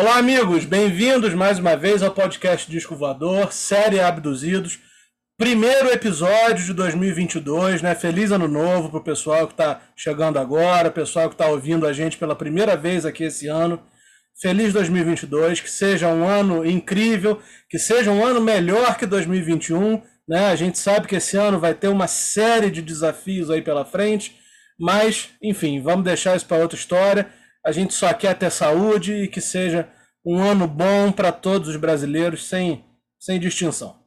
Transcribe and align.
Olá, 0.00 0.16
amigos, 0.16 0.64
bem-vindos 0.64 1.34
mais 1.34 1.58
uma 1.58 1.76
vez 1.76 2.04
ao 2.04 2.14
podcast 2.14 2.70
Disco 2.70 2.94
Voador, 2.94 3.52
série 3.52 3.98
Abduzidos, 3.98 4.78
primeiro 5.36 5.90
episódio 5.92 6.64
de 6.64 6.72
2022, 6.72 7.82
né? 7.82 7.96
Feliz 7.96 8.30
ano 8.30 8.46
novo 8.46 8.90
pro 8.90 9.02
pessoal 9.02 9.48
que 9.48 9.54
está 9.54 9.82
chegando 9.96 10.38
agora, 10.38 10.88
pessoal 10.88 11.28
que 11.28 11.34
está 11.34 11.48
ouvindo 11.48 11.84
a 11.84 11.92
gente 11.92 12.16
pela 12.16 12.36
primeira 12.36 12.76
vez 12.76 13.04
aqui 13.04 13.24
esse 13.24 13.48
ano. 13.48 13.82
Feliz 14.40 14.72
2022, 14.72 15.62
que 15.62 15.68
seja 15.68 16.06
um 16.06 16.28
ano 16.28 16.64
incrível, 16.64 17.42
que 17.68 17.76
seja 17.76 18.12
um 18.12 18.24
ano 18.24 18.40
melhor 18.40 18.96
que 18.96 19.04
2021, 19.04 20.00
né? 20.28 20.46
A 20.46 20.54
gente 20.54 20.78
sabe 20.78 21.08
que 21.08 21.16
esse 21.16 21.36
ano 21.36 21.58
vai 21.58 21.74
ter 21.74 21.88
uma 21.88 22.06
série 22.06 22.70
de 22.70 22.82
desafios 22.82 23.50
aí 23.50 23.62
pela 23.62 23.84
frente, 23.84 24.36
mas, 24.78 25.30
enfim, 25.42 25.82
vamos 25.82 26.04
deixar 26.04 26.36
isso 26.36 26.46
para 26.46 26.62
outra 26.62 26.78
história. 26.78 27.36
A 27.64 27.72
gente 27.72 27.94
só 27.94 28.12
quer 28.14 28.36
ter 28.36 28.50
saúde 28.50 29.12
e 29.14 29.28
que 29.28 29.40
seja 29.40 29.88
um 30.24 30.38
ano 30.38 30.66
bom 30.66 31.10
para 31.12 31.32
todos 31.32 31.68
os 31.68 31.76
brasileiros, 31.76 32.46
sem, 32.46 32.84
sem 33.18 33.38
distinção. 33.38 33.98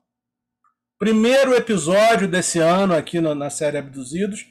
Primeiro 0.99 1.55
episódio 1.55 2.27
desse 2.27 2.59
ano 2.59 2.95
aqui 2.95 3.19
na, 3.19 3.33
na 3.33 3.49
série 3.49 3.77
Abduzidos 3.77 4.45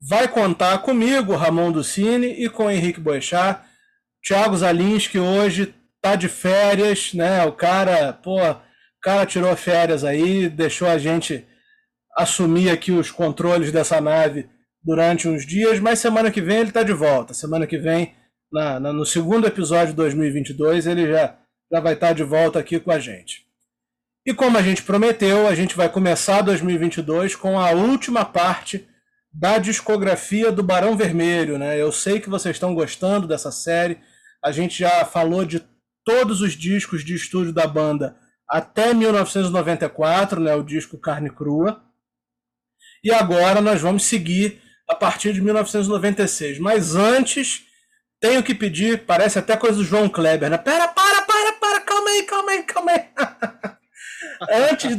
vai 0.00 0.28
contar 0.28 0.78
comigo, 0.78 1.34
Ramon 1.34 1.72
Ducini, 1.72 2.28
e 2.44 2.48
com 2.48 2.70
Henrique 2.70 3.00
Boechat. 3.00 3.60
Thiago 4.22 4.56
Zalins, 4.56 5.06
que 5.06 5.18
hoje 5.18 5.74
tá 6.00 6.14
de 6.14 6.28
férias, 6.28 7.12
né? 7.12 7.44
O 7.44 7.52
cara, 7.52 8.12
pô, 8.12 8.40
o 8.40 8.60
cara 9.02 9.26
tirou 9.26 9.54
férias 9.56 10.04
aí, 10.04 10.48
deixou 10.48 10.88
a 10.88 10.98
gente 10.98 11.46
assumir 12.16 12.70
aqui 12.70 12.92
os 12.92 13.10
controles 13.10 13.72
dessa 13.72 14.00
nave 14.00 14.48
durante 14.82 15.28
uns 15.28 15.44
dias, 15.44 15.78
mas 15.80 15.98
semana 15.98 16.30
que 16.30 16.40
vem 16.40 16.58
ele 16.58 16.68
está 16.68 16.82
de 16.82 16.92
volta. 16.92 17.34
Semana 17.34 17.66
que 17.66 17.78
vem, 17.78 18.14
na, 18.52 18.80
na, 18.80 18.92
no 18.92 19.04
segundo 19.04 19.46
episódio 19.46 19.88
de 19.88 19.96
2022, 19.96 20.86
ele 20.86 21.06
já, 21.08 21.38
já 21.72 21.80
vai 21.80 21.94
estar 21.94 22.08
tá 22.08 22.12
de 22.12 22.22
volta 22.22 22.58
aqui 22.58 22.78
com 22.80 22.90
a 22.90 22.98
gente. 22.98 23.46
E 24.26 24.34
como 24.34 24.58
a 24.58 24.62
gente 24.62 24.82
prometeu, 24.82 25.46
a 25.46 25.54
gente 25.54 25.74
vai 25.74 25.88
começar 25.88 26.42
2022 26.42 27.34
com 27.34 27.58
a 27.58 27.70
última 27.70 28.24
parte 28.24 28.86
da 29.32 29.58
discografia 29.58 30.52
do 30.52 30.62
Barão 30.62 30.96
Vermelho. 30.96 31.58
Né? 31.58 31.80
Eu 31.80 31.90
sei 31.90 32.20
que 32.20 32.28
vocês 32.28 32.56
estão 32.56 32.74
gostando 32.74 33.26
dessa 33.26 33.50
série. 33.50 33.98
A 34.44 34.52
gente 34.52 34.78
já 34.78 35.04
falou 35.04 35.44
de 35.44 35.64
todos 36.04 36.40
os 36.40 36.52
discos 36.52 37.04
de 37.04 37.14
estúdio 37.14 37.52
da 37.52 37.66
banda 37.66 38.16
até 38.48 38.92
1994, 38.92 40.40
né? 40.40 40.54
o 40.54 40.62
disco 40.62 40.98
Carne 40.98 41.30
Crua. 41.30 41.82
E 43.02 43.12
agora 43.12 43.60
nós 43.60 43.80
vamos 43.80 44.04
seguir 44.04 44.60
a 44.88 44.94
partir 44.94 45.32
de 45.32 45.42
1996. 45.42 46.58
Mas 46.58 46.96
antes, 46.96 47.62
tenho 48.20 48.42
que 48.42 48.54
pedir, 48.54 49.04
parece 49.04 49.38
até 49.38 49.56
coisa 49.56 49.76
do 49.76 49.84
João 49.84 50.08
Kleber, 50.08 50.50
né? 50.50 50.56
Pera, 50.56 50.88
para, 50.88 51.22
para, 51.22 51.52
para, 51.52 51.80
calma 51.82 52.10
aí, 52.10 52.22
calma 52.22 52.50
aí, 52.50 52.62
calma 52.62 52.92
aí. 52.92 53.04
antes, 54.70 54.96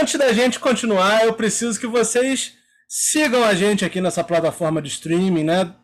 antes 0.00 0.18
da 0.18 0.32
gente 0.32 0.58
continuar, 0.58 1.24
eu 1.24 1.34
preciso 1.34 1.78
que 1.78 1.86
vocês 1.86 2.54
sigam 2.88 3.44
a 3.44 3.54
gente 3.54 3.84
aqui 3.84 4.00
nessa 4.00 4.24
plataforma 4.24 4.80
de 4.80 4.88
streaming, 4.88 5.44
né? 5.44 5.74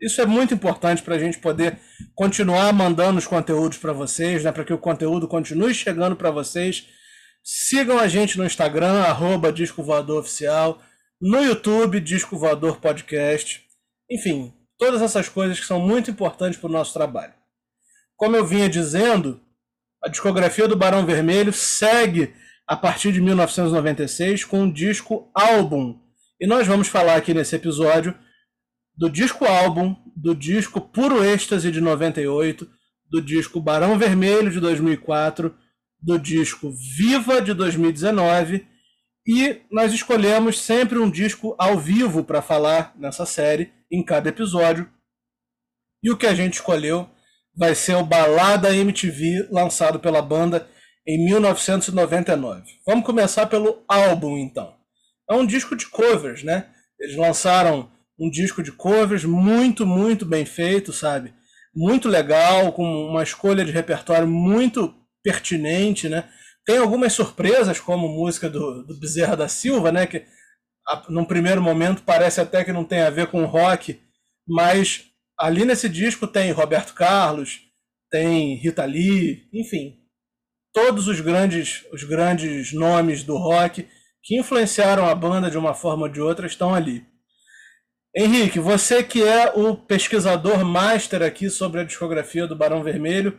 Isso 0.00 0.20
é 0.20 0.26
muito 0.26 0.52
importante 0.52 1.00
para 1.00 1.14
a 1.14 1.18
gente 1.18 1.38
poder 1.38 1.78
continuar 2.14 2.72
mandando 2.72 3.18
os 3.18 3.26
conteúdos 3.26 3.78
para 3.78 3.92
vocês, 3.92 4.42
né? 4.42 4.50
Para 4.50 4.64
que 4.64 4.72
o 4.72 4.78
conteúdo 4.78 5.28
continue 5.28 5.72
chegando 5.72 6.16
para 6.16 6.30
vocês. 6.30 6.88
Sigam 7.44 7.98
a 7.98 8.08
gente 8.08 8.36
no 8.36 8.44
Instagram, 8.44 9.02
arroba 9.02 9.52
Disco 9.52 9.82
Voador 9.82 10.20
Oficial 10.20 10.82
no 11.22 11.40
YouTube, 11.40 12.00
Disco 12.00 12.36
Voador 12.36 12.80
Podcast. 12.80 13.64
Enfim, 14.10 14.52
todas 14.76 15.00
essas 15.00 15.28
coisas 15.28 15.60
que 15.60 15.64
são 15.64 15.78
muito 15.78 16.10
importantes 16.10 16.58
para 16.58 16.68
o 16.68 16.72
nosso 16.72 16.92
trabalho. 16.92 17.32
Como 18.16 18.34
eu 18.34 18.44
vinha 18.44 18.68
dizendo, 18.68 19.40
a 20.02 20.08
discografia 20.08 20.66
do 20.66 20.74
Barão 20.74 21.06
Vermelho 21.06 21.52
segue 21.52 22.34
a 22.66 22.76
partir 22.76 23.12
de 23.12 23.20
1996 23.20 24.44
com 24.44 24.64
o 24.64 24.72
disco 24.72 25.30
álbum. 25.32 25.96
E 26.40 26.46
nós 26.46 26.66
vamos 26.66 26.88
falar 26.88 27.14
aqui 27.14 27.32
nesse 27.32 27.54
episódio 27.54 28.18
do 28.96 29.08
disco 29.08 29.44
álbum, 29.44 29.94
do 30.16 30.34
disco 30.34 30.80
Puro 30.80 31.24
Êxtase 31.24 31.70
de 31.70 31.80
98, 31.80 32.68
do 33.08 33.22
disco 33.22 33.60
Barão 33.60 33.96
Vermelho 33.96 34.50
de 34.50 34.58
2004, 34.58 35.54
do 36.00 36.18
disco 36.18 36.72
Viva 36.98 37.40
de 37.40 37.54
2019 37.54 38.71
e 39.26 39.60
nós 39.70 39.92
escolhemos 39.92 40.60
sempre 40.60 40.98
um 40.98 41.10
disco 41.10 41.54
ao 41.58 41.78
vivo 41.78 42.24
para 42.24 42.42
falar 42.42 42.92
nessa 42.96 43.24
série, 43.24 43.72
em 43.90 44.02
cada 44.02 44.28
episódio. 44.28 44.90
E 46.02 46.10
o 46.10 46.16
que 46.16 46.26
a 46.26 46.34
gente 46.34 46.54
escolheu 46.54 47.08
vai 47.56 47.74
ser 47.74 47.94
o 47.94 48.04
Balada 48.04 48.74
MTV, 48.74 49.48
lançado 49.50 50.00
pela 50.00 50.20
banda 50.20 50.68
em 51.06 51.24
1999. 51.24 52.62
Vamos 52.86 53.04
começar 53.04 53.46
pelo 53.46 53.84
álbum, 53.86 54.36
então. 54.38 54.74
É 55.30 55.34
um 55.34 55.46
disco 55.46 55.76
de 55.76 55.86
covers, 55.86 56.42
né? 56.42 56.70
Eles 56.98 57.16
lançaram 57.16 57.90
um 58.18 58.28
disco 58.30 58.62
de 58.62 58.72
covers 58.72 59.24
muito, 59.24 59.86
muito 59.86 60.26
bem 60.26 60.44
feito, 60.44 60.92
sabe? 60.92 61.32
Muito 61.74 62.08
legal, 62.08 62.72
com 62.72 62.84
uma 62.84 63.22
escolha 63.22 63.64
de 63.64 63.72
repertório 63.72 64.26
muito 64.26 64.94
pertinente, 65.22 66.08
né? 66.08 66.28
Tem 66.64 66.78
algumas 66.78 67.12
surpresas, 67.12 67.80
como 67.80 68.08
música 68.08 68.48
do, 68.48 68.84
do 68.84 68.98
Bezerra 68.98 69.36
da 69.36 69.48
Silva, 69.48 69.90
né? 69.90 70.06
Que 70.06 70.24
a, 70.86 71.04
num 71.08 71.24
primeiro 71.24 71.62
momento 71.62 72.02
parece 72.02 72.40
até 72.40 72.64
que 72.64 72.72
não 72.72 72.84
tem 72.84 73.00
a 73.00 73.10
ver 73.10 73.28
com 73.28 73.44
rock, 73.44 74.00
mas 74.46 75.06
ali 75.38 75.64
nesse 75.64 75.88
disco 75.88 76.26
tem 76.26 76.52
Roberto 76.52 76.94
Carlos, 76.94 77.60
tem 78.10 78.56
Rita 78.56 78.84
Lee, 78.84 79.48
enfim, 79.52 79.98
todos 80.72 81.08
os 81.08 81.20
grandes, 81.20 81.84
os 81.92 82.04
grandes 82.04 82.72
nomes 82.72 83.22
do 83.22 83.36
rock 83.36 83.88
que 84.22 84.38
influenciaram 84.38 85.06
a 85.06 85.14
banda 85.14 85.50
de 85.50 85.58
uma 85.58 85.74
forma 85.74 86.04
ou 86.04 86.08
de 86.08 86.20
outra 86.20 86.46
estão 86.46 86.74
ali. 86.74 87.04
Henrique, 88.14 88.58
você 88.58 89.02
que 89.02 89.22
é 89.22 89.52
o 89.56 89.74
pesquisador 89.74 90.64
master 90.64 91.22
aqui 91.22 91.48
sobre 91.48 91.80
a 91.80 91.84
discografia 91.84 92.46
do 92.46 92.54
Barão 92.54 92.82
Vermelho, 92.82 93.38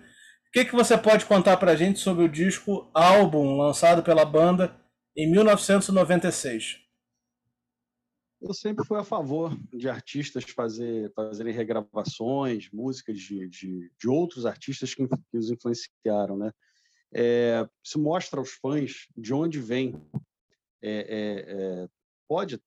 que, 0.53 0.65
que 0.65 0.75
você 0.75 0.95
pode 0.95 1.25
contar 1.25 1.57
para 1.57 1.71
a 1.71 1.75
gente 1.75 1.97
sobre 1.99 2.23
o 2.23 2.29
disco 2.29 2.87
álbum 2.93 3.57
lançado 3.57 4.03
pela 4.03 4.23
banda 4.23 4.79
em 5.17 5.29
1996? 5.31 6.79
Eu 8.39 8.53
sempre 8.53 8.85
fui 8.85 8.99
a 8.99 9.03
favor 9.03 9.57
de 9.73 9.89
artistas 9.89 10.43
fazer, 10.43 11.11
fazerem 11.15 11.51
regravações, 11.51 12.69
músicas 12.71 13.17
de, 13.17 13.49
de, 13.49 13.91
de 13.97 14.07
outros 14.07 14.45
artistas 14.45 14.93
que, 14.93 15.07
que, 15.07 15.37
os 15.37 15.49
influenciaram, 15.49 16.37
né? 16.37 16.51
É, 17.15 17.67
isso 17.83 17.97
mostra 17.99 18.39
aos 18.39 18.51
fãs 18.51 19.07
de 19.17 19.33
onde 19.33 19.59
vem, 19.59 19.99
é, 20.83 20.91
é, 20.91 21.83
é 21.83 21.89
pode 22.27 22.61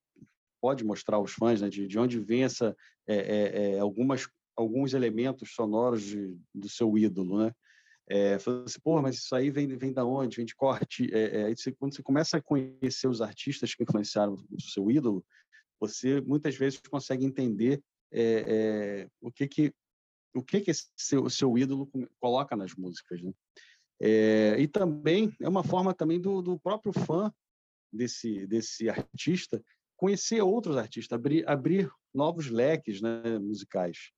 pode 0.60 0.84
mostrar 0.84 1.18
aos 1.18 1.32
fãs 1.32 1.60
né, 1.60 1.68
de, 1.68 1.86
de 1.86 1.98
onde 1.98 2.18
vem 2.18 2.42
essa 2.42 2.74
é, 3.06 3.74
é, 3.74 3.78
algumas 3.78 4.28
alguns 4.56 4.94
elementos 4.94 5.54
sonoros 5.54 6.02
de, 6.02 6.36
do 6.54 6.68
seu 6.68 6.96
ídolo, 6.96 7.44
né? 7.44 7.54
É, 8.08 8.38
falou 8.38 8.64
assim, 8.64 8.78
pô, 8.80 9.02
mas 9.02 9.16
isso 9.16 9.34
aí 9.34 9.50
vem, 9.50 9.66
vem 9.76 9.92
da 9.92 10.04
onde? 10.04 10.36
Vem 10.36 10.46
de 10.46 10.54
corte. 10.54 11.08
É, 11.12 11.50
é, 11.50 11.54
você, 11.54 11.72
quando 11.72 11.94
você 11.94 12.02
começa 12.02 12.36
a 12.36 12.42
conhecer 12.42 13.08
os 13.08 13.20
artistas 13.20 13.74
que 13.74 13.82
influenciaram 13.82 14.34
o 14.34 14.60
seu 14.60 14.90
ídolo, 14.90 15.24
você 15.80 16.20
muitas 16.20 16.56
vezes 16.56 16.78
consegue 16.78 17.24
entender 17.24 17.82
é, 18.12 19.08
o 19.20 19.30
que 19.30 19.48
que 19.48 19.74
o 20.34 20.42
que 20.42 20.60
que 20.60 20.72
seu, 20.94 21.28
seu 21.30 21.56
ídolo 21.56 21.90
coloca 22.20 22.54
nas 22.54 22.74
músicas, 22.74 23.22
né? 23.22 23.32
E 24.58 24.68
também 24.68 25.34
é 25.40 25.48
uma 25.48 25.64
forma 25.64 25.94
também 25.94 26.20
do, 26.20 26.42
do 26.42 26.58
próprio 26.58 26.92
fã 26.92 27.32
desse 27.90 28.46
desse 28.46 28.88
artista 28.88 29.62
conhecer 29.96 30.42
outros 30.42 30.76
artistas, 30.76 31.16
abrir 31.16 31.48
abrir 31.48 31.90
novos 32.14 32.48
leques 32.48 33.00
né, 33.00 33.38
musicais. 33.38 34.10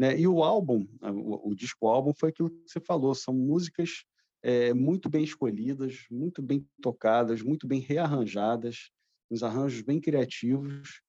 Né? 0.00 0.18
E 0.18 0.26
o 0.26 0.42
álbum, 0.42 0.88
o, 1.02 1.50
o 1.50 1.54
disco 1.54 1.86
álbum, 1.86 2.14
foi 2.14 2.30
aquilo 2.30 2.48
que 2.48 2.66
você 2.66 2.80
falou, 2.80 3.14
são 3.14 3.34
músicas 3.34 4.06
é, 4.42 4.72
muito 4.72 5.10
bem 5.10 5.22
escolhidas, 5.22 6.06
muito 6.10 6.40
bem 6.40 6.66
tocadas, 6.80 7.42
muito 7.42 7.66
bem 7.66 7.80
rearranjadas, 7.80 8.90
uns 9.30 9.42
arranjos 9.42 9.82
bem 9.82 10.00
criativos. 10.00 11.02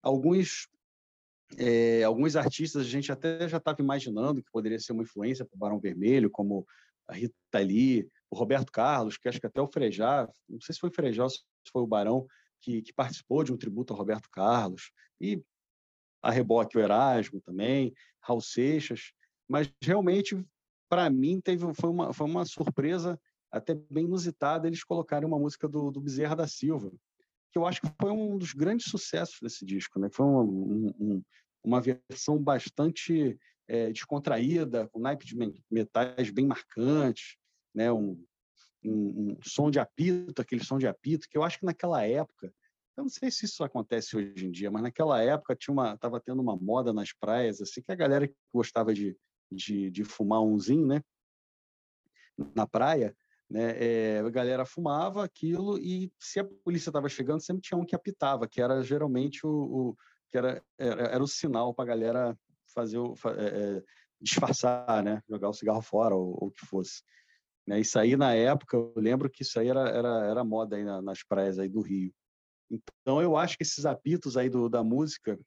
Alguns 0.00 0.68
é, 1.58 2.04
alguns 2.04 2.36
artistas 2.36 2.82
a 2.82 2.88
gente 2.88 3.10
até 3.10 3.48
já 3.48 3.56
estava 3.56 3.82
imaginando 3.82 4.40
que 4.40 4.52
poderia 4.52 4.78
ser 4.78 4.92
uma 4.92 5.02
influência 5.02 5.44
para 5.44 5.56
o 5.56 5.58
Barão 5.58 5.80
Vermelho, 5.80 6.30
como 6.30 6.64
a 7.08 7.14
Rita 7.14 7.58
Lee, 7.58 8.08
o 8.30 8.36
Roberto 8.36 8.70
Carlos, 8.70 9.18
que 9.18 9.28
acho 9.28 9.40
que 9.40 9.46
até 9.48 9.60
o 9.60 9.66
Frejá, 9.66 10.28
não 10.48 10.60
sei 10.60 10.72
se 10.72 10.80
foi 10.80 10.90
o 10.90 10.94
Frejá 10.94 11.24
ou 11.24 11.30
se 11.30 11.40
foi 11.72 11.82
o 11.82 11.86
Barão, 11.86 12.24
que, 12.60 12.80
que, 12.80 12.92
participou 12.92 13.42
de 13.42 13.52
um 13.52 13.56
tributo 13.56 13.92
ao 13.92 13.98
Roberto 13.98 14.30
Carlos, 14.30 14.92
e 15.20 15.42
a 16.26 16.30
reboque 16.32 16.76
o 16.76 16.80
Erasmo 16.80 17.40
também, 17.40 17.94
Raul 18.20 18.40
Seixas, 18.40 19.12
mas 19.48 19.72
realmente, 19.80 20.36
para 20.88 21.08
mim, 21.08 21.40
teve, 21.40 21.72
foi, 21.72 21.88
uma, 21.88 22.12
foi 22.12 22.26
uma 22.26 22.44
surpresa 22.44 23.18
até 23.48 23.74
bem 23.74 24.06
inusitada 24.06 24.66
eles 24.66 24.82
colocarem 24.82 25.26
uma 25.26 25.38
música 25.38 25.68
do, 25.68 25.92
do 25.92 26.00
Bezerra 26.00 26.34
da 26.34 26.48
Silva, 26.48 26.90
que 27.52 27.58
eu 27.58 27.64
acho 27.64 27.80
que 27.80 27.88
foi 28.00 28.10
um 28.10 28.36
dos 28.36 28.52
grandes 28.52 28.90
sucessos 28.90 29.38
desse 29.40 29.64
disco, 29.64 30.00
né? 30.00 30.08
Foi 30.10 30.26
uma, 30.26 30.42
um, 30.42 31.22
uma 31.62 31.80
versão 31.80 32.42
bastante 32.42 33.38
é, 33.68 33.92
descontraída, 33.92 34.88
com 34.88 34.98
naipe 34.98 35.24
de 35.24 35.36
metais 35.70 36.30
bem 36.30 36.44
marcantes, 36.44 37.36
né? 37.72 37.92
um, 37.92 38.20
um, 38.84 39.30
um, 39.30 39.38
som 39.44 39.70
de 39.70 39.78
apito, 39.78 40.42
aquele 40.42 40.64
som 40.64 40.76
de 40.76 40.88
apito, 40.88 41.28
que 41.28 41.38
eu 41.38 41.44
acho 41.44 41.60
que 41.60 41.66
naquela 41.66 42.04
época, 42.04 42.52
eu 42.96 43.02
não 43.02 43.08
sei 43.10 43.30
se 43.30 43.44
isso 43.44 43.62
acontece 43.62 44.16
hoje 44.16 44.46
em 44.46 44.50
dia, 44.50 44.70
mas 44.70 44.82
naquela 44.82 45.22
época 45.22 45.56
estava 45.58 46.20
tendo 46.20 46.40
uma 46.40 46.56
moda 46.56 46.92
nas 46.92 47.12
praias, 47.12 47.60
assim, 47.60 47.82
que 47.82 47.92
a 47.92 47.96
galera 47.96 48.26
que 48.26 48.34
gostava 48.52 48.94
de, 48.94 49.16
de, 49.52 49.90
de 49.90 50.04
fumar 50.04 50.40
umzinho, 50.40 50.86
né, 50.86 51.02
na 52.54 52.66
praia, 52.66 53.14
né, 53.50 53.76
é, 53.76 54.18
a 54.20 54.30
galera 54.30 54.64
fumava 54.64 55.24
aquilo 55.24 55.78
e 55.78 56.10
se 56.18 56.40
a 56.40 56.44
polícia 56.44 56.88
estava 56.88 57.08
chegando, 57.08 57.42
sempre 57.42 57.62
tinha 57.62 57.78
um 57.78 57.84
que 57.84 57.94
apitava, 57.94 58.48
que 58.48 58.60
era 58.60 58.82
geralmente 58.82 59.46
o, 59.46 59.50
o 59.50 59.96
que 60.30 60.38
era, 60.38 60.62
era, 60.78 61.02
era, 61.02 61.22
o 61.22 61.28
sinal 61.28 61.74
para 61.74 61.84
a 61.84 61.88
galera 61.88 62.38
fazer 62.74 62.98
o, 62.98 63.14
é, 63.36 63.82
disfarçar, 64.20 65.02
né, 65.02 65.22
jogar 65.28 65.50
o 65.50 65.54
cigarro 65.54 65.82
fora 65.82 66.14
ou, 66.14 66.30
ou 66.40 66.48
o 66.48 66.50
que 66.50 66.64
fosse. 66.64 67.02
Né, 67.66 67.80
isso 67.80 67.98
aí 67.98 68.16
na 68.16 68.34
época, 68.34 68.76
eu 68.76 68.94
lembro 68.96 69.28
que 69.28 69.42
isso 69.42 69.60
aí 69.60 69.68
era, 69.68 69.88
era, 69.88 70.26
era 70.26 70.44
moda 70.44 70.76
aí 70.76 70.84
nas 71.02 71.22
praias 71.22 71.58
aí 71.58 71.68
do 71.68 71.82
Rio. 71.82 72.12
Então, 72.70 73.22
eu 73.22 73.36
acho 73.36 73.56
que 73.56 73.62
esses 73.62 73.86
apitos 73.86 74.36
aí 74.36 74.48
do, 74.48 74.68
da 74.68 74.82
música 74.82 75.38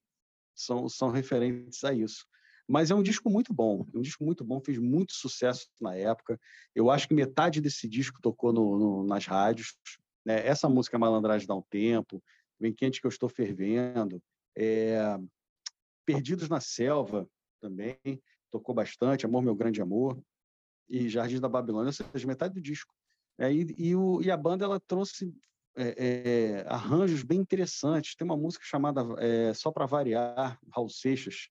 são, 0.55 0.87
são 0.87 1.09
referentes 1.09 1.83
a 1.83 1.93
isso. 1.93 2.25
Mas 2.67 2.91
é 2.91 2.95
um 2.95 3.01
disco 3.01 3.29
muito 3.29 3.53
bom, 3.53 3.85
é 3.93 3.97
um 3.97 4.01
disco 4.01 4.23
muito 4.23 4.43
bom, 4.43 4.61
fez 4.61 4.77
muito 4.77 5.13
sucesso 5.13 5.67
na 5.81 5.95
época. 5.95 6.39
Eu 6.75 6.91
acho 6.91 7.07
que 7.07 7.13
metade 7.13 7.59
desse 7.59 7.87
disco 7.87 8.21
tocou 8.21 8.53
no, 8.53 8.77
no, 8.77 9.03
nas 9.03 9.25
rádios. 9.25 9.75
Né? 10.23 10.45
Essa 10.45 10.69
música 10.69 10.99
Malandragem 10.99 11.47
dá 11.47 11.55
um 11.55 11.63
tempo, 11.63 12.23
Vem 12.59 12.73
Quente 12.73 12.99
que 13.01 13.07
eu 13.07 13.09
estou 13.09 13.29
fervendo, 13.29 14.21
é... 14.55 14.99
Perdidos 16.05 16.49
na 16.49 16.59
Selva 16.59 17.29
também 17.61 17.97
tocou 18.51 18.73
bastante, 18.73 19.25
Amor 19.25 19.41
Meu 19.41 19.55
Grande 19.55 19.81
Amor 19.81 20.21
e 20.89 21.07
Jardim 21.07 21.39
da 21.39 21.47
Babilônia, 21.47 21.89
ou 21.89 21.93
seja, 21.93 22.27
metade 22.27 22.55
do 22.55 22.61
disco. 22.61 22.93
É, 23.37 23.53
e, 23.53 23.75
e, 23.77 23.95
o, 23.95 24.21
e 24.21 24.29
a 24.29 24.35
banda 24.35 24.65
ela 24.65 24.79
trouxe 24.79 25.33
é, 25.81 25.95
é, 25.97 26.65
arranjos 26.67 27.23
bem 27.23 27.39
interessantes. 27.39 28.15
Tem 28.15 28.25
uma 28.25 28.35
música 28.35 28.65
chamada 28.65 29.01
é, 29.17 29.53
Só 29.53 29.71
para 29.71 29.85
Variar, 29.85 30.59
Raul 30.69 30.89
Seixas. 30.89 31.47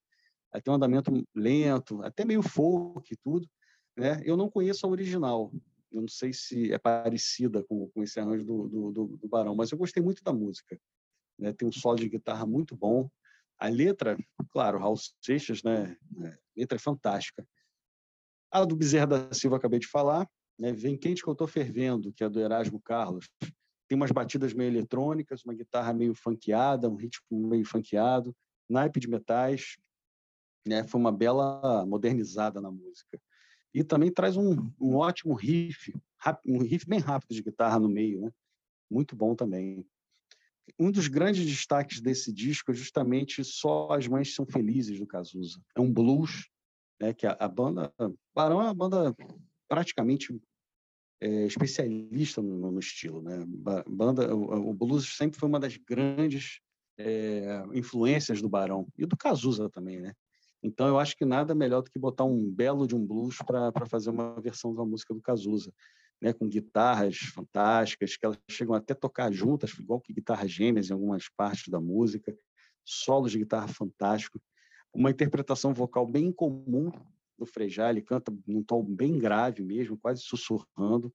Tem 0.63 0.71
um 0.71 0.75
andamento 0.75 1.11
lento, 1.35 2.01
até 2.03 2.23
meio 2.23 2.41
folk 2.41 3.11
e 3.11 3.17
tudo. 3.17 3.47
Né? 3.97 4.21
Eu 4.23 4.37
não 4.37 4.49
conheço 4.49 4.85
a 4.85 4.89
original. 4.89 5.51
Eu 5.91 6.01
não 6.01 6.07
sei 6.07 6.31
se 6.31 6.71
é 6.71 6.77
parecida 6.77 7.63
com, 7.63 7.89
com 7.89 8.03
esse 8.03 8.19
arranjo 8.19 8.45
do, 8.45 8.67
do, 8.67 8.91
do, 8.91 9.17
do 9.17 9.27
Barão, 9.27 9.55
mas 9.55 9.71
eu 9.71 9.77
gostei 9.77 10.01
muito 10.01 10.23
da 10.23 10.31
música. 10.31 10.79
Né? 11.37 11.51
Tem 11.51 11.67
um 11.67 11.71
solo 11.71 11.97
de 11.97 12.09
guitarra 12.09 12.45
muito 12.45 12.75
bom. 12.75 13.09
A 13.57 13.67
letra, 13.67 14.17
claro, 14.51 14.77
Raul 14.77 14.95
Seixas, 15.21 15.63
né? 15.63 15.97
A 16.21 16.27
é, 16.27 16.37
letra 16.55 16.77
é 16.77 16.79
fantástica. 16.79 17.45
A 18.51 18.63
do 18.63 18.75
Bezerra 18.75 19.07
da 19.07 19.33
Silva 19.33 19.57
acabei 19.57 19.79
de 19.79 19.87
falar, 19.87 20.29
né? 20.57 20.71
Vem 20.71 20.97
Quente 20.97 21.21
que 21.21 21.27
eu 21.27 21.33
estou 21.33 21.47
fervendo, 21.47 22.13
que 22.13 22.23
é 22.23 22.29
do 22.29 22.39
Erasmo 22.39 22.79
Carlos 22.79 23.27
tem 23.89 23.95
umas 23.95 24.11
batidas 24.11 24.53
meio 24.53 24.69
eletrônicas, 24.69 25.43
uma 25.43 25.53
guitarra 25.53 25.91
meio 25.91 26.13
funkeada, 26.13 26.87
um 26.87 26.95
ritmo 26.95 27.25
meio 27.31 27.65
funkeado, 27.65 28.35
naipe 28.69 28.99
de 28.99 29.09
metais, 29.09 29.77
né? 30.65 30.87
Foi 30.87 31.01
uma 31.01 31.11
bela 31.11 31.83
modernizada 31.87 32.61
na 32.61 32.69
música. 32.69 33.19
E 33.73 33.83
também 33.83 34.11
traz 34.11 34.37
um, 34.37 34.71
um 34.79 34.95
ótimo 34.95 35.33
riff, 35.33 35.91
um 36.45 36.59
riff 36.59 36.87
bem 36.87 36.99
rápido 36.99 37.33
de 37.33 37.41
guitarra 37.41 37.79
no 37.79 37.89
meio, 37.89 38.21
né? 38.21 38.31
Muito 38.89 39.15
bom 39.15 39.35
também. 39.35 39.83
Um 40.77 40.91
dos 40.91 41.07
grandes 41.07 41.43
destaques 41.43 41.99
desse 41.99 42.31
disco 42.31 42.71
é 42.71 42.75
justamente 42.75 43.43
Só 43.43 43.89
as 43.91 44.07
Mães 44.07 44.35
São 44.35 44.45
Felizes 44.45 44.99
do 44.99 45.07
Cazuza. 45.07 45.59
É 45.75 45.81
um 45.81 45.91
blues, 45.91 46.47
né? 47.01 47.11
Que 47.11 47.25
a, 47.25 47.35
a 47.39 47.47
banda 47.47 47.91
Barão 48.35 48.61
é 48.61 48.65
uma 48.65 48.73
banda 48.75 49.15
praticamente 49.67 50.39
é, 51.21 51.45
especialista 51.45 52.41
no, 52.41 52.71
no, 52.71 52.79
estilo, 52.79 53.21
né? 53.21 53.43
Banda, 53.87 54.33
o, 54.33 54.69
o, 54.69 54.73
blues 54.73 55.15
sempre 55.15 55.39
foi 55.39 55.49
uma 55.49 55.59
das 55.59 55.75
grandes 55.75 56.61
é, 56.97 57.63
influências 57.73 58.41
do 58.41 58.49
Barão 58.49 58.87
e 58.97 59.05
do 59.05 59.17
Cazuza 59.17 59.69
também, 59.69 59.99
né? 59.99 60.13
Então 60.61 60.87
eu 60.87 60.99
acho 60.99 61.15
que 61.15 61.25
nada 61.25 61.55
melhor 61.55 61.81
do 61.81 61.91
que 61.91 61.99
botar 61.99 62.25
um 62.25 62.49
belo 62.49 62.87
de 62.87 62.95
um 62.95 63.05
blues 63.05 63.37
para 63.37 63.85
fazer 63.85 64.09
uma 64.09 64.39
versão 64.41 64.73
da 64.73 64.83
música 64.83 65.13
do 65.13 65.21
Cazuza, 65.21 65.73
né? 66.21 66.31
Com 66.31 66.47
guitarras 66.47 67.17
fantásticas 67.17 68.15
que 68.15 68.25
elas 68.25 68.37
chegam 68.49 68.73
até 68.73 68.93
a 68.93 68.97
tocar 68.97 69.31
juntas, 69.31 69.71
igual 69.77 69.99
que 69.99 70.13
guitarras 70.13 70.51
gêmeas 70.51 70.89
em 70.89 70.93
algumas 70.93 71.27
partes 71.29 71.67
da 71.67 71.81
música, 71.81 72.35
solos 72.85 73.31
de 73.31 73.39
guitarra 73.39 73.67
fantástico, 73.67 74.41
uma 74.93 75.11
interpretação 75.11 75.73
vocal 75.73 76.07
bem 76.07 76.31
comum 76.31 76.91
do 77.39 77.45
Frejá, 77.45 77.89
ele 77.89 78.01
canta 78.01 78.31
num 78.45 78.63
tom 78.63 78.83
bem 78.83 79.17
grave 79.17 79.63
mesmo, 79.63 79.97
quase 79.97 80.21
sussurrando. 80.21 81.13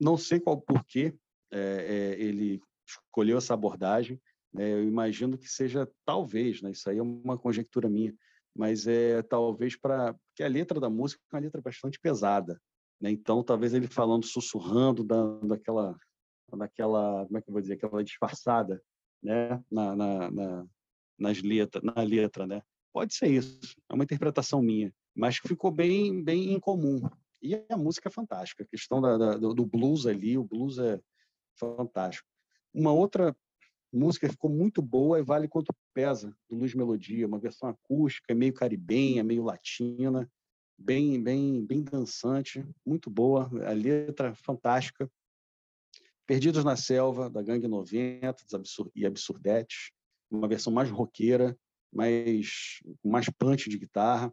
Não 0.00 0.16
sei 0.16 0.40
qual 0.40 0.60
porquê 0.60 1.14
é, 1.50 1.58
é, 1.58 2.20
ele 2.20 2.62
escolheu 2.86 3.38
essa 3.38 3.54
abordagem. 3.54 4.20
Né? 4.52 4.72
Eu 4.72 4.84
imagino 4.84 5.36
que 5.36 5.48
seja 5.48 5.88
talvez, 6.04 6.62
né? 6.62 6.70
isso 6.70 6.88
aí 6.88 6.98
é 6.98 7.02
uma 7.02 7.36
conjectura 7.36 7.88
minha, 7.88 8.14
mas 8.54 8.86
é 8.86 9.22
talvez 9.22 9.76
para 9.76 10.14
que 10.34 10.42
a 10.42 10.48
letra 10.48 10.80
da 10.80 10.88
música 10.88 11.22
é 11.32 11.36
uma 11.36 11.42
letra 11.42 11.60
bastante 11.60 11.98
pesada. 12.00 12.60
Né? 13.00 13.10
Então, 13.10 13.42
talvez 13.42 13.74
ele 13.74 13.88
falando, 13.88 14.24
sussurrando, 14.24 15.04
dando 15.04 15.52
aquela, 15.52 15.94
daquela, 16.56 17.26
como 17.26 17.38
é 17.38 17.42
que 17.42 17.48
eu 17.48 17.52
vou 17.52 17.60
dizer, 17.60 17.74
aquela 17.74 18.04
disfarçada, 18.04 18.82
né, 19.22 19.62
na, 19.70 19.96
na, 19.96 20.30
na 20.30 20.66
nas 21.18 21.42
letras, 21.42 21.82
na 21.82 22.02
letra, 22.02 22.46
né? 22.46 22.62
Pode 22.92 23.14
ser 23.14 23.28
isso, 23.28 23.74
é 23.90 23.94
uma 23.94 24.04
interpretação 24.04 24.62
minha 24.62 24.92
mas 25.16 25.38
ficou 25.38 25.70
bem, 25.70 26.22
bem 26.22 26.52
incomum. 26.52 27.00
E 27.42 27.54
a 27.70 27.76
música 27.76 28.08
é 28.08 28.12
fantástica, 28.12 28.62
a 28.62 28.66
questão 28.66 29.00
da, 29.00 29.16
da, 29.16 29.36
do 29.36 29.64
blues 29.64 30.06
ali, 30.06 30.36
o 30.36 30.44
blues 30.44 30.78
é 30.78 31.00
fantástico. 31.58 32.28
Uma 32.72 32.92
outra 32.92 33.34
música 33.92 34.28
ficou 34.28 34.50
muito 34.50 34.82
boa 34.82 35.18
é 35.18 35.22
Vale 35.22 35.48
Quanto 35.48 35.74
Pesa, 35.94 36.36
do 36.48 36.56
Luiz 36.56 36.74
Melodia, 36.74 37.26
uma 37.26 37.38
versão 37.38 37.68
acústica, 37.68 38.34
meio 38.34 38.52
caribenha, 38.52 39.24
meio 39.24 39.42
latina, 39.42 40.30
bem, 40.76 41.22
bem, 41.22 41.64
bem 41.64 41.82
dançante, 41.82 42.66
muito 42.84 43.08
boa, 43.08 43.50
a 43.66 43.72
letra 43.72 44.34
fantástica. 44.34 45.10
Perdidos 46.26 46.64
na 46.64 46.76
Selva, 46.76 47.30
da 47.30 47.40
Gangue 47.40 47.68
90 47.68 48.36
Absur 48.52 48.90
e 48.94 49.06
Absurdetes, 49.06 49.92
uma 50.30 50.48
versão 50.48 50.72
mais 50.72 50.90
roqueira, 50.90 51.56
mais, 51.92 52.80
mais 53.02 53.30
punch 53.30 53.70
de 53.70 53.78
guitarra 53.78 54.30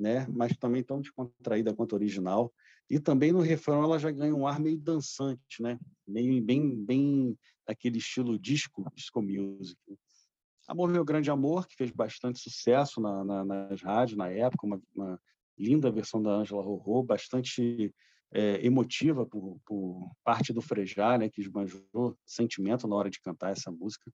né? 0.00 0.26
mas 0.28 0.56
também 0.56 0.82
tão 0.82 1.00
descontraída 1.00 1.74
quanto 1.74 1.94
a 1.94 1.98
original. 1.98 2.52
E 2.88 2.98
também 2.98 3.30
no 3.30 3.40
refrão 3.40 3.84
ela 3.84 3.98
já 3.98 4.10
ganha 4.10 4.34
um 4.34 4.46
ar 4.46 4.58
meio 4.58 4.78
dançante, 4.78 5.60
né? 5.62 5.78
meio 6.06 6.42
bem, 6.42 6.74
bem 6.84 7.38
aquele 7.66 7.98
estilo 7.98 8.38
disco, 8.38 8.84
disco 8.94 9.22
music. 9.22 9.78
Amor 10.66 10.88
Meu 10.88 11.04
Grande 11.04 11.30
Amor, 11.30 11.66
que 11.66 11.76
fez 11.76 11.90
bastante 11.90 12.38
sucesso 12.38 13.00
na, 13.00 13.24
na, 13.24 13.44
nas 13.44 13.82
rádios 13.82 14.16
na 14.16 14.28
época, 14.28 14.66
uma, 14.66 14.80
uma 14.94 15.20
linda 15.58 15.90
versão 15.90 16.22
da 16.22 16.30
Angela 16.30 16.62
Rorô, 16.62 17.02
bastante 17.02 17.94
é, 18.32 18.64
emotiva 18.64 19.26
por, 19.26 19.60
por, 19.66 20.10
parte 20.22 20.52
do 20.52 20.62
Frejá, 20.62 21.18
né, 21.18 21.28
que 21.28 21.40
esbanjou 21.40 22.16
sentimento 22.24 22.86
na 22.86 22.96
hora 22.96 23.10
de 23.10 23.20
cantar 23.20 23.50
essa 23.50 23.70
música. 23.70 24.12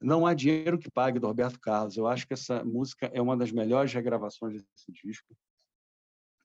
Não 0.00 0.26
há 0.26 0.32
dinheiro 0.32 0.78
que 0.78 0.90
pague, 0.90 1.18
do 1.18 1.26
Roberto 1.26 1.58
Carlos. 1.60 1.96
Eu 1.96 2.06
acho 2.06 2.26
que 2.26 2.34
essa 2.34 2.64
música 2.64 3.10
é 3.12 3.20
uma 3.20 3.36
das 3.36 3.50
melhores 3.50 3.92
regravações 3.92 4.62
desse 4.62 4.92
disco. 4.92 5.36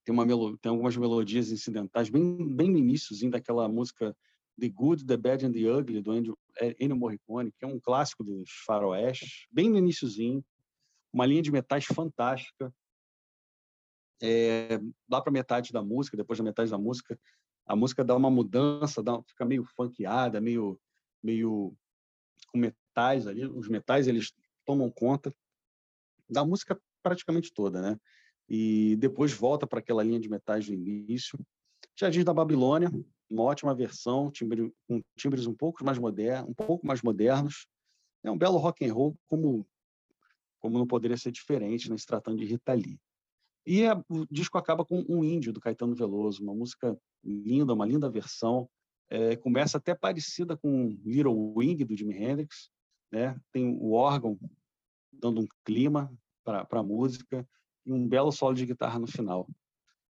Tem, 0.04 0.14
uma 0.14 0.26
melo... 0.26 0.58
tem 0.58 0.70
algumas 0.70 0.98
melodias 0.98 1.52
incidentais, 1.52 2.10
bem, 2.10 2.48
bem 2.56 2.70
no 2.70 2.78
iníciozinho 2.78 3.32
daquela 3.32 3.68
música 3.70 4.16
The 4.60 4.70
Good, 4.70 5.06
The 5.06 5.18
Bad 5.18 5.46
and 5.46 5.52
The 5.54 5.72
Ugly, 5.72 6.02
do 6.02 6.38
é, 6.60 6.76
Ennio 6.80 6.98
Morricone, 6.98 7.52
que 7.52 7.64
é 7.64 7.68
um 7.68 7.80
clássico 7.80 8.24
dos 8.24 8.50
faroeste, 8.66 9.48
bem 9.52 9.70
no 9.70 9.78
iníciozinho. 9.78 10.44
Uma 11.12 11.26
linha 11.26 11.42
de 11.42 11.52
metais 11.52 11.86
fantástica. 11.86 12.74
É, 14.22 14.80
lá 15.10 15.22
para 15.22 15.32
metade 15.32 15.72
da 15.72 15.84
música, 15.84 16.18
depois 16.18 16.40
da 16.40 16.46
metade 16.46 16.72
da 16.72 16.78
música, 16.78 17.20
a 17.66 17.76
música 17.76 18.04
dá 18.04 18.16
uma 18.16 18.30
mudança, 18.30 19.02
dá, 19.02 19.22
fica 19.24 19.46
meio 19.46 19.64
funkeada, 19.64 20.40
meio, 20.40 20.80
meio 21.22 21.76
com 22.48 22.58
metais 22.94 23.26
ali, 23.26 23.46
os 23.46 23.68
metais 23.68 24.08
eles 24.08 24.32
tomam 24.66 24.90
conta 24.90 25.34
da 26.30 26.46
música 26.46 26.80
praticamente 27.02 27.52
toda, 27.52 27.82
né? 27.82 28.00
E 28.48 28.96
depois 28.98 29.34
volta 29.34 29.66
para 29.66 29.80
aquela 29.80 30.04
linha 30.04 30.20
de 30.20 30.30
metais 30.30 30.68
do 30.68 30.74
início. 30.74 31.40
Jardim 31.96 32.24
da 32.24 32.34
Babilônia, 32.34 32.92
uma 33.30 33.44
ótima 33.44 33.74
versão, 33.74 34.32
timbre, 34.32 34.72
com 34.88 35.02
timbres 35.18 35.48
um 35.48 35.54
pouco 35.54 35.84
mais 35.84 35.98
modernos, 35.98 36.50
um 36.50 36.54
pouco 36.54 36.86
mais 36.86 37.02
modernos. 37.02 37.68
É 38.24 38.32
um 38.32 38.38
belo 38.38 38.58
rock 38.58 38.86
and 38.86 38.94
roll 38.94 39.18
como 39.28 39.66
como 40.60 40.78
não 40.78 40.88
poderia 40.88 41.18
ser 41.18 41.30
diferente, 41.30 41.90
né, 41.90 41.98
se 41.98 42.06
tratando 42.06 42.38
de 42.38 42.46
Rita 42.46 42.74
Lee. 42.74 42.98
E 43.68 43.86
a, 43.86 44.02
o 44.08 44.26
disco 44.32 44.58
acaba 44.58 44.86
com 44.86 45.04
um 45.10 45.22
índio 45.22 45.52
do 45.52 45.60
Caetano 45.60 45.94
Veloso, 45.94 46.42
uma 46.42 46.56
música 46.56 46.98
linda, 47.22 47.74
uma 47.74 47.86
linda 47.86 48.10
versão. 48.10 48.70
É, 49.10 49.36
começa 49.36 49.78
até 49.78 49.94
parecida 49.94 50.56
com 50.56 50.98
Little 51.04 51.54
Wing 51.54 51.84
do 51.84 51.98
Jimi 51.98 52.16
Hendrix, 52.16 52.72
né? 53.14 53.40
Tem 53.52 53.78
o 53.80 53.92
órgão 53.92 54.40
dando 55.12 55.40
um 55.40 55.48
clima 55.64 56.12
para 56.44 56.68
a 56.72 56.84
música, 56.84 57.48
e 57.86 57.92
um 57.94 58.08
belo 58.08 58.32
solo 58.32 58.56
de 58.56 58.66
guitarra 58.66 58.98
no 58.98 59.06
final. 59.06 59.48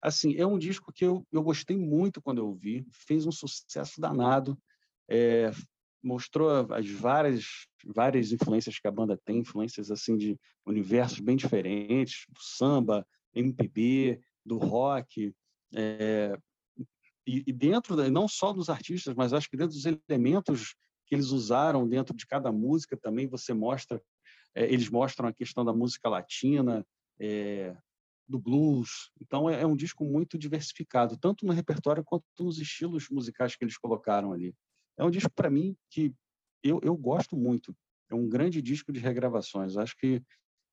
Assim, 0.02 0.36
é 0.36 0.46
um 0.46 0.60
disco 0.60 0.92
que 0.92 1.06
eu, 1.06 1.26
eu 1.32 1.42
gostei 1.42 1.78
muito 1.78 2.22
quando 2.22 2.40
eu 2.40 2.48
ouvi, 2.48 2.86
fez 2.92 3.26
um 3.26 3.32
sucesso 3.32 4.02
danado, 4.02 4.60
é, 5.10 5.52
mostrou 6.04 6.50
as 6.74 6.90
várias 6.90 7.68
várias 7.86 8.32
influências 8.34 8.78
que 8.78 8.88
a 8.88 8.92
banda 8.92 9.18
tem, 9.24 9.40
influências 9.40 9.90
assim 9.90 10.18
de 10.18 10.38
universos 10.66 11.20
bem 11.20 11.38
diferentes, 11.38 12.26
do 12.30 12.42
samba, 12.42 13.08
MPB, 13.34 14.20
do 14.46 14.58
rock, 14.58 15.34
é, 15.74 16.38
e, 17.26 17.44
e, 17.48 17.54
dentro 17.54 17.96
não 18.10 18.28
só 18.28 18.52
dos 18.52 18.70
artistas, 18.70 19.14
mas 19.16 19.34
acho 19.34 19.50
que 19.50 19.58
dentro 19.58 19.76
dos 19.76 19.86
elementos 19.86 20.76
que 21.10 21.16
eles 21.16 21.32
usaram 21.32 21.88
dentro 21.88 22.16
de 22.16 22.26
cada 22.26 22.52
música 22.52 22.96
também 22.96 23.28
você 23.28 23.54
mostra, 23.54 24.02
é, 24.54 24.72
eles 24.72 24.90
mostram 24.90 25.28
a 25.28 25.34
questão 25.34 25.66
da 25.66 25.74
música 25.74 26.08
latina, 26.08 26.86
é, 27.20 27.76
do 28.28 28.38
blues. 28.38 29.12
Então 29.20 29.50
é, 29.50 29.62
é 29.62 29.66
um 29.66 29.76
disco 29.76 30.06
muito 30.06 30.38
diversificado, 30.38 31.18
tanto 31.18 31.46
no 31.46 31.52
repertório 31.52 32.04
quanto 32.04 32.24
nos 32.40 32.60
estilos 32.60 33.10
musicais 33.10 33.56
que 33.56 33.64
eles 33.64 33.78
colocaram 33.78 34.32
ali. 34.32 34.54
É 34.98 35.04
um 35.04 35.10
disco 35.10 35.32
para 35.34 35.50
mim 35.50 35.76
que 35.90 36.14
eu, 36.64 36.80
eu 36.84 36.96
gosto 36.96 37.36
muito. 37.36 37.76
É 38.10 38.16
um 38.16 38.28
grande 38.28 38.62
disco 38.62 38.92
de 38.92 39.00
regravações. 39.00 39.78
Acho 39.78 39.96
que 39.98 40.22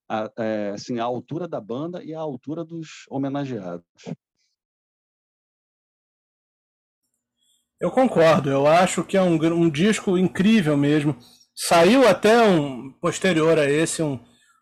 a, 0.09 0.31
é, 0.37 0.69
assim, 0.69 0.99
a 0.99 1.03
altura 1.03 1.47
da 1.47 1.59
banda 1.59 2.03
e 2.03 2.13
a 2.13 2.19
altura 2.19 2.63
dos 2.63 3.05
homenageados. 3.09 3.85
Eu 7.79 7.91
concordo. 7.91 8.49
Eu 8.49 8.65
acho 8.65 9.03
que 9.03 9.17
é 9.17 9.21
um, 9.21 9.35
um 9.35 9.69
disco 9.69 10.17
incrível 10.17 10.75
mesmo. 10.75 11.15
Saiu 11.55 12.07
até 12.07 12.41
um 12.41 12.91
posterior 12.93 13.57
a 13.57 13.69
esse 13.69 14.01
um, 14.01 14.19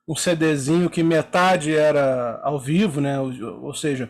um 0.08 0.16
CDzinho 0.16 0.90
que 0.90 1.04
metade 1.04 1.76
era 1.76 2.40
ao 2.44 2.60
vivo, 2.60 3.02
né? 3.02 3.20
Ou, 3.20 3.66
ou 3.66 3.74
seja, 3.74 4.10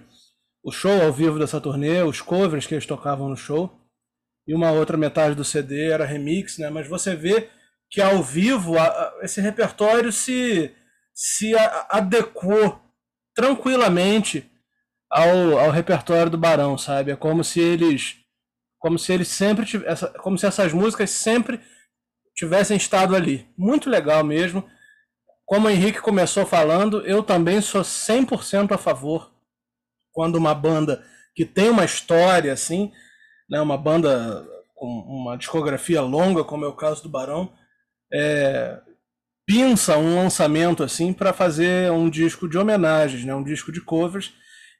o 0.64 0.72
show 0.72 1.02
ao 1.02 1.14
vivo 1.14 1.38
dessa 1.40 1.62
turnê, 1.62 2.02
os 2.02 2.22
covers 2.22 2.66
que 2.66 2.74
eles 2.74 2.86
tocavam 2.86 3.30
no 3.30 3.38
show, 3.38 3.72
e 4.48 4.54
uma 4.54 4.72
outra 4.72 4.98
metade 4.98 5.36
do 5.36 5.44
CD 5.44 5.90
era 5.90 6.06
remix, 6.06 6.58
né? 6.58 6.70
Mas 6.70 6.88
você 6.88 7.16
vê 7.16 7.50
que 7.90 8.02
ao 8.02 8.22
vivo 8.24 8.74
esse 9.22 9.40
repertório 9.40 10.12
se, 10.12 10.72
se 11.14 11.54
adequou 11.90 12.80
tranquilamente 13.36 14.50
ao, 15.10 15.60
ao 15.60 15.70
repertório 15.70 16.32
do 16.32 16.38
Barão, 16.38 16.78
sabe? 16.78 17.12
É 17.12 17.16
como 17.16 17.44
se 17.44 17.60
eles 17.60 18.25
como 18.86 19.00
se 19.00 19.12
eles 19.12 19.30
sempre 19.30 19.66
tivessem, 19.66 20.08
como 20.22 20.38
se 20.38 20.46
essas 20.46 20.72
músicas 20.72 21.10
sempre 21.10 21.60
tivessem 22.36 22.78
estado 22.78 23.16
ali. 23.16 23.50
Muito 23.58 23.90
legal 23.90 24.24
mesmo. 24.24 24.64
Como 25.44 25.66
o 25.66 25.72
Henrique 25.72 26.00
começou 26.02 26.46
falando, 26.46 27.02
eu 27.02 27.24
também 27.24 27.62
sou 27.62 27.82
100% 27.82 28.74
a 28.74 28.78
favor 28.78 29.34
quando 30.12 30.36
uma 30.36 30.54
banda 30.54 31.04
que 31.34 31.44
tem 31.44 31.72
uma 31.72 31.84
história 31.84 32.54
assim, 32.54 32.92
né, 33.50 33.60
uma 33.60 33.76
banda 33.76 34.46
com 34.76 34.86
uma 34.86 35.36
discografia 35.36 36.02
longa, 36.02 36.44
como 36.44 36.64
é 36.64 36.68
o 36.68 36.76
caso 36.76 37.02
do 37.02 37.10
Barão, 37.10 37.52
é, 38.14 38.80
pinça 39.48 39.98
um 39.98 40.16
lançamento 40.16 40.84
assim 40.84 41.12
para 41.12 41.34
fazer 41.34 41.92
um 41.92 42.08
disco 42.08 42.48
de 42.48 42.56
homenagens, 42.56 43.26
né, 43.26 43.34
um 43.34 43.44
disco 43.44 43.72
de 43.72 43.82
covers. 43.82 44.32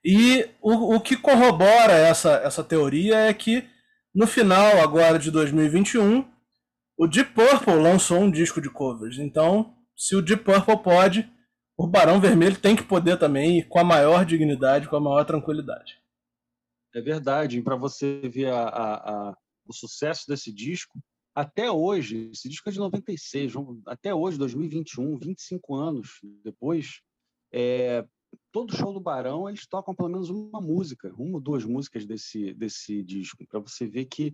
E 0.04 0.48
o, 0.62 0.94
o 0.96 1.02
que 1.02 1.18
corrobora 1.18 1.94
essa, 1.94 2.34
essa 2.46 2.64
teoria 2.64 3.16
é 3.16 3.34
que 3.34 3.68
no 4.16 4.26
final 4.26 4.80
agora 4.80 5.20
de 5.20 5.30
2021, 5.30 6.26
o 6.98 7.06
Deep 7.06 7.34
Purple 7.34 7.76
lançou 7.76 8.20
um 8.20 8.32
disco 8.32 8.62
de 8.62 8.70
covers. 8.70 9.20
Então, 9.20 9.76
se 9.94 10.16
o 10.16 10.22
Deep 10.22 10.44
Purple 10.44 10.82
pode, 10.82 11.30
o 11.78 11.86
Barão 11.86 12.22
Vermelho 12.22 12.58
tem 12.58 12.78
que 12.78 12.84
poder 12.84 13.20
também, 13.20 13.68
com 13.68 13.78
a 13.78 13.84
maior 13.84 14.26
dignidade, 14.26 14.88
com 14.88 14.96
a 14.96 15.02
maior 15.02 15.26
tranquilidade. 15.26 16.02
É 16.94 17.02
verdade. 17.02 17.62
Para 17.62 17.76
você 17.76 18.22
ver 18.30 18.48
a, 18.48 18.64
a, 18.64 18.96
a, 18.96 19.38
o 19.68 19.74
sucesso 19.74 20.24
desse 20.30 20.54
disco, 20.54 20.98
até 21.36 21.70
hoje, 21.70 22.30
esse 22.32 22.48
disco 22.48 22.70
é 22.70 22.72
de 22.72 22.80
96, 22.80 23.54
até 23.86 24.16
hoje, 24.16 24.38
2021, 24.38 25.18
25 25.18 25.76
anos 25.76 26.22
depois, 26.42 27.02
é, 27.52 28.06
todo 28.52 28.76
show 28.76 28.94
do 28.94 29.00
Barão 29.00 29.48
eles 29.48 29.68
tocam 29.68 29.94
pelo 29.96 30.10
menos 30.10 30.30
uma 30.30 30.62
música, 30.62 31.14
uma 31.18 31.36
ou 31.36 31.42
duas 31.42 31.64
músicas 31.64 32.06
desse, 32.06 32.54
desse 32.54 33.04
disco, 33.04 33.46
para 33.48 33.60
você 33.60 33.88
ver 33.88 34.06
que 34.06 34.34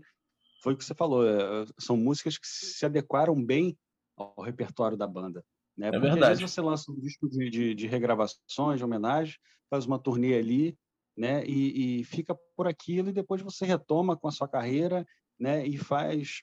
foi 0.61 0.73
o 0.73 0.77
que 0.77 0.85
você 0.85 0.93
falou, 0.93 1.27
é, 1.27 1.65
são 1.79 1.97
músicas 1.97 2.37
que 2.37 2.47
se 2.47 2.85
adequaram 2.85 3.43
bem 3.43 3.75
ao 4.15 4.43
repertório 4.43 4.95
da 4.95 5.07
banda. 5.07 5.43
Né? 5.75 5.87
É 5.87 5.91
Porque 5.91 6.07
verdade. 6.07 6.33
às 6.33 6.39
vezes 6.39 6.53
você 6.53 6.61
lança 6.61 6.91
um 6.91 6.99
disco 6.99 7.27
de, 7.27 7.49
de, 7.49 7.75
de, 7.75 7.87
regravações, 7.87 8.77
de 8.77 8.83
homenagem, 8.83 9.35
faz 9.69 9.85
uma 9.85 9.97
turnê 9.97 10.35
ali, 10.35 10.77
né? 11.17 11.43
E, 11.45 11.99
e, 11.99 12.03
fica 12.03 12.35
por 12.55 12.67
aquilo 12.67 13.09
e 13.09 13.13
depois 13.13 13.41
você 13.41 13.65
retoma 13.65 14.15
com 14.15 14.27
a 14.27 14.31
sua 14.31 14.47
carreira, 14.47 15.05
né? 15.39 15.65
E 15.65 15.77
faz 15.77 16.41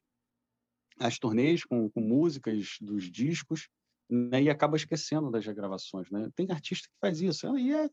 as 0.98 1.18
turnês 1.18 1.64
com, 1.64 1.88
com 1.88 2.00
músicas 2.00 2.76
dos 2.80 3.10
discos 3.10 3.68
né, 4.08 4.42
e 4.42 4.50
acaba 4.50 4.76
esquecendo 4.76 5.30
das 5.30 5.44
regravações. 5.44 6.10
Né? 6.10 6.28
Tem 6.34 6.50
artista 6.50 6.88
que 6.88 6.94
faz 7.00 7.20
isso, 7.20 7.58
e 7.58 7.72
é 7.72 7.88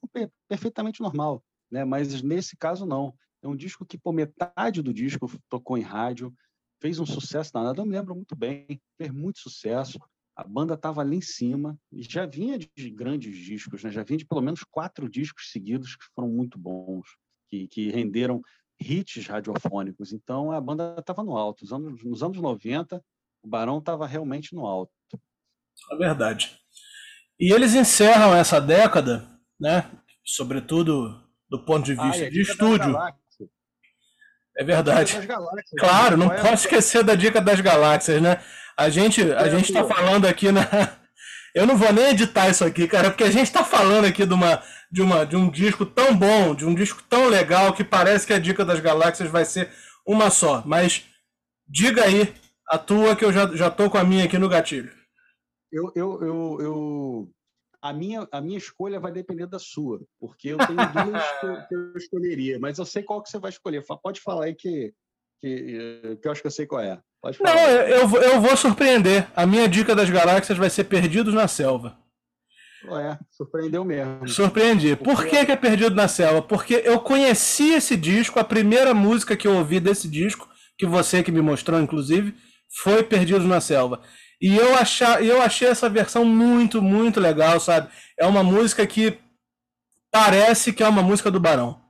perfeitamente 0.48 1.02
normal, 1.02 1.44
né? 1.72 1.84
mas 1.84 2.22
nesse 2.22 2.56
caso 2.58 2.86
não. 2.86 3.14
É 3.42 3.48
um 3.48 3.56
disco 3.56 3.86
que, 3.86 3.98
por 3.98 4.14
metade 4.14 4.82
do 4.82 4.94
disco 4.94 5.30
tocou 5.50 5.78
em 5.78 5.82
rádio, 5.82 6.34
fez 6.82 7.00
um 7.00 7.06
sucesso 7.06 7.54
danado, 7.54 7.82
eu 7.82 7.86
me 7.86 7.92
lembro 7.92 8.16
muito 8.16 8.36
bem, 8.36 8.82
fez 8.98 9.12
muito 9.12 9.40
sucesso, 9.40 10.00
a 10.36 10.44
banda 10.44 10.74
estava 10.74 11.02
ali 11.02 11.18
em 11.18 11.22
cima, 11.22 11.80
e 11.92 12.02
já 12.02 12.26
vinha 12.26 12.58
de 12.58 12.90
grandes 12.90 13.38
discos, 13.38 13.84
né? 13.84 13.92
já 13.92 14.04
vinha 14.04 14.18
de 14.18 14.26
pelo 14.26 14.42
menos 14.42 14.64
quatro 14.64 15.10
discos 15.10 15.52
seguidos 15.52 15.96
que 15.96 16.06
foram 16.14 16.28
muito 16.28 16.58
bons, 16.58 17.08
que, 17.48 17.68
que 17.68 17.90
renderam 17.90 18.42
hits 18.80 19.28
radiofônicos. 19.28 20.12
Então 20.12 20.52
a 20.52 20.60
banda 20.60 20.96
estava 20.98 21.24
no 21.24 21.38
alto. 21.38 21.64
Nos 21.64 21.72
anos, 21.72 22.04
nos 22.04 22.24
anos 22.24 22.38
90, 22.38 23.04
o 23.44 23.48
Barão 23.48 23.78
estava 23.78 24.06
realmente 24.06 24.54
no 24.54 24.66
alto. 24.66 24.92
É 25.92 25.96
verdade. 25.96 26.58
E 27.40 27.54
eles 27.54 27.76
encerram 27.76 28.36
essa 28.36 28.60
década, 28.62 29.28
né? 29.60 29.86
Sobretudo 30.24 31.22
do 31.50 31.64
ponto 31.64 31.86
de 31.86 31.94
vista 31.94 32.26
ah, 32.26 32.30
de 32.30 32.42
estúdio. 32.42 32.98
É 34.58 34.64
verdade. 34.64 35.18
Claro, 35.78 36.18
não 36.18 36.30
pode 36.30 36.56
esquecer 36.56 37.04
da 37.04 37.14
dica 37.14 37.42
das 37.42 37.60
galáxias, 37.60 38.22
né? 38.22 38.42
A 38.78 38.90
gente 38.90 39.22
a 39.34 39.50
gente 39.50 39.66
está 39.66 39.84
falando 39.84 40.26
aqui 40.26 40.52
na 40.52 40.62
eu 41.54 41.66
não 41.66 41.78
vou 41.78 41.92
nem 41.94 42.10
editar 42.10 42.50
isso 42.50 42.64
aqui, 42.64 42.88
cara, 42.88 43.12
porque 43.12 43.24
a 43.24 43.32
gente 43.32 43.48
está 43.48 43.64
falando 43.64 44.06
aqui 44.06 44.26
de 44.26 44.34
uma, 44.34 44.62
de 44.92 45.02
uma 45.02 45.26
de 45.26 45.36
um 45.36 45.50
disco 45.50 45.86
tão 45.86 46.16
bom, 46.16 46.56
de 46.56 46.66
um 46.66 46.74
disco 46.74 47.04
tão 47.10 47.28
legal 47.28 47.74
que 47.74 47.84
parece 47.84 48.26
que 48.26 48.34
a 48.34 48.40
dica 48.40 48.64
das 48.64 48.80
galáxias 48.80 49.30
vai 49.30 49.46
ser 49.46 49.72
uma 50.08 50.30
só. 50.30 50.64
Mas 50.66 51.04
diga 51.68 52.06
aí 52.06 52.34
a 52.68 52.78
tua 52.78 53.16
que 53.16 53.26
eu 53.26 53.32
já, 53.32 53.48
já 53.56 53.70
tô 53.70 53.90
com 53.90 53.98
a 53.98 54.04
minha 54.04 54.26
aqui 54.26 54.38
no 54.38 54.50
gatilho 54.50 54.92
eu, 55.72 55.92
eu, 55.96 56.22
eu, 56.22 56.58
eu, 56.62 57.30
a, 57.82 57.94
minha, 57.94 58.28
a 58.32 58.42
minha 58.42 58.58
escolha 58.58 59.00
vai 59.00 59.12
depender 59.12 59.48
da 59.48 59.60
sua, 59.60 60.02
porque 60.20 60.50
eu 60.50 60.58
tenho 60.58 60.78
duas 60.78 61.68
que, 61.68 61.76
eu, 61.76 61.94
escolheria, 61.96 62.60
mas 62.60 62.78
eu 62.78 62.86
sei 62.86 63.04
qual 63.04 63.22
que 63.22 63.30
você 63.30 63.40
vai 63.40 63.50
escolher. 63.50 63.84
Pode 64.02 64.22
falar 64.22 64.46
aí 64.46 64.56
que, 64.56 64.94
que, 65.42 66.18
que 66.22 66.28
eu 66.28 66.32
acho 66.32 66.42
que 66.42 66.48
eu 66.48 66.52
sei 66.52 66.66
qual 66.66 66.82
é. 66.82 67.00
Pode 67.22 67.38
falar. 67.38 67.56
Não, 67.56 67.70
eu, 67.70 68.22
eu 68.22 68.42
vou 68.42 68.56
surpreender. 68.56 69.28
A 69.36 69.46
minha 69.46 69.68
dica 69.68 69.96
das 69.96 70.10
galáxias 70.10 70.58
vai 70.58 70.70
ser 70.70 70.86
Perdidos 70.86 71.34
na 71.34 71.48
Selva. 71.48 71.98
É, 72.94 73.18
surpreendeu 73.32 73.84
mesmo. 73.84 74.28
Surpreendi. 74.28 74.96
Por 74.96 75.26
que, 75.26 75.46
que 75.46 75.52
é 75.52 75.56
Perdido 75.56 75.96
na 75.96 76.08
Selva? 76.08 76.42
Porque 76.42 76.82
eu 76.86 77.00
conheci 77.00 77.74
esse 77.74 77.98
disco, 77.98 78.40
a 78.40 78.44
primeira 78.44 78.94
música 78.94 79.36
que 79.36 79.48
eu 79.48 79.56
ouvi 79.56 79.80
desse 79.80 80.08
disco, 80.08 80.48
que 80.78 80.86
você 80.86 81.24
que 81.24 81.32
me 81.32 81.42
mostrou, 81.42 81.80
inclusive, 81.80 82.36
foi 82.84 83.04
Perdidos 83.04 83.46
na 83.46 83.60
Selva. 83.60 84.02
E 84.46 84.56
eu, 84.58 84.76
achar, 84.76 85.26
eu 85.26 85.42
achei 85.42 85.68
essa 85.68 85.90
versão 85.90 86.24
muito, 86.24 86.80
muito 86.80 87.20
legal, 87.20 87.60
sabe? 87.60 87.90
É 88.16 88.28
uma 88.28 88.44
música 88.44 88.86
que 88.86 89.18
parece 90.12 90.72
que 90.72 90.84
é 90.84 90.88
uma 90.88 91.02
música 91.02 91.32
do 91.32 91.40
Barão. 91.40 91.82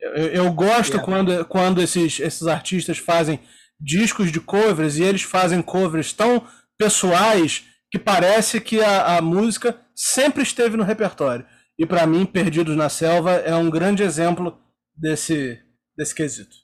Eu, 0.00 0.26
eu 0.26 0.52
gosto 0.52 0.96
é. 0.96 1.00
quando, 1.00 1.44
quando 1.44 1.80
esses, 1.80 2.18
esses 2.18 2.48
artistas 2.48 2.98
fazem 2.98 3.38
discos 3.78 4.32
de 4.32 4.40
covers 4.40 4.96
e 4.96 5.04
eles 5.04 5.22
fazem 5.22 5.62
covers 5.62 6.12
tão 6.12 6.44
pessoais 6.76 7.62
que 7.88 7.98
parece 7.98 8.60
que 8.60 8.82
a, 8.82 9.18
a 9.18 9.22
música 9.22 9.80
sempre 9.94 10.42
esteve 10.42 10.76
no 10.76 10.82
repertório. 10.82 11.46
E 11.78 11.86
para 11.86 12.08
mim, 12.08 12.26
Perdidos 12.26 12.74
na 12.74 12.88
Selva 12.88 13.34
é 13.34 13.54
um 13.54 13.70
grande 13.70 14.02
exemplo 14.02 14.58
desse, 14.96 15.60
desse 15.96 16.12
quesito. 16.12 16.56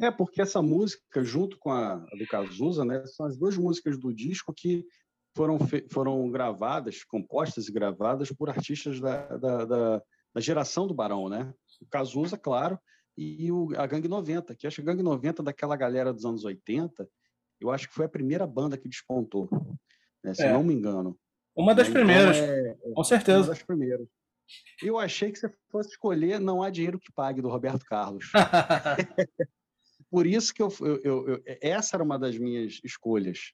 É, 0.00 0.10
porque 0.10 0.40
essa 0.40 0.62
música, 0.62 1.24
junto 1.24 1.58
com 1.58 1.70
a, 1.70 1.94
a 1.94 2.16
do 2.16 2.26
Cazuza, 2.28 2.84
né, 2.84 3.04
são 3.06 3.26
as 3.26 3.36
duas 3.36 3.56
músicas 3.56 3.98
do 3.98 4.14
disco 4.14 4.52
que 4.54 4.86
foram, 5.36 5.58
foram 5.90 6.30
gravadas, 6.30 7.02
compostas 7.04 7.68
e 7.68 7.72
gravadas 7.72 8.30
por 8.30 8.48
artistas 8.48 9.00
da, 9.00 9.26
da, 9.36 9.64
da, 9.64 10.02
da 10.34 10.40
geração 10.40 10.86
do 10.86 10.94
Barão, 10.94 11.28
né? 11.28 11.52
O 11.80 11.86
Cazuza, 11.86 12.38
claro, 12.38 12.78
e 13.16 13.50
o, 13.50 13.68
a 13.76 13.86
Gangue 13.86 14.06
90, 14.06 14.54
que 14.54 14.66
acho 14.66 14.76
que 14.76 14.82
a 14.82 14.92
Gangue 14.92 15.02
90 15.02 15.42
daquela 15.42 15.76
galera 15.76 16.12
dos 16.12 16.24
anos 16.24 16.44
80, 16.44 17.08
eu 17.60 17.70
acho 17.70 17.88
que 17.88 17.94
foi 17.94 18.06
a 18.06 18.08
primeira 18.08 18.46
banda 18.46 18.78
que 18.78 18.88
despontou, 18.88 19.48
né, 20.22 20.32
se 20.34 20.44
é. 20.44 20.52
não 20.52 20.62
me 20.62 20.74
engano. 20.74 21.18
Uma 21.56 21.74
das 21.74 21.88
então, 21.88 22.00
primeiras, 22.00 22.36
é, 22.36 22.76
com 22.94 23.02
certeza. 23.02 23.38
Uma 23.40 23.46
das 23.48 23.62
primeiras. 23.64 24.08
Eu 24.80 24.96
achei 24.96 25.32
que 25.32 25.38
você 25.38 25.52
fosse 25.68 25.90
escolher 25.90 26.38
Não 26.38 26.62
Há 26.62 26.70
Dinheiro 26.70 27.00
que 27.00 27.12
Pague, 27.12 27.42
do 27.42 27.48
Roberto 27.48 27.84
Carlos. 27.84 28.30
Por 30.10 30.26
isso 30.26 30.54
que 30.54 30.62
eu, 30.62 30.72
eu, 30.80 31.28
eu, 31.28 31.42
essa 31.44 31.96
era 31.96 32.02
uma 32.02 32.18
das 32.18 32.38
minhas 32.38 32.80
escolhas. 32.82 33.52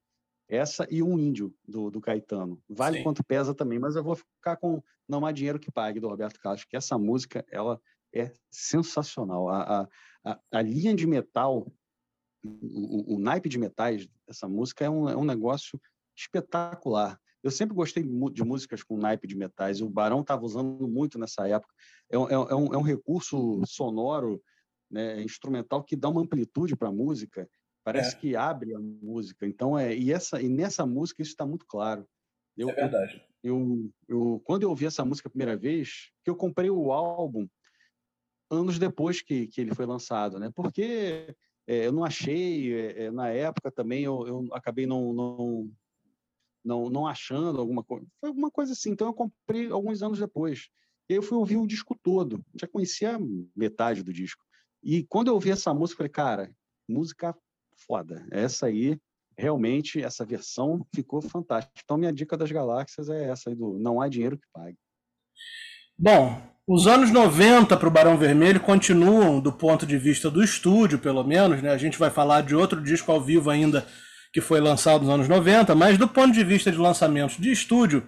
Essa 0.48 0.86
e 0.90 1.02
um 1.02 1.18
índio 1.18 1.54
do, 1.66 1.90
do 1.90 2.00
Caetano. 2.00 2.62
Vale 2.68 2.98
Sim. 2.98 3.02
quanto 3.02 3.24
pesa 3.24 3.54
também, 3.54 3.78
mas 3.78 3.96
eu 3.96 4.04
vou 4.04 4.14
ficar 4.14 4.56
com 4.56 4.82
Não 5.08 5.24
Há 5.24 5.32
Dinheiro 5.32 5.58
que 5.58 5.72
Pague, 5.72 6.00
do 6.00 6.08
Roberto 6.08 6.38
Carlos, 6.38 6.64
que 6.64 6.76
essa 6.76 6.98
música 6.98 7.44
ela 7.50 7.80
é 8.14 8.32
sensacional. 8.50 9.48
A, 9.48 9.88
a, 10.24 10.40
a 10.52 10.62
linha 10.62 10.94
de 10.94 11.06
metal, 11.06 11.66
o, 12.44 12.48
o, 12.48 13.16
o, 13.16 13.18
naipe 13.18 13.48
de 13.48 13.58
metais 13.58 14.06
dessa 14.26 14.46
música 14.46 14.84
é 14.84 14.90
um, 14.90 15.08
é 15.08 15.16
um 15.16 15.24
negócio 15.24 15.80
espetacular. 16.16 17.18
Eu 17.42 17.50
sempre 17.50 17.74
gostei 17.74 18.02
de 18.02 18.44
músicas 18.44 18.82
com 18.82 18.96
naipe 18.96 19.26
de 19.26 19.36
metais, 19.36 19.82
o 19.82 19.88
Barão 19.88 20.20
estava 20.20 20.44
usando 20.44 20.88
muito 20.88 21.18
nessa 21.18 21.46
época. 21.48 21.74
É, 22.10 22.16
é, 22.16 22.18
é, 22.18 22.54
um, 22.54 22.74
é 22.74 22.78
um 22.78 22.82
recurso 22.82 23.60
sonoro, 23.66 24.42
né, 24.94 25.22
instrumental, 25.22 25.82
que 25.82 25.96
dá 25.96 26.08
uma 26.08 26.22
amplitude 26.22 26.76
para 26.76 26.88
a 26.88 26.92
música 26.92 27.48
Parece 27.84 28.16
é. 28.16 28.18
que 28.18 28.34
abre 28.34 28.74
a 28.74 28.80
música. 28.80 29.46
Então, 29.46 29.78
é, 29.78 29.94
e, 29.94 30.10
essa, 30.10 30.40
e 30.40 30.48
nessa 30.48 30.86
música 30.86 31.20
isso 31.20 31.32
está 31.32 31.44
muito 31.44 31.66
claro. 31.66 32.08
Eu, 32.56 32.70
é 32.70 32.72
verdade. 32.72 33.22
Eu, 33.42 33.90
eu, 34.08 34.40
quando 34.44 34.62
eu 34.62 34.70
ouvi 34.70 34.86
essa 34.86 35.04
música 35.04 35.28
a 35.28 35.30
primeira 35.30 35.54
vez, 35.54 36.10
que 36.24 36.30
eu 36.30 36.34
comprei 36.34 36.70
o 36.70 36.90
álbum 36.90 37.46
anos 38.50 38.78
depois 38.78 39.20
que, 39.20 39.48
que 39.48 39.60
ele 39.60 39.74
foi 39.74 39.84
lançado, 39.84 40.38
né? 40.38 40.50
Porque 40.54 41.34
é, 41.66 41.86
eu 41.86 41.92
não 41.92 42.04
achei, 42.04 42.72
é, 42.74 43.04
é 43.04 43.10
na 43.10 43.28
época 43.28 43.70
também 43.70 44.04
eu, 44.04 44.26
eu 44.26 44.48
acabei 44.52 44.86
não, 44.86 45.12
não, 45.12 45.70
não, 46.64 46.88
não 46.88 47.06
achando 47.06 47.60
alguma 47.60 47.84
coisa. 47.84 48.06
Foi 48.18 48.30
alguma 48.30 48.50
coisa 48.50 48.72
assim. 48.72 48.92
Então 48.92 49.08
eu 49.08 49.14
comprei 49.14 49.70
alguns 49.70 50.02
anos 50.02 50.18
depois. 50.18 50.70
E 51.06 51.12
aí 51.12 51.18
eu 51.18 51.22
fui 51.22 51.36
ouvir 51.36 51.58
o 51.58 51.66
disco 51.66 51.94
todo. 52.02 52.42
Já 52.58 52.66
conhecia 52.66 53.18
metade 53.54 54.02
do 54.02 54.12
disco. 54.12 54.42
E 54.84 55.02
quando 55.04 55.28
eu 55.28 55.34
ouvi 55.34 55.50
essa 55.50 55.72
música, 55.72 55.98
falei, 55.98 56.10
cara, 56.10 56.50
música 56.88 57.34
foda. 57.86 58.26
Essa 58.30 58.66
aí, 58.66 58.98
realmente, 59.36 60.02
essa 60.02 60.24
versão 60.24 60.86
ficou 60.94 61.22
fantástica. 61.22 61.80
Então, 61.82 61.96
minha 61.96 62.12
dica 62.12 62.36
das 62.36 62.52
galáxias 62.52 63.08
é 63.08 63.30
essa 63.30 63.50
aí 63.50 63.56
do 63.56 63.78
Não 63.78 64.00
Há 64.00 64.08
Dinheiro 64.08 64.38
que 64.38 64.46
Pague. 64.52 64.76
Bom, 65.98 66.40
os 66.66 66.86
anos 66.86 67.10
90 67.10 67.76
para 67.76 67.88
o 67.88 67.90
Barão 67.90 68.18
Vermelho 68.18 68.60
continuam, 68.60 69.40
do 69.40 69.52
ponto 69.52 69.86
de 69.86 69.96
vista 69.96 70.30
do 70.30 70.42
estúdio, 70.42 70.98
pelo 70.98 71.24
menos, 71.24 71.62
né? 71.62 71.70
A 71.70 71.78
gente 71.78 71.98
vai 71.98 72.10
falar 72.10 72.42
de 72.42 72.54
outro 72.54 72.82
disco 72.82 73.10
ao 73.10 73.20
vivo 73.22 73.48
ainda 73.48 73.86
que 74.32 74.40
foi 74.40 74.60
lançado 74.60 75.02
nos 75.02 75.14
anos 75.14 75.28
90, 75.28 75.74
mas 75.74 75.96
do 75.96 76.08
ponto 76.08 76.32
de 76.32 76.42
vista 76.42 76.70
de 76.70 76.76
lançamentos 76.76 77.36
de 77.38 77.52
estúdio, 77.52 78.04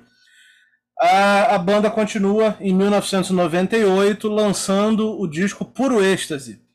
a, 0.99 1.55
a 1.55 1.59
banda 1.59 1.91
continua 1.91 2.57
em 2.59 2.75
1998 2.75 4.29
lançando 4.29 5.21
o 5.21 5.29
disco 5.29 5.65
Puro 5.65 6.03
Êxtase. 6.03 6.66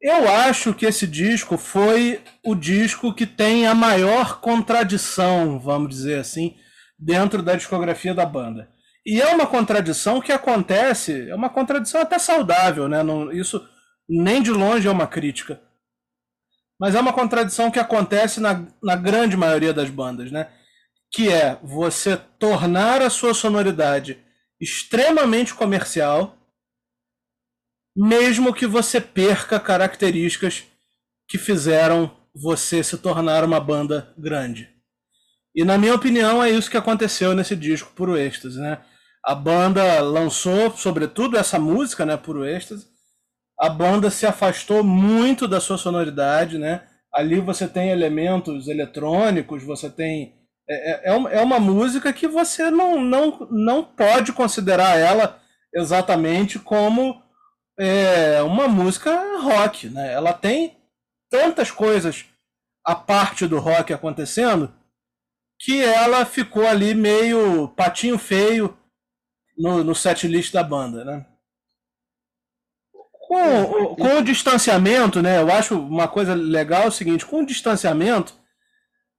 Eu 0.00 0.28
acho 0.30 0.72
que 0.72 0.86
esse 0.86 1.06
disco 1.06 1.58
foi 1.58 2.22
o 2.42 2.54
disco 2.54 3.12
que 3.12 3.26
tem 3.26 3.66
a 3.66 3.74
maior 3.74 4.40
contradição, 4.40 5.60
vamos 5.60 5.90
dizer 5.90 6.18
assim, 6.20 6.56
dentro 6.98 7.42
da 7.42 7.54
discografia 7.54 8.14
da 8.14 8.24
banda. 8.24 8.70
E 9.04 9.20
é 9.20 9.26
uma 9.34 9.46
contradição 9.46 10.20
que 10.20 10.32
acontece, 10.32 11.28
é 11.28 11.34
uma 11.34 11.50
contradição 11.50 12.00
até 12.00 12.18
saudável, 12.18 12.88
né? 12.88 13.02
Não, 13.02 13.30
isso 13.30 13.62
nem 14.08 14.42
de 14.42 14.50
longe 14.50 14.88
é 14.88 14.90
uma 14.90 15.06
crítica. 15.06 15.60
Mas 16.78 16.94
é 16.94 17.00
uma 17.00 17.12
contradição 17.12 17.70
que 17.70 17.78
acontece 17.78 18.40
na, 18.40 18.66
na 18.82 18.96
grande 18.96 19.36
maioria 19.36 19.72
das 19.72 19.90
bandas, 19.90 20.32
né? 20.32 20.48
Que 21.12 21.30
é 21.30 21.58
você 21.62 22.16
tornar 22.38 23.02
a 23.02 23.10
sua 23.10 23.34
sonoridade 23.34 24.18
extremamente 24.58 25.52
comercial 25.52 26.39
mesmo 27.96 28.54
que 28.54 28.66
você 28.66 29.00
perca 29.00 29.58
características 29.60 30.64
que 31.28 31.38
fizeram 31.38 32.10
você 32.34 32.82
se 32.82 32.96
tornar 32.98 33.44
uma 33.44 33.60
banda 33.60 34.12
grande. 34.16 34.68
E 35.54 35.64
na 35.64 35.76
minha 35.76 35.94
opinião 35.94 36.42
é 36.42 36.50
isso 36.50 36.70
que 36.70 36.76
aconteceu 36.76 37.34
nesse 37.34 37.56
disco 37.56 37.92
Puro 37.94 38.16
Êxtase, 38.16 38.60
né? 38.60 38.78
A 39.24 39.34
banda 39.34 40.00
lançou, 40.00 40.70
sobretudo 40.70 41.36
essa 41.36 41.58
música, 41.58 42.06
né, 42.06 42.16
Puro 42.16 42.46
Êxtase. 42.46 42.86
A 43.58 43.68
banda 43.68 44.10
se 44.10 44.26
afastou 44.26 44.82
muito 44.82 45.46
da 45.46 45.60
sua 45.60 45.76
sonoridade, 45.76 46.56
né? 46.56 46.82
Ali 47.12 47.40
você 47.40 47.66
tem 47.66 47.90
elementos 47.90 48.68
eletrônicos, 48.68 49.64
você 49.64 49.90
tem 49.90 50.40
é, 50.68 51.10
é, 51.10 51.12
é, 51.12 51.38
é 51.38 51.42
uma 51.42 51.58
música 51.58 52.12
que 52.12 52.28
você 52.28 52.70
não, 52.70 53.00
não, 53.00 53.48
não 53.50 53.82
pode 53.82 54.32
considerar 54.32 54.96
ela 54.96 55.40
exatamente 55.74 56.60
como 56.60 57.20
é 57.82 58.42
uma 58.42 58.68
música 58.68 59.10
rock, 59.40 59.88
né? 59.88 60.12
Ela 60.12 60.34
tem 60.34 60.76
tantas 61.30 61.70
coisas 61.70 62.26
a 62.84 62.94
parte 62.94 63.46
do 63.46 63.58
rock 63.58 63.90
acontecendo 63.90 64.70
que 65.58 65.82
ela 65.82 66.26
ficou 66.26 66.66
ali 66.66 66.94
meio 66.94 67.68
patinho 67.68 68.18
feio 68.18 68.76
no, 69.56 69.82
no 69.82 69.94
set 69.94 70.28
list 70.28 70.52
da 70.52 70.62
banda, 70.62 71.04
né? 71.06 71.26
Com, 73.12 73.62
o, 73.62 73.96
com 73.96 74.18
o 74.18 74.24
distanciamento, 74.24 75.22
né? 75.22 75.40
Eu 75.40 75.50
acho 75.50 75.78
uma 75.78 76.06
coisa 76.06 76.34
legal 76.34 76.82
é 76.82 76.88
o 76.88 76.92
seguinte, 76.92 77.24
com 77.24 77.40
o 77.40 77.46
distanciamento, 77.46 78.34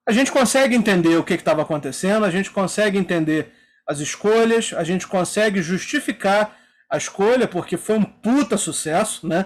a 0.07 0.11
gente 0.11 0.31
consegue 0.31 0.75
entender 0.75 1.15
o 1.15 1.23
que 1.23 1.33
estava 1.33 1.63
acontecendo, 1.63 2.25
a 2.25 2.31
gente 2.31 2.51
consegue 2.51 2.97
entender 2.97 3.51
as 3.87 3.99
escolhas, 3.99 4.71
a 4.73 4.83
gente 4.83 5.07
consegue 5.07 5.63
justificar 5.63 6.60
a 6.91 6.97
escolha, 6.97 7.47
porque 7.47 7.77
foi 7.77 7.97
um 7.97 8.03
puta 8.03 8.57
sucesso, 8.57 9.25
né? 9.25 9.45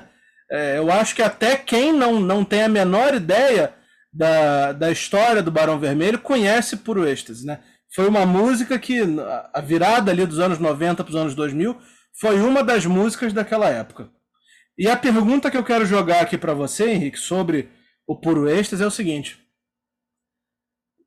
É, 0.49 0.77
eu 0.79 0.91
acho 0.91 1.15
que 1.15 1.21
até 1.21 1.55
quem 1.55 1.93
não, 1.93 2.19
não 2.19 2.43
tem 2.43 2.63
a 2.63 2.69
menor 2.69 3.13
ideia 3.13 3.73
da, 4.11 4.71
da 4.71 4.91
história 4.91 5.43
do 5.43 5.51
Barão 5.51 5.79
Vermelho 5.79 6.19
conhece 6.19 6.77
Puro 6.77 7.07
Êxtase, 7.07 7.45
né? 7.45 7.59
Foi 7.93 8.07
uma 8.07 8.25
música 8.25 8.79
que, 8.79 9.01
a 9.53 9.61
virada 9.61 10.11
ali 10.11 10.25
dos 10.25 10.39
anos 10.39 10.57
90 10.57 11.03
para 11.03 11.09
os 11.09 11.15
anos 11.15 11.35
2000, 11.35 11.77
foi 12.19 12.39
uma 12.41 12.63
das 12.63 12.85
músicas 12.85 13.31
daquela 13.31 13.69
época. 13.69 14.09
E 14.77 14.87
a 14.87 14.97
pergunta 14.97 15.51
que 15.51 15.57
eu 15.57 15.63
quero 15.63 15.85
jogar 15.85 16.21
aqui 16.21 16.37
para 16.37 16.53
você, 16.53 16.89
Henrique, 16.89 17.17
sobre 17.17 17.69
o 18.07 18.19
Puro 18.19 18.49
Êxtase 18.49 18.83
é 18.83 18.87
o 18.87 18.91
seguinte. 18.91 19.39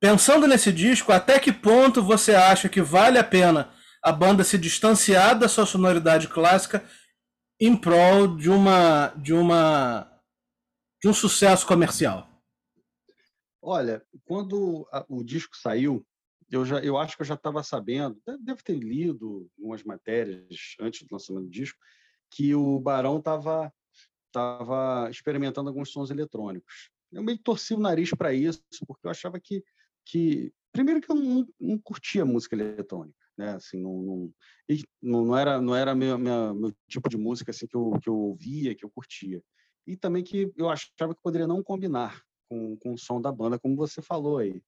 Pensando 0.00 0.46
nesse 0.46 0.72
disco, 0.72 1.12
até 1.12 1.38
que 1.38 1.52
ponto 1.52 2.02
você 2.02 2.34
acha 2.34 2.68
que 2.68 2.80
vale 2.80 3.18
a 3.18 3.24
pena 3.24 3.70
a 4.08 4.12
banda 4.12 4.42
se 4.42 4.56
distanciar 4.56 5.38
da 5.38 5.48
sua 5.48 5.66
sonoridade 5.66 6.28
clássica 6.28 6.82
em 7.60 7.76
prol 7.76 8.36
de 8.36 8.48
uma 8.48 9.08
de 9.08 9.34
uma 9.34 10.10
de 11.00 11.08
um 11.08 11.12
sucesso 11.12 11.66
comercial. 11.66 12.26
Olha, 13.60 14.02
quando 14.24 14.88
a, 14.90 15.04
o 15.08 15.22
disco 15.22 15.56
saiu, 15.56 16.06
eu 16.50 16.64
já 16.64 16.80
eu 16.80 16.96
acho 16.96 17.16
que 17.16 17.22
eu 17.22 17.26
já 17.26 17.34
estava 17.34 17.62
sabendo, 17.62 18.18
deve 18.40 18.62
ter 18.62 18.74
lido 18.74 19.50
algumas 19.58 19.84
matérias 19.84 20.76
antes 20.80 21.06
do 21.06 21.12
lançamento 21.12 21.44
do 21.44 21.50
disco, 21.50 21.78
que 22.30 22.54
o 22.54 22.80
Barão 22.80 23.18
estava 23.18 23.70
tava 24.32 25.08
experimentando 25.10 25.68
alguns 25.68 25.90
sons 25.90 26.10
eletrônicos. 26.10 26.90
Eu 27.12 27.22
meio 27.22 27.38
torci 27.38 27.74
o 27.74 27.80
nariz 27.80 28.10
para 28.10 28.32
isso, 28.32 28.62
porque 28.86 29.06
eu 29.06 29.10
achava 29.10 29.38
que 29.38 29.62
que 30.06 30.50
primeiro 30.72 31.00
que 31.02 31.10
eu 31.10 31.16
não, 31.16 31.46
não 31.60 31.78
curtia 31.78 32.24
música 32.24 32.56
eletrônica 32.56 33.27
né? 33.38 33.54
Assim, 33.54 33.80
não, 33.80 34.02
não, 34.02 34.34
não, 35.00 35.36
era 35.38 35.60
não 35.60 35.74
era 35.74 35.94
meu, 35.94 36.18
meu 36.18 36.74
tipo 36.88 37.08
de 37.08 37.16
música 37.16 37.52
assim 37.52 37.66
que 37.66 37.76
eu, 37.76 37.92
que 38.02 38.08
eu 38.08 38.16
ouvia, 38.16 38.74
que 38.74 38.84
eu 38.84 38.90
curtia. 38.90 39.40
E 39.86 39.96
também 39.96 40.24
que 40.24 40.52
eu 40.56 40.68
achava 40.68 41.14
que 41.14 41.22
poderia 41.22 41.46
não 41.46 41.62
combinar 41.62 42.20
com, 42.48 42.76
com 42.76 42.92
o 42.92 42.98
som 42.98 43.20
da 43.20 43.30
banda, 43.30 43.58
como 43.58 43.76
você 43.76 44.02
falou 44.02 44.38
aí, 44.38 44.60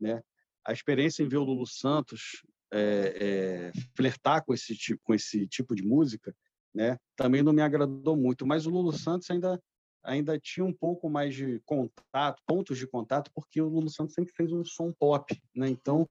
né? 0.00 0.22
A 0.64 0.72
experiência 0.72 1.22
em 1.22 1.28
ver 1.28 1.36
o 1.36 1.44
Lulu 1.44 1.66
Santos 1.66 2.42
é, 2.72 3.70
é, 3.70 3.72
flertar 3.94 4.44
com 4.44 4.52
esse 4.52 4.74
tipo 4.74 5.00
com 5.04 5.14
esse 5.14 5.46
tipo 5.46 5.74
de 5.74 5.84
música, 5.84 6.34
né? 6.74 6.98
Também 7.14 7.42
não 7.42 7.52
me 7.52 7.62
agradou 7.62 8.16
muito, 8.16 8.46
mas 8.46 8.66
o 8.66 8.70
Lulu 8.70 8.92
Santos 8.92 9.30
ainda 9.30 9.60
ainda 10.02 10.38
tinha 10.38 10.64
um 10.64 10.72
pouco 10.72 11.10
mais 11.10 11.34
de 11.34 11.60
contato, 11.64 12.40
pontos 12.46 12.78
de 12.78 12.86
contato, 12.86 13.30
porque 13.34 13.60
o 13.60 13.68
Lulu 13.68 13.90
Santos 13.90 14.14
sempre 14.14 14.32
fez 14.34 14.52
um 14.52 14.64
som 14.64 14.92
pop, 14.92 15.36
né? 15.54 15.68
Então, 15.68 16.08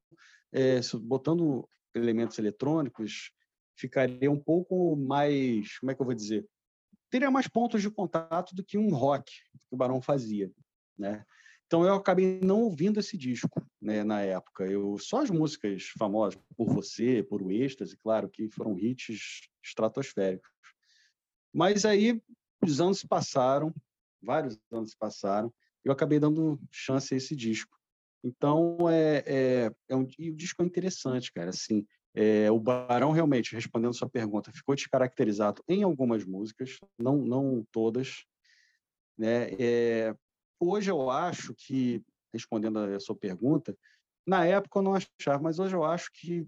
é, 0.52 0.80
botando 1.02 1.68
elementos 1.96 2.38
eletrônicos, 2.38 3.32
ficaria 3.76 4.32
um 4.32 4.40
pouco 4.40 4.96
mais, 4.96 5.78
como 5.80 5.92
é 5.92 5.96
que 5.96 6.02
eu 6.02 6.06
vou 6.06 6.16
dizer? 6.16 6.48
Teria 7.10 7.32
mais 7.32 7.48
pontos 7.48 7.82
de 7.82 7.90
contato 7.90 8.56
do 8.56 8.64
que 8.64 8.78
um 8.78 8.90
rock 8.90 9.32
que 9.32 9.74
o 9.74 9.78
Barão 9.78 10.02
fazia, 10.02 10.52
né? 10.98 11.26
Então 11.68 11.84
eu 11.84 11.96
acabei 11.96 12.40
não 12.42 12.62
ouvindo 12.62 13.00
esse 13.00 13.18
disco, 13.18 13.66
né, 13.82 14.04
na 14.04 14.22
época. 14.22 14.66
Eu 14.66 14.98
só 15.00 15.22
as 15.22 15.30
músicas 15.30 15.88
famosas, 15.98 16.40
por 16.56 16.68
você, 16.68 17.24
por 17.24 17.42
o 17.42 17.52
êxtase, 17.52 17.98
claro 17.98 18.30
que 18.30 18.50
foram 18.50 18.78
hits 18.78 19.50
estratosféricos. 19.64 20.50
Mas 21.52 21.86
aí 21.86 22.22
os 22.62 22.80
anos 22.80 23.00
se 23.00 23.08
passaram, 23.08 23.74
vários 24.22 24.60
anos 24.72 24.92
se 24.92 24.98
passaram, 24.98 25.54
eu 25.84 25.92
acabei 25.92 26.20
dando 26.20 26.60
chance 26.72 27.14
a 27.14 27.18
esse 27.18 27.36
disco. 27.36 27.75
Então, 28.26 28.78
é, 28.90 29.24
é, 29.28 29.72
é 29.88 29.96
um, 29.96 30.08
e 30.18 30.32
o 30.32 30.36
disco 30.36 30.64
é 30.64 30.66
interessante, 30.66 31.32
cara. 31.32 31.52
Assim, 31.52 31.86
É, 32.18 32.50
o 32.50 32.58
Barão 32.58 33.12
realmente, 33.12 33.54
respondendo 33.54 33.94
sua 33.94 34.10
pergunta, 34.10 34.52
ficou 34.52 34.74
descaracterizado 34.74 35.62
em 35.68 35.84
algumas 35.84 36.24
músicas, 36.26 36.80
não, 36.98 37.18
não 37.18 37.68
todas. 37.74 38.26
Né? 39.18 39.50
É, 39.60 40.16
hoje 40.60 40.90
eu 40.90 41.10
acho 41.12 41.54
que, 41.54 42.02
respondendo 42.34 42.80
a 42.80 43.00
sua 43.02 43.16
pergunta, 43.16 43.78
na 44.26 44.46
época 44.46 44.80
eu 44.80 44.84
não 44.84 44.96
achava, 44.96 45.44
mas 45.44 45.60
hoje 45.60 45.76
eu 45.76 45.84
acho 45.84 46.10
que 46.14 46.48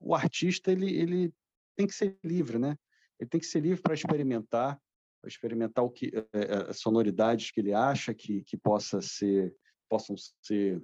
o 0.00 0.14
artista 0.14 0.72
ele, 0.72 0.90
ele 0.96 1.32
tem 1.76 1.86
que 1.86 1.94
ser 1.94 2.18
livre, 2.24 2.58
né? 2.58 2.76
Ele 3.20 3.28
tem 3.28 3.40
que 3.40 3.46
ser 3.46 3.60
livre 3.60 3.82
para 3.82 3.94
experimentar, 3.94 4.80
para 5.20 5.28
experimentar 5.28 5.84
o 5.84 5.90
que 5.90 6.10
é, 6.32 6.70
as 6.70 6.80
sonoridades 6.80 7.50
que 7.50 7.60
ele 7.60 7.74
acha 7.74 8.12
que, 8.14 8.42
que 8.42 8.56
possa 8.56 9.00
ser 9.00 9.54
possam 9.88 10.16
ser 10.42 10.82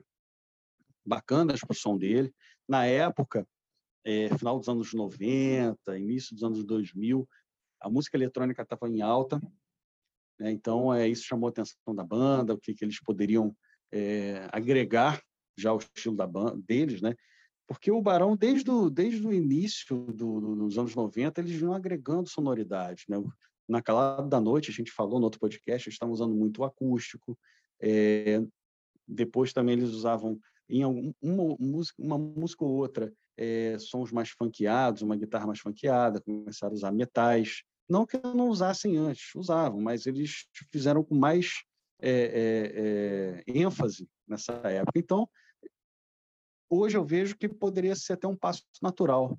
bacanas 1.05 1.61
para 1.61 1.73
o 1.73 1.77
som 1.77 1.97
dele. 1.97 2.33
Na 2.69 2.85
época, 2.87 3.47
é, 4.05 4.29
final 4.37 4.59
dos 4.59 4.69
anos 4.69 4.93
90, 4.93 5.99
início 5.99 6.35
dos 6.35 6.45
anos 6.45 6.65
2000, 6.65 7.29
a 7.81 7.89
música 7.89 8.17
eletrônica 8.17 8.63
estava 8.63 8.89
em 8.89 9.01
alta, 9.01 9.41
né? 10.39 10.51
então 10.51 10.93
é, 10.93 11.09
isso 11.09 11.25
chamou 11.25 11.49
a 11.49 11.51
atenção 11.51 11.95
da 11.95 12.05
banda, 12.05 12.55
o 12.55 12.59
que, 12.59 12.75
que 12.75 12.85
eles 12.85 13.01
poderiam 13.01 13.55
é, 13.93 14.49
agregar 14.53 15.23
já 15.57 15.73
o 15.73 15.79
estilo 15.79 16.17
da 16.17 16.27
banda, 16.27 16.61
deles, 16.67 17.01
né? 17.01 17.15
porque 17.67 17.91
o 17.91 18.01
Barão, 18.01 18.35
desde 18.35 18.71
o, 18.71 18.89
desde 18.89 19.27
o 19.27 19.33
início 19.33 20.07
do, 20.07 20.41
do, 20.41 20.57
dos 20.57 20.79
anos 20.79 20.95
90, 20.95 21.41
eles 21.41 21.53
vinham 21.53 21.75
agregando 21.75 22.27
sonoridade. 22.27 23.05
Né? 23.09 23.23
Na 23.69 23.83
Calada 23.83 24.27
da 24.27 24.41
Noite, 24.41 24.71
a 24.71 24.73
gente 24.73 24.91
falou 24.91 25.19
no 25.19 25.27
outro 25.27 25.39
podcast, 25.39 25.87
eles 25.87 25.95
estavam 25.95 26.15
usando 26.15 26.35
muito 26.35 26.63
o 26.63 26.65
acústico, 26.65 27.39
é, 27.79 28.43
depois 29.07 29.53
também 29.53 29.75
eles 29.75 29.91
usavam 29.91 30.41
em 30.69 30.85
uma, 30.85 31.57
música, 31.59 32.03
uma 32.03 32.19
música 32.19 32.65
ou 32.65 32.71
outra 32.71 33.13
é, 33.37 33.79
sons 33.79 34.13
mais 34.13 34.31
funkeados, 34.31 35.03
uma 35.03 35.17
guitarra 35.17 35.47
mais 35.47 35.61
funkeada, 35.61 36.21
começaram 36.21 36.73
a 36.73 36.77
usar 36.77 36.93
metais. 36.93 37.63
Não 37.89 38.05
que 38.05 38.19
não 38.19 38.49
usassem 38.49 38.97
antes, 38.97 39.35
usavam, 39.35 39.81
mas 39.81 40.07
eles 40.07 40.47
fizeram 40.71 41.03
com 41.03 41.15
mais 41.15 41.63
é, 42.01 43.43
é, 43.47 43.53
ênfase 43.59 44.09
nessa 44.27 44.53
época. 44.53 44.99
Então, 44.99 45.29
hoje 46.69 46.97
eu 46.97 47.05
vejo 47.05 47.37
que 47.37 47.49
poderia 47.49 47.97
ser 47.97 48.15
até 48.15 48.27
um 48.27 48.37
passo 48.37 48.63
natural 48.83 49.39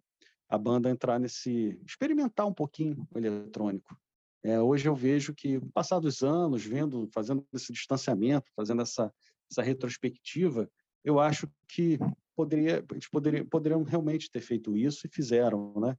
a 0.49 0.57
banda 0.57 0.89
entrar 0.89 1.19
nesse. 1.19 1.79
experimentar 1.85 2.47
um 2.47 2.53
pouquinho 2.53 3.07
o 3.11 3.17
eletrônico. 3.17 3.95
É, 4.43 4.59
hoje 4.59 4.87
eu 4.87 4.95
vejo 4.95 5.33
que, 5.33 5.59
passados 5.73 6.23
anos, 6.23 6.65
vendo, 6.65 7.07
fazendo 7.13 7.45
esse 7.53 7.71
distanciamento, 7.71 8.49
fazendo 8.55 8.81
essa, 8.81 9.13
essa 9.51 9.61
retrospectiva, 9.61 10.69
eu 11.03 11.19
acho 11.19 11.49
que 11.67 11.97
poderia, 12.35 12.85
eles 12.91 13.09
poderia, 13.09 13.45
poderiam 13.45 13.83
realmente 13.83 14.31
ter 14.31 14.41
feito 14.41 14.77
isso 14.77 15.05
e 15.05 15.09
fizeram, 15.09 15.73
né? 15.79 15.97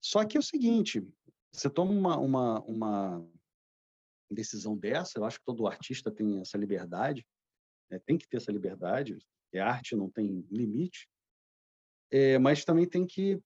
Só 0.00 0.24
que 0.24 0.36
é 0.36 0.40
o 0.40 0.42
seguinte, 0.42 1.06
você 1.52 1.68
toma 1.68 1.92
uma, 1.92 2.18
uma, 2.18 2.60
uma 2.62 3.28
decisão 4.30 4.76
dessa, 4.76 5.18
eu 5.18 5.24
acho 5.24 5.38
que 5.38 5.44
todo 5.44 5.66
artista 5.66 6.10
tem 6.10 6.40
essa 6.40 6.56
liberdade, 6.56 7.26
né? 7.90 8.00
tem 8.06 8.16
que 8.16 8.26
ter 8.26 8.38
essa 8.38 8.50
liberdade, 8.50 9.18
a 9.54 9.64
arte 9.64 9.94
não 9.94 10.10
tem 10.10 10.46
limite, 10.50 11.06
é, 12.10 12.38
mas 12.38 12.64
também 12.64 12.88
tem 12.88 13.06
que 13.06 13.38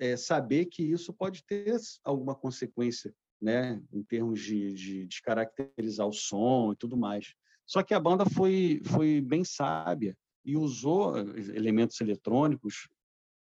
é, 0.00 0.16
saber 0.16 0.66
que 0.66 0.82
isso 0.82 1.12
pode 1.14 1.44
ter 1.44 1.76
alguma 2.02 2.34
consequência, 2.34 3.14
né, 3.40 3.80
em 3.92 4.02
termos 4.02 4.40
de, 4.40 4.72
de 4.72 5.06
descaracterizar 5.06 6.06
o 6.06 6.12
som 6.12 6.72
e 6.72 6.76
tudo 6.76 6.96
mais. 6.96 7.34
Só 7.66 7.82
que 7.82 7.94
a 7.94 8.00
banda 8.00 8.24
foi, 8.26 8.80
foi 8.84 9.20
bem 9.20 9.44
sábia 9.44 10.16
e 10.44 10.56
usou 10.56 11.16
eh, 11.16 11.22
elementos 11.54 12.00
eletrônicos 12.00 12.88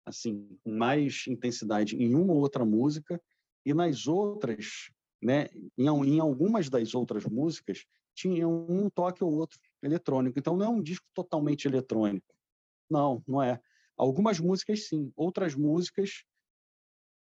assim 0.04 0.58
com 0.62 0.70
mais 0.70 1.24
intensidade 1.28 1.96
em 1.96 2.14
uma 2.14 2.32
ou 2.32 2.40
outra 2.40 2.64
música 2.64 3.20
e 3.64 3.74
nas 3.74 4.06
outras, 4.06 4.90
né, 5.22 5.48
em, 5.76 5.86
em 5.86 6.18
algumas 6.18 6.70
das 6.70 6.94
outras 6.94 7.24
músicas 7.26 7.84
tinha 8.14 8.48
um 8.48 8.90
toque 8.90 9.22
ou 9.22 9.32
outro 9.32 9.58
eletrônico. 9.82 10.38
Então 10.38 10.56
não 10.56 10.66
é 10.66 10.68
um 10.68 10.82
disco 10.82 11.06
totalmente 11.14 11.68
eletrônico. 11.68 12.34
Não, 12.90 13.22
não 13.28 13.42
é. 13.42 13.60
Algumas 13.96 14.40
músicas 14.40 14.88
sim, 14.88 15.12
outras 15.14 15.54
músicas 15.54 16.24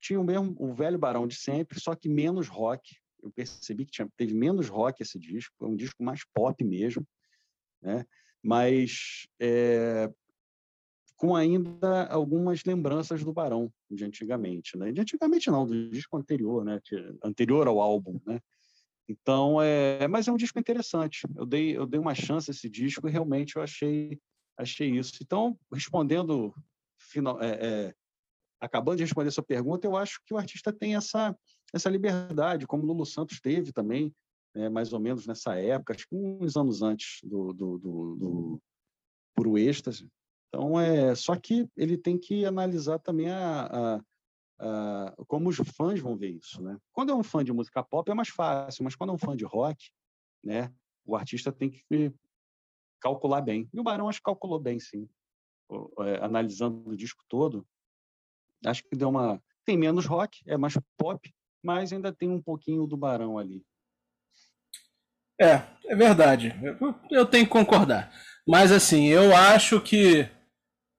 tinham 0.01 0.23
mesmo 0.23 0.55
o 0.59 0.75
velho 0.75 0.99
Barão 0.99 1.27
de 1.27 1.37
sempre, 1.37 1.81
só 1.81 1.95
que 1.95 2.09
menos 2.09 2.49
rock. 2.49 2.97
Eu 3.23 3.31
percebi 3.31 3.87
que 3.87 3.93
tinha, 3.93 4.09
teve 4.17 4.35
menos 4.35 4.69
rock 4.69 5.03
esse 5.03 5.19
disco, 5.19 5.55
é 5.65 5.67
um 5.67 5.77
disco 5.77 6.03
mais 6.03 6.23
pop 6.35 6.63
mesmo, 6.63 7.07
né? 7.81 8.05
Mas 8.45 9.27
é, 9.41 10.13
com 11.17 11.35
ainda 11.35 12.07
algumas 12.09 12.63
lembranças 12.65 13.25
do 13.25 13.33
Barão 13.33 13.73
de 13.91 14.05
antigamente, 14.05 14.77
né? 14.77 14.93
De 14.93 15.01
antigamente 15.01 15.51
não, 15.51 15.67
do 15.67 15.89
disco 15.89 16.19
anterior, 16.19 16.63
né? 16.63 16.79
Anterior 17.25 17.67
ao 17.67 17.81
álbum, 17.81 18.21
né? 18.27 18.39
Então, 19.09 19.61
é, 19.61 20.07
mas 20.09 20.29
é 20.29 20.33
um 20.33 20.37
disco 20.37 20.59
interessante. 20.59 21.27
Eu 21.35 21.47
dei, 21.47 21.77
eu 21.77 21.87
dei 21.87 21.99
uma 21.99 22.15
chance 22.15 22.51
a 22.51 22.53
esse 22.53 22.69
disco 22.69 23.09
e 23.09 23.11
realmente 23.11 23.57
eu 23.57 23.63
achei, 23.63 24.19
achei 24.59 24.91
isso. 24.91 25.15
Então, 25.23 25.59
respondendo, 25.73 26.55
final, 26.99 27.41
é, 27.43 27.51
é, 27.61 27.95
acabando 28.61 28.99
de 28.99 29.05
responder 29.05 29.31
sua 29.31 29.45
pergunta, 29.45 29.87
eu 29.87 29.97
acho 29.97 30.21
que 30.27 30.35
o 30.35 30.39
artista 30.39 30.73
tem 30.73 30.97
essa, 30.97 31.37
essa 31.73 31.89
liberdade, 31.89 32.67
como 32.67 32.85
Lulu 32.85 33.07
Santos 33.07 33.41
teve 33.41 33.73
também, 33.73 34.15
né, 34.55 34.69
mais 34.69 34.93
ou 34.93 35.01
menos 35.01 35.27
nessa 35.27 35.55
época, 35.57 35.95
acho 35.95 36.09
que 36.09 36.15
uns 36.15 36.57
anos 36.57 36.83
antes 36.83 37.21
do, 37.25 37.53
do, 37.53 37.79
do, 37.79 38.17
do 38.17 38.63
Puro 39.35 39.59
Êxtase. 39.59 40.09
Então, 40.49 40.79
é, 40.79 41.15
só 41.15 41.35
que 41.37 41.69
ele 41.77 41.99
tem 41.99 42.17
que 42.17 42.45
analisar 42.45 42.99
também 43.01 43.29
a, 43.29 43.67
a, 43.67 44.01
a, 44.61 45.15
como 45.27 45.49
os 45.49 45.57
fãs 45.57 45.99
vão 45.99 46.17
ver 46.17 46.31
isso. 46.31 46.63
Né? 46.63 46.79
Quando 46.93 47.11
é 47.11 47.15
um 47.15 47.25
fã 47.25 47.43
de 47.43 47.53
música 47.53 47.83
pop 47.83 48.09
é 48.11 48.15
mais 48.15 48.29
fácil, 48.29 48.85
mas 48.85 48.95
quando 48.95 49.11
é 49.11 49.13
um 49.15 49.19
fã 49.19 49.37
de 49.37 49.45
rock, 49.45 49.91
né, 50.43 50.73
o 51.05 51.17
artista 51.17 51.51
tem 51.51 51.71
que 51.71 52.13
calcular 53.01 53.41
bem. 53.41 53.69
E 53.73 53.81
o 53.81 53.83
Barão 53.83 54.09
acho 54.09 54.21
que 54.21 54.25
calculou 54.25 54.61
bem, 54.61 54.79
sim. 54.79 55.09
É, 56.01 56.25
analisando 56.25 56.89
o 56.89 56.97
disco 56.97 57.25
todo, 57.29 57.67
acho 58.65 58.83
que 58.85 58.97
deu 58.97 59.09
uma. 59.09 59.43
Tem 59.65 59.77
menos 59.77 60.07
rock, 60.07 60.43
é 60.47 60.57
mais 60.57 60.79
pop, 60.97 61.35
mas 61.63 61.93
ainda 61.93 62.13
tem 62.13 62.29
um 62.29 62.41
pouquinho 62.41 62.87
do 62.87 62.97
Barão 62.97 63.39
ali. 63.39 63.65
É, 65.41 65.63
é 65.87 65.97
verdade. 65.97 66.55
Eu, 67.11 67.27
tenho 67.27 67.45
que 67.45 67.51
concordar. 67.51 68.13
Mas 68.47 68.71
assim, 68.71 69.07
eu 69.07 69.35
acho 69.35 69.81
que 69.81 70.29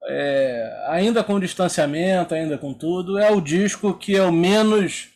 é, 0.07 0.85
ainda 0.89 1.23
com 1.23 1.39
distanciamento, 1.39 2.33
ainda 2.33 2.57
com 2.57 2.73
tudo, 2.73 3.17
é 3.17 3.31
o 3.31 3.41
disco 3.41 3.97
que 3.97 4.13
eu 4.13 4.31
menos 4.31 5.13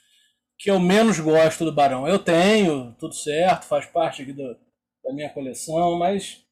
que 0.57 0.69
eu 0.69 0.77
menos 0.77 1.19
gosto 1.19 1.63
do 1.63 1.71
Barão. 1.71 2.05
Eu 2.05 2.19
tenho, 2.19 2.93
tudo 2.99 3.15
certo, 3.15 3.63
faz 3.63 3.85
parte 3.85 4.21
aqui 4.21 4.33
do, 4.33 4.57
da 5.03 5.13
minha 5.13 5.29
coleção, 5.29 5.97
mas 5.97 6.45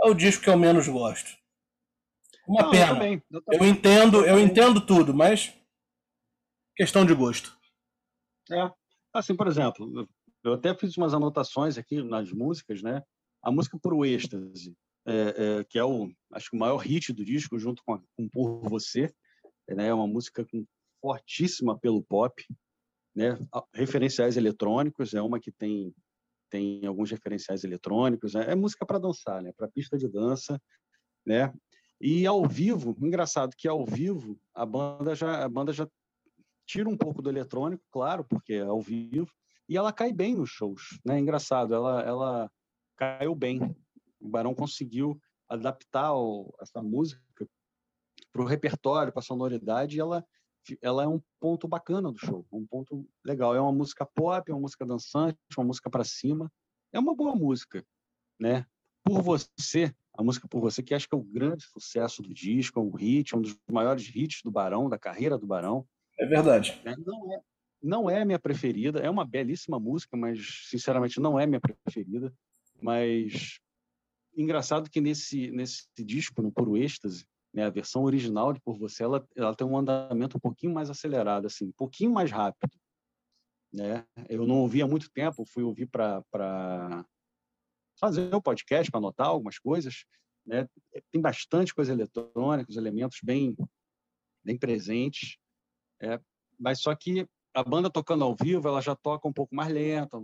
é 0.00 0.06
o 0.06 0.14
disco 0.14 0.42
que 0.42 0.48
eu 0.48 0.56
menos 0.56 0.88
gosto. 0.88 1.36
Uma 2.48 2.62
Não, 2.62 2.70
pena. 2.70 2.86
Eu, 2.86 2.94
também, 2.94 3.22
eu, 3.30 3.42
também. 3.42 3.60
eu 3.60 3.66
entendo, 3.66 4.26
eu 4.26 4.40
entendo 4.40 4.80
tudo, 4.80 5.12
mas 5.12 5.52
questão 6.74 7.04
de 7.04 7.14
gosto. 7.14 7.54
É, 8.50 8.70
assim, 9.12 9.36
por 9.36 9.46
exemplo, 9.46 10.08
eu 10.44 10.52
até 10.52 10.74
fiz 10.74 10.96
umas 10.96 11.14
anotações 11.14 11.78
aqui 11.78 12.02
nas 12.02 12.30
músicas, 12.30 12.82
né? 12.82 13.02
A 13.42 13.50
música 13.50 13.78
Por 13.78 14.06
Êxtase, 14.06 14.76
é, 15.06 15.12
é, 15.60 15.64
que 15.64 15.78
é 15.78 15.84
o, 15.84 16.10
acho 16.32 16.50
que 16.50 16.56
o 16.56 16.58
maior 16.60 16.76
hit 16.76 17.12
do 17.12 17.24
disco, 17.24 17.58
junto 17.58 17.82
com, 17.84 17.94
a, 17.94 18.02
com 18.16 18.28
Por 18.28 18.60
Você, 18.68 19.12
né? 19.68 19.88
É 19.88 19.94
uma 19.94 20.06
música 20.06 20.44
com 20.44 20.64
fortíssima 21.00 21.78
pelo 21.78 22.02
pop, 22.02 22.44
né? 23.14 23.38
Referenciais 23.72 24.36
eletrônicos, 24.36 25.14
é 25.14 25.22
uma 25.22 25.40
que 25.40 25.50
tem 25.50 25.94
tem 26.50 26.86
alguns 26.86 27.10
referenciais 27.10 27.64
eletrônicos, 27.64 28.34
né? 28.34 28.44
é 28.48 28.54
música 28.54 28.86
para 28.86 29.00
dançar, 29.00 29.42
né? 29.42 29.52
Para 29.56 29.66
pista 29.66 29.98
de 29.98 30.06
dança, 30.06 30.60
né? 31.26 31.52
E 32.00 32.26
ao 32.26 32.46
vivo, 32.46 32.96
engraçado 33.00 33.56
que 33.56 33.66
ao 33.66 33.84
vivo 33.84 34.38
a 34.54 34.64
banda 34.64 35.16
já 35.16 35.44
a 35.44 35.48
banda 35.48 35.72
já 35.72 35.88
tira 36.66 36.88
um 36.88 36.96
pouco 36.96 37.20
do 37.20 37.28
eletrônico, 37.28 37.82
claro, 37.90 38.24
porque 38.24 38.54
é 38.54 38.62
ao 38.62 38.80
vivo, 38.80 39.30
e 39.68 39.76
ela 39.76 39.92
cai 39.92 40.12
bem 40.12 40.34
nos 40.34 40.50
shows, 40.50 40.98
né? 41.04 41.18
Engraçado, 41.18 41.74
ela, 41.74 42.02
ela 42.02 42.50
caiu 42.96 43.34
bem. 43.34 43.60
O 44.20 44.28
Barão 44.28 44.54
conseguiu 44.54 45.20
adaptar 45.48 46.14
o, 46.14 46.54
essa 46.60 46.82
música 46.82 47.46
para 48.32 48.42
o 48.42 48.46
repertório, 48.46 49.12
para 49.12 49.20
a 49.20 49.24
sonoridade, 49.24 49.96
e 49.96 50.00
ela, 50.00 50.24
ela 50.82 51.04
é 51.04 51.08
um 51.08 51.20
ponto 51.40 51.68
bacana 51.68 52.10
do 52.10 52.18
show, 52.18 52.46
um 52.50 52.66
ponto 52.66 53.08
legal. 53.24 53.54
É 53.54 53.60
uma 53.60 53.72
música 53.72 54.04
pop, 54.04 54.50
é 54.50 54.54
uma 54.54 54.62
música 54.62 54.84
dançante, 54.84 55.38
uma 55.56 55.66
música 55.66 55.88
para 55.88 56.04
cima. 56.04 56.50
É 56.92 56.98
uma 56.98 57.14
boa 57.14 57.34
música, 57.34 57.84
né? 58.38 58.66
Por 59.04 59.20
Você, 59.22 59.94
a 60.16 60.22
música 60.22 60.48
Por 60.48 60.60
Você, 60.60 60.82
que 60.82 60.94
acho 60.94 61.08
que 61.08 61.14
é 61.14 61.18
o 61.18 61.22
grande 61.22 61.64
sucesso 61.64 62.22
do 62.22 62.32
disco, 62.32 62.78
é 62.78 62.82
um 62.82 62.90
hit, 62.90 63.34
é 63.34 63.36
um 63.36 63.42
dos 63.42 63.56
maiores 63.70 64.10
hits 64.14 64.40
do 64.42 64.50
Barão, 64.50 64.88
da 64.88 64.98
carreira 64.98 65.36
do 65.36 65.46
Barão. 65.46 65.86
É 66.18 66.26
verdade. 66.26 66.80
É, 66.84 66.96
não 66.96 67.32
é, 67.32 67.40
não 67.84 68.08
é 68.08 68.24
minha 68.24 68.38
preferida, 68.38 69.00
é 69.00 69.10
uma 69.10 69.26
belíssima 69.26 69.78
música, 69.78 70.16
mas 70.16 70.66
sinceramente 70.70 71.20
não 71.20 71.38
é 71.38 71.46
minha 71.46 71.60
preferida. 71.60 72.32
Mas 72.80 73.60
engraçado 74.34 74.90
que 74.90 75.00
nesse 75.00 75.50
nesse 75.50 75.86
disco, 75.98 76.40
no 76.42 76.50
Puro 76.50 76.76
Êxtase, 76.76 77.26
Né? 77.52 77.64
A 77.64 77.70
versão 77.70 78.02
original 78.02 78.52
de 78.52 78.60
Por 78.60 78.78
Você, 78.78 79.04
ela, 79.04 79.24
ela 79.36 79.54
tem 79.54 79.66
um 79.66 79.76
andamento 79.76 80.38
um 80.38 80.40
pouquinho 80.40 80.72
mais 80.72 80.90
acelerado, 80.90 81.46
assim, 81.46 81.66
um 81.66 81.72
pouquinho 81.72 82.12
mais 82.12 82.30
rápido. 82.30 82.72
Né? 83.72 84.04
Eu 84.28 84.46
não 84.46 84.60
ouvi 84.60 84.82
há 84.82 84.86
muito 84.86 85.10
tempo, 85.10 85.44
fui 85.44 85.62
ouvir 85.62 85.86
para 85.86 86.24
fazer 88.00 88.34
o 88.34 88.38
um 88.38 88.40
podcast, 88.40 88.90
para 88.90 88.98
anotar 88.98 89.28
algumas 89.28 89.58
coisas. 89.58 90.04
Né? 90.46 90.66
Tem 91.12 91.20
bastante 91.20 91.74
coisa 91.74 91.92
eletrônica, 91.92 92.70
os 92.70 92.76
elementos 92.76 93.18
bem, 93.22 93.56
bem 94.44 94.58
presentes. 94.58 95.38
É, 96.00 96.20
mas 96.58 96.80
só 96.80 96.94
que 96.94 97.28
a 97.54 97.62
banda 97.62 97.88
tocando 97.88 98.24
ao 98.24 98.34
vivo, 98.34 98.68
ela 98.68 98.80
já 98.80 98.94
toca 98.96 99.28
um 99.28 99.32
pouco 99.32 99.54
mais 99.54 99.72
lenta, 99.72 100.20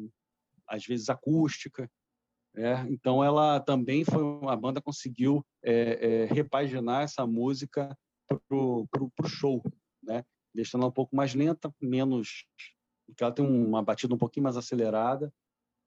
às 0.67 0.85
vezes 0.85 1.09
acústica. 1.09 1.91
É, 2.57 2.81
então 2.89 3.23
ela 3.23 3.61
também 3.61 4.05
foi 4.05 4.23
uma 4.23 4.57
banda 4.57 4.83
conseguiu 4.83 5.47
é, 5.63 6.25
é, 6.25 6.25
repaginar 6.27 7.05
essa 7.05 7.25
música 7.25 7.97
para 8.29 8.57
o 8.59 9.29
show, 9.29 9.63
né? 10.03 10.25
deixando 10.53 10.83
ela 10.83 10.91
um 10.91 10.95
pouco 10.95 11.15
mais 11.15 11.33
lenta, 11.33 11.73
menos 11.81 12.45
porque 13.07 13.25
ela 13.25 13.33
tem 13.33 13.45
uma 13.45 13.83
batida 13.83 14.15
um 14.15 14.19
pouquinho 14.19 14.45
mais 14.45 14.57
acelerada, 14.57 15.33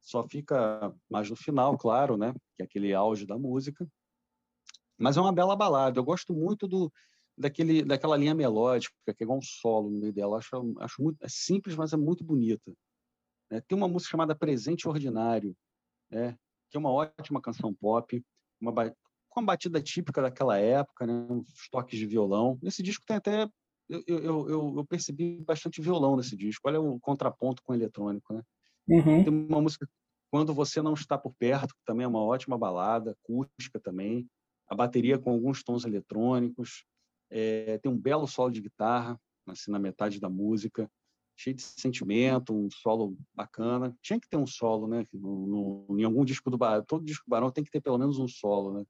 só 0.02 0.28
fica 0.28 0.94
mais 1.10 1.30
no 1.30 1.36
final, 1.36 1.78
claro, 1.78 2.18
né? 2.18 2.34
que 2.56 2.62
é 2.62 2.66
aquele 2.66 2.94
auge 2.94 3.26
da 3.26 3.38
música. 3.38 3.88
Mas 4.98 5.18
é 5.18 5.22
uma 5.22 5.34
bela 5.34 5.56
balada. 5.56 6.00
Eu 6.00 6.04
gosto 6.04 6.34
muito 6.34 6.68
do 6.68 6.92
daquele 7.38 7.84
daquela 7.84 8.18
linha 8.18 8.34
melódica 8.34 8.94
que 9.06 9.24
é 9.24 9.24
igual 9.24 9.40
um 9.40 9.42
solo 9.42 9.90
no 9.90 10.00
meio 10.00 10.14
dela. 10.14 10.38
Acho 10.38 10.76
acho 10.80 11.02
muito 11.02 11.24
é 11.24 11.28
simples, 11.30 11.76
mas 11.76 11.94
é 11.94 11.98
muito 11.98 12.24
bonita. 12.24 12.74
É, 13.50 13.62
tem 13.62 13.78
uma 13.78 13.88
música 13.88 14.12
chamada 14.12 14.36
Presente 14.36 14.88
Ordinário, 14.88 15.56
né? 16.10 16.38
que 16.70 16.78
é 16.78 16.80
uma 16.80 16.92
ótima 16.92 17.40
canção 17.40 17.72
pop, 17.72 18.24
uma, 18.60 18.74
com 19.30 19.40
uma 19.40 19.46
batida 19.46 19.80
típica 19.82 20.24
daquela 20.24 20.58
época, 20.58 21.06
né? 21.06 21.28
os 21.30 21.70
toques 21.70 22.00
de 22.00 22.08
violão. 22.08 22.58
Nesse 22.62 22.82
disco 22.82 23.06
tem 23.06 23.18
até. 23.18 23.48
Eu, 23.88 24.04
eu, 24.08 24.50
eu, 24.50 24.74
eu 24.78 24.86
percebi 24.86 25.42
bastante 25.42 25.82
violão 25.82 26.16
nesse 26.16 26.36
disco. 26.36 26.68
Olha 26.68 26.82
o 26.82 27.00
contraponto 27.00 27.62
com 27.64 27.74
o 27.74 27.76
eletrônico. 27.76 28.34
Né? 28.34 28.42
Uhum. 28.88 29.24
Tem 29.24 29.34
uma 29.34 29.62
música, 29.62 29.88
Quando 30.32 30.54
Você 30.54 30.82
Não 30.82 30.94
Está 30.94 31.18
Por 31.18 31.36
Perto, 31.36 31.76
que 31.76 31.84
também 31.86 32.06
é 32.06 32.08
uma 32.08 32.24
ótima 32.24 32.58
balada, 32.58 33.12
acústica 33.12 33.80
também. 33.80 34.28
A 34.68 34.74
bateria 34.74 35.20
com 35.20 35.32
alguns 35.32 35.64
tons 35.64 35.86
eletrônicos. 35.86 36.86
É, 37.36 37.80
tem 37.80 37.92
um 37.92 37.98
belo 37.98 38.28
solo 38.28 38.52
de 38.52 38.62
guitarra, 38.62 39.20
assim, 39.48 39.72
na 39.72 39.80
metade 39.80 40.20
da 40.20 40.30
música 40.30 40.90
cheio 41.36 41.56
de 41.56 41.62
sentimento, 41.62 42.54
um 42.54 42.70
solo 42.70 43.18
bacana. 43.34 43.96
Tinha 44.02 44.20
que 44.20 44.30
ter 44.30 44.38
um 44.38 44.46
solo, 44.46 44.88
né? 44.88 45.06
No, 45.12 45.86
no, 45.88 46.00
em 46.00 46.04
algum 46.04 46.24
disco 46.24 46.50
do 46.50 46.58
Barão, 46.58 46.84
todo 46.86 47.06
disco 47.06 47.26
do 47.26 47.30
Barão 47.30 47.52
tem 47.52 47.64
que 47.64 47.72
ter 47.72 47.82
pelo 47.82 47.98
menos 47.98 48.20
um 48.20 48.28
solo, 48.28 48.74
né? 48.74 48.86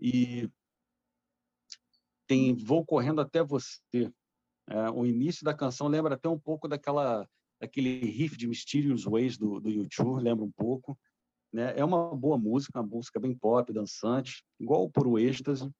E 0.00 0.50
tem 2.26 2.54
Vou 2.54 2.84
Correndo 2.84 3.20
Até 3.20 3.42
Você. 3.42 3.80
É, 4.68 4.90
o 4.90 5.04
início 5.04 5.44
da 5.44 5.54
canção 5.54 5.88
lembra 5.88 6.14
até 6.14 6.28
um 6.28 6.38
pouco 6.38 6.68
daquela 6.68 7.28
daquele 7.60 8.00
riff 8.06 8.38
de 8.38 8.46
Mysterious 8.46 9.04
Ways 9.04 9.36
do, 9.36 9.60
do 9.60 9.68
YouTube, 9.68 10.22
lembra 10.22 10.44
um 10.44 10.50
pouco. 10.50 10.98
Né? 11.52 11.74
É 11.76 11.84
uma 11.84 12.16
boa 12.16 12.38
música, 12.38 12.80
uma 12.80 12.88
música 12.88 13.20
bem 13.20 13.36
pop, 13.36 13.70
dançante, 13.70 14.42
igual 14.58 14.84
o 14.84 14.90
Puro 14.90 15.18
Êxtase. 15.18 15.70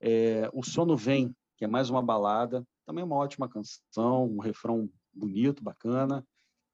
É, 0.00 0.48
o 0.52 0.62
Sono 0.62 0.96
Vem, 0.96 1.34
que 1.56 1.64
é 1.64 1.68
mais 1.68 1.90
uma 1.90 2.02
balada, 2.02 2.66
também 2.86 3.04
uma 3.04 3.16
ótima 3.16 3.48
canção, 3.48 4.26
um 4.26 4.40
refrão 4.40 4.90
bonito, 5.12 5.62
bacana, 5.62 6.26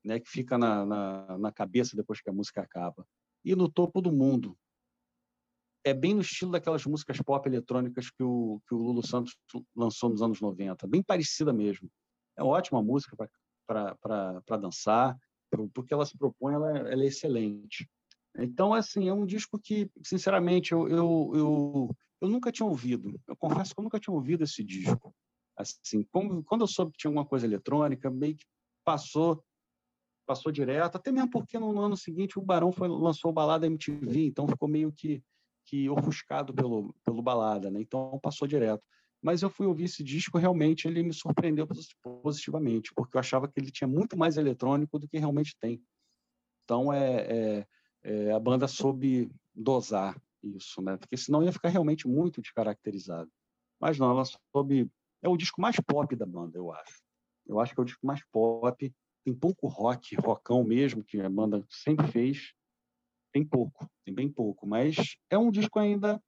né, 0.05 0.21
que 0.21 0.29
fica 0.29 0.57
na, 0.57 0.87
na, 0.87 1.39
na 1.39 1.53
cabeça 1.53 1.97
depois 1.97 2.21
que 2.21 2.31
a 2.31 2.33
música 2.33 2.63
acaba. 2.63 3.07
E 3.45 3.55
no 3.57 3.69
topo 3.69 4.01
do 4.01 4.13
mundo, 4.13 4.57
é 5.85 5.95
bem 5.95 6.15
no 6.15 6.21
estilo 6.21 6.51
daquelas 6.51 6.85
músicas 6.85 7.21
pop 7.21 7.49
eletrônicas 7.49 8.11
que 8.11 8.23
o, 8.23 8.61
que 8.67 8.75
o 8.75 8.79
Lulu 8.79 9.07
Santos 9.07 9.37
lançou 9.75 10.11
nos 10.11 10.21
anos 10.21 10.41
90, 10.41 10.87
bem 10.87 11.03
parecida 11.03 11.53
mesmo. 11.53 11.89
É 12.37 12.43
uma 12.43 12.53
ótima 12.53 12.83
música 12.83 13.17
para 13.67 14.57
dançar, 14.61 15.17
porque 15.73 15.95
ela 15.95 16.05
se 16.05 16.19
propõe, 16.19 16.55
ela, 16.55 16.77
ela, 16.77 17.03
é 17.03 17.07
excelente. 17.07 17.89
Então, 18.37 18.75
assim, 18.75 19.09
é 19.09 19.13
um 19.13 19.25
disco 19.25 19.59
que, 19.59 19.89
sinceramente, 20.05 20.73
eu, 20.73 20.89
eu, 20.89 21.33
eu, 21.35 21.97
eu 22.21 22.29
nunca 22.29 22.51
tinha 22.51 22.67
ouvido. 22.67 23.21
Eu 23.27 23.37
confesso 23.37 23.75
que 23.75 23.81
eu 23.81 23.85
nunca 23.85 24.01
tinha 24.01 24.15
ouvido 24.15 24.45
esse 24.45 24.63
disco. 24.65 25.15
Assim, 25.57 26.03
como, 26.11 26.43
quando 26.45 26.63
eu 26.63 26.67
soube 26.67 26.93
que 26.93 26.99
tinha 26.99 27.09
alguma 27.09 27.27
coisa 27.27 27.47
eletrônica, 27.47 28.11
meio 28.11 28.37
que 28.37 28.45
passou 28.85 29.43
passou 30.27 30.51
direto, 30.51 30.97
até 30.97 31.13
mesmo 31.13 31.31
porque 31.31 31.57
no, 31.57 31.79
ano 31.81 31.97
seguinte 31.97 32.37
o 32.37 32.43
Barão 32.43 32.73
foi, 32.73 32.89
lançou 32.89 33.31
o 33.31 33.35
Balada 33.35 33.65
MTV, 33.65 34.27
então 34.27 34.49
ficou 34.49 34.69
meio 34.69 34.91
que, 34.91 35.23
que 35.65 35.89
ofuscado 35.89 36.53
pelo, 36.53 36.93
pelo 37.05 37.23
Balada, 37.23 37.71
né? 37.71 37.81
então 37.81 38.19
passou 38.21 38.49
direto. 38.49 38.83
Mas 39.23 39.43
eu 39.43 39.49
fui 39.49 39.69
ouvir 39.69 39.85
esse 39.85 40.03
disco, 40.03 40.37
realmente 40.37 40.89
ele 40.89 41.03
me 41.05 41.15
surpreendeu 41.15 41.67
positivamente, 42.23 42.93
porque 42.93 43.17
eu 43.17 43.21
achava 43.21 43.47
que 43.47 43.59
ele 43.59 43.71
tinha 43.71 43.87
muito 43.87 44.19
mais 44.19 44.37
eletrônico 44.37 44.99
do 44.99 45.09
que 45.09 45.17
realmente 45.17 45.57
tem. 45.61 45.81
Então 46.65 46.93
é, 46.93 47.17
é, 47.21 47.67
é 48.03 48.33
a 48.33 48.41
banda 48.41 48.67
soube 48.67 49.31
dosar 49.55 50.21
isso, 50.55 50.81
né? 50.83 50.97
porque 50.97 51.17
senão 51.17 51.43
ia 51.43 51.53
ficar 51.53 51.69
realmente 51.69 52.07
muito 52.07 52.41
descaracterizado. 52.41 53.31
Mas 53.81 53.99
não, 53.99 54.11
ela 54.11 54.25
soube 54.25 54.91
é 55.23 55.29
o 55.29 55.37
disco 55.37 55.61
mais 55.61 55.77
pop 55.81 56.15
da 56.15 56.27
banda, 56.27 56.59
eu 56.59 56.73
acho. 56.73 57.03
Eu 57.47 57.61
acho 57.61 57.75
que 57.75 57.81
é 57.81 57.83
o 57.83 57.87
disco 57.87 58.07
mais 58.07 58.23
pop. 58.31 58.95
Tem 59.25 59.35
pouco 59.35 59.67
rock, 59.67 60.15
rockão 60.17 60.63
mesmo, 60.63 61.05
que 61.05 61.21
a 61.21 61.29
banda 61.29 61.65
sempre 61.69 62.07
fez. 62.09 62.53
Tem 63.33 63.45
pouco, 63.45 63.91
tem 64.05 64.15
bem 64.15 64.31
pouco. 64.31 64.67
Mas 64.67 65.17
é 65.31 65.37
um 65.37 65.51
disco 65.51 65.79
ainda 65.79 66.23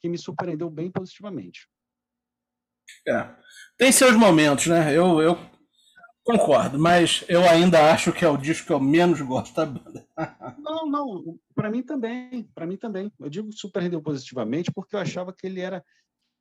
que 0.00 0.08
me 0.08 0.18
surpreendeu 0.18 0.70
bem 0.70 0.90
positivamente. 0.90 1.68
É. 3.06 3.34
Tem 3.76 3.92
seus 3.92 4.16
momentos, 4.16 4.66
né? 4.66 4.96
Eu, 4.96 5.20
eu 5.20 5.36
concordo, 6.28 6.78
mas 6.78 7.24
eu 7.28 7.48
ainda 7.48 7.90
acho 7.90 8.12
que 8.12 8.24
é 8.24 8.28
o 8.28 8.36
disco 8.36 8.66
que 8.66 8.72
eu 8.72 8.80
menos 8.80 9.20
gosto 9.22 9.54
da 9.54 9.64
banda. 9.64 10.06
não, 10.58 10.86
não. 10.86 11.38
Para 11.54 11.70
mim 11.70 11.82
também. 11.82 12.42
Para 12.54 12.66
mim 12.66 12.76
também. 12.76 13.10
Eu 13.18 13.30
digo 13.30 13.50
surpreendeu 13.52 14.02
positivamente 14.02 14.70
porque 14.70 14.94
eu 14.94 15.00
achava 15.00 15.32
que 15.32 15.46
ele 15.46 15.60
era 15.60 15.82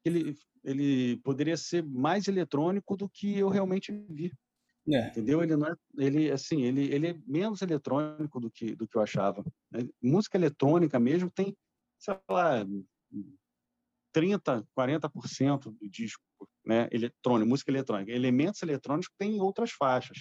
ele, 0.04 0.36
ele 0.64 1.18
poderia 1.18 1.56
ser 1.56 1.84
mais 1.84 2.28
eletrônico 2.28 2.98
do 2.98 3.08
que 3.08 3.38
eu 3.38 3.50
realmente 3.50 3.92
vi. 4.10 4.34
É. 4.90 5.08
Entendeu? 5.10 5.42
Ele 5.42 5.56
não 5.56 5.68
é, 5.68 5.76
ele 5.98 6.32
assim, 6.32 6.64
ele, 6.64 6.94
ele 6.94 7.08
é 7.08 7.20
menos 7.26 7.62
eletrônico 7.62 8.40
do 8.40 8.50
que 8.50 8.76
do 8.76 8.88
que 8.88 8.98
eu 8.98 9.02
achava. 9.02 9.44
Né? 9.72 9.88
Música 10.02 10.38
eletrônica 10.38 11.00
mesmo 11.00 11.30
tem, 11.30 11.56
sei 11.98 12.18
lá, 12.30 12.66
30, 14.14 14.66
40% 14.78 15.76
do 15.80 15.90
disco, 15.90 16.24
né, 16.68 16.88
eletrônico, 16.92 17.50
música 17.50 17.72
eletrônica. 17.72 18.12
Elementos 18.12 18.62
eletrônicos 18.62 19.10
tem 19.18 19.40
outras 19.40 19.72
faixas. 19.72 20.20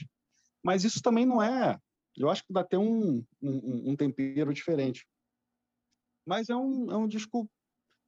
Mas 0.64 0.84
isso 0.84 1.02
também 1.02 1.26
não 1.26 1.42
é, 1.42 1.78
eu 2.16 2.30
acho 2.30 2.44
que 2.44 2.52
dá 2.52 2.60
até 2.60 2.78
um, 2.78 3.22
um, 3.42 3.90
um 3.90 3.96
tempero 3.96 4.52
diferente. 4.54 5.06
Mas 6.26 6.48
é 6.48 6.56
um, 6.56 6.90
é 6.90 6.96
um 6.96 7.06
disco 7.06 7.48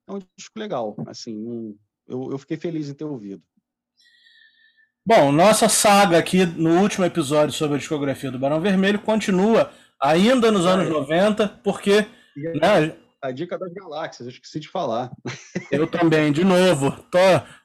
é 0.08 0.12
um 0.12 0.18
disco 0.36 0.58
legal. 0.58 0.96
Assim, 1.06 1.36
um, 1.36 1.78
eu, 2.06 2.30
eu 2.30 2.38
fiquei 2.38 2.56
feliz 2.56 2.88
em 2.88 2.94
ter 2.94 3.04
ouvido. 3.04 3.42
Bom, 5.04 5.30
nossa 5.32 5.68
saga 5.68 6.18
aqui 6.18 6.44
no 6.44 6.80
último 6.80 7.04
episódio 7.04 7.54
sobre 7.54 7.76
a 7.76 7.78
discografia 7.78 8.30
do 8.30 8.38
Barão 8.38 8.60
Vermelho 8.60 9.00
continua 9.00 9.72
ainda 10.00 10.50
nos 10.50 10.66
anos 10.66 10.88
90, 10.88 11.48
porque. 11.62 12.06
Né, 12.36 12.96
a 13.20 13.32
dica 13.32 13.58
das 13.58 13.72
galáxias, 13.72 14.26
eu 14.26 14.32
esqueci 14.32 14.60
de 14.60 14.68
falar. 14.68 15.10
Eu 15.70 15.90
também, 15.90 16.32
de 16.32 16.44
novo. 16.44 16.90
Tô... 17.10 17.18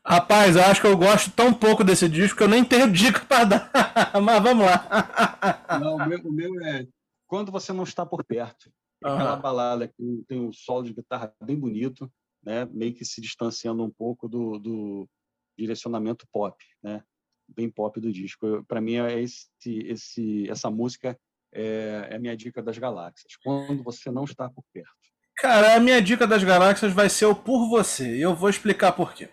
Rapaz, 0.06 0.58
eu 0.58 0.64
acho 0.64 0.82
que 0.82 0.88
eu 0.88 0.98
gosto 0.98 1.32
tão 1.32 1.54
pouco 1.54 1.86
desse 1.86 2.10
disco 2.10 2.38
que 2.38 2.44
eu 2.44 2.50
nem 2.50 2.66
tenho 2.66 2.92
dica 2.92 3.22
para 3.26 3.46
dar. 3.46 3.72
Mas 4.22 4.44
vamos 4.44 4.66
lá. 4.66 5.80
Não, 5.80 5.96
o 5.96 6.06
meu, 6.06 6.20
o 6.20 6.32
meu 6.34 6.62
é 6.66 6.86
Quando 7.26 7.50
Você 7.50 7.72
Não 7.72 7.86
Está 7.86 8.06
Por 8.06 8.26
Perto. 8.26 8.70
Aquela 9.02 9.36
uhum. 9.36 9.42
balada 9.42 9.88
que 9.88 10.26
tem 10.28 10.42
um 10.42 10.52
solo 10.52 10.84
de 10.84 10.94
guitarra 10.94 11.34
bem 11.42 11.58
bonito 11.58 12.12
né, 12.44 12.66
meio 12.66 12.94
que 12.94 13.06
se 13.06 13.22
distanciando 13.22 13.84
um 13.84 13.90
pouco 13.90 14.28
do, 14.28 14.60
do 14.60 15.10
direcionamento 15.58 16.28
pop, 16.32 16.62
né, 16.82 17.04
bem 17.48 17.70
pop 17.70 18.00
do 18.00 18.12
disco. 18.12 18.64
Para 18.66 18.82
mim, 18.82 18.96
é 18.96 19.22
esse, 19.22 19.50
esse, 19.66 20.50
essa 20.50 20.70
música 20.70 21.18
é, 21.54 22.10
é 22.12 22.16
a 22.16 22.20
minha 22.20 22.36
dica 22.36 22.62
das 22.62 22.78
galáxias, 22.78 23.36
quando 23.44 23.82
você 23.84 24.12
não 24.12 24.26
está 24.26 24.50
por 24.50 24.64
perto. 24.74 25.13
Cara, 25.44 25.76
a 25.76 25.80
minha 25.82 26.02
dica 26.02 26.26
das 26.26 26.42
galáxias 26.42 26.94
vai 26.94 27.10
ser 27.10 27.26
o 27.26 27.36
Por 27.36 27.68
Você, 27.68 28.16
e 28.16 28.22
eu 28.22 28.34
vou 28.34 28.50
explicar 28.50 28.94
por 28.94 29.14
quê. 29.14 29.28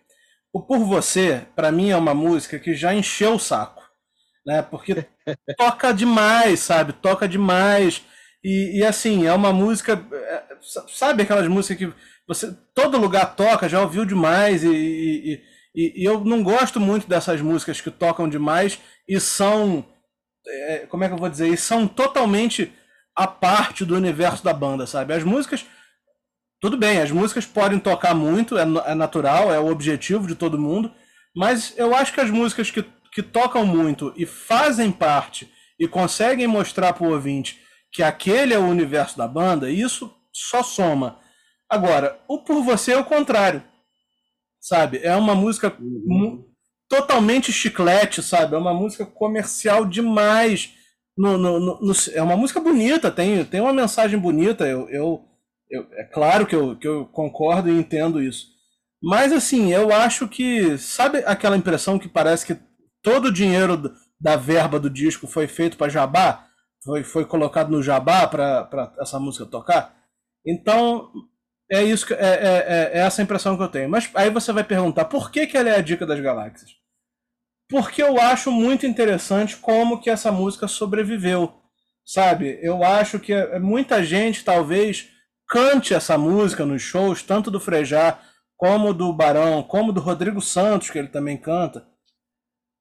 O 0.52 0.60
Por 0.60 0.80
Você, 0.80 1.46
para 1.54 1.70
mim, 1.70 1.90
é 1.90 1.96
uma 1.96 2.12
música 2.12 2.58
que 2.58 2.74
já 2.74 2.92
encheu 2.92 3.34
o 3.34 3.38
saco, 3.38 3.80
né? 4.44 4.60
Porque 4.60 5.06
toca 5.56 5.92
demais, 5.92 6.58
sabe? 6.58 6.94
Toca 6.94 7.28
demais. 7.28 8.02
E, 8.42 8.80
e, 8.80 8.84
assim, 8.84 9.24
é 9.24 9.32
uma 9.32 9.52
música. 9.52 10.04
É, 10.12 10.42
sabe 10.88 11.22
aquelas 11.22 11.46
músicas 11.46 11.78
que 11.78 11.94
você 12.26 12.52
todo 12.74 12.98
lugar 12.98 13.36
toca, 13.36 13.68
já 13.68 13.80
ouviu 13.80 14.04
demais, 14.04 14.64
e, 14.64 14.68
e, 14.68 15.42
e, 15.76 16.02
e 16.02 16.04
eu 16.04 16.24
não 16.24 16.42
gosto 16.42 16.80
muito 16.80 17.06
dessas 17.06 17.40
músicas 17.40 17.80
que 17.80 17.88
tocam 17.88 18.28
demais 18.28 18.80
e 19.08 19.20
são. 19.20 19.86
É, 20.44 20.86
como 20.88 21.04
é 21.04 21.06
que 21.06 21.14
eu 21.14 21.18
vou 21.18 21.28
dizer? 21.28 21.46
E 21.46 21.56
são 21.56 21.86
totalmente 21.86 22.72
a 23.14 23.28
parte 23.28 23.84
do 23.84 23.94
universo 23.94 24.42
da 24.42 24.52
banda, 24.52 24.88
sabe? 24.88 25.14
As 25.14 25.22
músicas. 25.22 25.64
Tudo 26.60 26.76
bem, 26.76 27.00
as 27.00 27.10
músicas 27.10 27.46
podem 27.46 27.78
tocar 27.78 28.14
muito, 28.14 28.58
é, 28.58 28.62
é 28.62 28.94
natural, 28.94 29.52
é 29.52 29.58
o 29.58 29.70
objetivo 29.70 30.26
de 30.26 30.34
todo 30.34 30.58
mundo, 30.58 30.92
mas 31.34 31.74
eu 31.76 31.94
acho 31.94 32.12
que 32.12 32.20
as 32.20 32.30
músicas 32.30 32.70
que, 32.70 32.84
que 33.12 33.22
tocam 33.22 33.64
muito 33.64 34.12
e 34.16 34.26
fazem 34.26 34.92
parte 34.92 35.50
e 35.78 35.88
conseguem 35.88 36.46
mostrar 36.46 36.92
para 36.92 37.06
o 37.06 37.12
ouvinte 37.12 37.58
que 37.90 38.02
aquele 38.02 38.52
é 38.52 38.58
o 38.58 38.66
universo 38.68 39.16
da 39.16 39.26
banda, 39.26 39.70
isso 39.70 40.14
só 40.32 40.62
soma. 40.62 41.18
Agora, 41.68 42.20
o 42.28 42.38
Por 42.38 42.62
Você 42.62 42.92
é 42.92 42.98
o 42.98 43.04
contrário, 43.04 43.62
sabe? 44.60 45.00
É 45.02 45.16
uma 45.16 45.34
música 45.34 45.74
uhum. 45.80 46.44
totalmente 46.88 47.52
chiclete, 47.52 48.22
sabe? 48.22 48.54
É 48.54 48.58
uma 48.58 48.74
música 48.74 49.06
comercial 49.06 49.86
demais. 49.86 50.74
No, 51.16 51.36
no, 51.36 51.80
no, 51.80 51.92
é 52.12 52.22
uma 52.22 52.36
música 52.36 52.60
bonita, 52.60 53.10
tem, 53.10 53.44
tem 53.44 53.60
uma 53.60 53.72
mensagem 53.72 54.18
bonita. 54.18 54.66
Eu, 54.66 54.88
eu, 54.88 55.24
eu, 55.70 55.86
é 55.92 56.04
claro 56.04 56.46
que 56.46 56.54
eu, 56.54 56.76
que 56.76 56.88
eu 56.88 57.06
concordo 57.06 57.68
e 57.68 57.78
entendo 57.78 58.22
isso. 58.22 58.48
Mas 59.02 59.32
assim, 59.32 59.72
eu 59.72 59.92
acho 59.92 60.28
que. 60.28 60.76
Sabe 60.76 61.18
aquela 61.18 61.56
impressão 61.56 61.98
que 61.98 62.08
parece 62.08 62.44
que 62.46 62.60
todo 63.02 63.26
o 63.26 63.32
dinheiro 63.32 63.94
da 64.20 64.36
verba 64.36 64.78
do 64.78 64.90
disco 64.90 65.26
foi 65.26 65.46
feito 65.46 65.76
para 65.76 65.88
jabá? 65.88 66.46
Foi, 66.84 67.02
foi 67.02 67.24
colocado 67.24 67.70
no 67.70 67.82
jabá 67.82 68.26
para 68.26 68.94
essa 69.00 69.18
música 69.18 69.46
tocar? 69.46 69.96
Então, 70.44 71.10
é 71.70 71.82
isso 71.82 72.06
que, 72.06 72.14
é, 72.14 72.18
é, 72.18 72.90
é, 72.92 72.98
essa 72.98 73.22
impressão 73.22 73.56
que 73.56 73.62
eu 73.62 73.68
tenho. 73.68 73.88
Mas 73.88 74.10
aí 74.14 74.30
você 74.30 74.52
vai 74.52 74.64
perguntar 74.64 75.04
por 75.06 75.30
que, 75.30 75.46
que 75.46 75.56
ela 75.56 75.70
é 75.70 75.76
a 75.76 75.82
dica 75.82 76.06
das 76.06 76.20
galáxias? 76.20 76.70
Porque 77.68 78.02
eu 78.02 78.20
acho 78.20 78.50
muito 78.50 78.84
interessante 78.86 79.56
como 79.56 80.00
que 80.00 80.10
essa 80.10 80.32
música 80.32 80.66
sobreviveu. 80.66 81.54
Sabe? 82.04 82.58
Eu 82.60 82.82
acho 82.82 83.20
que 83.20 83.32
muita 83.60 84.02
gente 84.02 84.44
talvez 84.44 85.08
cante 85.50 85.92
essa 85.92 86.16
música 86.16 86.64
nos 86.64 86.80
shows, 86.80 87.24
tanto 87.24 87.50
do 87.50 87.58
Frejá 87.58 88.20
como 88.56 88.94
do 88.94 89.12
Barão, 89.12 89.62
como 89.64 89.92
do 89.92 90.00
Rodrigo 90.00 90.40
Santos, 90.40 90.90
que 90.90 90.98
ele 90.98 91.08
também 91.08 91.36
canta. 91.36 91.84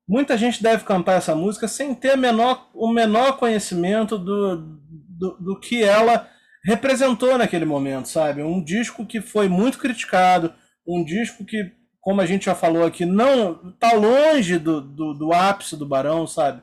Muita 0.07 0.37
gente 0.37 0.61
deve 0.61 0.83
cantar 0.83 1.13
essa 1.13 1.33
música 1.33 1.67
sem 1.67 1.95
ter 1.95 2.15
menor, 2.15 2.69
o 2.73 2.91
menor 2.91 3.37
conhecimento 3.37 4.17
do, 4.17 4.57
do, 4.57 5.37
do 5.39 5.59
que 5.59 5.83
ela 5.83 6.29
representou 6.63 7.37
naquele 7.37 7.65
momento, 7.65 8.07
sabe? 8.07 8.43
Um 8.43 8.63
disco 8.63 9.05
que 9.05 9.21
foi 9.21 9.47
muito 9.47 9.79
criticado, 9.79 10.53
um 10.87 11.03
disco 11.03 11.45
que, 11.45 11.71
como 12.01 12.21
a 12.21 12.25
gente 12.25 12.45
já 12.45 12.55
falou 12.55 12.85
aqui, 12.85 13.05
não 13.05 13.73
tá 13.79 13.93
longe 13.93 14.59
do, 14.59 14.81
do, 14.81 15.13
do 15.13 15.33
ápice 15.33 15.75
do 15.75 15.87
Barão, 15.87 16.27
sabe? 16.27 16.61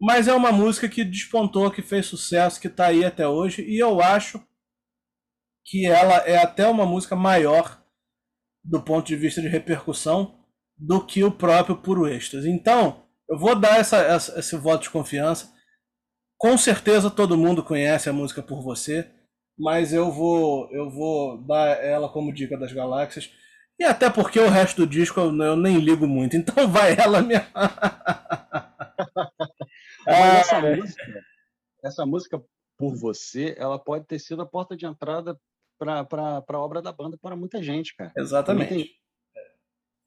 Mas 0.00 0.28
é 0.28 0.34
uma 0.34 0.50
música 0.50 0.88
que 0.88 1.04
despontou, 1.04 1.70
que 1.70 1.82
fez 1.82 2.06
sucesso, 2.06 2.60
que 2.60 2.68
tá 2.68 2.86
aí 2.86 3.04
até 3.04 3.28
hoje, 3.28 3.62
e 3.62 3.78
eu 3.78 4.00
acho 4.02 4.42
que 5.64 5.86
ela 5.86 6.16
é 6.26 6.38
até 6.38 6.66
uma 6.66 6.86
música 6.86 7.14
maior 7.14 7.80
do 8.62 8.82
ponto 8.82 9.06
de 9.06 9.16
vista 9.16 9.40
de 9.40 9.48
repercussão 9.48 10.38
do 10.76 11.04
que 11.04 11.22
o 11.24 11.30
próprio 11.30 11.76
Puro 11.76 12.08
Êxtase. 12.08 12.50
Então, 12.50 13.04
eu 13.28 13.38
vou 13.38 13.54
dar 13.54 13.78
essa, 13.78 13.98
essa, 13.98 14.38
esse 14.38 14.56
voto 14.56 14.84
de 14.84 14.90
confiança. 14.90 15.52
Com 16.38 16.56
certeza 16.56 17.10
todo 17.10 17.36
mundo 17.36 17.62
conhece 17.62 18.08
a 18.08 18.12
música 18.12 18.42
Por 18.42 18.62
Você 18.62 19.10
mas 19.60 19.92
eu 19.92 20.10
vou 20.10 20.72
eu 20.72 20.88
vou 20.90 21.36
dar 21.42 21.84
ela 21.84 22.08
como 22.08 22.32
dica 22.32 22.56
das 22.56 22.72
galáxias. 22.72 23.30
E 23.78 23.84
até 23.84 24.10
porque 24.10 24.40
o 24.40 24.48
resto 24.48 24.78
do 24.78 24.86
disco 24.86 25.20
eu, 25.20 25.36
eu 25.42 25.56
nem 25.56 25.78
ligo 25.78 26.06
muito, 26.06 26.36
então 26.36 26.66
vai 26.68 26.96
ela 26.98 27.20
mesmo. 27.20 27.46
essa, 30.06 30.56
ah, 30.56 30.76
música, 30.76 31.24
essa 31.84 32.06
música 32.06 32.42
por 32.78 32.96
você, 32.96 33.54
ela 33.58 33.78
pode 33.78 34.06
ter 34.06 34.18
sido 34.18 34.40
a 34.40 34.46
porta 34.46 34.74
de 34.74 34.86
entrada 34.86 35.38
para 35.80 36.44
a 36.46 36.58
obra 36.58 36.82
da 36.82 36.92
banda 36.92 37.18
para 37.20 37.34
muita 37.34 37.62
gente, 37.62 37.96
cara. 37.96 38.12
Exatamente. 38.16 38.74
Muita, 38.74 38.90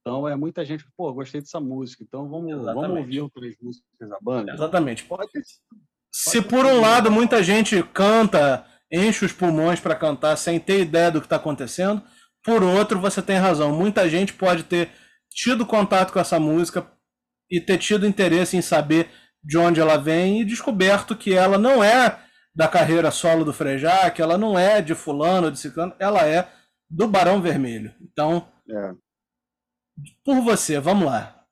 então 0.01 0.27
é 0.27 0.35
muita 0.35 0.63
gente, 0.63 0.85
pô, 0.95 1.11
gostei 1.13 1.41
dessa 1.41 1.59
música, 1.59 2.03
então 2.03 2.29
vamos, 2.29 2.63
vamos 2.65 2.97
ouvir 2.99 3.21
outras 3.21 3.55
músicas 3.61 4.09
da 4.09 4.17
banda. 4.21 4.53
Exatamente. 4.53 5.03
Pode, 5.05 5.31
pode 5.31 5.45
Se 6.11 6.41
por 6.41 6.65
um 6.65 6.79
lado 6.79 7.09
muita 7.09 7.41
gente 7.41 7.81
canta 7.93 8.65
enche 8.93 9.25
os 9.25 9.33
pulmões 9.33 9.79
para 9.79 9.95
cantar 9.95 10.37
sem 10.37 10.59
ter 10.59 10.81
ideia 10.81 11.09
do 11.09 11.19
que 11.19 11.25
está 11.25 11.37
acontecendo. 11.37 12.03
Por 12.43 12.61
outro, 12.61 12.99
você 12.99 13.23
tem 13.23 13.37
razão. 13.37 13.75
Muita 13.75 14.07
gente 14.07 14.33
pode 14.33 14.63
ter 14.63 14.91
tido 15.31 15.65
contato 15.65 16.13
com 16.13 16.19
essa 16.19 16.39
música 16.39 16.85
e 17.49 17.59
ter 17.59 17.79
tido 17.79 18.05
interesse 18.05 18.55
em 18.55 18.61
saber 18.61 19.09
de 19.43 19.57
onde 19.57 19.79
ela 19.79 19.97
vem 19.97 20.41
e 20.41 20.45
descoberto 20.45 21.15
que 21.15 21.33
ela 21.33 21.57
não 21.57 21.83
é 21.83 22.19
da 22.55 22.67
carreira 22.67 23.11
solo 23.11 23.43
do 23.43 23.53
Frejá, 23.53 24.09
que 24.11 24.21
ela 24.21 24.37
não 24.37 24.57
é 24.57 24.81
de 24.81 24.93
fulano, 24.93 25.51
de 25.51 25.59
ciclano, 25.59 25.95
ela 25.99 26.27
é 26.27 26.47
do 26.89 27.07
Barão 27.07 27.41
Vermelho. 27.41 27.93
Então, 28.01 28.47
é. 28.69 28.93
por 30.23 30.41
você, 30.41 30.79
vamos 30.79 31.05
lá. 31.05 31.45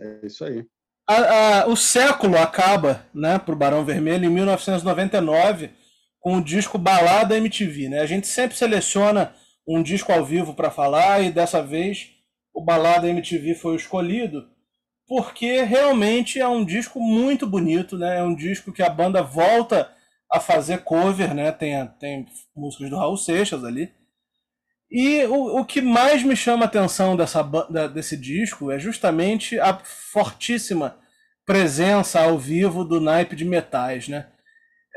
É 0.00 0.26
isso 0.26 0.44
aí. 0.44 0.66
A, 1.08 1.62
a, 1.62 1.66
o 1.68 1.76
século 1.76 2.36
acaba 2.36 3.06
né, 3.14 3.38
para 3.38 3.54
o 3.54 3.58
Barão 3.58 3.84
Vermelho 3.84 4.24
em 4.24 4.30
1999 4.30 5.70
com 6.18 6.38
o 6.38 6.44
disco 6.44 6.78
Balada 6.78 7.36
MTV. 7.36 7.88
Né? 7.88 8.00
A 8.00 8.06
gente 8.06 8.26
sempre 8.26 8.56
seleciona 8.56 9.34
um 9.66 9.82
disco 9.82 10.12
ao 10.12 10.24
vivo 10.24 10.54
para 10.54 10.70
falar 10.70 11.20
e 11.20 11.30
dessa 11.30 11.62
vez 11.62 12.10
o 12.52 12.62
Balada 12.62 13.08
MTV 13.08 13.54
foi 13.54 13.74
o 13.74 13.76
escolhido 13.76 14.48
porque 15.06 15.62
realmente 15.62 16.40
é 16.40 16.48
um 16.48 16.64
disco 16.64 17.00
muito 17.00 17.46
bonito, 17.46 17.96
né? 17.96 18.18
É 18.18 18.22
um 18.22 18.34
disco 18.34 18.72
que 18.72 18.82
a 18.82 18.90
banda 18.90 19.22
volta 19.22 19.92
a 20.30 20.40
fazer 20.40 20.78
cover, 20.78 21.34
né? 21.34 21.52
Tem, 21.52 21.86
tem 21.98 22.26
músicas 22.54 22.90
do 22.90 22.96
Raul 22.96 23.16
Seixas 23.16 23.64
ali. 23.64 23.92
E 24.90 25.24
o, 25.24 25.60
o 25.60 25.64
que 25.64 25.80
mais 25.80 26.22
me 26.22 26.36
chama 26.36 26.64
a 26.64 26.68
atenção 26.68 27.16
dessa, 27.16 27.42
desse 27.92 28.16
disco 28.16 28.70
é 28.70 28.78
justamente 28.78 29.58
a 29.58 29.78
fortíssima 29.82 30.96
presença 31.44 32.20
ao 32.20 32.38
vivo 32.38 32.84
do 32.84 33.00
naipe 33.00 33.36
de 33.36 33.44
metais, 33.44 34.08
né? 34.08 34.26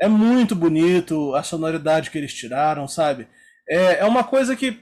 É 0.00 0.08
muito 0.08 0.54
bonito 0.54 1.34
a 1.34 1.42
sonoridade 1.42 2.10
que 2.10 2.18
eles 2.18 2.32
tiraram, 2.32 2.88
sabe? 2.88 3.28
É, 3.68 3.98
é 3.98 4.04
uma 4.04 4.24
coisa 4.24 4.56
que 4.56 4.80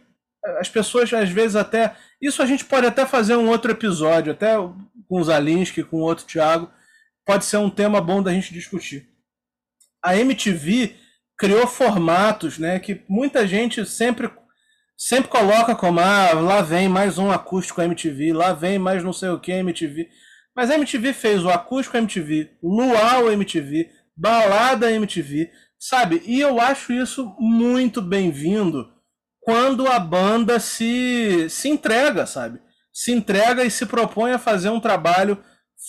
as 0.59 0.69
pessoas 0.69 1.13
às 1.13 1.29
vezes 1.29 1.57
até. 1.57 1.95
Isso 2.21 2.43
a 2.43 2.47
gente 2.47 2.65
pode 2.65 2.87
até 2.87 3.05
fazer 3.05 3.37
um 3.37 3.49
outro 3.49 3.71
episódio, 3.71 4.33
até 4.33 4.55
com 4.57 5.21
o 5.21 5.25
Zalinski, 5.25 5.83
com 5.83 5.99
o 5.99 6.05
outro 6.05 6.25
Thiago. 6.25 6.71
Pode 7.27 7.45
ser 7.45 7.59
um 7.59 7.71
tema 7.71 8.01
bom 8.01 8.23
da 8.23 8.33
gente 8.33 8.55
discutir. 8.55 9.09
A 10.03 10.17
MTV 10.17 10.95
criou 11.37 11.67
formatos 11.67 12.59
né, 12.59 12.79
que 12.79 13.03
muita 13.09 13.47
gente 13.47 13.85
sempre, 13.87 14.31
sempre 14.97 15.31
coloca 15.31 15.75
como 15.75 16.01
ah, 16.01 16.33
lá 16.33 16.61
vem 16.63 16.89
mais 16.89 17.19
um 17.19 17.31
acústico 17.31 17.81
MTV, 17.81 18.33
lá 18.33 18.53
vem 18.53 18.79
mais 18.79 19.05
não 19.05 19.13
sei 19.13 19.29
o 19.29 19.39
que 19.39 19.53
MTV. 19.53 20.09
Mas 20.55 20.71
a 20.71 20.75
MTV 20.75 21.13
fez 21.13 21.45
o 21.45 21.51
acústico 21.51 21.97
MTV, 21.97 22.51
Luau 22.61 23.31
MTV, 23.31 23.89
balada 24.17 24.91
MTV, 24.91 25.53
sabe? 25.79 26.21
E 26.27 26.41
eu 26.41 26.61
acho 26.61 26.93
isso 26.93 27.37
muito 27.39 28.03
bem-vindo 28.03 28.93
quando 29.41 29.87
a 29.87 30.01
banda 30.01 30.59
se, 30.59 31.49
se 31.49 31.69
entrega, 31.69 32.27
sabe? 32.27 32.61
Se 32.93 33.13
entrega 33.13 33.65
e 33.65 33.71
se 33.71 33.87
propõe 33.87 34.33
a 34.33 34.39
fazer 34.39 34.71
um 34.71 34.81
trabalho 34.81 35.43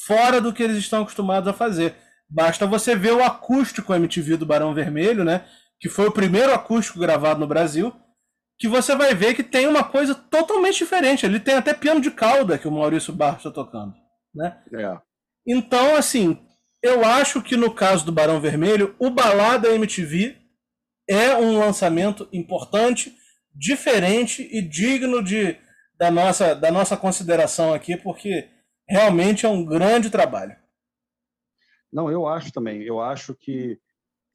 fora 0.05 0.39
do 0.39 0.53
que 0.53 0.61
eles 0.61 0.77
estão 0.77 1.01
acostumados 1.01 1.49
a 1.49 1.53
fazer. 1.53 1.95
Basta 2.29 2.67
você 2.67 2.95
ver 2.95 3.13
o 3.13 3.23
acústico 3.23 3.93
MTV 3.93 4.37
do 4.37 4.45
Barão 4.45 4.73
Vermelho, 4.73 5.23
né? 5.23 5.45
Que 5.79 5.89
foi 5.89 6.07
o 6.07 6.11
primeiro 6.11 6.53
acústico 6.53 6.99
gravado 6.99 7.39
no 7.39 7.47
Brasil, 7.47 7.93
que 8.59 8.67
você 8.67 8.95
vai 8.95 9.15
ver 9.15 9.33
que 9.33 9.43
tem 9.43 9.65
uma 9.65 9.83
coisa 9.83 10.13
totalmente 10.13 10.77
diferente. 10.77 11.25
Ele 11.25 11.39
tem 11.39 11.55
até 11.55 11.73
piano 11.73 12.01
de 12.01 12.11
cauda 12.11 12.57
que 12.57 12.67
o 12.67 12.71
Maurício 12.71 13.13
Barros 13.13 13.39
está 13.39 13.51
tocando, 13.51 13.93
né? 14.35 14.57
É. 14.73 14.97
Então, 15.47 15.95
assim, 15.95 16.37
eu 16.83 17.03
acho 17.03 17.41
que 17.41 17.57
no 17.57 17.73
caso 17.73 18.05
do 18.05 18.11
Barão 18.11 18.39
Vermelho, 18.39 18.95
o 18.99 19.09
Balada 19.09 19.69
MTV 19.69 20.37
é 21.09 21.35
um 21.35 21.57
lançamento 21.57 22.29
importante, 22.31 23.15
diferente 23.55 24.47
e 24.51 24.61
digno 24.61 25.23
de, 25.23 25.57
da, 25.97 26.11
nossa, 26.11 26.53
da 26.53 26.69
nossa 26.69 26.95
consideração 26.95 27.73
aqui, 27.73 27.97
porque 27.97 28.47
realmente 28.87 29.45
é 29.45 29.49
um 29.49 29.65
grande 29.65 30.09
trabalho. 30.09 30.55
Não, 31.91 32.11
eu 32.11 32.27
acho 32.27 32.51
também. 32.51 32.81
Eu 32.83 32.99
acho 32.99 33.35
que 33.35 33.79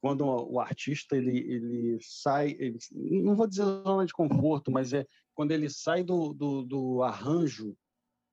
quando 0.01 0.23
o 0.23 0.59
artista 0.59 1.17
ele, 1.17 1.37
ele 1.39 1.97
sai, 2.01 2.55
ele, 2.59 2.77
não 3.23 3.35
vou 3.35 3.47
dizer 3.47 3.63
zona 3.63 4.05
de 4.05 4.13
conforto, 4.13 4.71
mas 4.71 4.93
é 4.93 5.05
quando 5.33 5.51
ele 5.51 5.69
sai 5.69 6.03
do, 6.03 6.33
do, 6.33 6.63
do 6.63 7.03
arranjo 7.03 7.75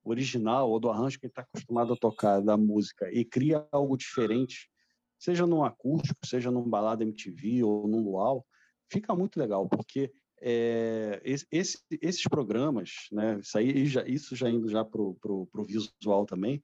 original 0.03 0.69
ou 0.69 0.79
do 0.79 0.89
arranjo 0.89 1.19
que 1.19 1.25
ele 1.25 1.31
está 1.31 1.41
acostumado 1.41 1.93
a 1.93 1.97
tocar 1.97 2.41
da 2.41 2.57
música 2.57 3.09
e 3.11 3.25
cria 3.25 3.67
algo 3.71 3.97
diferente, 3.97 4.69
seja 5.17 5.47
num 5.47 5.63
acústico, 5.63 6.19
seja 6.25 6.51
num 6.51 6.69
balada 6.69 7.03
MTV 7.03 7.63
ou 7.63 7.87
num 7.87 8.03
luau, 8.03 8.45
fica 8.91 9.15
muito 9.15 9.39
legal, 9.39 9.67
porque 9.67 10.11
é, 10.41 11.21
esse, 11.23 11.79
esses 12.01 12.23
programas, 12.23 13.07
né, 13.11 13.39
isso, 13.39 13.57
aí, 13.57 13.83
isso 14.07 14.35
já 14.35 14.49
indo 14.49 14.69
já 14.69 14.83
para 14.83 15.01
o 15.01 15.65
visual 15.65 16.25
também, 16.25 16.61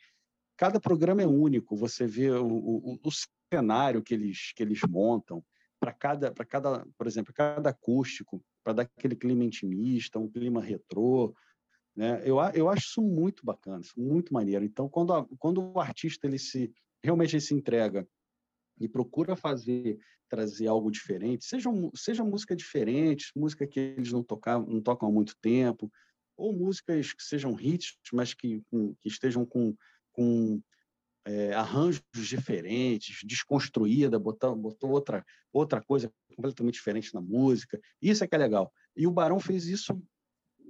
cada 0.60 0.78
programa 0.78 1.22
é 1.22 1.26
único, 1.26 1.74
você 1.74 2.06
vê 2.06 2.30
o, 2.32 2.46
o, 2.46 3.00
o, 3.02 3.10
cenário 3.50 4.04
que 4.04 4.14
eles, 4.14 4.52
que 4.54 4.62
eles 4.62 4.82
montam, 4.90 5.42
para 5.80 5.94
cada, 5.94 6.34
para 6.34 6.44
cada, 6.44 6.86
por 6.98 7.08
exemplo, 7.08 7.34
cada 7.34 7.70
acústico, 7.70 8.44
para 8.62 8.74
dar 8.74 8.82
aquele 8.82 9.16
clima 9.16 9.46
intimista, 9.46 10.20
um 10.20 10.30
clima 10.30 10.62
retrô, 10.62 11.34
né? 11.96 12.22
Eu, 12.26 12.40
eu 12.54 12.68
acho 12.68 12.88
isso 12.88 13.02
muito 13.02 13.46
bacana, 13.46 13.80
isso 13.80 13.98
muito 13.98 14.34
maneiro. 14.34 14.66
Então, 14.66 14.90
quando, 14.90 15.14
a, 15.14 15.26
quando 15.38 15.64
o 15.64 15.80
artista 15.80 16.28
ele 16.28 16.38
se 16.38 16.70
realmente 17.02 17.38
ele 17.38 17.42
se 17.42 17.54
entrega 17.54 18.06
e 18.82 18.90
procura 18.90 19.38
fazer, 19.38 19.98
trazer 20.28 20.68
algo 20.68 20.92
diferente, 20.92 21.46
seja, 21.46 21.70
seja 21.96 22.22
música 22.22 22.54
diferente, 22.54 23.32
música 23.34 23.66
que 23.66 23.80
eles 23.80 24.12
não, 24.12 24.22
tocam 24.22 24.66
não 24.66 24.82
tocam 24.82 25.08
há 25.08 25.12
muito 25.12 25.38
tempo, 25.42 25.90
ou 26.36 26.52
músicas 26.52 27.14
que 27.14 27.24
sejam 27.24 27.58
hits, 27.58 27.98
mas 28.12 28.34
que, 28.34 28.62
que 29.00 29.08
estejam 29.08 29.46
com, 29.46 29.74
com 30.20 30.62
é, 31.26 31.54
arranjos 31.54 32.04
diferentes, 32.14 33.20
desconstruída, 33.24 34.20
botou, 34.20 34.54
botou 34.54 34.90
outra, 34.90 35.26
outra 35.54 35.82
coisa 35.82 36.12
completamente 36.36 36.74
diferente 36.74 37.14
na 37.14 37.22
música. 37.22 37.80
Isso 38.02 38.22
é 38.22 38.28
que 38.28 38.36
é 38.36 38.38
legal. 38.38 38.70
E 38.98 39.08
o 39.08 39.12
Barão 39.12 39.40
fez 39.40 39.66
isso 39.66 39.98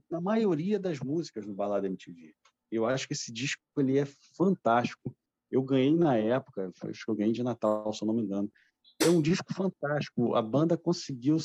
na 0.07 0.21
maioria 0.21 0.79
das 0.79 0.99
músicas 0.99 1.47
no 1.47 1.55
Balada 1.55 1.87
MTV. 1.87 2.35
Eu 2.71 2.85
acho 2.85 3.07
que 3.07 3.13
esse 3.13 3.33
disco 3.33 3.59
ele 3.77 3.97
é 3.97 4.05
fantástico. 4.37 5.15
Eu 5.49 5.63
ganhei 5.63 5.95
na 5.95 6.15
época, 6.15 6.71
acho 6.83 7.05
que 7.05 7.09
eu 7.09 7.15
ganhei 7.15 7.33
de 7.33 7.41
Natal, 7.41 7.91
se 7.91 8.03
eu 8.03 8.07
não 8.07 8.13
me 8.13 8.21
engano. 8.21 8.51
É 9.01 9.09
um 9.09 9.19
disco 9.19 9.51
fantástico. 9.51 10.35
A 10.35 10.43
banda 10.43 10.77
conseguiu 10.77 11.37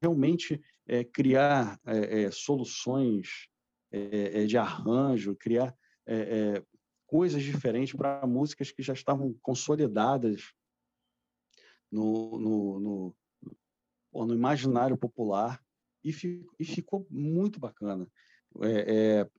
realmente 0.00 0.58
é, 0.88 1.04
criar 1.04 1.78
é, 1.84 2.22
é, 2.22 2.30
soluções 2.30 3.48
é, 3.92 4.42
é, 4.42 4.46
de 4.46 4.56
arranjo, 4.56 5.36
criar 5.36 5.74
é, 6.06 6.62
coisas 7.10 7.42
diferentes 7.42 7.92
para 7.92 8.24
músicas 8.24 8.70
que 8.70 8.84
já 8.84 8.92
estavam 8.92 9.34
consolidadas 9.42 10.52
no, 11.90 12.38
no, 12.38 12.80
no, 14.12 14.26
no 14.26 14.32
imaginário 14.32 14.96
popuar 14.96 15.60
e, 16.04 16.10
e 16.56 16.64
ficou 16.64 17.04
muito 17.10 17.58
bacana. 17.58 18.06
É, 18.62 18.94
é, 18.94 19.30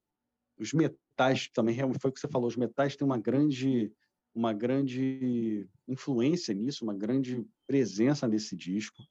os 0.58 0.74
metais 0.74 1.48
também, 1.54 1.78
foi 1.98 2.12
o 2.12 2.14
que 2.14 2.20
você 2.20 2.28
falou, 2.28 2.50
os 2.50 2.58
metais 2.58 2.98
têm 2.98 3.06
uma 3.06 3.18
grande, 3.18 3.90
uma 4.36 4.52
grande 4.52 5.66
influência 5.88 6.54
nisso, 6.54 6.84
uma 6.84 6.94
grande 6.94 7.42
presença 7.66 8.28
nesse 8.28 8.54
disco. 8.54 9.02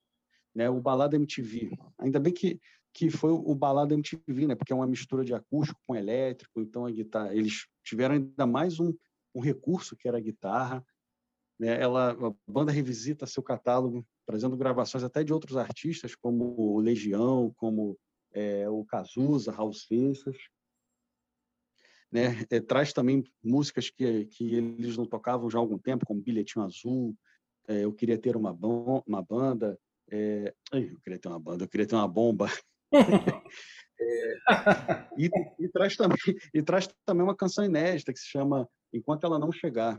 Né? 0.54 0.68
O 0.68 0.82
Balada 0.82 1.16
MTV, 1.16 1.78
ainda 1.98 2.20
bem 2.20 2.34
que 2.34 2.61
que 2.92 3.11
foi 3.11 3.30
o 3.30 3.54
balada 3.54 3.94
MTV, 3.94 4.46
né? 4.46 4.54
Porque 4.54 4.72
é 4.72 4.76
uma 4.76 4.86
mistura 4.86 5.24
de 5.24 5.34
acústico 5.34 5.80
com 5.86 5.94
elétrico, 5.94 6.61
então 6.61 6.84
a 6.84 6.90
guitarra, 6.90 7.34
eles 7.34 7.66
tiveram 7.82 8.14
ainda 8.14 8.46
mais 8.46 8.80
um, 8.80 8.94
um 9.34 9.40
recurso 9.40 9.96
que 9.96 10.08
era 10.08 10.18
a 10.18 10.20
guitarra, 10.20 10.84
né? 11.58 11.80
Ela, 11.80 12.12
a 12.12 12.50
banda 12.50 12.72
revisita 12.72 13.26
seu 13.26 13.42
catálogo, 13.42 14.06
trazendo 14.26 14.56
gravações 14.56 15.04
até 15.04 15.22
de 15.22 15.32
outros 15.32 15.56
artistas, 15.56 16.14
como 16.14 16.54
o 16.58 16.80
Legião, 16.80 17.52
como 17.56 17.98
é, 18.32 18.68
o 18.68 18.84
Cazuza, 18.84 19.52
Raul 19.52 19.72
Seixas, 19.72 20.36
né? 22.10 22.44
É, 22.50 22.60
traz 22.60 22.92
também 22.92 23.24
músicas 23.42 23.90
que, 23.90 24.24
que 24.26 24.54
eles 24.54 24.96
não 24.96 25.06
tocavam 25.06 25.50
já 25.50 25.58
há 25.58 25.60
algum 25.60 25.78
tempo, 25.78 26.06
como 26.06 26.22
Bilhetinho 26.22 26.64
Azul, 26.64 27.16
é, 27.68 27.84
Eu 27.84 27.92
Queria 27.92 28.18
Ter 28.18 28.36
Uma, 28.36 28.52
uma 29.06 29.22
Banda, 29.22 29.78
é... 30.10 30.52
eu 30.72 31.00
queria 31.00 31.18
ter 31.18 31.28
uma 31.28 31.38
banda, 31.38 31.64
eu 31.64 31.68
queria 31.68 31.86
ter 31.86 31.94
uma 31.94 32.08
bomba. 32.08 32.48
é, 34.01 35.09
e, 35.18 35.30
e, 35.59 35.68
traz 35.68 35.96
também, 35.96 36.18
e 36.55 36.62
traz 36.62 36.88
também 37.05 37.22
uma 37.22 37.36
canção 37.36 37.64
inédita 37.64 38.12
que 38.12 38.18
se 38.18 38.26
chama 38.26 38.68
Enquanto 38.92 39.24
Ela 39.24 39.38
Não 39.38 39.53
Chegar, 39.53 39.98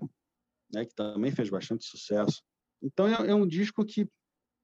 né, 0.73 0.85
que 0.85 0.95
também 0.95 1.31
fez 1.31 1.49
bastante 1.49 1.85
sucesso. 1.85 2.41
Então 2.81 3.07
é, 3.07 3.29
é 3.29 3.35
um 3.35 3.47
disco 3.47 3.85
que 3.85 4.07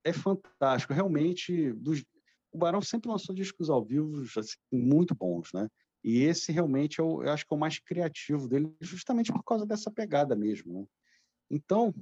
é 0.04 0.12
fantástico, 0.14 0.94
realmente. 0.94 1.72
Dos, 1.74 2.04
o 2.52 2.58
Barão 2.58 2.82
sempre 2.82 3.10
lançou 3.10 3.36
discos 3.36 3.70
ao 3.70 3.84
vivo 3.84 4.24
assim, 4.38 4.58
muito 4.72 5.14
bons, 5.14 5.50
né? 5.54 5.68
E 6.04 6.22
esse 6.22 6.52
realmente 6.52 7.00
eu, 7.00 7.22
eu 7.22 7.32
acho 7.32 7.46
que 7.46 7.54
é 7.54 7.58
o 7.58 7.60
mais 7.60 7.80
criativo 7.80 8.48
dele, 8.48 8.74
justamente 8.80 9.32
por 9.32 9.44
causa 9.44 9.66
dessa 9.66 9.92
pegada 9.92 10.36
mesmo. 10.36 10.74
Né? 10.74 10.86
Então, 11.50 11.94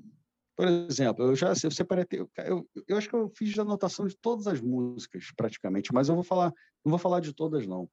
por 0.55 0.67
exemplo, 0.67 1.25
eu 1.25 1.35
já 1.35 1.49
eu 1.49 1.71
separei, 1.71 2.05
eu, 2.11 2.69
eu, 2.87 2.97
acho 2.97 3.09
que 3.09 3.15
eu 3.15 3.29
fiz 3.35 3.57
anotação 3.59 4.07
de 4.07 4.15
todas 4.15 4.47
as 4.47 4.61
músicas, 4.61 5.31
praticamente, 5.35 5.93
mas 5.93 6.07
eu 6.07 6.15
vou 6.15 6.23
falar, 6.23 6.53
não 6.83 6.91
vou 6.91 6.99
falar 6.99 7.19
de 7.19 7.33
todas, 7.33 7.67
não, 7.67 7.89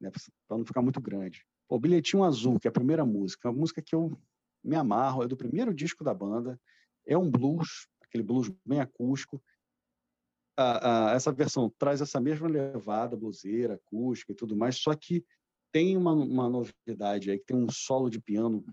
né, 0.00 0.10
para 0.48 0.58
não 0.58 0.66
ficar 0.66 0.82
muito 0.82 1.00
grande. 1.00 1.44
O 1.68 1.78
Bilhetinho 1.78 2.24
Azul, 2.24 2.58
que 2.58 2.66
é 2.66 2.70
a 2.70 2.72
primeira 2.72 3.04
música, 3.06 3.48
é 3.48 3.50
uma 3.50 3.60
música 3.60 3.80
que 3.80 3.94
eu 3.94 4.18
me 4.62 4.74
amarro, 4.74 5.22
é 5.22 5.28
do 5.28 5.36
primeiro 5.36 5.72
disco 5.72 6.02
da 6.02 6.12
banda, 6.12 6.60
é 7.06 7.16
um 7.16 7.30
blues, 7.30 7.86
aquele 8.02 8.24
blues 8.24 8.50
bem 8.64 8.80
acústico. 8.80 9.42
A, 10.56 11.10
a, 11.10 11.14
essa 11.14 11.32
versão 11.32 11.72
traz 11.78 12.00
essa 12.00 12.20
mesma 12.20 12.48
levada 12.48 13.16
bluseira, 13.16 13.74
acústica 13.74 14.32
e 14.32 14.36
tudo 14.36 14.56
mais, 14.56 14.76
só 14.76 14.94
que 14.94 15.24
tem 15.72 15.96
uma, 15.96 16.12
uma 16.12 16.48
novidade 16.48 17.30
aí, 17.30 17.38
que 17.38 17.46
tem 17.46 17.56
um 17.56 17.68
solo 17.68 18.08
de 18.08 18.20
piano 18.20 18.64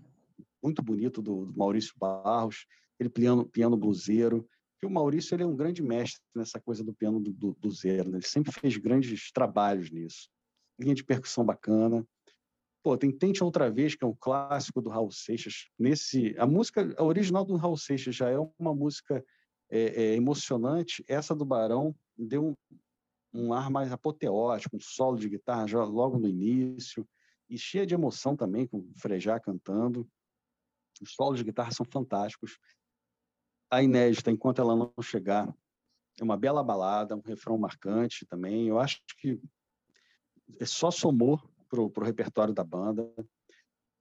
muito 0.62 0.82
bonito 0.82 1.20
do, 1.20 1.46
do 1.46 1.58
Maurício 1.58 1.92
Barros, 1.98 2.66
aquele 3.02 3.10
piano, 3.10 3.44
piano 3.44 3.76
bluseiro, 3.76 4.48
que 4.78 4.86
o 4.86 4.90
Maurício 4.90 5.34
ele 5.34 5.42
é 5.42 5.46
um 5.46 5.56
grande 5.56 5.82
mestre 5.82 6.22
nessa 6.34 6.60
coisa 6.60 6.84
do 6.84 6.94
piano 6.94 7.22
zero, 7.70 8.10
né? 8.10 8.18
ele 8.18 8.26
sempre 8.26 8.52
fez 8.52 8.76
grandes 8.76 9.30
trabalhos 9.32 9.90
nisso. 9.90 10.28
Linha 10.78 10.94
de 10.94 11.04
percussão 11.04 11.44
bacana. 11.44 12.06
Pô, 12.82 12.96
tem 12.96 13.12
Tente 13.12 13.44
Outra 13.44 13.70
Vez, 13.70 13.94
que 13.94 14.04
é 14.04 14.06
um 14.06 14.16
clássico 14.18 14.80
do 14.80 14.90
Raul 14.90 15.10
Seixas. 15.12 15.68
Nesse, 15.78 16.34
a 16.36 16.46
música 16.46 16.92
a 16.96 17.04
original 17.04 17.44
do 17.44 17.54
Raul 17.54 17.76
Seixas 17.76 18.16
já 18.16 18.28
é 18.28 18.38
uma 18.58 18.74
música 18.74 19.24
é, 19.70 19.80
é, 19.80 20.14
emocionante. 20.14 21.04
Essa 21.06 21.34
do 21.34 21.44
Barão 21.44 21.94
deu 22.16 22.48
um, 22.48 22.56
um 23.32 23.52
ar 23.52 23.70
mais 23.70 23.92
apoteótico, 23.92 24.76
um 24.76 24.80
solo 24.80 25.16
de 25.16 25.28
guitarra 25.28 25.68
já 25.68 25.84
logo 25.84 26.18
no 26.18 26.28
início, 26.28 27.06
e 27.48 27.56
cheia 27.56 27.86
de 27.86 27.94
emoção 27.94 28.36
também, 28.36 28.66
com 28.66 28.78
o 28.78 28.92
Frejá 28.96 29.38
cantando. 29.38 30.08
Os 31.00 31.14
solos 31.14 31.38
de 31.38 31.44
guitarra 31.44 31.70
são 31.70 31.86
fantásticos 31.88 32.58
a 33.72 33.82
inédita, 33.82 34.30
enquanto 34.30 34.60
ela 34.60 34.76
não 34.76 34.92
chegar, 35.00 35.50
é 36.20 36.22
uma 36.22 36.36
bela 36.36 36.62
balada, 36.62 37.16
um 37.16 37.22
refrão 37.22 37.56
marcante 37.56 38.26
também. 38.26 38.68
Eu 38.68 38.78
acho 38.78 39.00
que 39.18 39.40
é 40.60 40.66
só 40.66 40.90
somou 40.90 41.40
para 41.70 41.80
o 41.80 42.04
repertório 42.04 42.52
da 42.52 42.62
banda. 42.62 43.10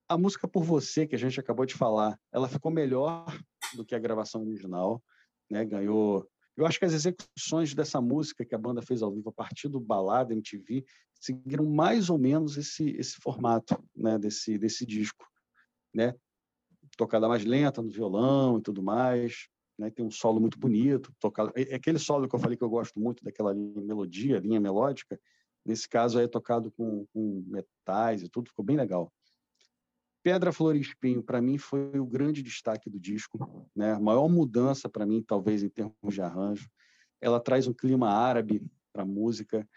A 0.09 0.17
música 0.17 0.45
Por 0.45 0.65
Você, 0.65 1.07
que 1.07 1.15
a 1.15 1.17
gente 1.17 1.39
acabou 1.39 1.65
de 1.65 1.73
falar, 1.73 2.19
ela 2.33 2.49
ficou 2.49 2.69
melhor 2.69 3.25
do 3.73 3.85
que 3.85 3.95
a 3.95 3.99
gravação 3.99 4.41
original, 4.41 5.01
né? 5.49 5.63
ganhou. 5.63 6.29
Eu 6.57 6.65
acho 6.65 6.77
que 6.77 6.83
as 6.83 6.91
execuções 6.91 7.73
dessa 7.73 8.01
música 8.01 8.43
que 8.43 8.53
a 8.53 8.57
banda 8.57 8.81
fez 8.81 9.01
ao 9.01 9.13
vivo 9.13 9.29
a 9.29 9.33
partir 9.33 9.69
do 9.69 9.79
Balada 9.79 10.33
MTV 10.33 10.83
seguiram 11.13 11.65
mais 11.65 12.09
ou 12.09 12.17
menos 12.17 12.57
esse, 12.57 12.89
esse 12.97 13.15
formato 13.21 13.81
né? 13.95 14.19
desse, 14.19 14.57
desse 14.57 14.85
disco. 14.85 15.25
Né? 15.93 16.13
Tocada 16.97 17.29
mais 17.29 17.45
lenta 17.45 17.81
no 17.81 17.89
violão 17.89 18.57
e 18.57 18.61
tudo 18.61 18.83
mais 18.83 19.49
né? 19.81 19.89
Tem 19.89 20.05
um 20.05 20.11
solo 20.11 20.39
muito 20.39 20.59
bonito, 20.59 21.11
tocado. 21.19 21.51
É, 21.55 21.73
é 21.73 21.75
aquele 21.75 21.97
solo 21.97 22.29
que 22.29 22.35
eu 22.35 22.39
falei 22.39 22.55
que 22.55 22.63
eu 22.63 22.69
gosto 22.69 22.99
muito 22.99 23.23
daquela 23.23 23.51
linha, 23.51 23.81
melodia, 23.81 24.39
linha 24.39 24.59
melódica. 24.59 25.19
Nesse 25.65 25.89
caso 25.89 26.19
é 26.19 26.27
tocado 26.27 26.71
com, 26.71 27.05
com 27.11 27.43
metais 27.47 28.21
e 28.21 28.29
tudo, 28.29 28.49
ficou 28.49 28.63
bem 28.63 28.77
legal. 28.77 29.11
Pedra, 30.23 30.53
Flor 30.53 30.75
e 30.75 30.79
Espinho, 30.79 31.23
para 31.23 31.41
mim, 31.41 31.57
foi 31.57 31.99
o 31.99 32.05
grande 32.05 32.43
destaque 32.43 32.91
do 32.91 32.99
disco, 32.99 33.67
né? 33.75 33.93
A 33.93 33.99
maior 33.99 34.29
mudança 34.29 34.87
para 34.87 35.03
mim, 35.03 35.23
talvez, 35.23 35.63
em 35.63 35.69
termos 35.69 35.95
de 36.13 36.21
arranjo. 36.21 36.69
Ela 37.19 37.39
traz 37.39 37.65
um 37.67 37.73
clima 37.73 38.07
árabe 38.07 38.63
para 38.93 39.01
a 39.01 39.05
música. 39.05 39.67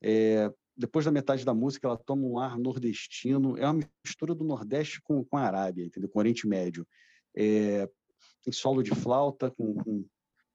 É, 0.00 0.52
depois 0.76 1.04
da 1.04 1.10
metade 1.10 1.44
da 1.44 1.52
música, 1.52 1.88
ela 1.88 1.96
toma 1.96 2.22
um 2.22 2.38
ar 2.38 2.56
nordestino. 2.56 3.58
É 3.58 3.64
uma 3.68 3.80
mistura 4.04 4.36
do 4.36 4.44
Nordeste 4.44 5.02
com, 5.02 5.24
com 5.24 5.36
a 5.36 5.42
Arábia, 5.42 5.84
entendeu? 5.84 6.08
com 6.08 6.20
o 6.20 6.22
Oriente 6.22 6.46
Médio. 6.46 6.86
É, 7.36 7.88
tem 8.48 8.52
solo 8.52 8.82
de 8.82 8.94
flauta, 8.94 9.50
com, 9.50 9.74
com 9.74 10.04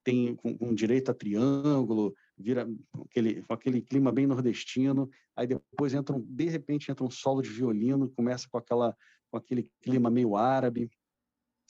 tem 0.03 0.35
com, 0.35 0.57
com, 0.57 0.73
direito 0.73 1.11
a 1.11 1.13
triângulo, 1.13 2.13
vira 2.37 2.67
aquele, 3.05 3.45
aquele 3.47 3.81
clima 3.81 4.11
bem 4.11 4.27
nordestino, 4.27 5.09
aí 5.33 5.47
depois 5.47 5.93
entra, 5.93 6.15
um, 6.15 6.19
de 6.19 6.49
repente 6.49 6.91
entra 6.91 7.05
um 7.05 7.09
solo 7.09 7.41
de 7.41 7.49
violino, 7.49 8.09
começa 8.09 8.47
com 8.49 8.57
aquela 8.57 8.95
com 9.31 9.37
aquele 9.37 9.71
clima 9.81 10.11
meio 10.11 10.35
árabe, 10.35 10.91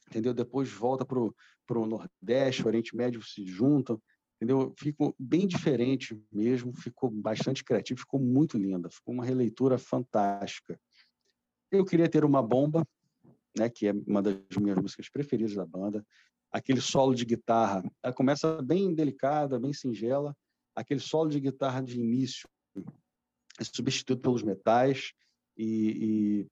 entendeu? 0.10 0.34
Depois 0.34 0.70
volta 0.70 1.06
para 1.06 1.20
o 1.20 1.86
Nordeste, 1.86 2.64
o 2.64 2.68
Oriente 2.68 2.96
Médio 2.96 3.22
se 3.22 3.46
juntam, 3.46 4.02
entendeu? 4.36 4.74
Ficou 4.78 5.16
bem 5.18 5.48
diferente 5.48 6.20
mesmo, 6.30 6.74
ficou 6.74 7.10
bastante 7.10 7.64
criativo, 7.64 8.02
ficou 8.02 8.20
muito 8.20 8.58
linda, 8.58 8.90
ficou 8.90 9.14
uma 9.14 9.24
releitura 9.24 9.78
fantástica. 9.78 10.78
Eu 11.72 11.86
queria 11.86 12.10
ter 12.10 12.26
uma 12.26 12.42
bomba, 12.44 12.86
né, 13.58 13.70
que 13.70 13.88
é 13.88 13.94
uma 14.08 14.22
das 14.22 14.36
minhas 14.60 14.78
músicas 14.78 15.10
preferidas 15.10 15.56
da 15.56 15.66
banda. 15.66 16.06
Aquele 16.52 16.82
solo 16.82 17.16
de 17.16 17.26
guitarra, 17.26 17.84
ela 18.02 18.14
começa 18.14 18.62
bem 18.62 18.94
delicada, 18.94 19.60
bem 19.60 19.74
singela. 19.74 20.36
Aquele 20.76 21.00
solo 21.00 21.30
de 21.30 21.40
guitarra 21.40 21.82
de 21.82 22.00
início 22.00 22.48
é 23.60 23.64
substituído 23.64 24.22
pelos 24.22 24.44
metais 24.44 25.14
e, 25.58 26.48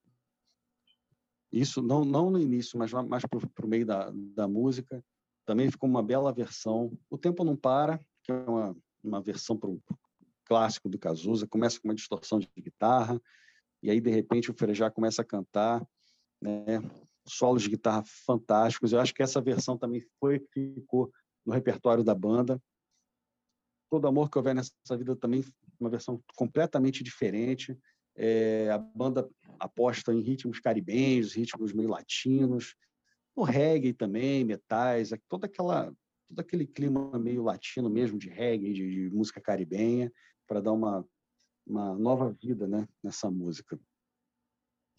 e 1.52 1.62
isso 1.62 1.82
não 1.82 2.06
não 2.06 2.30
no 2.30 2.40
início, 2.40 2.78
mas 2.78 2.92
mais 2.94 3.24
para 3.26 3.66
o 3.66 3.70
meio 3.70 3.86
da, 3.86 4.12
da 4.14 4.48
música. 4.48 5.04
também 5.46 5.70
ficou 5.70 5.90
uma 5.90 6.02
bela 6.02 6.32
versão. 6.32 6.98
O 7.10 7.18
Tempo 7.18 7.44
Não 7.44 7.56
Para, 7.56 8.00
que 8.24 8.32
é 8.32 8.36
uma, 8.36 8.76
uma 9.04 9.22
versão 9.22 9.58
para 9.58 9.70
o 9.70 9.82
clássico 10.46 10.90
do 10.90 11.00
Cazuza, 11.00 11.48
começa 11.48 11.80
com 11.80 11.88
uma 11.88 11.96
distorção 11.96 12.40
de 12.40 12.48
guitarra, 12.58 13.22
e 13.84 13.90
aí, 13.90 14.00
de 14.00 14.12
repente, 14.12 14.52
o 14.52 14.54
Frejá 14.54 14.92
começa 14.92 15.22
a 15.22 15.26
cantar, 15.26 15.84
né? 16.42 16.82
solos 17.28 17.64
de 17.64 17.70
guitarra 17.70 18.04
fantásticos. 18.06 18.92
Eu 18.92 19.00
acho 19.00 19.14
que 19.14 19.24
essa 19.24 19.42
versão 19.42 19.78
também 19.78 20.02
foi 20.20 20.40
ficou 20.54 21.12
no 21.46 21.54
repertório 21.54 22.04
da 22.04 22.16
banda. 22.16 22.62
Todo 23.90 24.08
Amor 24.08 24.30
que 24.30 24.38
Houver 24.38 24.56
Nessa 24.56 24.98
Vida 24.98 25.16
também, 25.16 25.44
uma 25.80 25.90
versão 25.90 26.22
completamente 26.36 27.04
diferente. 27.04 27.78
É, 28.16 28.70
a 28.70 28.78
banda 28.78 29.30
aposta 29.60 30.14
em 30.14 30.22
ritmos 30.22 30.60
caribenhos, 30.60 31.34
ritmos 31.34 31.74
meio 31.74 31.90
latinos, 31.90 32.76
o 33.36 33.44
reggae 33.44 33.94
também, 33.94 34.44
metais, 34.44 35.12
toda 35.30 35.46
aquela, 35.46 35.94
todo 36.28 36.40
aquele 36.40 36.66
clima 36.66 37.18
meio 37.18 37.44
latino 37.44 37.90
mesmo, 37.90 38.18
de 38.18 38.30
reggae, 38.30 38.74
de, 38.74 38.90
de 38.90 39.10
música 39.10 39.40
caribenha, 39.40 40.12
para 40.48 40.62
dar 40.62 40.74
uma, 40.74 41.06
uma 41.66 41.94
nova 41.98 42.36
vida 42.42 42.68
né, 42.68 42.88
nessa 43.02 43.32
música. 43.32 43.80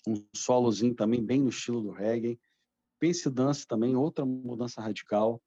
Um 0.06 0.14
solozinho 0.34 0.94
também 0.94 1.24
bem 1.24 1.40
no 1.40 1.48
estilo 1.48 1.80
do 1.80 1.90
reggae. 1.90 2.38
Pense 2.98 3.28
Dance 3.30 3.66
também, 3.66 3.96
outra 3.96 4.24
mudança 4.24 4.80
radical. 4.80 5.40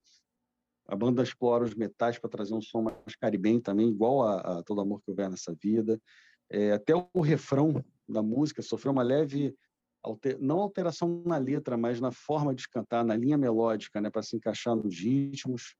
A 0.87 0.95
banda 0.95 1.23
explora 1.23 1.63
os 1.63 1.73
metais 1.73 2.19
para 2.19 2.29
trazer 2.29 2.53
um 2.53 2.61
som 2.61 2.83
mais 2.83 3.15
caribenho 3.19 3.59
também, 3.59 3.89
igual 3.89 4.23
a, 4.23 4.59
a 4.59 4.63
Todo 4.63 4.81
Amor 4.81 5.01
que 5.01 5.09
Houver 5.09 5.29
Nessa 5.29 5.53
Vida. 5.53 5.99
É, 6.49 6.73
até 6.73 6.93
o 6.95 7.21
refrão 7.21 7.83
da 8.07 8.21
música 8.21 8.61
sofreu 8.61 8.91
uma 8.91 9.01
leve 9.01 9.55
alter, 10.03 10.37
não 10.39 10.59
alteração 10.59 11.23
na 11.25 11.37
letra, 11.37 11.75
mas 11.75 11.99
na 11.99 12.11
forma 12.11 12.53
de 12.53 12.69
cantar, 12.69 13.03
na 13.03 13.15
linha 13.15 13.37
melódica, 13.37 13.99
né, 13.99 14.09
para 14.09 14.21
se 14.21 14.35
encaixar 14.35 14.75
nos 14.75 14.99
ritmos. 14.99 15.75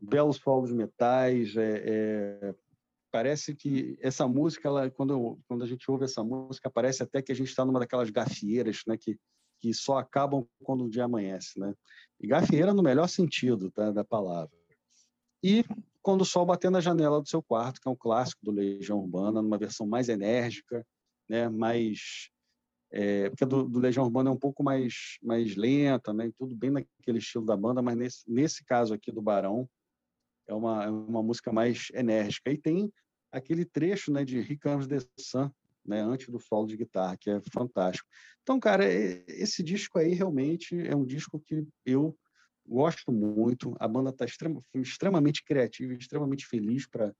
Belos 0.00 0.36
solos 0.36 0.70
metais, 0.70 1.56
é, 1.56 1.82
é, 1.84 2.54
parece 3.12 3.54
que 3.54 3.96
essa 4.00 4.26
música, 4.26 4.66
ela, 4.66 4.90
quando, 4.90 5.38
quando 5.46 5.62
a 5.62 5.66
gente 5.66 5.88
ouve 5.90 6.06
essa 6.06 6.24
música, 6.24 6.70
parece 6.70 7.02
até 7.02 7.20
que 7.20 7.30
a 7.30 7.34
gente 7.34 7.48
está 7.48 7.64
numa 7.64 7.78
daquelas 7.78 8.08
gafieiras, 8.08 8.80
né, 8.86 8.96
que, 8.96 9.18
que 9.60 9.74
só 9.74 9.98
acabam 9.98 10.46
quando 10.64 10.84
o 10.84 10.90
dia 10.90 11.04
amanhece, 11.04 11.60
né? 11.60 11.74
E 12.18 12.26
gafieira 12.26 12.72
no 12.72 12.82
melhor 12.82 13.08
sentido 13.08 13.70
tá, 13.70 13.92
da 13.92 14.02
palavra. 14.02 14.50
E 15.42 15.62
quando 16.00 16.22
o 16.22 16.24
sol 16.24 16.46
bater 16.46 16.70
na 16.70 16.80
janela 16.80 17.20
do 17.20 17.28
seu 17.28 17.42
quarto, 17.42 17.80
que 17.80 17.86
é 17.86 17.90
um 17.90 17.96
clássico 17.96 18.44
do 18.44 18.50
Legião 18.50 18.98
Urbana, 18.98 19.42
numa 19.42 19.58
versão 19.58 19.86
mais 19.86 20.08
enérgica, 20.08 20.84
né, 21.28 21.48
mais 21.48 22.30
é, 22.90 23.28
porque 23.30 23.44
do, 23.44 23.68
do, 23.68 23.78
Legião 23.78 24.04
Urbana 24.04 24.30
é 24.30 24.32
um 24.32 24.38
pouco 24.38 24.62
mais 24.64 25.18
mais 25.22 25.54
lenta, 25.54 26.12
né, 26.12 26.30
tudo 26.38 26.54
bem 26.54 26.70
naquele 26.70 27.18
estilo 27.18 27.44
da 27.44 27.56
banda, 27.56 27.82
mas 27.82 27.96
nesse 27.96 28.30
nesse 28.30 28.64
caso 28.64 28.94
aqui 28.94 29.12
do 29.12 29.22
Barão 29.22 29.68
é 30.46 30.54
uma 30.54 30.84
é 30.84 30.90
uma 30.90 31.22
música 31.22 31.52
mais 31.52 31.88
enérgica 31.94 32.50
e 32.50 32.58
tem 32.58 32.92
aquele 33.32 33.64
trecho, 33.64 34.12
né, 34.12 34.24
de 34.24 34.56
Comes 34.58 34.86
the 34.86 34.98
Sun, 35.18 35.50
né, 35.84 36.00
antes 36.00 36.28
do 36.28 36.38
solo 36.38 36.66
de 36.66 36.76
guitarra, 36.76 37.16
que 37.16 37.30
é 37.30 37.40
fantástico. 37.52 38.08
Então, 38.42 38.60
cara, 38.60 38.84
esse 38.86 39.62
disco 39.62 39.98
aí 39.98 40.12
realmente 40.14 40.78
é 40.86 40.94
um 40.94 41.04
disco 41.04 41.40
que 41.40 41.66
eu 41.84 42.16
gosto 42.66 43.10
muito. 43.10 43.74
A 43.80 43.88
banda 43.88 44.10
está 44.10 44.24
extrema, 44.24 44.62
extremamente 44.74 45.42
criativa, 45.42 45.94
extremamente 45.94 46.46
feliz 46.46 46.86
para 46.86 47.12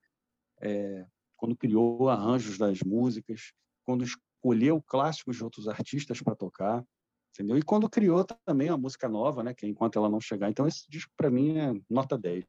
é, 0.61 1.05
quando 1.35 1.55
criou 1.57 2.09
arranjos 2.09 2.57
das 2.57 2.79
músicas, 2.81 3.51
quando 3.83 4.05
escolheu 4.05 4.81
clássicos 4.81 5.37
de 5.37 5.43
outros 5.43 5.67
artistas 5.67 6.21
para 6.21 6.35
tocar, 6.35 6.85
entendeu? 7.33 7.57
E 7.57 7.61
quando 7.61 7.89
criou 7.89 8.25
também 8.45 8.69
a 8.69 8.77
música 8.77 9.09
nova, 9.09 9.43
né? 9.43 9.53
Que 9.53 9.65
é 9.65 9.69
enquanto 9.69 9.97
ela 9.97 10.09
não 10.09 10.21
chegar. 10.21 10.49
Então 10.49 10.67
esse 10.67 10.89
disco 10.89 11.11
para 11.17 11.29
mim 11.29 11.57
é 11.57 11.73
nota 11.89 12.17
10. 12.17 12.45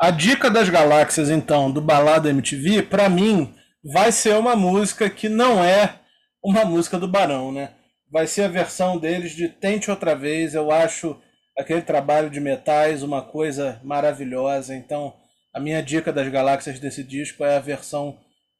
A 0.00 0.10
dica 0.10 0.50
das 0.50 0.68
galáxias, 0.68 1.28
então, 1.28 1.70
do 1.70 1.80
Balada 1.80 2.30
MTV, 2.30 2.82
para 2.84 3.08
mim, 3.08 3.54
vai 3.84 4.10
ser 4.10 4.34
uma 4.34 4.56
música 4.56 5.10
que 5.10 5.28
não 5.28 5.62
é 5.62 6.00
uma 6.42 6.64
música 6.64 6.98
do 6.98 7.06
Barão, 7.06 7.52
né? 7.52 7.74
vai 8.10 8.26
ser 8.26 8.42
a 8.42 8.48
versão 8.48 8.98
deles 8.98 9.32
de 9.32 9.48
Tente 9.48 9.90
Outra 9.90 10.14
Vez. 10.14 10.54
Eu 10.54 10.70
acho 10.70 11.20
aquele 11.56 11.82
trabalho 11.82 12.28
de 12.28 12.40
metais 12.40 13.02
uma 13.02 13.22
coisa 13.22 13.80
maravilhosa. 13.84 14.74
Então, 14.74 15.16
a 15.54 15.60
minha 15.60 15.82
dica 15.82 16.12
das 16.12 16.28
galáxias 16.28 16.80
desse 16.80 17.04
disco 17.04 17.44
é 17.44 17.56
a 17.56 17.60
versão 17.60 18.18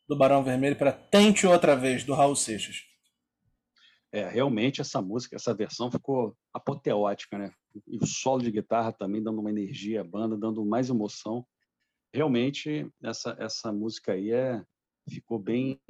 do 0.08 0.16
Barão 0.16 0.44
Vermelho 0.44 0.76
para 0.76 0.92
Tente 0.92 1.46
Outra 1.46 1.74
Vez, 1.74 2.04
do 2.04 2.14
Raul 2.14 2.36
Seixas. 2.36 2.76
É, 4.12 4.28
realmente 4.28 4.80
essa 4.80 5.00
música, 5.00 5.36
essa 5.36 5.54
versão 5.54 5.90
ficou 5.90 6.36
apoteótica, 6.52 7.38
né? 7.38 7.50
E 7.86 7.98
o 7.98 8.06
solo 8.06 8.42
de 8.42 8.50
guitarra 8.50 8.92
também 8.92 9.22
dando 9.22 9.40
uma 9.40 9.50
energia 9.50 10.00
à 10.00 10.04
banda, 10.04 10.36
dando 10.36 10.64
mais 10.64 10.88
emoção. 10.88 11.46
Realmente 12.12 12.90
essa 13.02 13.36
essa 13.38 13.72
música 13.72 14.12
aí 14.12 14.32
é 14.32 14.64
ficou 15.08 15.38
bem 15.38 15.80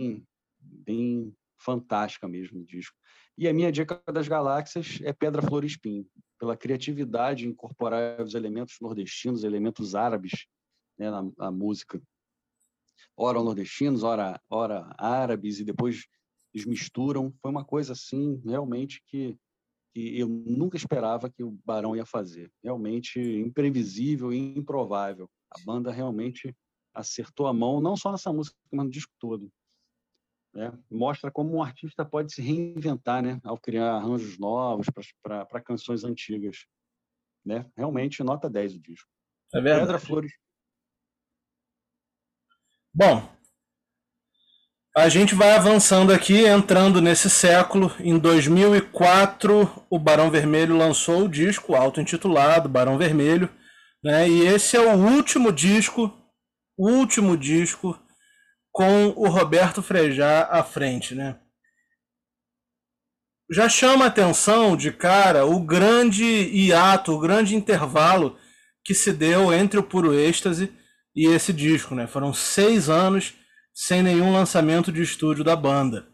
bem 0.60 1.34
fantástica 1.58 2.26
mesmo 2.28 2.60
o 2.60 2.64
disco. 2.64 2.96
E 3.36 3.48
a 3.48 3.52
minha 3.52 3.70
dica 3.70 4.02
das 4.12 4.28
galáxias 4.28 4.98
é 5.02 5.12
Pedra 5.12 5.42
Flor 5.42 5.64
Espinho, 5.64 6.06
pela 6.38 6.56
criatividade 6.56 7.46
incorporar 7.46 8.20
os 8.20 8.34
elementos 8.34 8.76
nordestinos, 8.80 9.44
elementos 9.44 9.94
árabes 9.94 10.46
né, 10.98 11.10
na, 11.10 11.30
na, 11.36 11.50
música. 11.50 12.00
Ora 13.16 13.42
nordestinos, 13.42 14.02
ora, 14.02 14.40
ora 14.48 14.94
árabes, 14.98 15.60
e 15.60 15.64
depois 15.64 16.06
eles 16.52 16.66
misturam. 16.66 17.32
Foi 17.40 17.50
uma 17.50 17.64
coisa 17.64 17.92
assim, 17.92 18.40
realmente, 18.44 19.02
que, 19.06 19.38
que 19.92 20.18
eu 20.18 20.28
nunca 20.28 20.76
esperava 20.76 21.30
que 21.30 21.42
o 21.42 21.58
Barão 21.64 21.96
ia 21.96 22.06
fazer. 22.06 22.50
Realmente 22.62 23.20
imprevisível 23.20 24.32
e 24.32 24.38
improvável. 24.38 25.28
A 25.50 25.60
banda 25.64 25.90
realmente 25.90 26.54
acertou 26.94 27.46
a 27.46 27.52
mão, 27.52 27.80
não 27.80 27.96
só 27.96 28.10
nessa 28.10 28.32
música, 28.32 28.56
mas 28.70 28.84
no 28.84 28.90
disco 28.90 29.12
todo. 29.18 29.50
Né? 30.52 30.76
Mostra 30.90 31.30
como 31.30 31.54
um 31.54 31.62
artista 31.62 32.04
pode 32.04 32.32
se 32.32 32.42
reinventar 32.42 33.22
né? 33.22 33.40
ao 33.44 33.58
criar 33.58 33.94
arranjos 33.94 34.38
novos 34.38 34.86
para 35.22 35.62
canções 35.62 36.04
antigas. 36.04 36.66
Né? 37.44 37.70
Realmente, 37.76 38.22
nota 38.22 38.50
10 38.50 38.74
o 38.74 38.80
disco. 38.80 39.08
É 39.54 39.60
verdade. 39.60 39.86
Pedra 39.86 39.98
Flores. 39.98 40.32
Bom, 42.92 43.39
a 44.96 45.08
gente 45.08 45.34
vai 45.34 45.52
avançando 45.52 46.12
aqui, 46.12 46.44
entrando 46.44 47.00
nesse 47.00 47.30
século. 47.30 47.94
Em 48.00 48.18
2004, 48.18 49.86
o 49.88 49.98
Barão 49.98 50.30
Vermelho 50.30 50.76
lançou 50.76 51.24
o 51.24 51.28
disco 51.28 51.76
auto-intitulado 51.76 52.68
Barão 52.68 52.98
Vermelho. 52.98 53.48
Né? 54.02 54.28
E 54.28 54.46
esse 54.46 54.76
é 54.76 54.80
o 54.80 54.96
último 54.96 55.52
disco, 55.52 56.12
último 56.76 57.36
disco 57.36 57.98
com 58.72 59.08
o 59.16 59.28
Roberto 59.28 59.82
Frejá 59.82 60.48
à 60.50 60.62
frente, 60.64 61.14
né? 61.14 61.38
Já 63.52 63.68
chama 63.68 64.06
atenção 64.06 64.76
de 64.76 64.92
cara 64.92 65.44
o 65.44 65.60
grande 65.60 66.24
hiato, 66.24 67.12
o 67.12 67.18
grande 67.18 67.56
intervalo 67.56 68.38
que 68.84 68.94
se 68.94 69.12
deu 69.12 69.52
entre 69.52 69.78
o 69.78 69.82
Puro 69.82 70.14
Êxtase 70.14 70.72
e 71.14 71.26
esse 71.26 71.52
disco, 71.52 71.94
né? 71.94 72.06
Foram 72.06 72.32
seis 72.32 72.88
anos 72.88 73.34
sem 73.80 74.02
nenhum 74.02 74.30
lançamento 74.30 74.92
de 74.92 75.00
estúdio 75.00 75.42
da 75.42 75.56
banda. 75.56 76.06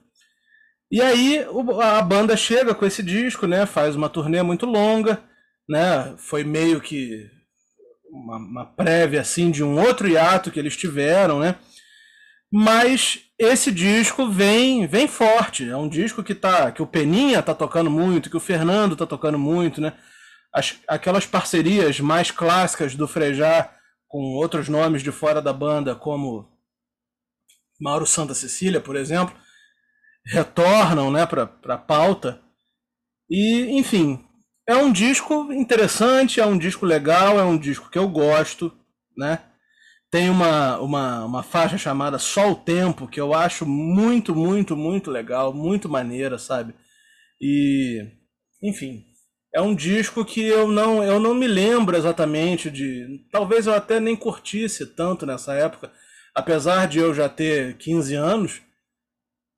E 0.88 1.02
aí 1.02 1.44
a 1.82 2.00
banda 2.00 2.36
chega 2.36 2.72
com 2.72 2.86
esse 2.86 3.02
disco, 3.02 3.44
né? 3.44 3.66
Faz 3.66 3.96
uma 3.96 4.08
turnê 4.08 4.40
muito 4.40 4.66
longa, 4.66 5.20
né? 5.68 6.14
Foi 6.16 6.44
meio 6.44 6.80
que 6.80 7.28
uma, 8.08 8.36
uma 8.36 8.64
prévia 8.64 9.20
assim 9.20 9.50
de 9.50 9.64
um 9.64 9.80
outro 9.80 10.06
hiato 10.06 10.52
que 10.52 10.60
eles 10.60 10.76
tiveram, 10.76 11.40
né? 11.40 11.56
Mas 12.52 13.22
esse 13.36 13.72
disco 13.72 14.30
vem 14.30 14.86
vem 14.86 15.08
forte. 15.08 15.68
É 15.68 15.76
um 15.76 15.88
disco 15.88 16.22
que 16.22 16.36
tá 16.36 16.70
que 16.70 16.82
o 16.82 16.86
Peninha 16.86 17.42
tá 17.42 17.52
tocando 17.52 17.90
muito, 17.90 18.30
que 18.30 18.36
o 18.36 18.40
Fernando 18.40 18.94
tá 18.94 19.06
tocando 19.06 19.40
muito, 19.40 19.80
né? 19.80 19.92
As, 20.54 20.76
aquelas 20.86 21.26
parcerias 21.26 21.98
mais 21.98 22.30
clássicas 22.30 22.94
do 22.94 23.08
Frejá 23.08 23.72
com 24.06 24.36
outros 24.36 24.68
nomes 24.68 25.02
de 25.02 25.10
fora 25.10 25.42
da 25.42 25.52
banda, 25.52 25.96
como 25.96 26.55
Mauro 27.80 28.06
Santa 28.06 28.34
Cecília, 28.34 28.80
por 28.80 28.96
exemplo, 28.96 29.34
retornam 30.24 31.10
né, 31.10 31.26
para 31.26 31.50
a 31.68 31.78
pauta. 31.78 32.40
E, 33.30 33.78
enfim, 33.78 34.24
é 34.68 34.76
um 34.76 34.90
disco 34.90 35.52
interessante, 35.52 36.40
é 36.40 36.46
um 36.46 36.58
disco 36.58 36.84
legal, 36.84 37.38
é 37.38 37.44
um 37.44 37.56
disco 37.56 37.90
que 37.90 37.98
eu 37.98 38.08
gosto, 38.08 38.72
né? 39.16 39.40
Tem 40.10 40.30
uma, 40.30 40.78
uma, 40.78 41.24
uma 41.24 41.42
faixa 41.42 41.76
chamada 41.76 42.18
Só 42.18 42.52
o 42.52 42.56
Tempo, 42.56 43.08
que 43.08 43.20
eu 43.20 43.34
acho 43.34 43.66
muito, 43.66 44.34
muito, 44.34 44.76
muito 44.76 45.10
legal, 45.10 45.52
muito 45.52 45.88
maneira, 45.88 46.38
sabe? 46.38 46.74
E, 47.40 48.02
enfim, 48.62 49.04
é 49.54 49.60
um 49.60 49.74
disco 49.74 50.24
que 50.24 50.40
eu 50.40 50.68
não, 50.68 51.02
eu 51.02 51.18
não 51.18 51.34
me 51.34 51.46
lembro 51.46 51.96
exatamente 51.96 52.70
de. 52.70 53.26
Talvez 53.30 53.66
eu 53.66 53.74
até 53.74 53.98
nem 53.98 54.16
curtisse 54.16 54.86
tanto 54.86 55.26
nessa 55.26 55.54
época, 55.54 55.92
apesar 56.36 56.86
de 56.86 56.98
eu 56.98 57.14
já 57.14 57.30
ter 57.30 57.78
15 57.78 58.14
anos. 58.14 58.60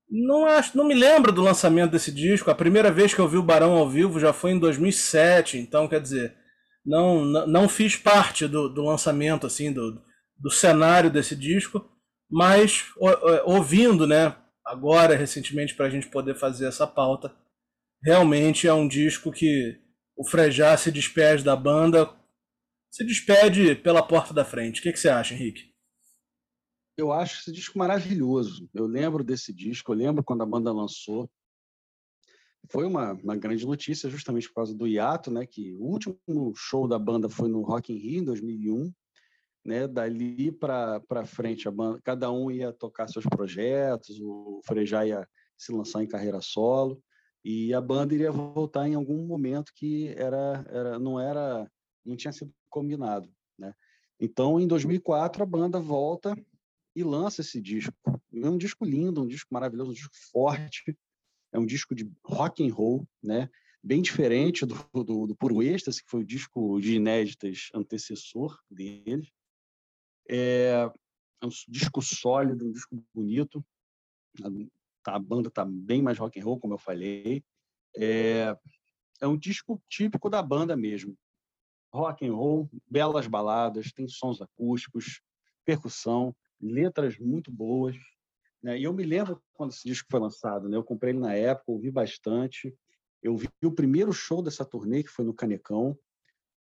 Não 0.08 0.46
acho, 0.46 0.76
não 0.78 0.86
me 0.86 0.94
lembro 0.94 1.32
do 1.32 1.42
lançamento 1.42 1.90
desse 1.90 2.12
disco. 2.12 2.50
A 2.50 2.54
primeira 2.54 2.90
vez 2.92 3.12
que 3.12 3.20
eu 3.20 3.28
vi 3.28 3.36
o 3.36 3.42
Barão 3.42 3.72
ao 3.72 3.90
vivo 3.90 4.20
já 4.20 4.32
foi 4.32 4.52
em 4.52 4.58
2007, 4.58 5.58
então 5.58 5.88
quer 5.88 6.00
dizer, 6.00 6.36
não 6.86 7.24
não, 7.24 7.68
fiz 7.68 7.96
parte 7.96 8.46
do, 8.46 8.68
do 8.68 8.84
lançamento 8.84 9.44
assim 9.46 9.72
do, 9.72 10.00
do 10.38 10.50
cenário 10.50 11.10
desse 11.10 11.34
disco, 11.34 11.84
mas 12.30 12.84
ouvindo, 13.44 14.06
né, 14.06 14.34
agora 14.64 15.16
recentemente 15.16 15.74
para 15.74 15.86
a 15.86 15.90
gente 15.90 16.06
poder 16.06 16.36
fazer 16.36 16.66
essa 16.66 16.86
pauta, 16.86 17.34
realmente 18.02 18.68
é 18.68 18.72
um 18.72 18.86
disco 18.86 19.32
que 19.32 19.76
o 20.16 20.24
Frejá 20.26 20.76
se 20.76 20.92
despede 20.92 21.44
da 21.44 21.56
banda, 21.56 22.08
se 22.90 23.04
despede 23.04 23.74
pela 23.74 24.02
porta 24.02 24.32
da 24.32 24.44
frente. 24.44 24.80
O 24.80 24.82
que, 24.82 24.92
que 24.92 24.98
você 24.98 25.08
acha, 25.08 25.34
Henrique? 25.34 25.68
Eu 26.98 27.12
acho 27.12 27.40
esse 27.40 27.52
disco 27.52 27.78
maravilhoso. 27.78 28.68
Eu 28.74 28.84
lembro 28.84 29.22
desse 29.22 29.52
disco, 29.52 29.92
eu 29.92 29.96
lembro 29.96 30.24
quando 30.24 30.42
a 30.42 30.46
banda 30.46 30.72
lançou. 30.72 31.30
Foi 32.68 32.84
uma, 32.84 33.12
uma 33.12 33.36
grande 33.36 33.64
notícia, 33.64 34.10
justamente 34.10 34.48
por 34.48 34.56
causa 34.56 34.74
do 34.74 34.84
hiato, 34.84 35.30
né? 35.30 35.46
Que 35.46 35.76
o 35.76 35.82
último 35.84 36.18
show 36.56 36.88
da 36.88 36.98
banda 36.98 37.28
foi 37.28 37.48
no 37.48 37.62
Rock 37.62 37.92
in 37.92 37.98
Rio, 37.98 38.22
em 38.22 38.24
2001. 38.24 38.92
Né? 39.64 39.86
Dali 39.86 40.50
para 40.50 41.24
frente, 41.24 41.68
a 41.68 41.70
banda, 41.70 42.00
cada 42.02 42.32
um 42.32 42.50
ia 42.50 42.72
tocar 42.72 43.06
seus 43.06 43.24
projetos, 43.26 44.18
o 44.20 44.60
Frejá 44.64 45.06
ia 45.06 45.28
se 45.56 45.70
lançar 45.70 46.02
em 46.02 46.08
carreira 46.08 46.40
solo 46.40 47.00
e 47.44 47.72
a 47.72 47.80
banda 47.80 48.12
iria 48.12 48.32
voltar 48.32 48.88
em 48.88 48.94
algum 48.94 49.24
momento 49.24 49.72
que 49.74 50.08
era, 50.16 50.64
era 50.68 50.98
não 50.98 51.20
era 51.20 51.70
não 52.04 52.16
tinha 52.16 52.32
sido 52.32 52.52
combinado, 52.68 53.30
né? 53.56 53.72
Então, 54.18 54.58
em 54.58 54.66
2004 54.66 55.42
a 55.42 55.46
banda 55.46 55.78
volta 55.78 56.34
e 56.98 57.04
lança 57.04 57.40
esse 57.40 57.60
disco. 57.60 57.94
É 58.32 58.48
um 58.48 58.58
disco 58.58 58.84
lindo, 58.84 59.22
um 59.22 59.26
disco 59.26 59.52
maravilhoso, 59.52 59.90
um 59.90 59.94
disco 59.94 60.14
forte. 60.32 60.96
É 61.52 61.58
um 61.58 61.64
disco 61.64 61.94
de 61.94 62.10
rock 62.24 62.66
and 62.66 62.74
roll, 62.74 63.08
né? 63.22 63.48
Bem 63.82 64.02
diferente 64.02 64.66
do, 64.66 64.74
do, 64.92 65.26
do 65.26 65.36
Puro 65.36 65.62
Êxtase, 65.62 66.02
que 66.02 66.10
foi 66.10 66.20
o 66.20 66.26
disco 66.26 66.80
de 66.80 66.96
inéditas 66.96 67.68
antecessor 67.72 68.58
dele. 68.68 69.32
É, 70.28 70.90
é 71.40 71.46
um 71.46 71.50
disco 71.68 72.02
sólido, 72.02 72.66
um 72.66 72.72
disco 72.72 73.02
bonito. 73.14 73.64
A, 75.06 75.14
a 75.14 75.18
banda 75.18 75.48
está 75.48 75.64
bem 75.64 76.02
mais 76.02 76.18
rock 76.18 76.38
and 76.38 76.44
roll, 76.44 76.58
como 76.58 76.74
eu 76.74 76.78
falei. 76.78 77.42
É, 77.96 78.54
é 79.20 79.26
um 79.26 79.38
disco 79.38 79.80
típico 79.88 80.28
da 80.28 80.42
banda 80.42 80.76
mesmo. 80.76 81.16
Rock 81.94 82.26
and 82.26 82.34
roll, 82.34 82.68
belas 82.86 83.26
baladas, 83.26 83.92
tem 83.92 84.06
sons 84.06 84.42
acústicos, 84.42 85.22
percussão, 85.64 86.34
letras 86.60 87.18
muito 87.18 87.50
boas. 87.50 87.96
Né? 88.62 88.78
E 88.78 88.84
eu 88.84 88.92
me 88.92 89.04
lembro 89.04 89.42
quando 89.52 89.70
esse 89.70 89.86
disco 89.86 90.08
foi 90.10 90.20
lançado, 90.20 90.68
né? 90.68 90.76
eu 90.76 90.84
comprei 90.84 91.12
ele 91.12 91.20
na 91.20 91.34
época, 91.34 91.72
ouvi 91.72 91.90
bastante. 91.90 92.74
Eu 93.22 93.36
vi 93.36 93.48
o 93.64 93.72
primeiro 93.72 94.12
show 94.12 94.42
dessa 94.42 94.64
turnê, 94.64 95.02
que 95.02 95.10
foi 95.10 95.24
no 95.24 95.34
Canecão. 95.34 95.98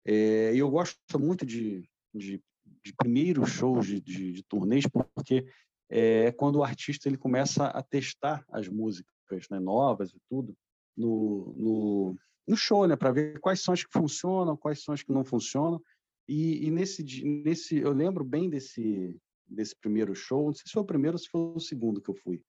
É, 0.05 0.53
e 0.53 0.59
eu 0.59 0.69
gosto 0.69 1.19
muito 1.19 1.45
de, 1.45 1.89
de, 2.13 2.43
de 2.83 2.93
primeiros 2.95 3.49
shows 3.49 3.87
de, 3.87 3.99
de, 3.99 4.31
de 4.33 4.43
turnês, 4.43 4.85
porque 5.15 5.47
é 5.89 6.31
quando 6.31 6.57
o 6.57 6.63
artista 6.63 7.07
ele 7.07 7.17
começa 7.17 7.67
a 7.67 7.81
testar 7.81 8.45
as 8.49 8.67
músicas 8.67 9.47
né, 9.49 9.59
novas 9.59 10.11
e 10.11 10.19
tudo 10.29 10.55
no, 10.97 11.53
no, 11.57 12.17
no 12.47 12.57
show, 12.57 12.87
né, 12.87 12.95
para 12.95 13.11
ver 13.11 13.39
quais 13.39 13.61
são 13.61 13.73
as 13.73 13.83
que 13.83 13.91
funcionam, 13.91 14.57
quais 14.57 14.83
são 14.83 14.93
as 14.93 15.03
que 15.03 15.11
não 15.11 15.23
funcionam. 15.23 15.81
E, 16.27 16.65
e, 16.65 16.71
nesse, 16.71 17.03
nesse, 17.23 17.77
eu 17.77 17.91
lembro 17.91 18.23
bem 18.23 18.49
desse, 18.49 19.19
desse 19.47 19.75
primeiro 19.75 20.15
show, 20.15 20.45
não 20.47 20.53
sei 20.53 20.63
se 20.65 20.73
foi 20.73 20.81
o 20.81 20.85
primeiro 20.85 21.15
ou 21.15 21.19
se 21.19 21.29
foi 21.29 21.41
o 21.41 21.59
segundo 21.59 22.01
que 22.01 22.09
eu 22.09 22.15
fui. 22.15 22.41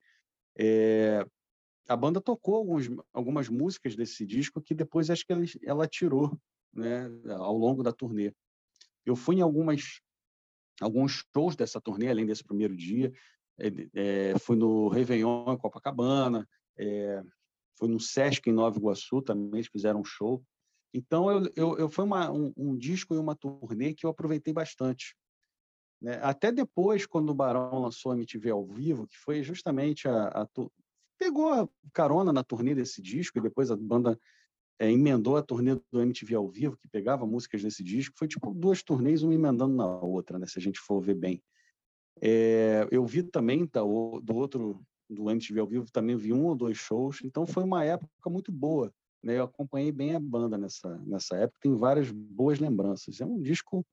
É, 0.56 1.26
a 1.88 1.96
banda 1.96 2.20
tocou 2.20 2.56
alguns, 2.56 2.88
algumas 3.12 3.48
músicas 3.48 3.94
desse 3.94 4.24
disco 4.24 4.60
que 4.60 4.74
depois 4.74 5.10
acho 5.10 5.26
que 5.26 5.32
ela, 5.32 5.44
ela 5.64 5.88
tirou 5.88 6.38
né, 6.72 7.10
ao 7.30 7.56
longo 7.56 7.82
da 7.82 7.92
turnê. 7.92 8.32
Eu 9.04 9.14
fui 9.14 9.36
em 9.36 9.42
algumas 9.42 10.00
alguns 10.80 11.24
shows 11.32 11.54
dessa 11.54 11.80
turnê, 11.80 12.08
além 12.08 12.26
desse 12.26 12.42
primeiro 12.42 12.76
dia. 12.76 13.12
É, 13.94 14.36
fui 14.40 14.56
no 14.56 14.88
Réveillon 14.88 15.52
em 15.52 15.58
Copacabana, 15.58 16.48
é, 16.76 17.22
fui 17.78 17.88
no 17.88 18.00
Sesc 18.00 18.48
em 18.48 18.52
Nova 18.52 18.76
Iguaçu 18.76 19.22
também, 19.22 19.60
eles 19.60 19.68
fizeram 19.68 20.00
um 20.00 20.04
show. 20.04 20.42
Então, 20.92 21.30
eu, 21.30 21.52
eu, 21.56 21.78
eu 21.78 21.88
foi 21.88 22.04
uma, 22.04 22.30
um, 22.30 22.52
um, 22.56 22.76
disco 22.76 23.14
e 23.14 23.18
uma 23.18 23.36
turnê 23.36 23.94
que 23.94 24.06
eu 24.06 24.10
aproveitei 24.10 24.52
bastante. 24.52 25.16
Né? 26.04 26.20
Até 26.22 26.52
depois, 26.52 27.06
quando 27.06 27.30
o 27.30 27.34
Barão 27.34 27.78
lançou 27.78 28.12
a 28.12 28.14
MTV 28.14 28.50
ao 28.50 28.66
vivo, 28.66 29.06
que 29.06 29.16
foi 29.16 29.42
justamente 29.42 30.06
a, 30.06 30.26
a 30.28 30.48
pegou 31.18 31.50
a 31.50 31.66
carona 31.94 32.30
na 32.30 32.44
turnê 32.44 32.74
desse 32.74 33.00
disco, 33.00 33.38
e 33.38 33.40
depois 33.40 33.70
a 33.70 33.76
banda 33.76 34.20
é, 34.78 34.92
emendou 34.92 35.34
a 35.38 35.42
turnê 35.42 35.80
do 35.90 36.02
MTV 36.02 36.34
ao 36.34 36.46
vivo, 36.46 36.76
que 36.76 36.86
pegava 36.88 37.26
músicas 37.26 37.62
desse 37.62 37.82
disco. 37.82 38.14
Foi 38.18 38.28
tipo 38.28 38.52
duas 38.52 38.82
turnês, 38.82 39.22
uma 39.22 39.32
emendando 39.32 39.74
na 39.74 39.86
outra, 39.86 40.38
né? 40.38 40.46
se 40.46 40.58
a 40.58 40.62
gente 40.62 40.78
for 40.78 41.00
ver 41.00 41.14
bem. 41.14 41.42
É, 42.20 42.86
eu 42.90 43.06
vi 43.06 43.22
também 43.22 43.66
tá, 43.66 43.82
o, 43.82 44.20
do 44.20 44.34
outro, 44.34 44.84
do 45.08 45.30
MTV 45.30 45.60
ao 45.60 45.66
vivo, 45.66 45.86
também 45.90 46.16
vi 46.16 46.34
um 46.34 46.44
ou 46.44 46.54
dois 46.54 46.76
shows, 46.76 47.20
então 47.24 47.46
foi 47.46 47.64
uma 47.64 47.82
época 47.82 48.28
muito 48.28 48.52
boa. 48.52 48.92
Né? 49.22 49.38
Eu 49.38 49.44
acompanhei 49.44 49.90
bem 49.90 50.14
a 50.14 50.20
banda 50.20 50.58
nessa, 50.58 50.98
nessa 50.98 51.34
época, 51.36 51.60
tenho 51.62 51.78
várias 51.78 52.10
boas 52.10 52.58
lembranças. 52.58 53.22
É 53.22 53.24
um 53.24 53.40
disco 53.40 53.86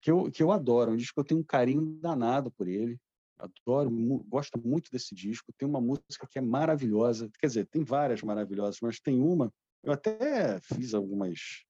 que 0.00 0.10
eu, 0.10 0.30
que 0.30 0.42
eu 0.42 0.52
adoro, 0.52 0.92
um 0.92 0.96
disco 0.96 1.14
que 1.14 1.20
eu 1.20 1.24
tenho 1.24 1.40
um 1.40 1.44
carinho 1.44 1.98
danado 2.00 2.50
por 2.50 2.68
ele. 2.68 2.98
Adoro, 3.38 3.90
gosto 4.28 4.58
muito 4.58 4.90
desse 4.90 5.14
disco. 5.14 5.52
Tem 5.58 5.68
uma 5.68 5.80
música 5.80 6.26
que 6.30 6.38
é 6.38 6.42
maravilhosa, 6.42 7.30
quer 7.38 7.48
dizer, 7.48 7.66
tem 7.66 7.82
várias 7.82 8.22
maravilhosas, 8.22 8.78
mas 8.80 8.98
tem 8.98 9.20
uma, 9.20 9.52
eu 9.82 9.92
até 9.92 10.58
fiz 10.60 10.94
algumas 10.94 11.64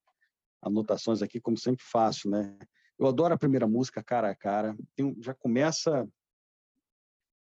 anotações 0.62 1.22
aqui, 1.22 1.40
como 1.40 1.56
sempre 1.56 1.84
faço, 1.84 2.30
né? 2.30 2.56
Eu 2.98 3.06
adoro 3.06 3.34
a 3.34 3.38
primeira 3.38 3.66
música, 3.66 4.02
Cara 4.02 4.30
a 4.30 4.34
Cara. 4.34 4.76
Tem, 4.94 5.14
já 5.20 5.34
começa 5.34 6.08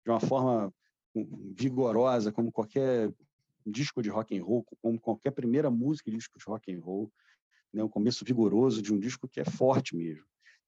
de 0.04 0.12
uma 0.12 0.20
forma 0.20 0.74
vigorosa, 1.56 2.32
como 2.32 2.52
qualquer 2.52 3.12
disco 3.66 4.02
de 4.02 4.10
rock 4.10 4.38
and 4.38 4.44
roll, 4.44 4.66
como 4.82 5.00
qualquer 5.00 5.32
primeira 5.32 5.72
música 5.72 6.12
de 6.12 6.18
disco 6.18 6.38
de 6.38 6.46
rock 6.46 6.74
and 6.74 6.82
roll, 6.82 7.12
né? 7.74 7.84
Um 7.84 7.90
começo 7.90 8.26
vigoroso 8.26 8.82
de 8.82 8.94
um 8.94 9.00
disco 9.00 9.28
que 9.28 9.40
é 9.40 9.46
forte 9.46 9.96
mesmo. 9.96 10.26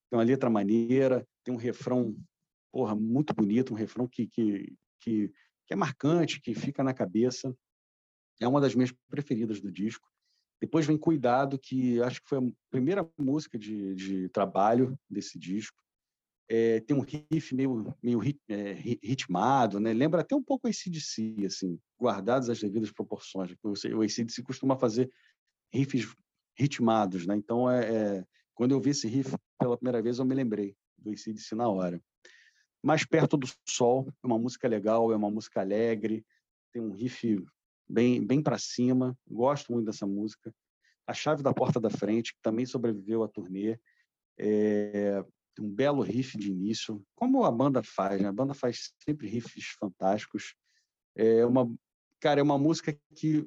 Tem 0.09 0.17
uma 0.17 0.23
letra 0.23 0.49
maneira, 0.49 1.27
tem 1.43 1.53
um 1.53 1.57
refrão, 1.57 2.15
porra, 2.71 2.95
muito 2.95 3.33
bonito, 3.33 3.73
um 3.73 3.77
refrão 3.77 4.07
que, 4.07 4.27
que, 4.27 4.73
que, 5.01 5.29
que 5.65 5.73
é 5.73 5.75
marcante, 5.75 6.41
que 6.41 6.53
fica 6.53 6.83
na 6.83 6.93
cabeça. 6.93 7.55
É 8.39 8.47
uma 8.47 8.61
das 8.61 8.75
minhas 8.75 8.93
preferidas 9.09 9.59
do 9.59 9.71
disco. 9.71 10.07
Depois 10.59 10.85
vem 10.85 10.97
Cuidado, 10.97 11.59
que 11.59 12.01
acho 12.01 12.21
que 12.21 12.29
foi 12.29 12.39
a 12.39 12.51
primeira 12.69 13.07
música 13.17 13.57
de, 13.57 13.93
de 13.95 14.29
trabalho 14.29 14.97
desse 15.09 15.37
disco. 15.37 15.77
É, 16.49 16.79
tem 16.79 16.95
um 16.95 17.01
riff 17.01 17.53
meio, 17.53 17.93
meio 18.01 18.19
rit, 18.19 18.39
é, 18.47 18.71
ritmado, 19.03 19.79
né? 19.79 19.93
lembra 19.93 20.21
até 20.21 20.33
um 20.33 20.41
pouco 20.41 20.65
o 20.65 20.69
ACDC, 20.69 21.45
assim, 21.45 21.77
guardados 21.99 22.49
as 22.49 22.59
devidas 22.59 22.91
proporções. 22.91 23.53
O 23.61 24.01
ACDC 24.01 24.41
costuma 24.43 24.77
fazer 24.77 25.11
riffs 25.73 26.15
ritmados, 26.57 27.27
né? 27.27 27.35
então 27.35 27.69
é, 27.69 27.93
é, 27.93 28.25
quando 28.57 28.71
eu 28.71 28.81
vi 28.81 28.89
esse 28.89 29.07
riff 29.07 29.37
pela 29.59 29.77
primeira 29.77 30.01
vez, 30.01 30.17
eu 30.17 30.25
me 30.25 30.33
lembrei 30.33 30.75
do 30.97 31.11
ACDC 31.11 31.53
na 31.53 31.69
hora. 31.69 32.01
Mais 32.83 33.05
Perto 33.05 33.37
do 33.37 33.47
Sol, 33.69 34.11
é 34.23 34.27
uma 34.27 34.39
música 34.39 34.67
legal, 34.67 35.11
é 35.11 35.15
uma 35.15 35.29
música 35.29 35.61
alegre, 35.61 36.25
tem 36.73 36.81
um 36.81 36.91
riff 36.91 37.45
bem, 37.87 38.25
bem 38.25 38.41
para 38.41 38.57
cima. 38.57 39.15
Gosto 39.29 39.71
muito 39.71 39.85
dessa 39.85 40.07
música. 40.07 40.51
A 41.05 41.13
Chave 41.13 41.43
da 41.43 41.53
Porta 41.53 41.79
da 41.79 41.91
Frente, 41.91 42.33
que 42.33 42.41
também 42.41 42.65
sobreviveu 42.65 43.23
à 43.23 43.27
turnê. 43.27 43.79
É, 44.39 45.23
um 45.59 45.69
belo 45.69 46.01
riff 46.01 46.35
de 46.35 46.51
início, 46.51 47.03
como 47.15 47.43
a 47.43 47.51
banda 47.51 47.83
faz, 47.83 48.19
né? 48.19 48.27
A 48.27 48.33
banda 48.33 48.55
faz 48.55 48.91
sempre 49.03 49.27
riffs 49.27 49.75
fantásticos. 49.79 50.55
É 51.15 51.45
uma, 51.45 51.71
cara, 52.19 52.39
é 52.39 52.43
uma 52.43 52.57
música 52.57 52.97
que 53.15 53.45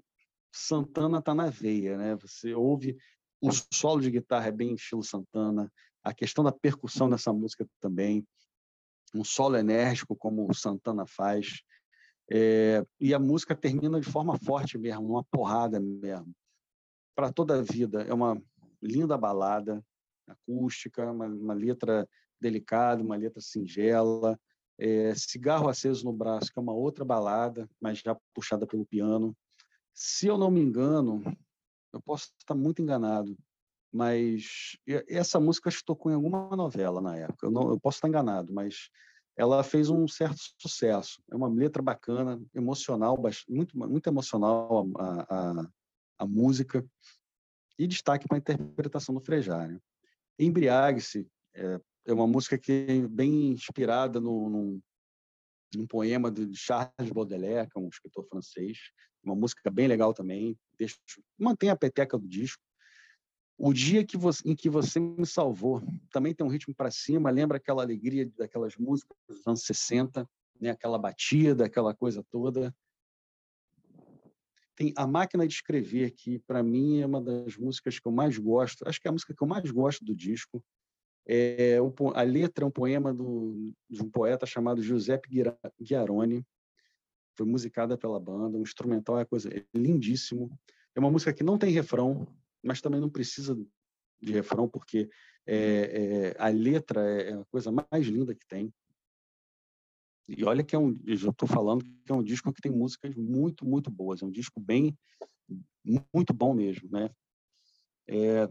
Santana 0.53 1.21
tá 1.21 1.35
na 1.35 1.51
veia, 1.51 1.97
né? 1.99 2.17
Você 2.17 2.55
ouve 2.55 2.97
o 3.41 3.51
solo 3.73 4.01
de 4.01 4.11
guitarra 4.11 4.49
é 4.49 4.53
bem 4.53 4.75
estilo 4.75 5.03
Santana, 5.03 5.73
a 6.03 6.15
questão 6.15 6.45
da 6.45 6.53
percussão 6.53 7.09
nessa 7.09 7.33
música 7.33 7.67
também, 7.81 8.27
um 9.15 9.25
solo 9.25 9.57
enérgico 9.57 10.17
como 10.17 10.49
o 10.49 10.55
Santana 10.55 11.07
faz. 11.07 11.63
É, 12.31 12.85
e 13.01 13.13
a 13.13 13.19
música 13.19 13.57
termina 13.57 14.01
de 14.01 14.09
forma 14.09 14.39
forte 14.39 14.79
mesmo, 14.79 15.09
uma 15.09 15.25
porrada 15.25 15.81
mesmo. 15.81 16.33
Para 17.15 17.33
toda 17.33 17.59
a 17.59 17.63
vida. 17.63 18.03
É 18.03 18.15
uma 18.15 18.41
linda 18.81 19.19
balada 19.19 19.85
acústica, 20.27 21.11
uma, 21.11 21.27
uma 21.27 21.55
letra 21.55 22.09
delicada, 22.41 23.03
uma 23.03 23.17
letra 23.17 23.41
singela. 23.41 24.39
É, 24.79 25.15
Cigarro 25.15 25.69
Aceso 25.69 26.05
no 26.05 26.13
Braço, 26.13 26.53
que 26.53 26.59
é 26.59 26.63
uma 26.63 26.73
outra 26.73 27.05
balada, 27.05 27.69
mas 27.81 27.99
já 27.99 28.17
puxada 28.33 28.67
pelo 28.67 28.87
piano. 28.87 29.37
Se 29.93 30.27
eu 30.27 30.39
não 30.39 30.51
me 30.51 30.61
engano, 30.61 31.23
eu 31.93 32.01
posso 32.01 32.31
estar 32.39 32.55
muito 32.55 32.81
enganado, 32.83 33.37
mas 33.93 34.77
essa 35.09 35.41
música 35.41 35.71
tocou 35.85 36.13
em 36.13 36.15
alguma 36.15 36.55
novela 36.57 37.01
na 37.01 37.17
época. 37.17 37.47
Eu, 37.47 37.51
não, 37.51 37.71
eu 37.71 37.81
posso 37.81 37.99
estar 37.99 38.09
enganado, 38.09 38.53
mas 38.53 38.89
ela 39.37 39.63
fez 39.63 39.89
um 39.91 40.07
certo 40.07 40.39
sucesso. 40.59 41.21
É 41.31 41.37
uma 41.37 41.49
letra 41.49 41.83
bacana, 41.83 42.41
emocional, 42.55 43.21
muito, 43.49 43.77
muito 43.77 44.07
emocional 44.07 44.87
a, 44.97 45.27
a, 45.29 45.69
a 46.21 46.27
música, 46.27 46.87
e 47.81 47.87
destaque 47.87 48.29
para 48.29 48.37
a 48.37 48.39
interpretação 48.39 49.15
do 49.15 49.23
Frejá. 49.23 49.67
Né? 49.67 49.81
Embriague-se 50.39 51.27
é, 51.55 51.81
é, 52.07 52.13
uma 52.13 52.27
música 52.27 52.59
que 52.59 52.85
é 52.87 53.09
bem 53.09 53.53
inspirada 53.53 54.21
no, 54.21 54.51
num, 54.51 54.81
num 55.75 55.87
poema 55.87 56.31
de 56.31 56.55
Charles 56.55 57.11
Baudelaire, 57.11 57.71
que 57.71 57.79
é 57.79 57.81
um 57.81 57.89
escritor 57.89 58.27
francês, 58.29 58.77
uma 59.25 59.35
música 59.35 59.71
bem 59.71 59.89
legal 59.89 60.13
também, 60.13 60.59
deixa, 60.81 60.97
mantém 61.39 61.69
a 61.69 61.77
peteca 61.77 62.17
do 62.17 62.27
disco, 62.27 62.63
o 63.59 63.75
dia 63.75 64.03
que 64.05 64.17
você, 64.17 64.49
em 64.49 64.57
que 64.57 64.71
você 64.71 64.99
me 64.99 65.27
salvou 65.27 65.83
também 66.11 66.35
tem 66.35 66.47
um 66.47 66.51
ritmo 66.51 66.75
para 66.75 66.91
cima, 66.91 67.31
lembra 67.31 67.59
aquela 67.59 67.83
alegria 67.83 68.31
daquelas 68.39 68.75
músicas 68.77 69.15
dos 69.29 69.47
anos 69.47 69.63
60, 69.65 70.27
né? 70.59 70.71
aquela 70.71 70.99
batida, 70.99 71.67
aquela 71.67 71.95
coisa 71.95 72.25
toda. 72.31 72.75
Tem 74.75 74.95
a 74.97 75.07
máquina 75.07 75.47
de 75.47 75.53
escrever, 75.53 76.13
que 76.13 76.39
para 76.39 76.63
mim 76.63 77.01
é 77.01 77.07
uma 77.07 77.21
das 77.21 77.59
músicas 77.59 77.99
que 77.99 78.09
eu 78.09 78.13
mais 78.13 78.39
gosto, 78.39 78.89
acho 78.89 78.99
que 78.99 79.07
é 79.07 79.11
a 79.11 79.13
música 79.13 79.35
que 79.37 79.43
eu 79.43 79.47
mais 79.47 79.71
gosto 79.71 80.03
do 80.03 80.15
disco. 80.15 80.65
É, 81.29 81.77
a 82.15 82.23
letra 82.23 82.65
é 82.65 82.67
um 82.67 82.71
poema 82.71 83.13
do, 83.13 83.75
de 83.91 84.03
um 84.03 84.11
poeta 84.11 84.47
chamado 84.47 84.83
Giuseppe 84.83 85.29
Ghiaroni, 85.79 86.47
foi 87.41 87.47
musicada 87.47 87.97
pela 87.97 88.21
banda, 88.21 88.59
o 88.59 88.63
instrumental 88.63 89.19
é 89.19 89.25
coisa 89.25 89.49
é 89.49 89.65
lindíssimo. 89.75 90.51
É 90.95 91.01
uma 91.01 91.11
música 91.11 91.33
que 91.33 91.43
não 91.43 91.57
tem 91.57 91.71
refrão, 91.73 92.29
mas 92.63 92.83
também 92.83 93.01
não 93.01 93.09
precisa 93.09 93.59
de 94.21 94.33
refrão, 94.33 94.69
porque 94.69 95.09
é, 95.47 96.35
é, 96.37 96.37
a 96.39 96.49
letra 96.49 97.01
é, 97.01 97.31
é 97.31 97.33
a 97.33 97.45
coisa 97.47 97.73
mais 97.73 98.07
linda 98.07 98.35
que 98.35 98.47
tem. 98.47 98.71
E 100.29 100.45
olha 100.45 100.63
que 100.63 100.77
é 100.77 100.79
um, 100.79 101.01
eu 101.07 101.15
estou 101.15 101.49
falando 101.49 101.83
que 101.83 102.13
é 102.13 102.15
um 102.15 102.23
disco 102.23 102.53
que 102.53 102.61
tem 102.61 102.71
músicas 102.71 103.15
muito, 103.17 103.65
muito 103.65 103.91
boas. 103.91 104.21
É 104.21 104.27
um 104.27 104.31
disco 104.31 104.61
bem, 104.61 104.95
muito 106.13 106.35
bom 106.35 106.53
mesmo, 106.53 106.91
né? 106.91 107.09
É, 108.07 108.47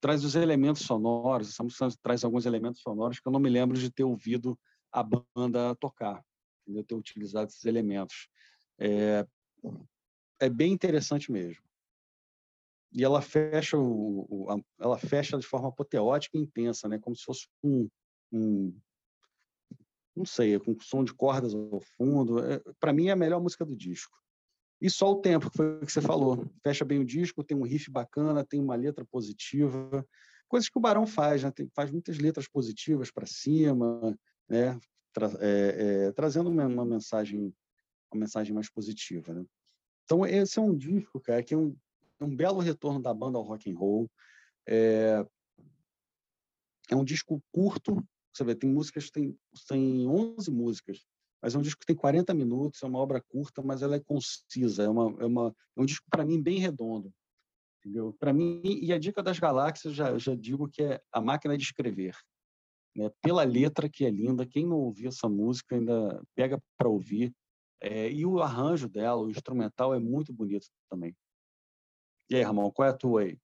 traz 0.00 0.24
os 0.24 0.34
elementos 0.34 0.82
sonoros, 0.82 1.48
essa 1.48 1.62
música 1.62 1.88
traz 2.02 2.24
alguns 2.24 2.44
elementos 2.44 2.80
sonoros 2.80 3.20
que 3.20 3.28
eu 3.28 3.32
não 3.32 3.38
me 3.38 3.48
lembro 3.48 3.78
de 3.78 3.88
ter 3.88 4.02
ouvido 4.02 4.58
a 4.90 5.00
banda 5.00 5.76
tocar, 5.76 6.24
de 6.66 6.82
ter 6.82 6.94
utilizado 6.94 7.48
esses 7.48 7.64
elementos. 7.64 8.28
É, 8.78 9.26
é 10.40 10.48
bem 10.48 10.72
interessante 10.72 11.30
mesmo 11.30 11.62
e 12.92 13.02
ela 13.02 13.22
fecha 13.22 13.78
o, 13.78 14.26
o 14.28 14.50
a, 14.50 14.60
ela 14.78 14.98
fecha 14.98 15.38
de 15.38 15.46
forma 15.46 15.68
apoteótica 15.68 16.36
e 16.36 16.40
intensa, 16.40 16.88
né? 16.88 16.98
Como 16.98 17.16
se 17.16 17.24
fosse 17.24 17.48
um, 17.64 17.88
um 18.30 18.76
não 20.14 20.26
sei, 20.26 20.58
com 20.58 20.78
som 20.78 21.02
de 21.02 21.14
cordas 21.14 21.54
ao 21.54 21.80
fundo. 21.96 22.38
É, 22.38 22.60
Para 22.78 22.92
mim 22.92 23.06
é 23.06 23.12
a 23.12 23.16
melhor 23.16 23.40
música 23.40 23.64
do 23.64 23.74
disco. 23.74 24.14
E 24.78 24.90
só 24.90 25.10
o 25.10 25.20
tempo, 25.20 25.50
que 25.50 25.56
foi 25.56 25.76
o 25.76 25.86
que 25.86 25.92
você 25.92 26.02
falou. 26.02 26.44
Fecha 26.62 26.84
bem 26.84 26.98
o 26.98 27.04
disco, 27.04 27.42
tem 27.42 27.56
um 27.56 27.62
riff 27.62 27.90
bacana, 27.90 28.44
tem 28.44 28.60
uma 28.60 28.74
letra 28.74 29.06
positiva, 29.06 30.06
coisas 30.48 30.68
que 30.68 30.76
o 30.76 30.82
Barão 30.82 31.06
faz, 31.06 31.42
né? 31.42 31.50
Tem, 31.50 31.70
faz 31.74 31.90
muitas 31.90 32.18
letras 32.18 32.46
positivas 32.46 33.10
para 33.10 33.26
cima, 33.26 34.16
né? 34.48 34.78
Tra, 35.12 35.30
é, 35.40 36.06
é, 36.06 36.12
trazendo 36.12 36.50
uma, 36.50 36.66
uma, 36.66 36.84
mensagem 36.84 37.54
uma 38.12 38.20
mensagem 38.20 38.54
mais 38.54 38.70
positiva, 38.70 39.32
né? 39.32 39.44
Então 40.04 40.26
esse 40.26 40.58
é 40.58 40.62
um 40.62 40.76
disco, 40.76 41.20
cara, 41.20 41.42
que 41.42 41.54
é 41.54 41.56
um, 41.56 41.76
um 42.20 42.34
belo 42.34 42.60
retorno 42.60 43.00
da 43.00 43.12
banda 43.14 43.38
ao 43.38 43.44
rock 43.44 43.70
and 43.70 43.76
roll. 43.76 44.10
É, 44.66 45.26
é 46.90 46.96
um 46.96 47.04
disco 47.04 47.42
curto, 47.50 48.04
você 48.32 48.44
vê, 48.44 48.54
tem 48.54 48.70
músicas, 48.70 49.10
tem, 49.10 49.36
tem 49.68 50.06
11 50.06 50.50
músicas, 50.50 51.04
mas 51.40 51.54
é 51.54 51.58
um 51.58 51.62
disco 51.62 51.80
que 51.80 51.86
tem 51.86 51.96
40 51.96 52.32
minutos, 52.34 52.82
é 52.82 52.86
uma 52.86 52.98
obra 52.98 53.20
curta, 53.20 53.62
mas 53.62 53.82
ela 53.82 53.96
é 53.96 54.00
concisa, 54.00 54.84
é, 54.84 54.88
uma, 54.88 55.22
é, 55.22 55.26
uma, 55.26 55.54
é 55.76 55.80
um 55.80 55.84
disco, 55.84 56.06
para 56.10 56.24
mim, 56.24 56.40
bem 56.40 56.58
redondo. 56.58 57.12
Para 58.20 58.32
mim, 58.32 58.62
e 58.64 58.92
a 58.92 58.98
Dica 58.98 59.22
das 59.22 59.40
Galáxias, 59.40 59.92
já, 59.92 60.16
já 60.16 60.36
digo 60.36 60.68
que 60.68 60.82
é 60.84 61.02
a 61.10 61.20
máquina 61.20 61.58
de 61.58 61.64
escrever. 61.64 62.16
Né? 62.94 63.10
Pela 63.22 63.44
letra, 63.44 63.88
que 63.88 64.04
é 64.04 64.10
linda, 64.10 64.46
quem 64.46 64.66
não 64.66 64.76
ouviu 64.76 65.08
essa 65.08 65.28
música 65.28 65.76
ainda 65.76 66.22
pega 66.34 66.60
para 66.76 66.88
ouvir. 66.88 67.32
É, 67.80 68.10
e 68.10 68.24
o 68.24 68.40
arranjo 68.40 68.88
dela, 68.88 69.20
o 69.20 69.30
instrumental, 69.30 69.94
é 69.94 69.98
muito 69.98 70.32
bonito 70.32 70.66
também. 70.88 71.16
E 72.30 72.36
aí, 72.36 72.42
Ramon, 72.42 72.70
qual 72.70 72.88
é 72.88 72.90
a 72.90 72.96
tua 72.96 73.22
aí? 73.22 73.38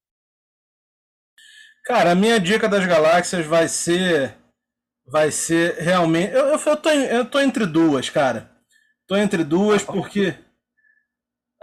Cara, 1.84 2.12
a 2.12 2.14
minha 2.14 2.38
dica 2.38 2.68
das 2.68 2.86
galáxias 2.86 3.46
vai 3.46 3.66
ser. 3.66 4.36
Vai 5.06 5.30
ser 5.30 5.74
realmente. 5.76 6.34
Eu, 6.34 6.48
eu, 6.48 6.58
eu, 6.58 6.76
tô, 6.76 6.90
eu 6.90 7.30
tô 7.30 7.40
entre 7.40 7.66
duas, 7.66 8.10
cara. 8.10 8.50
Tô 9.06 9.16
entre 9.16 9.42
duas 9.42 9.82
ah, 9.82 9.92
porque. 9.92 10.38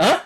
Hã? 0.02 0.22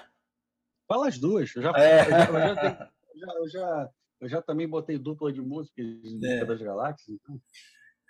Fala 0.88 1.10
as 1.10 1.18
duas. 1.20 1.54
Eu 1.54 1.62
já, 1.62 1.72
é. 1.76 2.06
eu, 2.06 2.10
já, 2.10 2.26
eu, 2.26 2.56
já, 2.56 3.34
eu, 3.36 3.50
já, 3.50 3.90
eu 4.22 4.30
já 4.30 4.42
também 4.42 4.68
botei 4.68 4.98
dupla 4.98 5.32
de 5.32 5.42
música 5.42 5.82
é. 6.24 6.46
das 6.46 6.62
galáxias. 6.62 7.10
Então... 7.10 7.40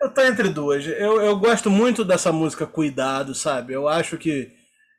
Eu 0.01 0.14
tô 0.14 0.22
entre 0.22 0.49
duas. 0.49 0.86
Eu, 0.88 1.22
eu 1.22 1.38
gosto 1.38 1.70
muito 1.70 2.05
dessa 2.05 2.32
música 2.32 2.66
Cuidado, 2.66 3.36
sabe? 3.36 3.74
Eu 3.74 3.88
acho 3.88 4.18
que. 4.18 4.51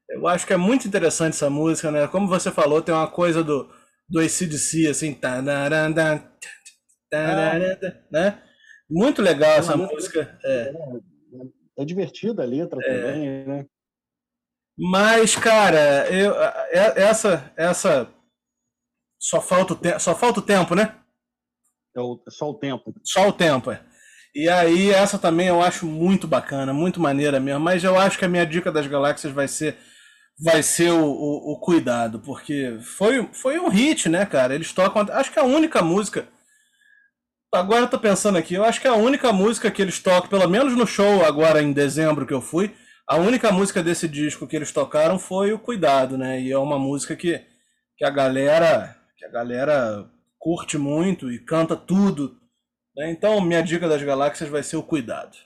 Eu 0.08 0.26
acho 0.26 0.46
que 0.46 0.52
é 0.52 0.56
muito 0.56 0.86
interessante 0.86 1.34
essa 1.34 1.48
música, 1.48 1.90
né? 1.90 2.06
Como 2.08 2.26
você 2.26 2.50
falou, 2.50 2.82
tem 2.82 2.94
uma 2.94 3.10
coisa 3.10 3.44
do 3.44 3.70
do 4.10 4.18
ACDC, 4.18 4.88
assim, 4.88 5.14
tararanda, 5.14 6.28
tararanda, 7.08 8.04
né? 8.10 8.42
Muito 8.90 9.22
legal 9.22 9.52
essa 9.52 9.76
música. 9.76 10.36
É. 10.44 10.72
é 11.78 11.84
divertida 11.84 12.42
a 12.42 12.46
letra 12.46 12.80
é. 12.82 12.88
também, 12.88 13.46
né? 13.46 13.66
Mas, 14.76 15.36
cara, 15.36 16.10
eu, 16.10 16.34
essa, 16.72 17.52
essa 17.56 18.12
só 19.20 19.40
falta 19.40 19.74
o 19.74 19.76
tempo, 19.76 20.00
só 20.00 20.16
falta 20.16 20.40
o 20.40 20.42
tempo, 20.42 20.74
né? 20.74 20.99
É 22.00 22.02
o, 22.02 22.20
só 22.28 22.50
o 22.50 22.54
tempo. 22.54 22.94
Só 23.04 23.28
o 23.28 23.32
tempo, 23.32 23.70
é. 23.70 23.80
E 24.34 24.48
aí 24.48 24.90
essa 24.90 25.18
também 25.18 25.48
eu 25.48 25.62
acho 25.62 25.86
muito 25.86 26.26
bacana, 26.26 26.72
muito 26.72 27.00
maneira 27.00 27.38
mesmo. 27.38 27.60
Mas 27.60 27.84
eu 27.84 27.98
acho 27.98 28.18
que 28.18 28.24
a 28.24 28.28
minha 28.28 28.46
dica 28.46 28.72
das 28.72 28.86
galáxias 28.86 29.32
vai 29.32 29.48
ser 29.48 29.76
vai 30.42 30.62
ser 30.62 30.90
o, 30.90 31.04
o, 31.04 31.52
o, 31.52 31.60
cuidado, 31.60 32.20
porque 32.20 32.78
foi, 32.80 33.28
foi 33.30 33.58
um 33.60 33.68
hit, 33.68 34.08
né, 34.08 34.24
cara? 34.24 34.54
Eles 34.54 34.72
tocam. 34.72 35.06
Acho 35.12 35.30
que 35.30 35.38
é 35.38 35.42
a 35.42 35.44
única 35.44 35.82
música. 35.82 36.26
Agora 37.52 37.82
eu 37.82 37.88
tô 37.90 37.98
pensando 37.98 38.38
aqui, 38.38 38.54
eu 38.54 38.64
acho 38.64 38.80
que 38.80 38.86
é 38.86 38.90
a 38.90 38.94
única 38.94 39.32
música 39.32 39.70
que 39.70 39.82
eles 39.82 39.98
tocam, 39.98 40.30
pelo 40.30 40.48
menos 40.48 40.74
no 40.76 40.86
show 40.86 41.24
agora 41.24 41.60
em 41.60 41.72
dezembro 41.72 42.24
que 42.24 42.32
eu 42.32 42.40
fui, 42.40 42.72
a 43.08 43.16
única 43.16 43.50
música 43.50 43.82
desse 43.82 44.06
disco 44.06 44.46
que 44.46 44.54
eles 44.54 44.70
tocaram 44.70 45.18
foi 45.18 45.52
o 45.52 45.58
Cuidado, 45.58 46.16
né? 46.16 46.40
E 46.40 46.52
é 46.52 46.58
uma 46.58 46.78
música 46.78 47.16
que, 47.16 47.44
que 47.98 48.04
a 48.04 48.10
galera 48.10 48.96
que 49.18 49.24
a 49.26 49.28
galera 49.28 50.08
curte 50.40 50.78
muito 50.78 51.30
e 51.30 51.38
canta 51.38 51.76
tudo. 51.76 52.40
Né? 52.96 53.10
Então, 53.10 53.40
minha 53.40 53.62
dica 53.62 53.88
das 53.88 54.02
galáxias 54.02 54.48
vai 54.48 54.62
ser 54.62 54.76
o 54.76 54.82
Cuidado. 54.82 55.36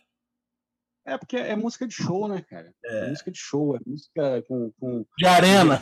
É 1.06 1.18
porque 1.18 1.36
é 1.36 1.54
música 1.54 1.86
de 1.86 1.92
show, 1.92 2.26
né, 2.26 2.40
cara? 2.48 2.72
É, 2.82 3.06
é 3.06 3.08
música 3.10 3.30
de 3.30 3.38
show, 3.38 3.76
é 3.76 3.80
música 3.84 4.42
com. 4.48 4.72
com 4.78 5.04
de 5.18 5.26
arena! 5.26 5.78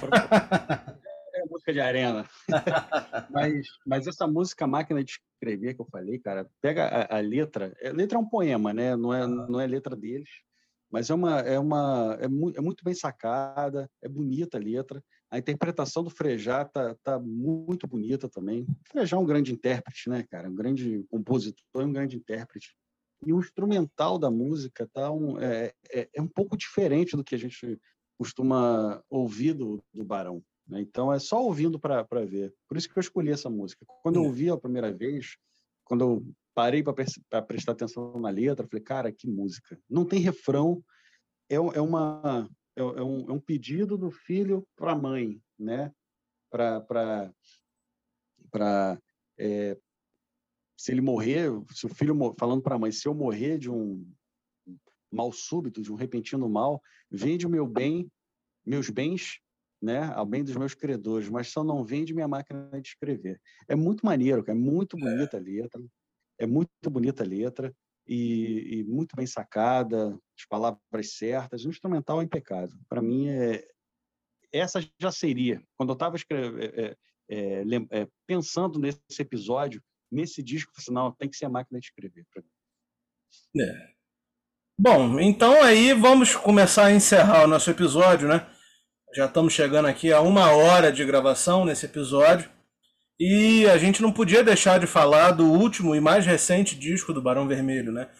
É 1.35 1.47
música 1.47 1.73
de 1.73 1.81
arena. 1.81 2.29
mas, 3.31 3.67
mas 3.87 4.07
essa 4.07 4.27
música 4.27 4.67
Máquina 4.67 5.03
de 5.03 5.13
Escrever 5.13 5.75
que 5.75 5.81
eu 5.81 5.89
falei, 5.91 6.19
cara, 6.19 6.47
pega 6.61 6.87
a, 6.87 7.17
a 7.17 7.21
letra. 7.21 7.73
A 7.83 7.91
letra 7.91 8.19
é 8.19 8.21
um 8.21 8.29
poema, 8.29 8.73
né? 8.73 8.95
Não 8.97 9.15
é, 9.15 9.27
não 9.27 9.59
é 9.59 9.67
letra 9.67 9.97
deles. 9.97 10.29
Mas 10.91 11.09
é 11.09 11.15
uma, 11.15 11.41
é 11.41 11.59
uma 11.59 12.19
é, 12.21 12.29
mu 12.29 12.53
é 12.55 12.61
muito 12.61 12.85
bem 12.85 12.93
sacada, 12.93 13.91
é 14.03 14.09
bonita 14.09 14.59
a 14.59 14.61
letra. 14.61 15.03
A 15.33 15.39
interpretação 15.39 16.05
do 16.05 16.11
Frejá 16.11 16.64
tá, 16.64 16.95
tá 17.03 17.18
muito 17.18 17.87
bonita 17.87 18.28
também. 18.28 18.62
O 18.64 18.89
Frejá 18.91 19.16
é 19.16 19.20
um 19.20 19.24
grande 19.24 19.53
intérprete, 19.53 20.11
né, 20.11 20.22
cara? 20.30 20.49
Um 20.49 20.55
grande 20.55 21.05
compositor 21.09 21.83
e 21.83 21.85
um 21.87 21.93
grande 21.93 22.16
intérprete 22.16 22.76
e 23.24 23.33
o 23.33 23.39
instrumental 23.39 24.18
da 24.18 24.30
música 24.30 24.89
tá 24.93 25.11
um, 25.11 25.39
é, 25.41 25.72
é, 25.91 26.09
é, 26.14 26.20
um 26.22 26.26
pouco 26.26 26.57
diferente 26.57 27.16
do 27.16 27.24
que 27.24 27.35
a 27.35 27.39
gente 27.39 27.80
costuma 28.18 29.03
ouvir 29.09 29.55
do, 29.55 29.83
do 29.93 30.05
Barão. 30.05 30.43
Né? 30.66 30.80
Então 30.80 31.12
é 31.12 31.18
só 31.18 31.43
ouvindo 31.43 31.78
para 31.78 32.05
ver. 32.26 32.53
Por 32.68 32.76
isso 32.76 32.89
que 32.89 32.99
eu 32.99 33.01
escolhi 33.01 33.30
essa 33.30 33.49
música. 33.49 33.87
Quando 34.03 34.16
eu 34.16 34.24
ouvi 34.24 34.51
a 34.51 34.57
primeira 34.57 34.93
vez, 34.93 35.37
quando 35.85 36.03
eu 36.03 36.35
parei 36.55 36.83
para 36.83 37.43
prestar 37.43 37.72
atenção 37.72 38.18
na 38.18 38.28
letra, 38.28 38.66
falei, 38.66 38.83
cara, 38.83 39.12
que 39.12 39.28
música. 39.28 39.78
Não 39.89 40.05
tem 40.05 40.20
refrão, 40.20 40.83
é, 41.49 41.55
é, 41.55 41.80
uma, 41.80 42.49
é, 42.77 42.81
é 42.81 43.03
um, 43.03 43.31
é 43.31 43.33
um 43.33 43.41
pedido 43.41 43.97
do 43.97 44.11
filho 44.11 44.66
para 44.77 44.93
a 44.93 44.97
mãe, 44.97 45.41
né? 45.59 45.93
Para 46.51 47.33
é, 49.39 49.77
se 50.77 50.93
ele 50.93 51.01
morrer, 51.01 51.51
se 51.70 51.87
o 51.87 51.89
filho 51.89 52.14
falando 52.39 52.62
para 52.62 52.75
a 52.75 52.79
mãe, 52.79 52.93
se 52.93 53.07
eu 53.07 53.14
morrer 53.14 53.59
de 53.59 53.70
um 53.70 54.05
mal 55.11 55.31
súbito, 55.33 55.83
de 55.83 55.93
um 55.93 55.95
repentino 55.95 56.49
mal, 56.49 56.83
vende 57.11 57.47
o 57.47 57.51
meu 57.51 57.66
bem, 57.66 58.11
meus 58.64 58.89
bens, 58.91 59.39
né, 59.81 60.05
ao 60.14 60.25
bem 60.25 60.43
dos 60.43 60.57
meus 60.57 60.75
credores, 60.75 61.29
mas 61.29 61.49
só 61.49 61.62
não 61.62 61.85
vende 61.85 62.14
minha 62.14 62.29
máquina 62.29 62.68
de 62.81 62.89
escrever. 62.89 63.41
É 63.68 63.75
muito 63.75 64.07
maneiro, 64.07 64.45
é 64.47 64.55
muito 64.55 64.97
bonita 64.97 65.37
a 65.37 65.41
letra, 65.41 65.83
é 66.39 66.47
muito 66.47 66.70
bonita 66.89 67.23
a 67.23 67.27
letra. 67.27 67.75
E, 68.07 68.80
e, 68.80 68.84
muito 68.84 69.14
bem 69.16 69.26
sacada, 69.26 70.18
as 70.38 70.46
palavras 70.48 71.14
certas, 71.16 71.64
o 71.64 71.70
instrumental 71.70 72.20
é 72.20 72.24
impecável. 72.24 72.76
Para 72.88 73.00
mim, 73.00 73.28
é, 73.28 73.64
essa 74.53 74.80
já 75.00 75.11
seria, 75.11 75.62
quando 75.76 75.90
eu 75.90 75.94
estava 75.94 76.16
é, 76.30 76.96
é, 77.28 78.09
pensando 78.26 78.78
nesse 78.78 79.00
episódio, 79.20 79.82
nesse 80.11 80.42
disco, 80.42 80.72
final, 80.80 81.12
tem 81.12 81.28
que 81.28 81.36
ser 81.36 81.46
a 81.46 81.50
máquina 81.50 81.80
de 81.80 81.86
escrever. 81.86 82.26
É. 83.59 83.92
Bom, 84.78 85.20
então 85.20 85.62
aí 85.62 85.94
vamos 85.94 86.34
começar 86.34 86.86
a 86.86 86.92
encerrar 86.92 87.44
o 87.44 87.46
nosso 87.46 87.70
episódio, 87.70 88.28
né? 88.28 88.50
Já 89.14 89.26
estamos 89.26 89.53
chegando 89.53 89.86
aqui 89.86 90.12
a 90.12 90.20
uma 90.20 90.50
hora 90.53 90.90
de 90.90 91.05
gravação 91.05 91.64
nesse 91.64 91.86
episódio. 91.86 92.50
E 93.25 93.68
a 93.68 93.79
gente 93.79 94.03
não 94.03 94.11
podia 94.11 94.43
deixar 94.43 94.81
de 94.81 94.87
falar 94.89 95.31
do 95.31 95.47
último 95.47 95.95
e 95.95 96.01
mais 96.01 96.27
recente 96.27 96.75
disco 96.75 97.12
do 97.12 97.23
Barão 97.23 97.47
Vermelho, 97.47 97.93
né? 97.93 98.11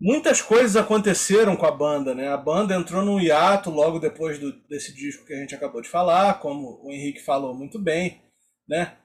Muitas 0.00 0.40
coisas 0.40 0.74
aconteceram 0.74 1.54
com 1.54 1.66
a 1.66 1.70
banda, 1.70 2.14
né? 2.14 2.32
A 2.32 2.36
banda 2.38 2.74
entrou 2.74 3.04
num 3.04 3.20
hiato 3.20 3.68
logo 3.68 3.98
depois 3.98 4.38
do, 4.38 4.52
desse 4.70 4.94
disco 4.94 5.26
que 5.26 5.34
a 5.34 5.36
gente 5.36 5.54
acabou 5.54 5.82
de 5.82 5.88
falar, 5.90 6.40
como 6.40 6.80
o 6.82 6.90
Henrique 6.90 7.20
falou 7.20 7.54
muito 7.54 7.78
bem, 7.78 8.22
né? 8.66 8.96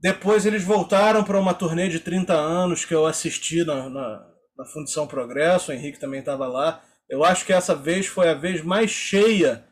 Depois 0.00 0.46
eles 0.46 0.62
voltaram 0.62 1.24
para 1.24 1.40
uma 1.40 1.52
turnê 1.52 1.88
de 1.88 1.98
30 1.98 2.32
anos 2.32 2.84
que 2.84 2.94
eu 2.94 3.06
assisti 3.06 3.64
na, 3.64 3.90
na, 3.90 4.28
na 4.56 4.64
Fundição 4.64 5.08
Progresso, 5.08 5.72
o 5.72 5.74
Henrique 5.74 5.98
também 5.98 6.20
estava 6.20 6.46
lá. 6.46 6.84
Eu 7.08 7.24
acho 7.24 7.44
que 7.44 7.52
essa 7.52 7.74
vez 7.74 8.06
foi 8.06 8.28
a 8.28 8.34
vez 8.34 8.62
mais 8.62 8.92
cheia 8.92 9.66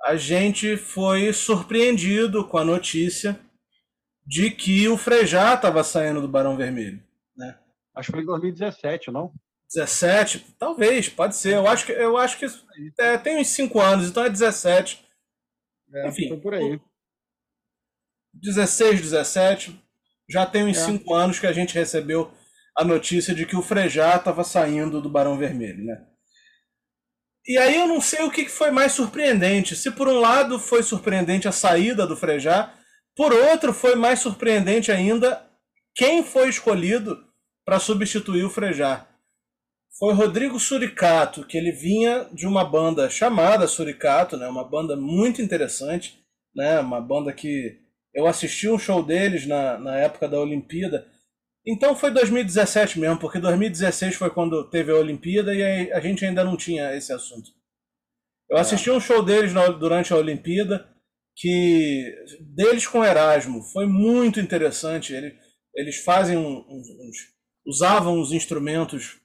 a 0.02 0.16
gente 0.16 0.76
foi 0.76 1.32
surpreendido 1.32 2.44
com 2.48 2.58
a 2.58 2.64
notícia 2.64 3.40
de 4.26 4.50
que 4.50 4.88
o 4.88 4.98
Frejá 4.98 5.54
estava 5.54 5.84
saindo 5.84 6.20
do 6.20 6.26
Barão 6.26 6.56
Vermelho. 6.56 7.00
Né? 7.36 7.56
Acho 7.94 8.08
que 8.08 8.14
foi 8.14 8.24
em 8.24 8.26
2017, 8.26 9.12
não? 9.12 9.32
17, 9.72 10.56
talvez, 10.58 11.08
pode 11.08 11.36
ser. 11.36 11.54
Eu 11.54 11.66
acho 11.68 11.86
que, 11.86 11.92
eu 11.92 12.16
acho 12.16 12.38
que 12.38 12.46
é, 12.98 13.16
tem 13.16 13.38
uns 13.38 13.48
5 13.48 13.80
anos, 13.80 14.08
então 14.08 14.24
é 14.24 14.28
17. 14.28 15.04
É, 15.92 16.08
Enfim, 16.08 16.38
por 16.40 16.54
aí. 16.54 16.80
16, 18.34 19.00
17. 19.00 19.80
Já 20.28 20.44
tem 20.44 20.64
uns 20.64 20.78
5 20.78 21.14
é. 21.14 21.18
anos 21.18 21.38
que 21.38 21.46
a 21.46 21.52
gente 21.52 21.74
recebeu 21.74 22.32
a 22.76 22.84
notícia 22.84 23.34
de 23.34 23.46
que 23.46 23.56
o 23.56 23.62
Frejá 23.62 24.16
estava 24.16 24.42
saindo 24.42 25.00
do 25.00 25.08
Barão 25.08 25.38
Vermelho, 25.38 25.84
né? 25.84 26.06
E 27.46 27.56
aí 27.56 27.76
eu 27.76 27.86
não 27.86 28.00
sei 28.00 28.22
o 28.24 28.30
que 28.30 28.48
foi 28.48 28.70
mais 28.70 28.92
surpreendente. 28.92 29.74
Se 29.74 29.90
por 29.90 30.08
um 30.08 30.20
lado 30.20 30.58
foi 30.58 30.82
surpreendente 30.82 31.48
a 31.48 31.52
saída 31.52 32.06
do 32.06 32.16
Frejá, 32.16 32.74
por 33.16 33.32
outro 33.32 33.72
foi 33.72 33.94
mais 33.94 34.18
surpreendente 34.18 34.92
ainda 34.92 35.48
quem 35.94 36.22
foi 36.22 36.48
escolhido 36.48 37.24
para 37.64 37.80
substituir 37.80 38.44
o 38.44 38.50
Frejá 38.50 39.09
foi 40.00 40.14
Rodrigo 40.14 40.58
Suricato, 40.58 41.46
que 41.46 41.58
ele 41.58 41.70
vinha 41.70 42.26
de 42.32 42.46
uma 42.46 42.64
banda 42.64 43.10
chamada 43.10 43.68
Suricato, 43.68 44.34
né, 44.38 44.48
uma 44.48 44.64
banda 44.64 44.96
muito 44.96 45.42
interessante, 45.42 46.18
né, 46.56 46.80
uma 46.80 47.02
banda 47.02 47.34
que 47.34 47.78
eu 48.14 48.26
assisti 48.26 48.66
um 48.66 48.78
show 48.78 49.02
deles 49.02 49.46
na, 49.46 49.78
na 49.78 49.96
época 49.98 50.26
da 50.26 50.40
Olimpíada. 50.40 51.06
Então 51.66 51.94
foi 51.94 52.10
2017 52.10 52.98
mesmo, 52.98 53.18
porque 53.18 53.38
2016 53.38 54.14
foi 54.14 54.30
quando 54.30 54.70
teve 54.70 54.90
a 54.90 54.96
Olimpíada 54.96 55.54
e 55.54 55.92
a 55.92 56.00
gente 56.00 56.24
ainda 56.24 56.42
não 56.42 56.56
tinha 56.56 56.96
esse 56.96 57.12
assunto. 57.12 57.50
Eu 58.48 58.56
é. 58.56 58.60
assisti 58.60 58.90
um 58.90 59.00
show 59.00 59.22
deles 59.22 59.52
na, 59.52 59.68
durante 59.68 60.14
a 60.14 60.16
Olimpíada, 60.16 60.88
que 61.36 62.10
deles 62.40 62.86
com 62.86 63.04
Erasmo, 63.04 63.62
foi 63.64 63.86
muito 63.86 64.40
interessante. 64.40 65.12
Eles, 65.12 65.34
eles 65.74 65.96
fazem 65.98 66.38
uns, 66.38 66.64
uns 66.66 67.16
usavam 67.66 68.18
os 68.18 68.32
instrumentos 68.32 69.20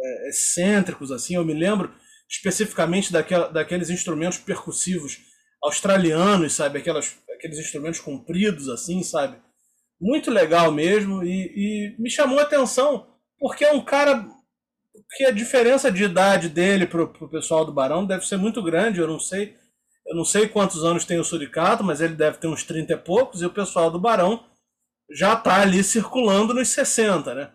é, 0.00 0.28
excêntricos, 0.28 1.10
assim. 1.10 1.34
Eu 1.34 1.44
me 1.44 1.54
lembro 1.54 1.92
especificamente 2.28 3.12
daquela, 3.12 3.48
daqueles 3.48 3.90
instrumentos 3.90 4.38
percussivos 4.38 5.18
australianos, 5.62 6.54
sabe? 6.54 6.78
Aquelas, 6.78 7.16
aqueles 7.34 7.58
instrumentos 7.58 8.00
compridos, 8.00 8.68
assim, 8.68 9.02
sabe? 9.02 9.40
Muito 10.00 10.30
legal 10.30 10.70
mesmo. 10.70 11.22
E, 11.24 11.94
e 11.96 11.96
me 11.98 12.10
chamou 12.10 12.38
a 12.38 12.42
atenção 12.42 13.06
porque 13.38 13.64
é 13.64 13.72
um 13.72 13.84
cara 13.84 14.28
que 15.16 15.24
a 15.24 15.30
diferença 15.30 15.90
de 15.90 16.04
idade 16.04 16.48
dele 16.48 16.86
pro, 16.86 17.08
pro 17.08 17.30
pessoal 17.30 17.64
do 17.64 17.72
Barão 17.72 18.06
deve 18.06 18.26
ser 18.26 18.36
muito 18.36 18.62
grande. 18.62 19.00
Eu 19.00 19.08
não 19.08 19.18
sei. 19.18 19.56
Eu 20.06 20.16
não 20.16 20.24
sei 20.24 20.48
quantos 20.48 20.84
anos 20.84 21.04
tem 21.04 21.18
o 21.18 21.24
Suricato, 21.24 21.84
mas 21.84 22.00
ele 22.00 22.14
deve 22.14 22.38
ter 22.38 22.46
uns 22.46 22.64
30 22.64 22.94
e 22.94 22.96
poucos, 22.96 23.42
e 23.42 23.46
o 23.46 23.52
pessoal 23.52 23.90
do 23.90 24.00
Barão 24.00 24.42
já 25.10 25.36
tá 25.36 25.60
ali 25.60 25.84
circulando 25.84 26.54
nos 26.54 26.68
60, 26.68 27.34
né? 27.34 27.52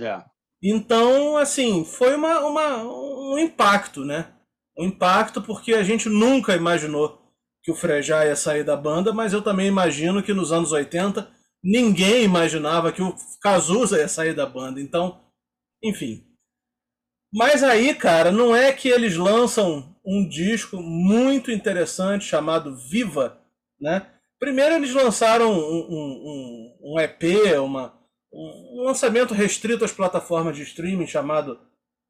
É. 0.00 0.24
Então, 0.62 1.36
assim, 1.36 1.84
foi 1.84 2.16
uma, 2.16 2.40
uma, 2.40 2.82
um 2.82 3.38
impacto, 3.38 4.04
né? 4.04 4.32
Um 4.78 4.84
impacto 4.84 5.42
porque 5.42 5.74
a 5.74 5.82
gente 5.82 6.08
nunca 6.08 6.54
imaginou 6.54 7.22
que 7.62 7.70
o 7.70 7.74
Frejá 7.74 8.24
ia 8.24 8.36
sair 8.36 8.64
da 8.64 8.76
banda, 8.76 9.12
mas 9.12 9.32
eu 9.32 9.42
também 9.42 9.66
imagino 9.66 10.22
que 10.22 10.32
nos 10.32 10.52
anos 10.52 10.72
80 10.72 11.28
ninguém 11.62 12.22
imaginava 12.22 12.92
que 12.92 13.02
o 13.02 13.14
Cazuza 13.40 13.98
ia 13.98 14.08
sair 14.08 14.34
da 14.34 14.46
banda. 14.46 14.80
Então, 14.80 15.20
enfim. 15.82 16.24
Mas 17.32 17.62
aí, 17.62 17.94
cara, 17.94 18.30
não 18.30 18.54
é 18.54 18.72
que 18.72 18.88
eles 18.88 19.16
lançam 19.16 19.96
um 20.04 20.28
disco 20.28 20.76
muito 20.76 21.50
interessante 21.50 22.24
chamado 22.24 22.76
Viva, 22.76 23.40
né? 23.80 24.06
Primeiro 24.38 24.76
eles 24.76 24.94
lançaram 24.94 25.50
um, 25.50 25.58
um, 25.58 26.76
um, 26.82 26.94
um 26.94 27.00
EP, 27.00 27.24
uma, 27.58 27.95
um 28.36 28.82
lançamento 28.84 29.32
restrito 29.34 29.84
às 29.84 29.92
plataformas 29.92 30.56
de 30.56 30.62
streaming 30.62 31.06
chamado 31.06 31.58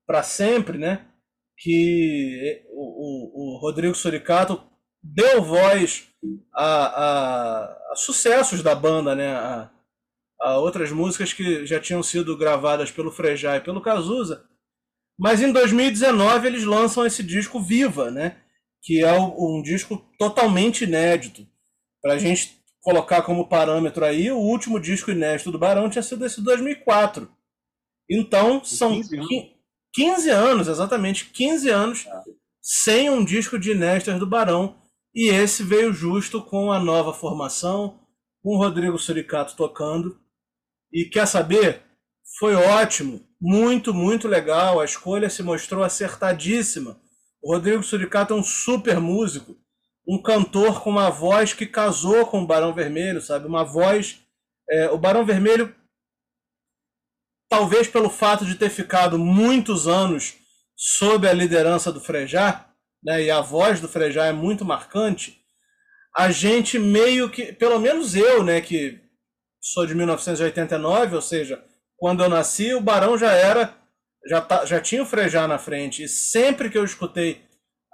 Para 0.06 0.22
Sempre, 0.22 0.78
né? 0.78 1.06
Que 1.58 2.64
o, 2.70 3.54
o, 3.54 3.56
o 3.56 3.58
Rodrigo 3.58 3.94
Suricato 3.94 4.62
deu 5.02 5.42
voz 5.42 6.08
a, 6.52 6.64
a, 6.64 7.64
a, 7.92 7.96
sucessos 7.96 8.62
da 8.62 8.74
banda, 8.74 9.14
né? 9.14 9.34
A, 9.34 9.70
a 10.40 10.58
outras 10.58 10.90
músicas 10.90 11.32
que 11.32 11.64
já 11.64 11.80
tinham 11.80 12.02
sido 12.02 12.36
gravadas 12.36 12.90
pelo 12.90 13.12
Frejá 13.12 13.56
e 13.56 13.60
pelo 13.60 13.80
Cazuza. 13.80 14.44
Mas 15.18 15.40
em 15.40 15.50
2019 15.50 16.46
eles 16.46 16.64
lançam 16.64 17.06
esse 17.06 17.22
disco 17.22 17.60
Viva, 17.60 18.10
né? 18.10 18.42
Que 18.82 19.02
é 19.02 19.12
um 19.12 19.62
disco 19.62 20.04
totalmente 20.18 20.84
inédito. 20.84 21.46
Para 22.02 22.14
a 22.14 22.18
gente 22.18 22.62
colocar 22.86 23.22
como 23.22 23.48
parâmetro 23.48 24.04
aí, 24.04 24.30
o 24.30 24.38
último 24.38 24.78
disco 24.78 25.10
inédito 25.10 25.50
do 25.50 25.58
Barão 25.58 25.90
tinha 25.90 26.04
sido 26.04 26.24
esse 26.24 26.40
2004. 26.40 27.28
Então, 28.08 28.62
são 28.64 28.94
15 28.94 29.16
anos. 29.16 29.28
15 29.92 30.30
anos, 30.30 30.68
exatamente, 30.68 31.24
15 31.30 31.68
anos 31.68 32.06
ah. 32.06 32.22
sem 32.62 33.10
um 33.10 33.24
disco 33.24 33.58
de 33.58 33.72
inéditas 33.72 34.20
do 34.20 34.26
Barão. 34.26 34.76
E 35.12 35.30
esse 35.30 35.64
veio 35.64 35.92
justo 35.92 36.40
com 36.40 36.70
a 36.70 36.78
nova 36.78 37.12
formação, 37.12 37.98
com 38.40 38.54
o 38.54 38.58
Rodrigo 38.58 39.00
Suricato 39.00 39.56
tocando. 39.56 40.20
E 40.92 41.06
quer 41.06 41.26
saber? 41.26 41.82
Foi 42.38 42.54
ótimo, 42.54 43.20
muito, 43.40 43.92
muito 43.92 44.28
legal. 44.28 44.78
A 44.78 44.84
escolha 44.84 45.28
se 45.28 45.42
mostrou 45.42 45.82
acertadíssima. 45.82 47.00
O 47.42 47.52
Rodrigo 47.52 47.82
Suricato 47.82 48.32
é 48.32 48.36
um 48.36 48.44
super 48.44 49.00
músico 49.00 49.56
um 50.06 50.20
cantor 50.22 50.82
com 50.82 50.90
uma 50.90 51.10
voz 51.10 51.52
que 51.52 51.66
casou 51.66 52.26
com 52.26 52.42
o 52.42 52.46
Barão 52.46 52.72
Vermelho, 52.72 53.20
sabe? 53.20 53.46
Uma 53.46 53.64
voz. 53.64 54.20
É, 54.70 54.90
o 54.90 54.98
Barão 54.98 55.24
Vermelho, 55.24 55.74
talvez 57.48 57.88
pelo 57.88 58.10
fato 58.10 58.44
de 58.44 58.54
ter 58.54 58.70
ficado 58.70 59.18
muitos 59.18 59.88
anos 59.88 60.34
sob 60.76 61.26
a 61.26 61.32
liderança 61.32 61.92
do 61.92 62.00
Frejá, 62.00 62.68
né? 63.02 63.22
E 63.22 63.30
a 63.30 63.40
voz 63.40 63.80
do 63.80 63.88
Frejá 63.88 64.26
é 64.26 64.32
muito 64.32 64.64
marcante. 64.64 65.40
A 66.16 66.30
gente 66.30 66.78
meio 66.78 67.30
que, 67.30 67.52
pelo 67.52 67.78
menos 67.78 68.14
eu, 68.14 68.42
né, 68.42 68.60
que 68.60 69.00
sou 69.60 69.86
de 69.86 69.94
1989, 69.94 71.16
ou 71.16 71.22
seja, 71.22 71.62
quando 71.96 72.22
eu 72.22 72.28
nasci, 72.28 72.74
o 72.74 72.80
Barão 72.80 73.18
já 73.18 73.32
era, 73.32 73.74
já, 74.26 74.40
tá, 74.40 74.64
já 74.64 74.80
tinha 74.80 75.02
o 75.02 75.06
Frejá 75.06 75.46
na 75.46 75.58
frente. 75.58 76.02
E 76.02 76.08
sempre 76.08 76.70
que 76.70 76.78
eu 76.78 76.84
escutei 76.84 77.45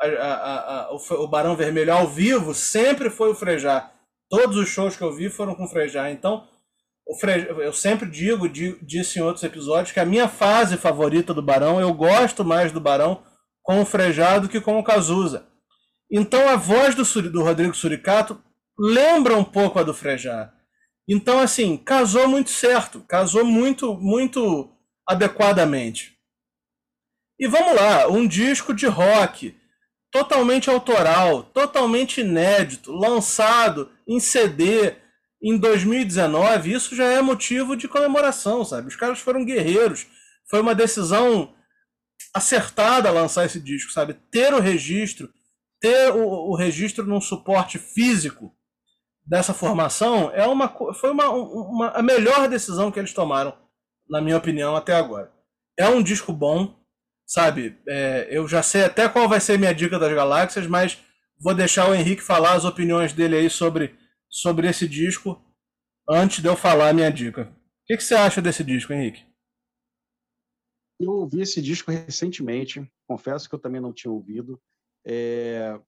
a, 0.02 0.34
a, 0.34 0.82
a, 0.84 0.92
o, 0.92 1.28
Barão 1.28 1.56
Vermelho 1.56 1.92
ao 1.92 2.08
vivo 2.08 2.54
sempre 2.54 3.08
foi 3.08 3.30
o 3.30 3.34
Frejá. 3.34 3.90
Todos 4.28 4.56
os 4.56 4.68
shows 4.68 4.96
que 4.96 5.02
eu 5.02 5.12
vi 5.12 5.28
foram 5.28 5.54
com 5.54 5.64
o 5.64 5.68
Frejá. 5.68 6.10
Então, 6.10 6.46
o 7.06 7.14
Frejá, 7.18 7.46
eu 7.50 7.72
sempre 7.72 8.08
digo, 8.10 8.48
disse 8.48 9.18
em 9.18 9.22
outros 9.22 9.44
episódios, 9.44 9.92
que 9.92 10.00
a 10.00 10.06
minha 10.06 10.28
fase 10.28 10.76
favorita 10.76 11.32
do 11.32 11.42
Barão, 11.42 11.80
eu 11.80 11.92
gosto 11.92 12.44
mais 12.44 12.72
do 12.72 12.80
Barão 12.80 13.22
com 13.62 13.80
o 13.80 13.86
Frejá 13.86 14.38
do 14.38 14.48
que 14.48 14.60
com 14.60 14.78
o 14.78 14.84
Cazuza. 14.84 15.46
Então, 16.10 16.48
a 16.48 16.56
voz 16.56 16.94
do, 16.94 17.30
do 17.30 17.42
Rodrigo 17.42 17.74
Suricato 17.74 18.42
lembra 18.78 19.36
um 19.36 19.44
pouco 19.44 19.78
a 19.78 19.82
do 19.82 19.94
Frejá. 19.94 20.52
Então, 21.08 21.40
assim, 21.40 21.76
casou 21.76 22.28
muito 22.28 22.50
certo, 22.50 23.00
casou 23.08 23.44
muito, 23.44 23.94
muito 23.94 24.70
adequadamente. 25.06 26.12
E 27.38 27.48
vamos 27.48 27.74
lá, 27.74 28.08
um 28.08 28.26
disco 28.26 28.72
de 28.72 28.86
rock 28.86 29.56
totalmente 30.12 30.68
autoral, 30.68 31.42
totalmente 31.42 32.20
inédito, 32.20 32.92
lançado 32.92 33.90
em 34.06 34.20
CD 34.20 34.94
em 35.42 35.58
2019, 35.58 36.72
isso 36.72 36.94
já 36.94 37.06
é 37.06 37.20
motivo 37.20 37.74
de 37.74 37.88
comemoração, 37.88 38.64
sabe? 38.64 38.86
Os 38.86 38.94
caras 38.94 39.18
foram 39.18 39.44
guerreiros. 39.44 40.06
Foi 40.48 40.60
uma 40.60 40.74
decisão 40.74 41.54
acertada 42.32 43.10
lançar 43.10 43.46
esse 43.46 43.58
disco, 43.58 43.90
sabe? 43.90 44.14
Ter 44.30 44.54
o 44.54 44.60
registro, 44.60 45.28
ter 45.80 46.12
o, 46.12 46.50
o 46.50 46.54
registro 46.54 47.04
num 47.04 47.20
suporte 47.20 47.78
físico 47.78 48.54
dessa 49.26 49.54
formação 49.54 50.30
é 50.32 50.46
uma, 50.46 50.68
foi 50.94 51.10
uma, 51.10 51.28
uma, 51.30 51.88
a 51.88 52.02
melhor 52.02 52.48
decisão 52.48 52.92
que 52.92 52.98
eles 52.98 53.14
tomaram, 53.14 53.56
na 54.08 54.20
minha 54.20 54.36
opinião, 54.36 54.76
até 54.76 54.94
agora. 54.94 55.32
É 55.76 55.88
um 55.88 56.02
disco 56.02 56.32
bom, 56.32 56.81
sabe? 57.32 57.80
É, 57.88 58.28
eu 58.30 58.46
já 58.46 58.62
sei 58.62 58.84
até 58.84 59.08
qual 59.08 59.26
vai 59.26 59.40
ser 59.40 59.58
minha 59.58 59.74
dica 59.74 59.98
das 59.98 60.12
galáxias, 60.12 60.66
mas 60.66 61.02
vou 61.40 61.54
deixar 61.54 61.88
o 61.88 61.94
Henrique 61.94 62.20
falar 62.20 62.52
as 62.52 62.66
opiniões 62.66 63.14
dele 63.14 63.36
aí 63.36 63.48
sobre, 63.48 63.96
sobre 64.28 64.68
esse 64.68 64.86
disco 64.86 65.42
antes 66.06 66.42
de 66.42 66.48
eu 66.48 66.54
falar 66.54 66.90
a 66.90 66.92
minha 66.92 67.10
dica. 67.10 67.44
O 67.44 67.86
que, 67.86 67.96
que 67.96 68.04
você 68.04 68.14
acha 68.14 68.42
desse 68.42 68.62
disco, 68.62 68.92
Henrique? 68.92 69.24
Eu 71.00 71.10
ouvi 71.10 71.40
esse 71.40 71.62
disco 71.62 71.90
recentemente, 71.90 72.86
confesso 73.08 73.48
que 73.48 73.54
eu 73.54 73.58
também 73.58 73.80
não 73.80 73.94
tinha 73.94 74.12
ouvido. 74.12 74.60
É... 75.02 75.80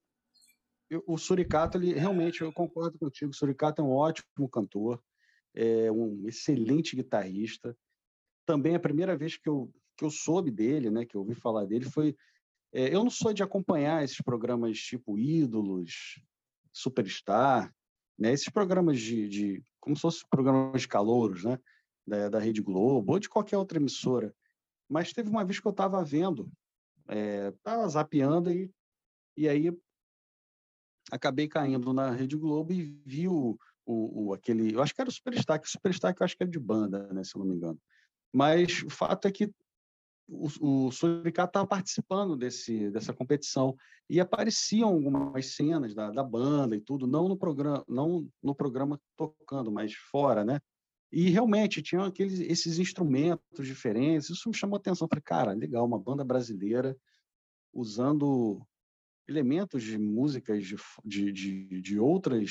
O 1.06 1.18
Suricato, 1.18 1.76
ele 1.76 1.92
realmente, 1.92 2.40
eu 2.40 2.52
concordo 2.52 2.98
contigo, 2.98 3.30
o 3.30 3.34
Suricato 3.34 3.82
é 3.82 3.84
um 3.84 3.92
ótimo 3.92 4.48
cantor, 4.50 5.02
é 5.54 5.92
um 5.92 6.26
excelente 6.26 6.96
guitarrista. 6.96 7.76
Também 8.46 8.72
é 8.72 8.76
a 8.76 8.80
primeira 8.80 9.16
vez 9.16 9.36
que 9.36 9.48
eu 9.48 9.70
que 9.96 10.04
eu 10.04 10.10
soube 10.10 10.50
dele, 10.50 10.90
né, 10.90 11.04
que 11.04 11.16
eu 11.16 11.20
ouvi 11.20 11.34
falar 11.34 11.64
dele, 11.64 11.84
foi. 11.84 12.16
É, 12.72 12.94
eu 12.94 13.04
não 13.04 13.10
sou 13.10 13.32
de 13.32 13.42
acompanhar 13.42 14.02
esses 14.02 14.20
programas 14.20 14.78
tipo 14.78 15.18
Ídolos, 15.18 16.20
Superstar, 16.72 17.72
né, 18.18 18.32
esses 18.32 18.48
programas 18.48 19.00
de, 19.00 19.28
de 19.28 19.64
como 19.80 19.94
se 19.94 20.02
fossem 20.02 20.26
programas 20.28 20.82
de 20.82 20.88
calouros, 20.88 21.44
né, 21.44 21.58
da, 22.06 22.28
da 22.28 22.38
Rede 22.38 22.62
Globo 22.62 23.12
ou 23.12 23.18
de 23.18 23.28
qualquer 23.28 23.56
outra 23.56 23.78
emissora. 23.78 24.34
Mas 24.88 25.12
teve 25.12 25.28
uma 25.28 25.44
vez 25.44 25.60
que 25.60 25.66
eu 25.66 25.70
estava 25.70 26.04
vendo, 26.04 26.50
estava 27.08 27.84
é, 27.84 27.88
zapeando 27.88 28.50
e, 28.50 28.70
e 29.36 29.48
aí 29.48 29.72
acabei 31.10 31.48
caindo 31.48 31.92
na 31.92 32.10
Rede 32.10 32.36
Globo 32.36 32.72
e 32.72 32.82
vi 33.04 33.28
o, 33.28 33.58
o, 33.86 34.26
o, 34.26 34.34
aquele, 34.34 34.74
eu 34.74 34.82
acho 34.82 34.94
que 34.94 35.00
era 35.00 35.10
o 35.10 35.12
Superstar, 35.12 35.60
que 35.60 35.66
o 35.66 35.70
Superstar 35.70 36.14
eu 36.18 36.24
acho 36.24 36.36
que 36.36 36.42
era 36.42 36.50
de 36.50 36.58
banda, 36.58 37.12
né, 37.12 37.22
se 37.22 37.36
eu 37.36 37.40
não 37.40 37.46
me 37.46 37.56
engano. 37.56 37.78
Mas 38.32 38.82
o 38.82 38.90
fato 38.90 39.28
é 39.28 39.32
que 39.32 39.50
o, 40.26 40.86
o 40.86 40.90
Suricato 40.90 41.50
estava 41.50 41.66
participando 41.66 42.36
desse, 42.36 42.90
dessa 42.90 43.12
competição 43.12 43.76
e 44.08 44.20
apareciam 44.20 44.88
algumas 44.88 45.54
cenas 45.54 45.94
da, 45.94 46.10
da 46.10 46.22
banda 46.22 46.76
e 46.76 46.80
tudo, 46.80 47.06
não 47.06 47.28
no 47.28 47.36
programa, 47.36 47.84
não 47.88 48.28
no 48.42 48.54
programa 48.54 49.00
tocando, 49.16 49.70
mas 49.70 49.92
fora, 49.94 50.44
né? 50.44 50.60
E 51.12 51.30
realmente 51.30 51.82
tinham 51.82 52.04
aqueles 52.04 52.40
esses 52.40 52.78
instrumentos 52.78 53.66
diferentes. 53.66 54.30
Isso 54.30 54.48
me 54.48 54.54
chamou 54.54 54.76
a 54.76 54.80
atenção. 54.80 55.06
Falei, 55.06 55.22
cara, 55.22 55.52
legal, 55.52 55.84
uma 55.84 55.98
banda 55.98 56.24
brasileira 56.24 56.96
usando 57.72 58.66
elementos 59.28 59.82
de 59.82 59.96
músicas 59.96 60.64
de, 60.64 60.76
de, 61.04 61.32
de, 61.32 61.80
de 61.80 61.98
outras 61.98 62.50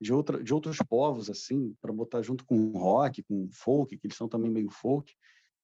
de, 0.00 0.12
outra, 0.12 0.42
de 0.42 0.52
outros 0.52 0.78
povos 0.78 1.28
assim 1.28 1.74
para 1.80 1.92
botar 1.92 2.22
junto 2.22 2.44
com 2.44 2.72
rock, 2.72 3.22
com 3.22 3.48
folk, 3.52 3.96
que 3.96 4.06
eles 4.06 4.16
são 4.16 4.28
também 4.28 4.50
meio 4.50 4.70
folk 4.70 5.12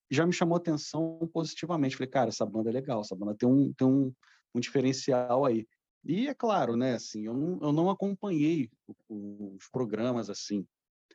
já 0.09 0.25
me 0.25 0.33
chamou 0.33 0.57
atenção 0.57 1.29
positivamente. 1.33 1.95
Falei, 1.95 2.09
cara, 2.09 2.29
essa 2.29 2.45
banda 2.45 2.69
é 2.69 2.73
legal, 2.73 3.01
essa 3.01 3.15
banda 3.15 3.35
tem 3.35 3.47
um, 3.47 3.73
tem 3.73 3.87
um, 3.87 4.13
um 4.53 4.59
diferencial 4.59 5.45
aí. 5.45 5.67
E 6.03 6.27
é 6.27 6.33
claro, 6.33 6.75
né, 6.75 6.93
assim, 6.93 7.25
eu 7.25 7.33
não, 7.33 7.59
eu 7.61 7.73
não 7.73 7.89
acompanhei 7.89 8.69
os 9.09 9.67
programas 9.69 10.29
assim, 10.29 10.65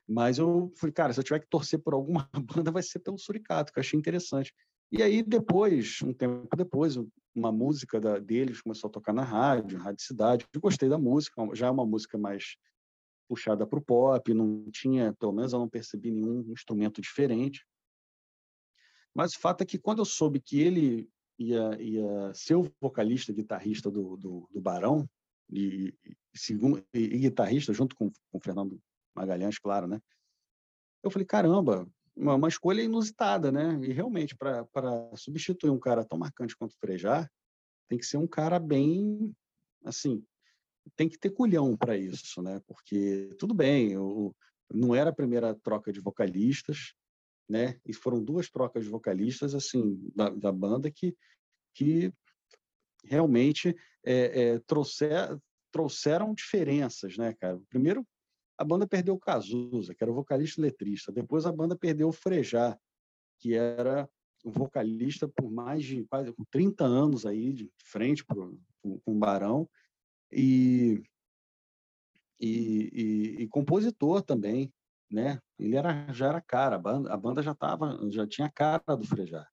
mas 0.06 0.38
eu 0.38 0.72
falei, 0.76 0.92
cara, 0.92 1.12
se 1.12 1.20
eu 1.20 1.24
tiver 1.24 1.40
que 1.40 1.48
torcer 1.48 1.78
por 1.78 1.94
alguma 1.94 2.28
banda, 2.64 2.70
vai 2.70 2.82
ser 2.82 2.98
pelo 2.98 3.18
Suricato, 3.18 3.72
que 3.72 3.78
eu 3.78 3.80
achei 3.80 3.98
interessante. 3.98 4.52
E 4.90 5.02
aí, 5.02 5.22
depois, 5.22 6.02
um 6.02 6.12
tempo 6.12 6.54
depois, 6.54 6.98
uma 7.34 7.50
música 7.50 7.98
da, 7.98 8.18
deles 8.18 8.60
começou 8.60 8.88
a 8.88 8.92
tocar 8.92 9.14
na 9.14 9.22
rádio, 9.22 9.78
Rádio 9.78 10.04
Cidade. 10.04 10.46
Eu 10.52 10.60
gostei 10.60 10.88
da 10.88 10.98
música, 10.98 11.42
já 11.54 11.68
é 11.68 11.70
uma 11.70 11.86
música 11.86 12.18
mais 12.18 12.56
puxada 13.26 13.66
para 13.66 13.78
o 13.78 13.82
pop, 13.82 14.34
não 14.34 14.70
tinha, 14.70 15.14
pelo 15.14 15.32
menos 15.32 15.54
eu 15.54 15.58
não 15.58 15.68
percebi 15.68 16.10
nenhum 16.10 16.52
instrumento 16.52 17.00
diferente. 17.00 17.64
Mas 19.14 19.34
o 19.34 19.40
fato 19.40 19.62
é 19.62 19.66
que 19.66 19.78
quando 19.78 19.98
eu 19.98 20.04
soube 20.04 20.40
que 20.40 20.60
ele 20.60 21.08
ia, 21.38 21.80
ia 21.80 22.34
ser 22.34 22.54
o 22.54 22.70
vocalista, 22.80 23.32
guitarrista 23.32 23.90
do, 23.90 24.16
do, 24.16 24.48
do 24.50 24.60
Barão, 24.60 25.08
e, 25.50 25.94
segundo, 26.34 26.82
e, 26.94 27.00
e, 27.00 27.18
guitarrista 27.18 27.74
junto 27.74 27.94
com, 27.94 28.10
com 28.10 28.38
o 28.38 28.40
Fernando 28.40 28.80
Magalhães, 29.14 29.58
claro, 29.58 29.86
né? 29.86 30.00
Eu 31.02 31.10
falei, 31.10 31.26
caramba, 31.26 31.86
uma, 32.16 32.36
uma 32.36 32.48
escolha 32.48 32.82
inusitada, 32.82 33.52
né? 33.52 33.78
E 33.82 33.92
realmente, 33.92 34.34
para 34.36 34.66
substituir 35.16 35.70
um 35.70 35.78
cara 35.78 36.04
tão 36.04 36.18
marcante 36.18 36.56
quanto 36.56 36.72
o 36.72 36.78
Frejá, 36.78 37.28
tem 37.88 37.98
que 37.98 38.06
ser 38.06 38.16
um 38.16 38.26
cara 38.26 38.58
bem, 38.58 39.34
assim, 39.84 40.24
tem 40.96 41.08
que 41.08 41.18
ter 41.18 41.30
culhão 41.30 41.76
para 41.76 41.96
isso, 41.96 42.40
né? 42.40 42.60
Porque, 42.66 43.34
tudo 43.38 43.52
bem, 43.52 43.92
eu, 43.92 44.34
não 44.72 44.94
era 44.94 45.10
a 45.10 45.14
primeira 45.14 45.54
troca 45.54 45.92
de 45.92 46.00
vocalistas, 46.00 46.94
né? 47.52 47.78
E 47.86 47.92
foram 47.92 48.22
duas 48.22 48.50
trocas 48.50 48.84
de 48.84 48.90
vocalistas 48.90 49.54
assim 49.54 50.00
da, 50.16 50.30
da 50.30 50.50
banda 50.50 50.90
que 50.90 51.14
que 51.74 52.12
realmente 53.04 53.76
é, 54.04 54.42
é, 54.42 54.58
trouxer, 54.60 55.38
trouxeram 55.70 56.34
diferenças, 56.34 57.16
né, 57.16 57.34
cara? 57.34 57.60
Primeiro, 57.68 58.06
a 58.58 58.64
banda 58.64 58.86
perdeu 58.86 59.14
o 59.14 59.18
Cazuza, 59.18 59.94
que 59.94 60.04
era 60.04 60.10
o 60.10 60.14
vocalista 60.14 60.60
letrista. 60.60 61.10
Depois, 61.10 61.46
a 61.46 61.52
banda 61.52 61.76
perdeu 61.76 62.08
o 62.08 62.12
Frejá, 62.12 62.78
que 63.38 63.54
era 63.54 64.08
o 64.44 64.50
vocalista 64.50 65.26
por 65.28 65.50
mais 65.50 65.82
de 65.84 66.04
quase 66.04 66.32
30 66.50 66.84
anos 66.84 67.24
aí 67.24 67.52
de 67.52 67.70
frente 67.84 68.24
pro, 68.24 68.60
com 68.82 69.00
o 69.06 69.18
Barão 69.18 69.68
e, 70.30 71.02
e, 72.38 72.90
e, 72.92 73.42
e 73.42 73.48
compositor 73.48 74.22
também, 74.22 74.72
né? 75.12 75.38
Ele 75.58 75.76
era 75.76 76.12
já 76.12 76.28
era 76.28 76.40
cara, 76.40 76.76
a 76.76 76.78
banda, 76.78 77.12
a 77.12 77.16
banda 77.16 77.42
já 77.42 77.54
tava, 77.54 77.98
já 78.10 78.26
tinha 78.26 78.50
cara 78.50 78.96
do 78.96 79.06
Frejá. 79.06 79.46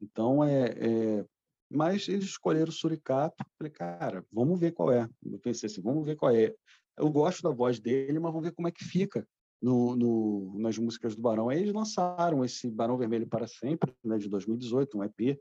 Então 0.00 0.44
é, 0.44 0.66
é, 0.66 1.26
mas 1.70 2.08
eles 2.08 2.24
escolheram 2.24 2.68
o 2.68 2.72
Suricato. 2.72 3.44
Falei, 3.58 3.72
cara, 3.72 4.24
vamos 4.32 4.58
ver 4.58 4.72
qual 4.72 4.92
é. 4.92 5.08
Eu 5.24 5.38
pensei 5.38 5.66
assim, 5.68 5.82
vamos 5.82 6.04
ver 6.04 6.16
qual 6.16 6.34
é. 6.34 6.54
Eu 6.96 7.10
gosto 7.10 7.42
da 7.42 7.50
voz 7.50 7.78
dele, 7.80 8.18
mas 8.18 8.32
vamos 8.32 8.48
ver 8.48 8.54
como 8.54 8.68
é 8.68 8.72
que 8.72 8.84
fica 8.84 9.26
no, 9.60 9.96
no, 9.96 10.58
nas 10.58 10.78
músicas 10.78 11.14
do 11.14 11.22
Barão. 11.22 11.48
Aí 11.48 11.60
eles 11.60 11.74
lançaram 11.74 12.44
esse 12.44 12.70
Barão 12.70 12.96
Vermelho 12.96 13.26
para 13.26 13.46
Sempre, 13.46 13.94
né, 14.04 14.18
de 14.18 14.28
2018, 14.28 14.96
um 14.96 15.04
EP, 15.04 15.38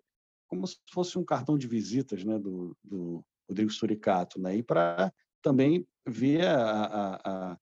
como 0.47 0.65
se 0.67 0.77
fosse 0.91 1.17
um 1.17 1.23
cartão 1.23 1.57
de 1.57 1.67
visitas 1.67 2.23
né, 2.23 2.37
do, 2.39 2.75
do 2.83 3.23
Rodrigo 3.47 3.71
Suricato. 3.71 4.39
Né, 4.39 4.57
e 4.57 4.63
para 4.63 5.13
também 5.41 5.87
ver 6.07 6.45
a, 6.45 6.71
a, 6.71 7.15
a, 7.23 7.57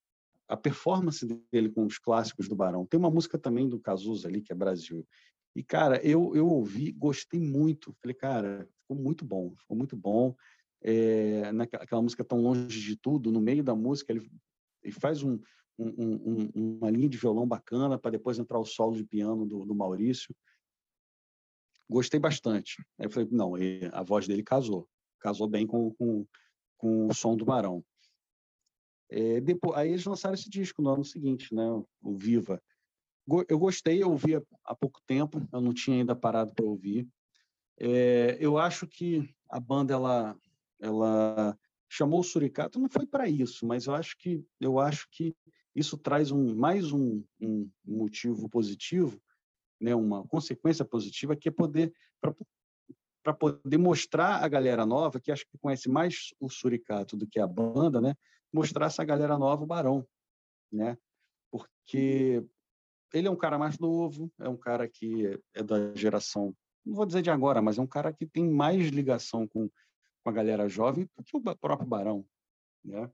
a 0.47 0.57
performance 0.57 1.25
dele 1.51 1.69
com 1.69 1.85
os 1.85 1.97
clássicos 1.97 2.47
do 2.47 2.55
Barão. 2.55 2.85
Tem 2.85 2.99
uma 2.99 3.09
música 3.09 3.37
também 3.37 3.67
do 3.67 3.79
Cazuza 3.79 4.27
ali, 4.27 4.41
que 4.41 4.51
é 4.51 4.55
Brasil. 4.55 5.07
E, 5.55 5.63
cara, 5.63 6.01
eu, 6.05 6.35
eu 6.35 6.47
ouvi, 6.47 6.91
gostei 6.91 7.39
muito. 7.39 7.95
Falei, 8.01 8.15
cara, 8.15 8.67
ficou 8.81 8.97
muito 8.97 9.23
bom, 9.23 9.53
ficou 9.55 9.77
muito 9.77 9.95
bom. 9.95 10.35
É, 10.81 11.51
naquela 11.51 12.01
música 12.01 12.23
Tão 12.23 12.41
Longe 12.41 12.81
de 12.81 12.97
Tudo, 12.97 13.31
no 13.31 13.39
meio 13.39 13.63
da 13.63 13.75
música, 13.75 14.11
ele, 14.11 14.29
ele 14.81 14.93
faz 14.93 15.23
um, 15.23 15.39
um, 15.77 16.49
um, 16.55 16.77
uma 16.77 16.89
linha 16.89 17.07
de 17.07 17.17
violão 17.17 17.47
bacana 17.47 17.97
para 17.97 18.11
depois 18.11 18.37
entrar 18.37 18.59
o 18.59 18.65
solo 18.65 18.95
de 18.95 19.03
piano 19.03 19.45
do, 19.45 19.65
do 19.65 19.75
Maurício. 19.75 20.35
Gostei 21.89 22.19
bastante. 22.19 22.83
Aí 22.99 23.05
eu 23.05 23.09
falei, 23.09 23.29
não, 23.31 23.53
a 23.91 24.03
voz 24.03 24.27
dele 24.27 24.43
casou. 24.43 24.87
Casou 25.19 25.47
bem 25.47 25.65
com, 25.65 25.93
com, 25.93 26.25
com 26.77 27.07
o 27.07 27.13
som 27.13 27.37
do 27.37 27.45
Barão. 27.45 27.83
É, 29.15 29.39
depois, 29.39 29.77
aí 29.77 29.89
eles 29.89 30.05
lançaram 30.05 30.33
esse 30.33 30.49
disco 30.49 30.81
no 30.81 30.89
ano 30.89 31.05
seguinte, 31.05 31.53
né? 31.53 31.63
O 32.01 32.17
Viva. 32.17 32.59
Eu 33.47 33.59
gostei, 33.59 34.01
eu 34.01 34.09
ouvi 34.09 34.33
há 34.65 34.75
pouco 34.75 34.99
tempo, 35.05 35.47
eu 35.53 35.61
não 35.61 35.71
tinha 35.71 35.97
ainda 35.97 36.15
parado 36.15 36.51
para 36.55 36.65
ouvir. 36.65 37.07
É, 37.79 38.37
eu 38.39 38.57
acho 38.57 38.87
que 38.87 39.29
a 39.47 39.59
banda 39.59 39.93
ela, 39.93 40.35
ela 40.79 41.57
chamou 41.87 42.21
o 42.21 42.23
Suricato, 42.23 42.79
não 42.79 42.89
foi 42.89 43.05
para 43.05 43.29
isso, 43.29 43.67
mas 43.67 43.85
eu 43.85 43.93
acho 43.93 44.17
que 44.17 44.43
eu 44.59 44.79
acho 44.79 45.07
que 45.11 45.33
isso 45.75 45.95
traz 45.95 46.31
um 46.31 46.55
mais 46.55 46.91
um, 46.91 47.23
um 47.39 47.69
motivo 47.85 48.49
positivo, 48.49 49.21
né? 49.79 49.93
Uma 49.93 50.27
consequência 50.27 50.83
positiva 50.83 51.35
que 51.35 51.49
é 51.49 51.51
poder 51.51 51.93
para 53.23 53.33
poder 53.33 53.77
mostrar 53.77 54.43
a 54.43 54.47
galera 54.47 54.87
nova 54.87 55.19
que 55.19 55.31
acho 55.31 55.45
que 55.47 55.57
conhece 55.59 55.87
mais 55.87 56.33
o 56.39 56.49
Suricato 56.49 57.15
do 57.15 57.27
que 57.27 57.39
a 57.39 57.47
banda, 57.47 58.01
né? 58.01 58.15
Mostrar 58.53 58.85
essa 58.85 59.03
galera 59.03 59.37
nova 59.37 59.63
o 59.63 59.67
Barão, 59.67 60.05
né? 60.71 60.97
porque 61.53 62.43
ele 63.13 63.27
é 63.27 63.31
um 63.31 63.35
cara 63.35 63.59
mais 63.59 63.77
novo, 63.77 64.31
é 64.39 64.49
um 64.49 64.57
cara 64.57 64.89
que 64.89 65.39
é 65.53 65.61
da 65.61 65.93
geração, 65.93 66.55
não 66.83 66.95
vou 66.95 67.05
dizer 67.05 67.21
de 67.21 67.29
agora, 67.29 67.61
mas 67.61 67.77
é 67.77 67.81
um 67.81 67.87
cara 67.87 68.11
que 68.11 68.25
tem 68.25 68.49
mais 68.49 68.87
ligação 68.87 69.47
com, 69.47 69.69
com 70.23 70.29
a 70.29 70.33
galera 70.33 70.67
jovem 70.67 71.07
do 71.15 71.23
que 71.23 71.37
o 71.37 71.55
próprio 71.55 71.87
Barão, 71.87 72.25
né? 72.83 73.09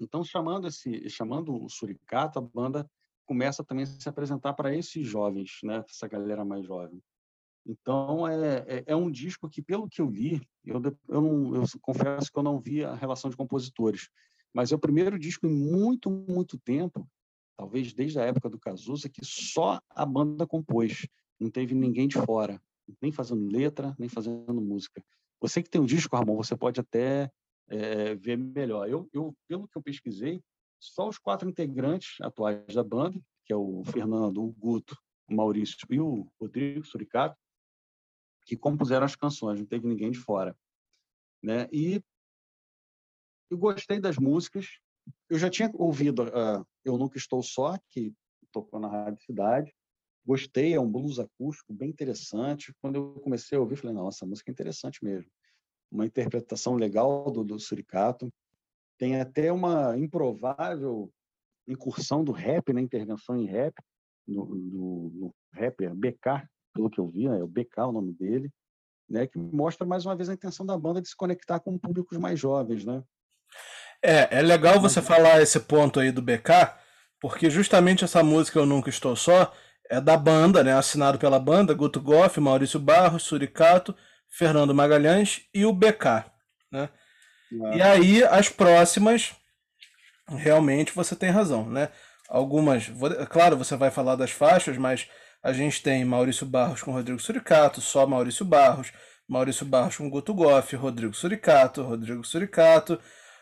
Então, 0.00 0.24
chamando 0.24 0.66
esse, 0.66 1.08
chamando 1.08 1.54
o 1.54 1.68
Suricato, 1.68 2.38
a 2.38 2.42
banda 2.42 2.90
começa 3.24 3.62
também 3.62 3.84
a 3.84 3.86
se 3.86 4.08
apresentar 4.08 4.54
para 4.54 4.74
esses 4.74 5.06
jovens, 5.06 5.58
né? 5.62 5.84
Essa 5.88 6.08
galera 6.08 6.44
mais 6.44 6.66
jovem. 6.66 7.00
Então, 7.70 8.26
é, 8.26 8.64
é, 8.66 8.84
é, 8.86 8.96
um 8.96 9.08
disco 9.08 9.48
que, 9.48 9.62
pelo 9.62 9.88
que 9.88 10.00
eu 10.00 10.10
li, 10.10 10.42
eu, 10.64 10.82
eu, 11.08 11.20
não, 11.20 11.54
eu 11.54 11.62
confesso 11.80 12.30
que 12.32 12.38
eu 12.38 12.42
não 12.42 12.58
vi 12.58 12.84
a 12.84 12.94
relação 12.94 13.30
de 13.30 13.36
compositores, 13.36 14.08
mas 14.52 14.72
é 14.72 14.74
o 14.74 14.78
primeiro 14.78 15.16
disco 15.16 15.46
em 15.46 15.50
muito, 15.50 16.10
muito 16.10 16.58
tempo, 16.58 17.08
talvez 17.56 17.92
desde 17.92 18.18
a 18.18 18.24
época 18.24 18.50
do 18.50 18.58
Cazuza, 18.58 19.08
que 19.08 19.24
só 19.24 19.80
a 19.88 20.04
banda 20.04 20.46
compôs. 20.46 21.06
Não 21.38 21.48
teve 21.48 21.74
ninguém 21.74 22.08
de 22.08 22.18
fora, 22.18 22.60
nem 23.00 23.12
fazendo 23.12 23.46
letra, 23.46 23.94
nem 23.98 24.08
fazendo 24.08 24.60
música. 24.60 25.02
Você 25.40 25.62
que 25.62 25.70
tem 25.70 25.80
um 25.80 25.86
disco, 25.86 26.16
Ramon, 26.16 26.36
você 26.36 26.56
pode 26.56 26.80
até 26.80 27.30
é, 27.68 28.16
ver 28.16 28.36
melhor. 28.36 28.88
Eu, 28.88 29.08
eu, 29.12 29.32
pelo 29.46 29.68
que 29.68 29.78
eu 29.78 29.82
pesquisei, 29.82 30.42
só 30.80 31.08
os 31.08 31.18
quatro 31.18 31.48
integrantes 31.48 32.20
atuais 32.20 32.74
da 32.74 32.82
banda, 32.82 33.18
que 33.44 33.52
é 33.52 33.56
o 33.56 33.84
Fernando, 33.84 34.42
o 34.42 34.52
Guto, 34.52 34.96
o 35.28 35.34
Maurício 35.34 35.76
e 35.88 36.00
o 36.00 36.26
Rodrigo 36.40 36.84
Suricato, 36.84 37.36
que 38.50 38.56
compuseram 38.56 39.06
as 39.06 39.14
canções, 39.14 39.60
não 39.60 39.64
teve 39.64 39.86
ninguém 39.86 40.10
de 40.10 40.18
fora. 40.18 40.58
Né? 41.40 41.68
E 41.70 42.02
eu 43.48 43.56
gostei 43.56 44.00
das 44.00 44.18
músicas. 44.18 44.80
Eu 45.28 45.38
já 45.38 45.48
tinha 45.48 45.70
ouvido 45.74 46.24
uh, 46.24 46.66
Eu 46.84 46.98
Nunca 46.98 47.16
Estou 47.16 47.44
Só, 47.44 47.78
que 47.88 48.12
tocou 48.50 48.80
na 48.80 48.88
Rádio 48.88 49.22
Cidade. 49.22 49.72
Gostei, 50.26 50.74
é 50.74 50.80
um 50.80 50.90
blues 50.90 51.20
acústico 51.20 51.72
bem 51.72 51.90
interessante. 51.90 52.74
Quando 52.82 52.96
eu 52.96 53.20
comecei 53.20 53.56
a 53.56 53.60
ouvir, 53.60 53.76
falei, 53.76 53.94
nossa, 53.94 54.26
música 54.26 54.50
é 54.50 54.52
interessante 54.52 54.98
mesmo. 55.04 55.30
Uma 55.88 56.04
interpretação 56.04 56.74
legal 56.74 57.30
do, 57.30 57.44
do 57.44 57.60
Suricato. 57.60 58.34
Tem 58.98 59.20
até 59.20 59.52
uma 59.52 59.96
improvável 59.96 61.08
incursão 61.68 62.24
do 62.24 62.32
rap, 62.32 62.72
né? 62.72 62.80
intervenção 62.80 63.36
em 63.36 63.46
rap, 63.46 63.74
no, 64.26 64.44
no 64.44 65.34
rapper 65.54 65.94
BK, 65.94 66.48
pelo 66.72 66.90
que 66.90 66.98
eu 67.00 67.08
vi, 67.08 67.28
né, 67.28 67.38
é 67.38 67.42
o 67.42 67.48
BK 67.48 67.78
o 67.78 67.92
nome 67.92 68.12
dele, 68.12 68.50
né, 69.08 69.26
que 69.26 69.38
mostra 69.38 69.86
mais 69.86 70.06
uma 70.06 70.16
vez 70.16 70.28
a 70.28 70.34
intenção 70.34 70.64
da 70.64 70.78
banda 70.78 71.00
de 71.00 71.08
se 71.08 71.16
conectar 71.16 71.60
com 71.60 71.78
públicos 71.78 72.16
mais 72.18 72.38
jovens, 72.38 72.84
né? 72.84 73.02
É, 74.02 74.38
é 74.38 74.42
legal 74.42 74.80
você 74.80 75.02
falar 75.02 75.42
esse 75.42 75.60
ponto 75.60 76.00
aí 76.00 76.10
do 76.10 76.22
BK, 76.22 76.74
porque 77.20 77.50
justamente 77.50 78.04
essa 78.04 78.22
música 78.22 78.58
Eu 78.58 78.66
Nunca 78.66 78.88
Estou 78.88 79.14
Só 79.14 79.52
é 79.90 80.00
da 80.00 80.16
banda, 80.16 80.62
né, 80.62 80.72
assinado 80.72 81.18
pela 81.18 81.38
banda, 81.38 81.74
Guto 81.74 82.00
Goff, 82.00 82.40
Maurício 82.40 82.78
Barros, 82.78 83.24
Suricato, 83.24 83.94
Fernando 84.28 84.74
Magalhães 84.74 85.42
e 85.52 85.66
o 85.66 85.72
BK, 85.72 86.24
né? 86.70 86.88
Ah. 87.64 87.76
E 87.76 87.82
aí 87.82 88.24
as 88.24 88.48
próximas 88.48 89.34
realmente 90.28 90.94
você 90.94 91.16
tem 91.16 91.30
razão, 91.30 91.68
né? 91.68 91.90
Algumas, 92.28 92.88
claro, 93.28 93.56
você 93.56 93.76
vai 93.76 93.90
falar 93.90 94.14
das 94.14 94.30
faixas, 94.30 94.78
mas 94.78 95.08
a 95.42 95.52
gente 95.52 95.82
tem 95.82 96.04
Maurício 96.04 96.46
Barros 96.46 96.82
com 96.82 96.92
Rodrigo 96.92 97.20
Suricato, 97.20 97.80
só 97.80 98.06
Maurício 98.06 98.44
Barros, 98.44 98.92
Maurício 99.28 99.64
Barros 99.64 99.96
com 99.96 100.10
Guto 100.10 100.34
Goff, 100.34 100.74
Rodrigo 100.76 101.14
Suricato, 101.14 101.82
Rodrigo 101.82 102.24
Suricato, 102.24 103.00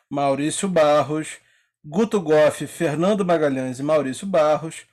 Maurício 0.08 0.68
Barros, 0.68 1.38
Guto 1.84 2.20
Goff, 2.20 2.66
Fernando 2.66 3.24
Magalhães 3.24 3.78
e 3.78 3.82
Maurício 3.82 4.26
Barros. 4.26 4.86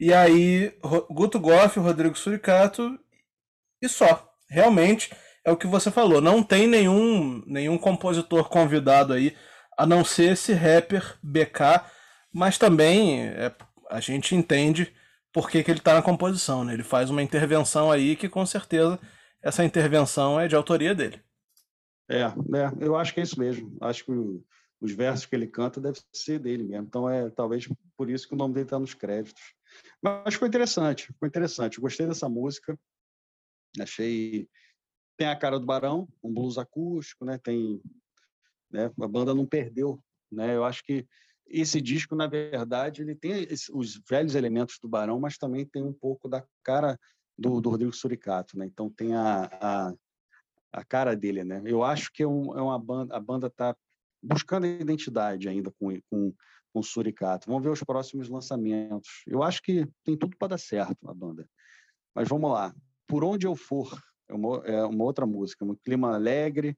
E 0.00 0.12
aí, 0.14 0.72
Guto 1.10 1.40
Goff, 1.40 1.78
Rodrigo 1.78 2.16
Suricato 2.16 2.98
e 3.82 3.88
só. 3.88 4.32
Realmente 4.48 5.10
é 5.44 5.50
o 5.50 5.56
que 5.56 5.66
você 5.66 5.90
falou. 5.90 6.20
Não 6.20 6.42
tem 6.42 6.66
nenhum, 6.66 7.42
nenhum 7.46 7.76
compositor 7.76 8.48
convidado 8.48 9.12
aí, 9.12 9.36
a 9.76 9.84
não 9.84 10.04
ser 10.04 10.32
esse 10.32 10.52
rapper 10.52 11.16
BK, 11.22 11.82
mas 12.32 12.56
também 12.58 13.26
é, 13.26 13.52
a 13.90 14.00
gente 14.00 14.34
entende 14.34 14.92
por 15.32 15.50
que, 15.50 15.62
que 15.62 15.70
ele 15.70 15.78
está 15.78 15.94
na 15.94 16.02
composição. 16.02 16.64
Né? 16.64 16.74
Ele 16.74 16.82
faz 16.82 17.10
uma 17.10 17.22
intervenção 17.22 17.90
aí 17.90 18.16
que, 18.16 18.28
com 18.28 18.44
certeza, 18.44 18.98
essa 19.42 19.64
intervenção 19.64 20.38
é 20.38 20.48
de 20.48 20.56
autoria 20.56 20.94
dele. 20.94 21.22
É, 22.08 22.22
é 22.22 22.32
eu 22.80 22.96
acho 22.96 23.12
que 23.12 23.20
é 23.20 23.22
isso 23.22 23.38
mesmo. 23.38 23.76
Acho 23.80 24.04
que 24.04 24.12
os 24.80 24.92
versos 24.92 25.26
que 25.26 25.34
ele 25.34 25.46
canta 25.46 25.80
devem 25.80 26.00
ser 26.12 26.38
dele 26.38 26.64
mesmo. 26.64 26.86
Então, 26.86 27.08
é 27.08 27.28
talvez 27.30 27.68
por 27.96 28.08
isso 28.08 28.26
que 28.26 28.34
o 28.34 28.38
nome 28.38 28.54
dele 28.54 28.66
está 28.66 28.78
nos 28.78 28.94
créditos. 28.94 29.54
Mas 30.02 30.34
ficou 30.34 30.48
interessante, 30.48 31.08
ficou 31.08 31.28
interessante. 31.28 31.80
gostei 31.80 32.06
dessa 32.06 32.28
música. 32.28 32.78
Achei. 33.80 34.48
Tem 35.16 35.26
a 35.28 35.36
cara 35.36 35.58
do 35.58 35.66
Barão, 35.66 36.08
um 36.22 36.32
blues 36.32 36.58
acústico, 36.58 37.24
né? 37.24 37.38
Tem. 37.38 37.80
Né? 38.70 38.90
A 39.00 39.08
banda 39.08 39.34
não 39.34 39.44
perdeu. 39.44 40.02
Né? 40.30 40.54
Eu 40.54 40.64
acho 40.64 40.84
que 40.84 41.06
esse 41.50 41.80
disco, 41.80 42.14
na 42.14 42.26
verdade, 42.26 43.02
ele 43.02 43.14
tem 43.14 43.46
os 43.72 44.00
velhos 44.08 44.34
elementos 44.34 44.78
do 44.80 44.88
Barão, 44.88 45.18
mas 45.18 45.38
também 45.38 45.64
tem 45.64 45.82
um 45.82 45.92
pouco 45.92 46.28
da 46.28 46.44
cara 46.62 46.98
do, 47.36 47.60
do 47.60 47.70
Rodrigo 47.70 47.92
Suricato, 47.92 48.58
né? 48.58 48.66
Então 48.66 48.90
tem 48.90 49.14
a, 49.14 49.44
a, 49.60 49.94
a, 50.72 50.84
cara 50.84 51.16
dele, 51.16 51.44
né? 51.44 51.62
Eu 51.64 51.82
acho 51.82 52.12
que 52.12 52.22
é, 52.22 52.26
um, 52.26 52.56
é 52.56 52.60
uma 52.60 52.78
banda, 52.78 53.16
a 53.16 53.20
banda 53.20 53.46
está 53.46 53.74
buscando 54.22 54.64
a 54.64 54.68
identidade 54.68 55.48
ainda 55.48 55.70
com, 55.78 55.98
com, 56.10 56.34
com 56.72 56.80
o 56.80 56.82
Suricato. 56.82 57.46
Vamos 57.48 57.62
ver 57.62 57.70
os 57.70 57.82
próximos 57.82 58.28
lançamentos. 58.28 59.22
Eu 59.26 59.42
acho 59.42 59.62
que 59.62 59.86
tem 60.04 60.16
tudo 60.16 60.36
para 60.36 60.48
dar 60.48 60.58
certo 60.58 61.08
a 61.08 61.14
banda. 61.14 61.48
Mas 62.14 62.28
vamos 62.28 62.50
lá. 62.50 62.74
Por 63.06 63.24
onde 63.24 63.46
eu 63.46 63.54
for 63.56 63.98
é 64.28 64.34
uma, 64.34 64.56
é 64.66 64.84
uma 64.84 65.04
outra 65.04 65.24
música, 65.24 65.64
um 65.64 65.74
clima 65.74 66.14
alegre, 66.14 66.76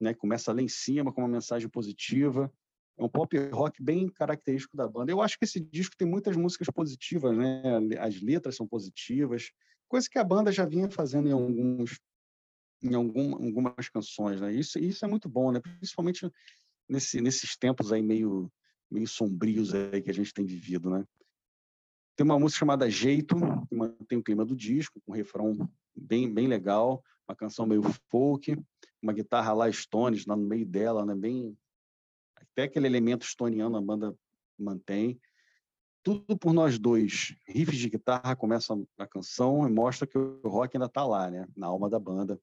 né? 0.00 0.14
Começa 0.14 0.52
lá 0.52 0.62
em 0.62 0.68
cima 0.68 1.12
com 1.12 1.22
uma 1.22 1.28
mensagem 1.28 1.68
positiva 1.68 2.52
é 3.02 3.06
um 3.06 3.08
pop 3.08 3.36
rock 3.50 3.82
bem 3.82 4.08
característico 4.08 4.76
da 4.76 4.88
banda. 4.88 5.10
Eu 5.10 5.20
acho 5.20 5.38
que 5.38 5.44
esse 5.44 5.60
disco 5.60 5.96
tem 5.96 6.06
muitas 6.08 6.36
músicas 6.36 6.68
positivas, 6.68 7.36
né? 7.36 7.62
As 7.98 8.20
letras 8.20 8.56
são 8.56 8.66
positivas, 8.66 9.50
coisa 9.88 10.08
que 10.08 10.18
a 10.18 10.24
banda 10.24 10.52
já 10.52 10.64
vinha 10.64 10.88
fazendo 10.88 11.28
em 11.28 11.32
alguns 11.32 11.98
em 12.82 12.94
algum, 12.94 13.34
algumas 13.34 13.88
canções, 13.88 14.40
né? 14.40 14.52
Isso 14.52 14.78
isso 14.78 15.04
é 15.04 15.08
muito 15.08 15.28
bom, 15.28 15.52
né? 15.52 15.60
Principalmente 15.60 16.30
nesse, 16.88 17.20
nesses 17.20 17.56
tempos 17.56 17.92
aí 17.92 18.02
meio 18.02 18.50
meio 18.90 19.06
sombrios 19.06 19.74
aí 19.74 20.02
que 20.02 20.10
a 20.10 20.14
gente 20.14 20.32
tem 20.32 20.44
vivido, 20.44 20.90
né? 20.90 21.04
Tem 22.16 22.24
uma 22.24 22.38
música 22.38 22.60
chamada 22.60 22.90
Jeito, 22.90 23.36
que 23.68 23.74
mantém 23.74 24.18
o 24.18 24.22
clima 24.22 24.44
do 24.44 24.54
disco, 24.54 25.00
com 25.00 25.12
um 25.12 25.14
refrão 25.14 25.68
bem 25.94 26.32
bem 26.32 26.46
legal, 26.46 27.02
uma 27.28 27.34
canção 27.34 27.66
meio 27.66 27.82
folk, 28.10 28.56
uma 29.00 29.12
guitarra 29.12 29.52
lá 29.52 29.72
Stones 29.72 30.26
lá 30.26 30.36
no 30.36 30.46
meio 30.46 30.66
dela, 30.66 31.04
né? 31.04 31.14
Bem 31.14 31.56
até 32.52 32.64
aquele 32.64 32.86
elemento 32.86 33.26
estoniano 33.26 33.76
a 33.76 33.80
banda 33.80 34.14
mantém. 34.58 35.20
Tudo 36.02 36.36
por 36.36 36.52
nós 36.52 36.78
dois. 36.78 37.34
Riffs 37.46 37.78
de 37.78 37.88
guitarra 37.88 38.36
começa 38.36 38.74
a 38.98 39.06
canção 39.06 39.66
e 39.66 39.72
mostra 39.72 40.06
que 40.06 40.18
o 40.18 40.40
rock 40.44 40.76
ainda 40.76 40.86
está 40.86 41.04
lá, 41.04 41.30
né? 41.30 41.46
Na 41.56 41.68
alma 41.68 41.88
da 41.88 41.98
banda. 41.98 42.40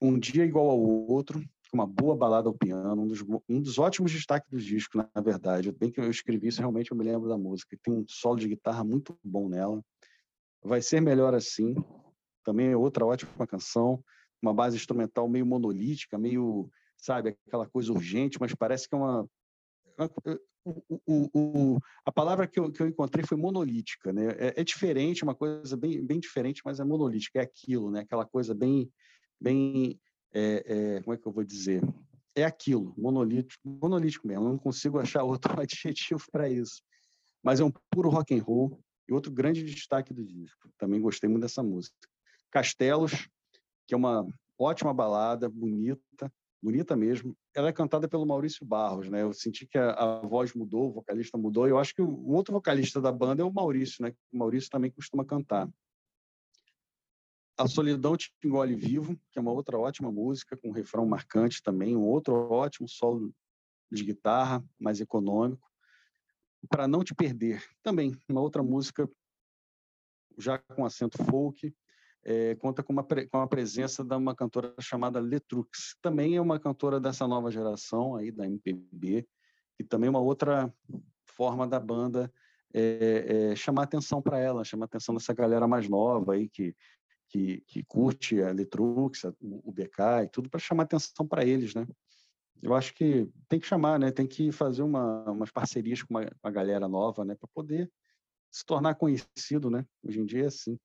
Um 0.00 0.18
dia 0.18 0.44
igual 0.44 0.68
ao 0.68 0.78
outro, 0.78 1.42
uma 1.72 1.86
boa 1.86 2.16
balada 2.16 2.48
ao 2.48 2.54
piano, 2.54 3.02
um 3.02 3.06
dos, 3.06 3.24
um 3.48 3.60
dos 3.60 3.78
ótimos 3.78 4.12
destaques 4.12 4.50
do 4.50 4.58
disco, 4.58 4.98
na 4.98 5.20
verdade. 5.20 5.72
Bem 5.72 5.90
que 5.90 6.00
eu 6.00 6.10
escrevi 6.10 6.48
isso, 6.48 6.60
realmente 6.60 6.90
eu 6.90 6.96
me 6.96 7.04
lembro 7.04 7.28
da 7.28 7.38
música. 7.38 7.76
Tem 7.82 7.94
um 7.94 8.04
solo 8.08 8.38
de 8.38 8.48
guitarra 8.48 8.84
muito 8.84 9.18
bom 9.24 9.48
nela. 9.48 9.82
Vai 10.62 10.82
ser 10.82 11.00
melhor 11.00 11.34
assim. 11.34 11.74
Também 12.44 12.68
é 12.68 12.76
outra 12.76 13.06
ótima 13.06 13.46
canção. 13.46 14.02
Uma 14.42 14.54
base 14.54 14.76
instrumental 14.76 15.28
meio 15.28 15.46
monolítica, 15.46 16.18
meio 16.18 16.70
sabe? 17.00 17.36
Aquela 17.46 17.66
coisa 17.66 17.92
urgente, 17.92 18.38
mas 18.40 18.54
parece 18.54 18.88
que 18.88 18.94
é 18.94 18.98
uma. 18.98 19.28
O, 20.62 21.00
o, 21.06 21.30
o, 21.34 21.78
a 22.04 22.12
palavra 22.12 22.46
que 22.46 22.60
eu, 22.60 22.70
que 22.70 22.82
eu 22.82 22.86
encontrei 22.86 23.24
foi 23.24 23.36
monolítica, 23.36 24.12
né? 24.12 24.26
É, 24.38 24.60
é, 24.60 24.64
diferente, 24.64 25.22
uma 25.24 25.34
coisa 25.34 25.76
bem, 25.76 26.04
bem 26.04 26.20
diferente, 26.20 26.60
mas 26.64 26.80
é 26.80 26.84
monolítica, 26.84 27.38
é 27.38 27.42
aquilo, 27.42 27.90
né? 27.90 28.00
Aquela 28.00 28.26
coisa 28.26 28.54
bem, 28.54 28.90
bem, 29.40 29.98
é, 30.32 30.96
é, 30.96 31.02
como 31.02 31.14
é 31.14 31.16
que 31.16 31.26
eu 31.26 31.32
vou 31.32 31.44
dizer? 31.44 31.82
É 32.34 32.44
aquilo, 32.44 32.94
monolítico, 32.96 33.60
monolítico 33.66 34.28
mesmo. 34.28 34.44
Não 34.44 34.58
consigo 34.58 34.98
achar 34.98 35.24
outro 35.24 35.52
adjetivo 35.60 36.22
para 36.30 36.48
isso. 36.48 36.82
Mas 37.42 37.58
é 37.60 37.64
um 37.64 37.72
puro 37.90 38.10
rock 38.10 38.34
and 38.34 38.42
roll 38.42 38.78
e 39.08 39.12
outro 39.12 39.32
grande 39.32 39.64
destaque 39.64 40.12
do 40.12 40.24
disco. 40.24 40.70
Também 40.78 41.00
gostei 41.00 41.28
muito 41.28 41.42
dessa 41.42 41.62
música. 41.62 41.96
Castelos, 42.50 43.28
que 43.86 43.94
é 43.94 43.96
uma 43.96 44.26
ótima 44.58 44.92
balada, 44.92 45.48
bonita, 45.48 46.30
bonita 46.62 46.96
mesmo. 46.96 47.36
Ela 47.54 47.68
é 47.68 47.72
cantada 47.72 48.08
pelo 48.08 48.26
Maurício 48.26 48.64
Barros, 48.64 49.08
né? 49.08 49.22
Eu 49.22 49.32
senti 49.32 49.66
que 49.66 49.78
a, 49.78 49.92
a 49.92 50.20
voz 50.20 50.52
mudou, 50.54 50.88
o 50.88 50.92
vocalista 50.92 51.38
mudou. 51.38 51.66
Eu 51.66 51.78
acho 51.78 51.94
que 51.94 52.02
o, 52.02 52.28
outro 52.30 52.52
vocalista 52.52 53.00
da 53.00 53.10
banda 53.10 53.42
é 53.42 53.44
o 53.44 53.52
Maurício, 53.52 54.02
né? 54.04 54.14
O 54.32 54.38
Maurício 54.38 54.70
também 54.70 54.90
costuma 54.90 55.24
cantar. 55.24 55.68
A 57.58 57.66
Solidão 57.66 58.16
Te 58.16 58.32
Engole 58.44 58.74
Vivo, 58.74 59.18
que 59.30 59.38
é 59.38 59.42
uma 59.42 59.52
outra 59.52 59.78
ótima 59.78 60.10
música, 60.10 60.56
com 60.56 60.68
um 60.68 60.72
refrão 60.72 61.04
marcante 61.06 61.62
também, 61.62 61.96
um 61.96 62.06
outro 62.06 62.34
ótimo 62.34 62.88
solo 62.88 63.34
de 63.90 64.04
guitarra, 64.04 64.64
mais 64.78 65.00
econômico. 65.00 65.68
para 66.68 66.86
não 66.86 67.02
te 67.02 67.14
perder, 67.14 67.62
também 67.82 68.16
uma 68.28 68.40
outra 68.40 68.62
música 68.62 69.10
já 70.38 70.58
com 70.58 70.84
acento 70.84 71.22
folk, 71.24 71.74
é, 72.24 72.54
conta 72.56 72.82
com, 72.82 72.92
uma, 72.92 73.04
com 73.04 73.38
a 73.38 73.46
presença 73.46 74.04
de 74.04 74.14
uma 74.14 74.34
cantora 74.34 74.74
chamada 74.80 75.18
Letrux, 75.20 75.96
também 76.02 76.36
é 76.36 76.40
uma 76.40 76.58
cantora 76.58 77.00
dessa 77.00 77.26
nova 77.26 77.50
geração 77.50 78.16
aí 78.16 78.30
da 78.30 78.46
MPB, 78.46 79.26
e 79.78 79.84
também 79.84 80.10
uma 80.10 80.20
outra 80.20 80.72
forma 81.26 81.66
da 81.66 81.80
banda 81.80 82.32
é, 82.74 83.50
é, 83.52 83.56
chamar 83.56 83.84
atenção 83.84 84.20
para 84.20 84.38
ela, 84.38 84.64
chamar 84.64 84.84
atenção 84.84 85.14
dessa 85.14 85.32
galera 85.32 85.66
mais 85.66 85.88
nova 85.88 86.34
aí 86.34 86.48
que, 86.48 86.76
que, 87.28 87.62
que 87.66 87.82
curte 87.84 88.42
a 88.42 88.52
Letrux, 88.52 89.24
o 89.40 89.72
BK 89.72 90.24
e 90.24 90.28
tudo, 90.28 90.50
para 90.50 90.60
chamar 90.60 90.82
atenção 90.84 91.26
para 91.26 91.44
eles, 91.44 91.74
né? 91.74 91.86
Eu 92.62 92.74
acho 92.74 92.94
que 92.94 93.26
tem 93.48 93.58
que 93.58 93.66
chamar, 93.66 93.98
né? 93.98 94.10
Tem 94.10 94.26
que 94.26 94.52
fazer 94.52 94.82
uma, 94.82 95.30
umas 95.30 95.50
parcerias 95.50 96.02
com 96.02 96.12
uma, 96.14 96.30
uma 96.44 96.52
galera 96.52 96.86
nova, 96.86 97.24
né? 97.24 97.34
Para 97.34 97.48
poder 97.54 97.90
se 98.50 98.64
tornar 98.66 98.96
conhecido, 98.96 99.70
né? 99.70 99.86
Hoje 100.02 100.20
em 100.20 100.26
dia 100.26 100.44
é 100.44 100.46
assim. 100.48 100.78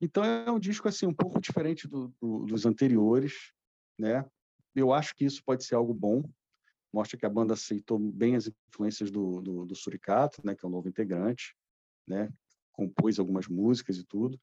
Então 0.00 0.24
é 0.24 0.50
um 0.50 0.58
disco 0.58 0.88
assim 0.88 1.06
um 1.06 1.14
pouco 1.14 1.40
diferente 1.40 1.86
do, 1.86 2.08
do, 2.20 2.46
dos 2.46 2.64
anteriores, 2.64 3.52
né? 3.98 4.24
Eu 4.74 4.92
acho 4.92 5.14
que 5.14 5.24
isso 5.24 5.42
pode 5.44 5.64
ser 5.64 5.74
algo 5.74 5.92
bom. 5.92 6.22
Mostra 6.92 7.18
que 7.18 7.26
a 7.26 7.30
banda 7.30 7.54
aceitou 7.54 7.98
bem 7.98 8.34
as 8.34 8.50
influências 8.68 9.10
do, 9.10 9.40
do, 9.40 9.66
do 9.66 9.76
Suricato, 9.76 10.40
né? 10.44 10.54
Que 10.54 10.64
é 10.64 10.68
um 10.68 10.72
novo 10.72 10.88
integrante, 10.88 11.54
né? 12.06 12.32
Compôs 12.72 13.18
algumas 13.18 13.46
músicas 13.46 13.98
e 13.98 14.04
tudo. 14.04 14.40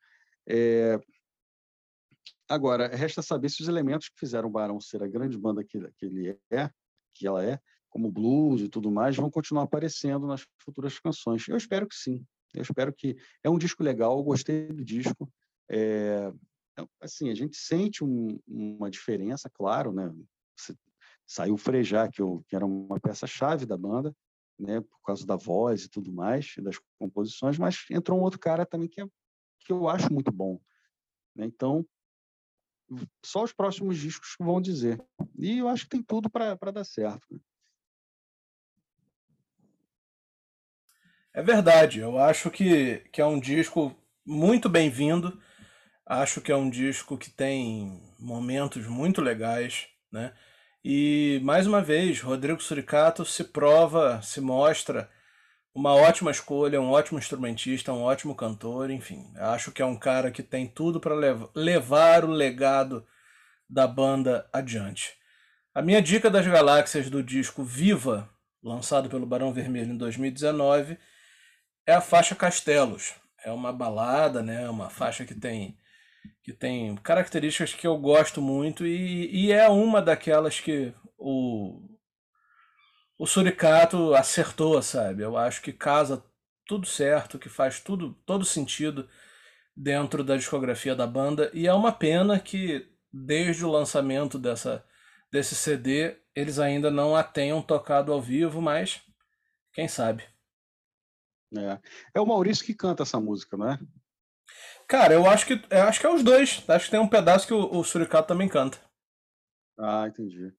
É... 0.47 0.99
Agora 2.47 2.87
resta 2.87 3.21
saber 3.21 3.49
se 3.49 3.61
os 3.61 3.67
elementos 3.67 4.09
que 4.09 4.19
fizeram 4.19 4.47
o 4.47 4.51
Barão 4.51 4.79
ser 4.79 5.01
a 5.01 5.07
grande 5.07 5.37
banda 5.37 5.63
que, 5.63 5.79
que 5.97 6.05
ele 6.05 6.39
é, 6.51 6.69
que 7.13 7.27
ela 7.27 7.43
é, 7.43 7.59
como 7.89 8.11
blues 8.11 8.61
e 8.61 8.69
tudo 8.69 8.91
mais, 8.91 9.15
vão 9.15 9.29
continuar 9.29 9.63
aparecendo 9.63 10.27
nas 10.27 10.45
futuras 10.59 10.99
canções. 10.99 11.47
Eu 11.47 11.57
espero 11.57 11.87
que 11.87 11.95
sim. 11.95 12.25
Eu 12.53 12.61
espero 12.61 12.93
que 12.93 13.17
é 13.43 13.49
um 13.49 13.57
disco 13.57 13.83
legal. 13.83 14.17
Eu 14.17 14.23
gostei 14.23 14.67
do 14.67 14.83
disco. 14.83 15.29
É, 15.69 16.31
assim, 17.01 17.29
a 17.29 17.35
gente 17.35 17.57
sente 17.57 18.03
um, 18.03 18.39
uma 18.47 18.89
diferença, 18.89 19.49
claro, 19.49 19.91
né? 19.91 20.13
Saiu 21.25 21.57
Frejá, 21.57 22.07
que, 22.07 22.21
eu, 22.21 22.43
que 22.47 22.55
era 22.55 22.65
uma 22.65 22.99
peça-chave 22.99 23.65
da 23.65 23.77
banda, 23.77 24.15
né? 24.57 24.81
Por 24.81 25.01
causa 25.03 25.25
da 25.25 25.35
voz 25.35 25.83
e 25.83 25.89
tudo 25.89 26.11
mais, 26.11 26.53
das 26.59 26.79
composições, 26.97 27.57
mas 27.57 27.85
entrou 27.91 28.19
um 28.19 28.23
outro 28.23 28.39
cara 28.39 28.65
também 28.65 28.87
que, 28.87 29.01
é, 29.01 29.05
que 29.59 29.71
eu 29.71 29.87
acho 29.89 30.11
muito 30.11 30.31
bom. 30.31 30.59
Né? 31.35 31.45
Então, 31.45 31.85
só 33.23 33.43
os 33.43 33.53
próximos 33.53 33.97
discos 33.97 34.35
vão 34.39 34.61
dizer. 34.61 35.03
E 35.37 35.59
eu 35.59 35.67
acho 35.67 35.83
que 35.83 35.89
tem 35.89 36.03
tudo 36.03 36.29
para 36.29 36.55
dar 36.71 36.83
certo. 36.83 37.25
Né? 37.29 37.39
É 41.33 41.43
verdade, 41.43 41.99
eu 41.99 42.17
acho 42.17 42.49
que, 42.49 42.99
que 43.11 43.21
é 43.21 43.25
um 43.25 43.39
disco 43.39 43.95
muito 44.25 44.67
bem-vindo. 44.67 45.39
Acho 46.09 46.39
que 46.39 46.53
é 46.53 46.55
um 46.55 46.69
disco 46.69 47.17
que 47.17 47.29
tem 47.29 48.01
momentos 48.17 48.87
muito 48.87 49.21
legais, 49.21 49.87
né? 50.09 50.33
E 50.81 51.41
mais 51.43 51.67
uma 51.67 51.81
vez, 51.81 52.21
Rodrigo 52.21 52.63
Suricato 52.63 53.25
se 53.25 53.43
prova, 53.43 54.21
se 54.21 54.39
mostra 54.39 55.09
uma 55.75 55.93
ótima 55.93 56.31
escolha, 56.31 56.79
um 56.79 56.91
ótimo 56.91 57.19
instrumentista, 57.19 57.91
um 57.91 58.03
ótimo 58.03 58.33
cantor, 58.33 58.89
enfim. 58.89 59.29
Acho 59.35 59.69
que 59.69 59.81
é 59.81 59.85
um 59.85 59.97
cara 59.97 60.31
que 60.31 60.41
tem 60.41 60.65
tudo 60.65 60.97
para 60.97 61.13
lev 61.13 61.43
levar 61.53 62.23
o 62.23 62.31
legado 62.31 63.05
da 63.69 63.85
banda 63.85 64.49
adiante. 64.53 65.17
A 65.75 65.81
minha 65.81 66.01
dica 66.01 66.29
das 66.29 66.47
galáxias 66.47 67.09
do 67.09 67.21
disco 67.21 67.65
Viva, 67.65 68.29
lançado 68.63 69.09
pelo 69.09 69.25
Barão 69.25 69.51
Vermelho 69.51 69.91
em 69.91 69.97
2019, 69.97 70.97
é 71.85 71.93
a 71.93 72.01
faixa 72.01 72.33
Castelos. 72.33 73.13
É 73.43 73.51
uma 73.51 73.73
balada, 73.73 74.41
né? 74.41 74.69
Uma 74.69 74.89
faixa 74.89 75.25
que 75.25 75.35
tem 75.35 75.77
que 76.43 76.53
tem 76.53 76.95
características 76.97 77.73
que 77.73 77.85
eu 77.87 77.97
gosto 77.97 78.41
muito 78.41 78.85
e, 78.85 79.29
e 79.47 79.51
é 79.51 79.67
uma 79.69 80.01
daquelas 80.01 80.59
que 80.59 80.93
o, 81.17 81.81
o 83.17 83.25
Suricato 83.25 84.13
acertou, 84.13 84.81
sabe? 84.81 85.23
Eu 85.23 85.37
acho 85.37 85.61
que 85.61 85.73
casa 85.73 86.23
tudo 86.65 86.85
certo, 86.85 87.39
que 87.39 87.49
faz 87.49 87.79
tudo 87.79 88.13
todo 88.25 88.45
sentido 88.45 89.09
dentro 89.75 90.23
da 90.23 90.35
discografia 90.35 90.95
da 90.95 91.07
banda 91.07 91.51
e 91.53 91.67
é 91.67 91.73
uma 91.73 91.91
pena 91.91 92.39
que 92.39 92.87
desde 93.11 93.65
o 93.65 93.71
lançamento 93.71 94.37
dessa 94.39 94.85
desse 95.31 95.55
CD 95.55 96.17
eles 96.35 96.59
ainda 96.59 96.91
não 96.91 97.15
a 97.15 97.23
tenham 97.23 97.61
tocado 97.61 98.13
ao 98.13 98.21
vivo, 98.21 98.61
mas 98.61 99.01
quem 99.73 99.87
sabe. 99.87 100.23
É. 101.55 101.79
é 102.15 102.19
o 102.19 102.25
Maurício 102.25 102.65
que 102.65 102.73
canta 102.73 103.03
essa 103.03 103.19
música, 103.19 103.55
não 103.55 103.71
é? 103.71 103.79
Cara, 104.87 105.13
eu 105.13 105.27
acho 105.27 105.45
que 105.45 105.53
eu 105.53 105.83
acho 105.83 105.99
que 105.99 106.05
é 106.05 106.13
os 106.13 106.23
dois. 106.23 106.63
Acho 106.67 106.85
que 106.85 106.91
tem 106.91 106.99
um 106.99 107.09
pedaço 107.09 107.45
que 107.45 107.53
o, 107.53 107.77
o 107.77 107.83
Suricato 107.83 108.27
também 108.27 108.47
canta. 108.47 108.79
Ah, 109.77 110.07
entendi. 110.07 110.53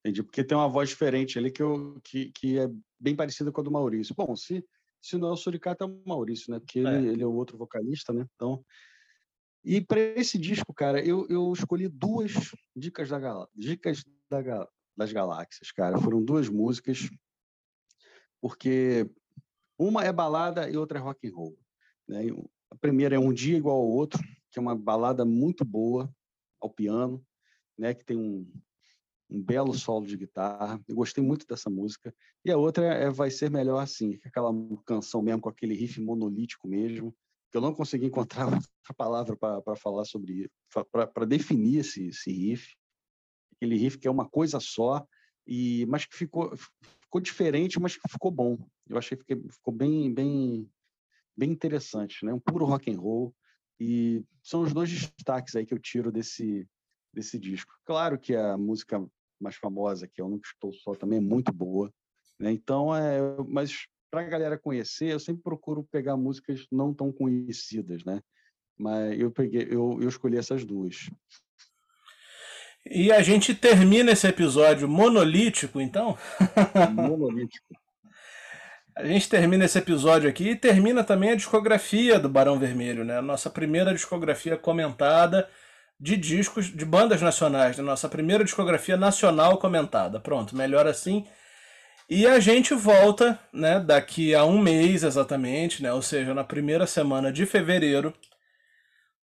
Entendi, 0.00 0.22
porque 0.22 0.44
tem 0.44 0.56
uma 0.56 0.68
voz 0.68 0.88
diferente 0.88 1.38
ali 1.38 1.50
que, 1.50 1.62
eu, 1.62 2.00
que, 2.02 2.32
que 2.32 2.58
é 2.58 2.68
bem 2.98 3.14
parecida 3.14 3.52
com 3.52 3.60
a 3.60 3.64
do 3.64 3.70
Maurício. 3.70 4.14
Bom, 4.16 4.34
se, 4.34 4.64
se 5.00 5.16
não 5.18 5.28
é 5.28 5.32
o 5.32 5.36
Suricato, 5.36 5.84
é 5.84 5.86
o 5.86 6.02
Maurício, 6.06 6.52
né? 6.52 6.58
Porque 6.58 6.78
ele 6.78 6.88
é, 6.88 7.12
ele 7.12 7.22
é 7.22 7.26
o 7.26 7.34
outro 7.34 7.58
vocalista, 7.58 8.12
né? 8.12 8.26
Então. 8.34 8.64
E 9.64 9.80
para 9.80 10.00
esse 10.00 10.38
disco, 10.38 10.72
cara, 10.72 11.04
eu, 11.04 11.26
eu 11.28 11.52
escolhi 11.52 11.88
duas 11.88 12.32
dicas, 12.74 13.08
da 13.08 13.18
gal... 13.18 13.48
dicas 13.54 14.04
da, 14.28 14.68
das 14.96 15.12
galáxias, 15.12 15.70
cara. 15.70 15.98
Foram 15.98 16.22
duas 16.22 16.48
músicas, 16.48 17.08
porque 18.40 19.08
uma 19.78 20.04
é 20.04 20.12
balada 20.12 20.68
e 20.68 20.76
outra 20.76 20.98
é 20.98 21.02
rock 21.02 21.28
and 21.28 21.34
roll. 21.34 21.58
Né? 22.08 22.26
A 22.72 22.74
primeira 22.76 23.14
é 23.14 23.18
Um 23.18 23.34
Dia 23.34 23.58
Igual 23.58 23.76
ao 23.76 23.86
Outro, 23.86 24.18
que 24.50 24.58
é 24.58 24.62
uma 24.62 24.74
balada 24.74 25.26
muito 25.26 25.62
boa 25.62 26.10
ao 26.58 26.70
piano, 26.70 27.22
né? 27.78 27.92
que 27.92 28.02
tem 28.02 28.16
um, 28.16 28.50
um 29.28 29.42
belo 29.42 29.74
solo 29.74 30.06
de 30.06 30.16
guitarra. 30.16 30.80
Eu 30.88 30.96
gostei 30.96 31.22
muito 31.22 31.46
dessa 31.46 31.68
música. 31.68 32.14
E 32.42 32.50
a 32.50 32.56
outra 32.56 32.86
é 32.86 33.10
Vai 33.10 33.30
Ser 33.30 33.50
Melhor 33.50 33.78
Assim, 33.78 34.18
é 34.24 34.28
aquela 34.28 34.50
canção 34.86 35.20
mesmo 35.20 35.42
com 35.42 35.50
aquele 35.50 35.74
riff 35.74 36.00
monolítico 36.00 36.66
mesmo, 36.66 37.14
que 37.50 37.58
eu 37.58 37.60
não 37.60 37.74
consegui 37.74 38.06
encontrar 38.06 38.46
outra 38.64 38.94
palavra 38.96 39.36
para 39.36 39.76
falar 39.76 40.06
sobre 40.06 40.50
para 40.90 41.26
definir 41.26 41.80
esse, 41.80 42.06
esse 42.06 42.32
riff. 42.32 42.74
Aquele 43.54 43.76
riff 43.76 43.98
que 43.98 44.08
é 44.08 44.10
uma 44.10 44.26
coisa 44.26 44.58
só, 44.58 45.06
e 45.46 45.84
mas 45.90 46.06
que 46.06 46.16
ficou 46.16 46.56
ficou 47.02 47.20
diferente, 47.20 47.78
mas 47.78 47.98
que 47.98 48.08
ficou 48.08 48.30
bom. 48.30 48.56
Eu 48.88 48.96
achei 48.96 49.18
que 49.18 49.36
ficou 49.50 49.74
bem 49.74 50.10
bem 50.10 50.66
bem 51.36 51.50
interessante, 51.50 52.24
né? 52.24 52.32
Um 52.32 52.40
puro 52.40 52.64
rock 52.64 52.90
and 52.90 52.98
roll 52.98 53.34
e 53.80 54.24
são 54.42 54.62
os 54.62 54.72
dois 54.72 54.90
destaques 54.90 55.56
aí 55.56 55.66
que 55.66 55.74
eu 55.74 55.78
tiro 55.78 56.12
desse 56.12 56.66
desse 57.12 57.38
disco. 57.38 57.74
Claro 57.84 58.18
que 58.18 58.34
a 58.34 58.56
música 58.56 59.04
mais 59.38 59.56
famosa, 59.56 60.08
que 60.08 60.20
é 60.20 60.24
Eu 60.24 60.28
Nunca 60.28 60.48
Estou 60.48 60.72
Só, 60.72 60.94
também 60.94 61.18
é 61.18 61.22
muito 61.22 61.52
boa, 61.52 61.92
né? 62.38 62.50
Então, 62.52 62.94
é, 62.94 63.18
mas 63.48 63.86
para 64.10 64.22
a 64.22 64.28
galera 64.28 64.58
conhecer, 64.58 65.12
eu 65.12 65.20
sempre 65.20 65.42
procuro 65.42 65.86
pegar 65.90 66.16
músicas 66.16 66.66
não 66.70 66.94
tão 66.94 67.12
conhecidas, 67.12 68.04
né? 68.04 68.22
Mas 68.78 69.18
eu 69.18 69.30
peguei, 69.30 69.66
eu, 69.70 69.98
eu 70.00 70.08
escolhi 70.08 70.38
essas 70.38 70.64
duas. 70.64 71.10
E 72.84 73.12
a 73.12 73.22
gente 73.22 73.54
termina 73.54 74.12
esse 74.12 74.26
episódio 74.26 74.88
monolítico, 74.88 75.80
então? 75.80 76.16
Monolítico. 76.94 77.74
A 78.94 79.06
gente 79.06 79.28
termina 79.28 79.64
esse 79.64 79.78
episódio 79.78 80.28
aqui 80.28 80.50
e 80.50 80.56
termina 80.56 81.02
também 81.02 81.30
a 81.30 81.34
discografia 81.34 82.18
do 82.18 82.28
Barão 82.28 82.58
Vermelho, 82.58 83.04
né? 83.04 83.18
A 83.18 83.22
nossa 83.22 83.48
primeira 83.48 83.94
discografia 83.94 84.56
comentada 84.56 85.48
de 85.98 86.16
discos 86.16 86.66
de 86.66 86.84
bandas 86.84 87.22
nacionais, 87.22 87.78
né? 87.78 87.82
nossa 87.84 88.08
primeira 88.08 88.44
discografia 88.44 88.96
nacional 88.96 89.56
comentada. 89.56 90.18
Pronto, 90.18 90.56
melhor 90.56 90.86
assim. 90.86 91.24
E 92.10 92.26
a 92.26 92.40
gente 92.40 92.74
volta, 92.74 93.38
né, 93.52 93.80
daqui 93.80 94.34
a 94.34 94.44
um 94.44 94.58
mês 94.58 95.04
exatamente, 95.04 95.82
né, 95.82 95.92
ou 95.92 96.02
seja, 96.02 96.34
na 96.34 96.44
primeira 96.44 96.86
semana 96.86 97.32
de 97.32 97.46
fevereiro, 97.46 98.12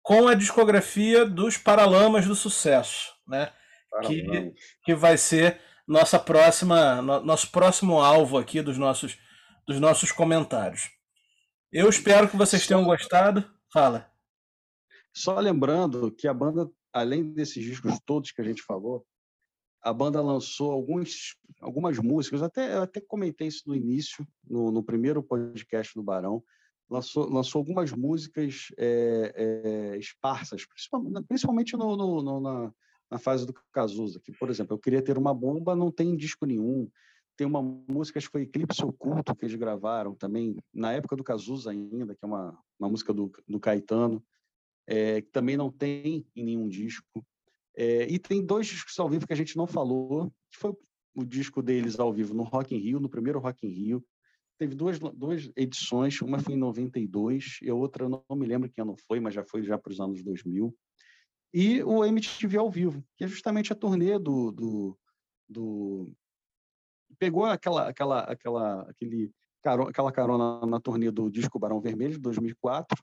com 0.03 0.28
a 0.28 0.35
discografia 0.35 1.24
dos 1.24 1.57
Paralamas 1.57 2.27
do 2.27 2.35
Sucesso, 2.35 3.15
né, 3.27 3.51
que, 4.03 4.53
que 4.85 4.95
vai 4.95 5.16
ser 5.16 5.61
nossa 5.86 6.19
próxima, 6.19 7.01
no, 7.01 7.20
nosso 7.24 7.51
próximo 7.51 8.03
alvo 8.03 8.36
aqui 8.36 8.61
dos 8.61 8.77
nossos 8.77 9.16
dos 9.66 9.81
nossos 9.81 10.12
comentários. 10.12 10.91
Eu 11.73 11.89
espero 11.89 12.28
que 12.28 12.36
vocês 12.36 12.66
tenham 12.66 12.85
gostado. 12.85 13.45
Fala. 13.73 14.11
Só 15.12 15.39
lembrando 15.39 16.11
que 16.11 16.28
a 16.28 16.35
banda, 16.35 16.70
além 16.93 17.32
desses 17.32 17.62
discos 17.65 17.99
todos 18.05 18.31
que 18.31 18.41
a 18.41 18.45
gente 18.45 18.62
falou, 18.62 19.07
a 19.82 19.93
banda 19.93 20.20
lançou 20.23 20.73
alguns, 20.73 21.36
algumas 21.61 21.99
músicas, 21.99 22.43
até, 22.43 22.74
eu 22.74 22.82
até 22.82 23.01
comentei 23.01 23.49
isso 23.49 23.65
no 23.66 23.77
início, 23.77 24.27
no, 24.49 24.70
no 24.70 24.82
primeiro 24.82 25.23
podcast 25.23 25.95
do 25.95 26.03
Barão, 26.03 26.43
lançou, 26.89 27.28
lançou 27.28 27.61
algumas 27.61 27.93
músicas 27.93 28.69
é, 28.78 29.35
é, 29.95 29.99
esparsas, 29.99 30.65
principalmente, 30.66 31.27
principalmente 31.27 31.77
no, 31.77 31.97
no, 31.97 32.23
no, 32.23 32.41
na, 32.41 32.73
na 33.11 33.19
fase 33.19 33.47
do 33.47 33.55
Cazuza, 33.73 34.20
que, 34.20 34.32
por 34.32 34.49
exemplo, 34.49 34.74
eu 34.74 34.78
queria 34.78 35.03
ter 35.03 35.19
uma 35.19 35.35
bomba, 35.35 35.77
não 35.77 35.91
tem 35.91 36.16
disco 36.16 36.47
nenhum, 36.47 36.91
tem 37.36 37.47
uma 37.47 37.62
música, 37.62 38.19
acho 38.19 38.28
que 38.28 38.32
foi 38.32 38.43
Eclipse 38.43 38.85
Oculto, 38.85 39.35
que 39.35 39.44
eles 39.44 39.56
gravaram 39.56 40.15
também, 40.15 40.56
na 40.73 40.93
época 40.93 41.16
do 41.16 41.24
Cazuza 41.24 41.70
ainda, 41.70 42.15
que 42.15 42.24
é 42.24 42.27
uma, 42.27 42.59
uma 42.78 42.89
música 42.89 43.12
do, 43.12 43.31
do 43.48 43.59
Caetano, 43.59 44.24
é, 44.86 45.23
que 45.23 45.31
também 45.31 45.56
não 45.56 45.70
tem 45.70 46.27
em 46.35 46.44
nenhum 46.44 46.69
disco. 46.69 47.24
É, 47.77 48.06
e 48.09 48.19
tem 48.19 48.44
dois 48.44 48.66
discos 48.66 48.98
ao 48.98 49.09
vivo 49.09 49.27
que 49.27 49.32
a 49.32 49.36
gente 49.36 49.56
não 49.56 49.66
falou, 49.66 50.31
que 50.51 50.59
foi 50.59 50.73
o 51.15 51.24
disco 51.24 51.62
deles 51.62 51.98
ao 51.98 52.12
vivo 52.12 52.35
no 52.35 52.43
Rock 52.43 52.74
in 52.74 52.78
Rio, 52.78 53.01
no 53.01 53.09
primeiro 53.09 53.39
Rock 53.39 53.66
in 53.66 53.70
Rio. 53.70 54.05
Teve 54.56 54.74
duas, 54.74 54.98
duas 54.98 55.51
edições, 55.56 56.20
uma 56.23 56.39
foi 56.39 56.55
em 56.55 56.59
92 56.59 57.59
e 57.62 57.69
a 57.69 57.74
outra 57.74 58.05
eu 58.05 58.09
não 58.09 58.36
me 58.36 58.47
lembro 58.47 58.70
que 58.70 58.81
ano 58.81 58.94
foi, 59.09 59.19
mas 59.19 59.35
já 59.35 59.44
foi 59.44 59.65
já 59.65 59.77
para 59.77 59.93
os 59.93 60.01
anos 60.01 60.23
2000. 60.23 60.74
E 61.52 61.82
o 61.82 62.05
MTV 62.05 62.56
ao 62.56 62.70
vivo, 62.70 63.05
que 63.16 63.24
é 63.24 63.28
justamente 63.28 63.73
a 63.73 63.77
turnê 63.77 64.19
do, 64.19 64.52
do, 64.52 64.98
do 65.48 66.12
pegou 67.24 67.46
aquela, 67.46 67.88
aquela, 67.88 68.20
aquela, 68.20 68.82
aquele, 68.82 69.32
carona, 69.62 69.90
aquela 69.90 70.12
carona 70.12 70.66
na 70.66 70.78
turnê 70.78 71.10
do 71.10 71.30
disco 71.30 71.59
Barão 71.59 71.80
Vermelho, 71.80 72.12
de 72.12 72.20
2004. 72.20 73.02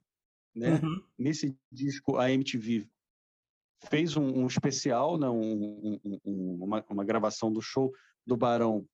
Né? 0.56 0.80
Uhum. 0.84 1.02
Nesse 1.18 1.57
disco, 1.72 2.18
a 2.18 2.31
MTV 2.31 2.88
fez 3.89 4.15
um, 4.15 4.43
um 4.43 4.45
especial, 4.45 5.18
né? 5.18 5.27
Um, 5.27 5.99
um, 6.23 6.64
uma, 6.64 6.85
uma, 6.88 7.03
gravação 7.03 7.52
do 7.52 7.61
show 7.61 7.91
do 8.23 8.38
Barão 8.38 8.85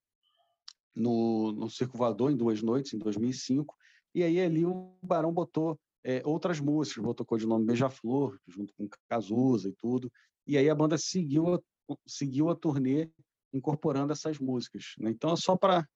no, 0.95 1.51
no 1.51 1.69
Circo 1.69 1.97
Voador, 1.97 2.31
em 2.31 2.37
duas 2.37 2.61
noites, 2.61 2.93
em 2.93 2.97
2005. 2.97 3.75
E 4.15 4.23
aí 4.23 4.39
ali 4.39 4.65
o 4.65 4.95
Barão 5.03 5.33
botou 5.33 5.77
é, 6.05 6.21
outras 6.23 6.61
músicas, 6.61 7.03
botou 7.03 7.27
o 7.29 7.47
nome 7.47 7.65
Beija-Flor, 7.65 8.39
junto 8.47 8.73
com 8.75 8.87
Cazuza 9.09 9.67
e 9.67 9.73
tudo. 9.73 10.09
E 10.47 10.57
aí 10.57 10.69
a 10.69 10.75
banda 10.75 10.97
seguiu 10.97 11.55
a, 11.55 11.59
seguiu 12.07 12.49
a 12.49 12.55
turnê 12.55 13.09
incorporando 13.53 14.13
essas 14.13 14.39
músicas. 14.39 14.93
Né? 14.97 15.11
Então, 15.11 15.33
é 15.33 15.35
só 15.35 15.55
para 15.55 15.87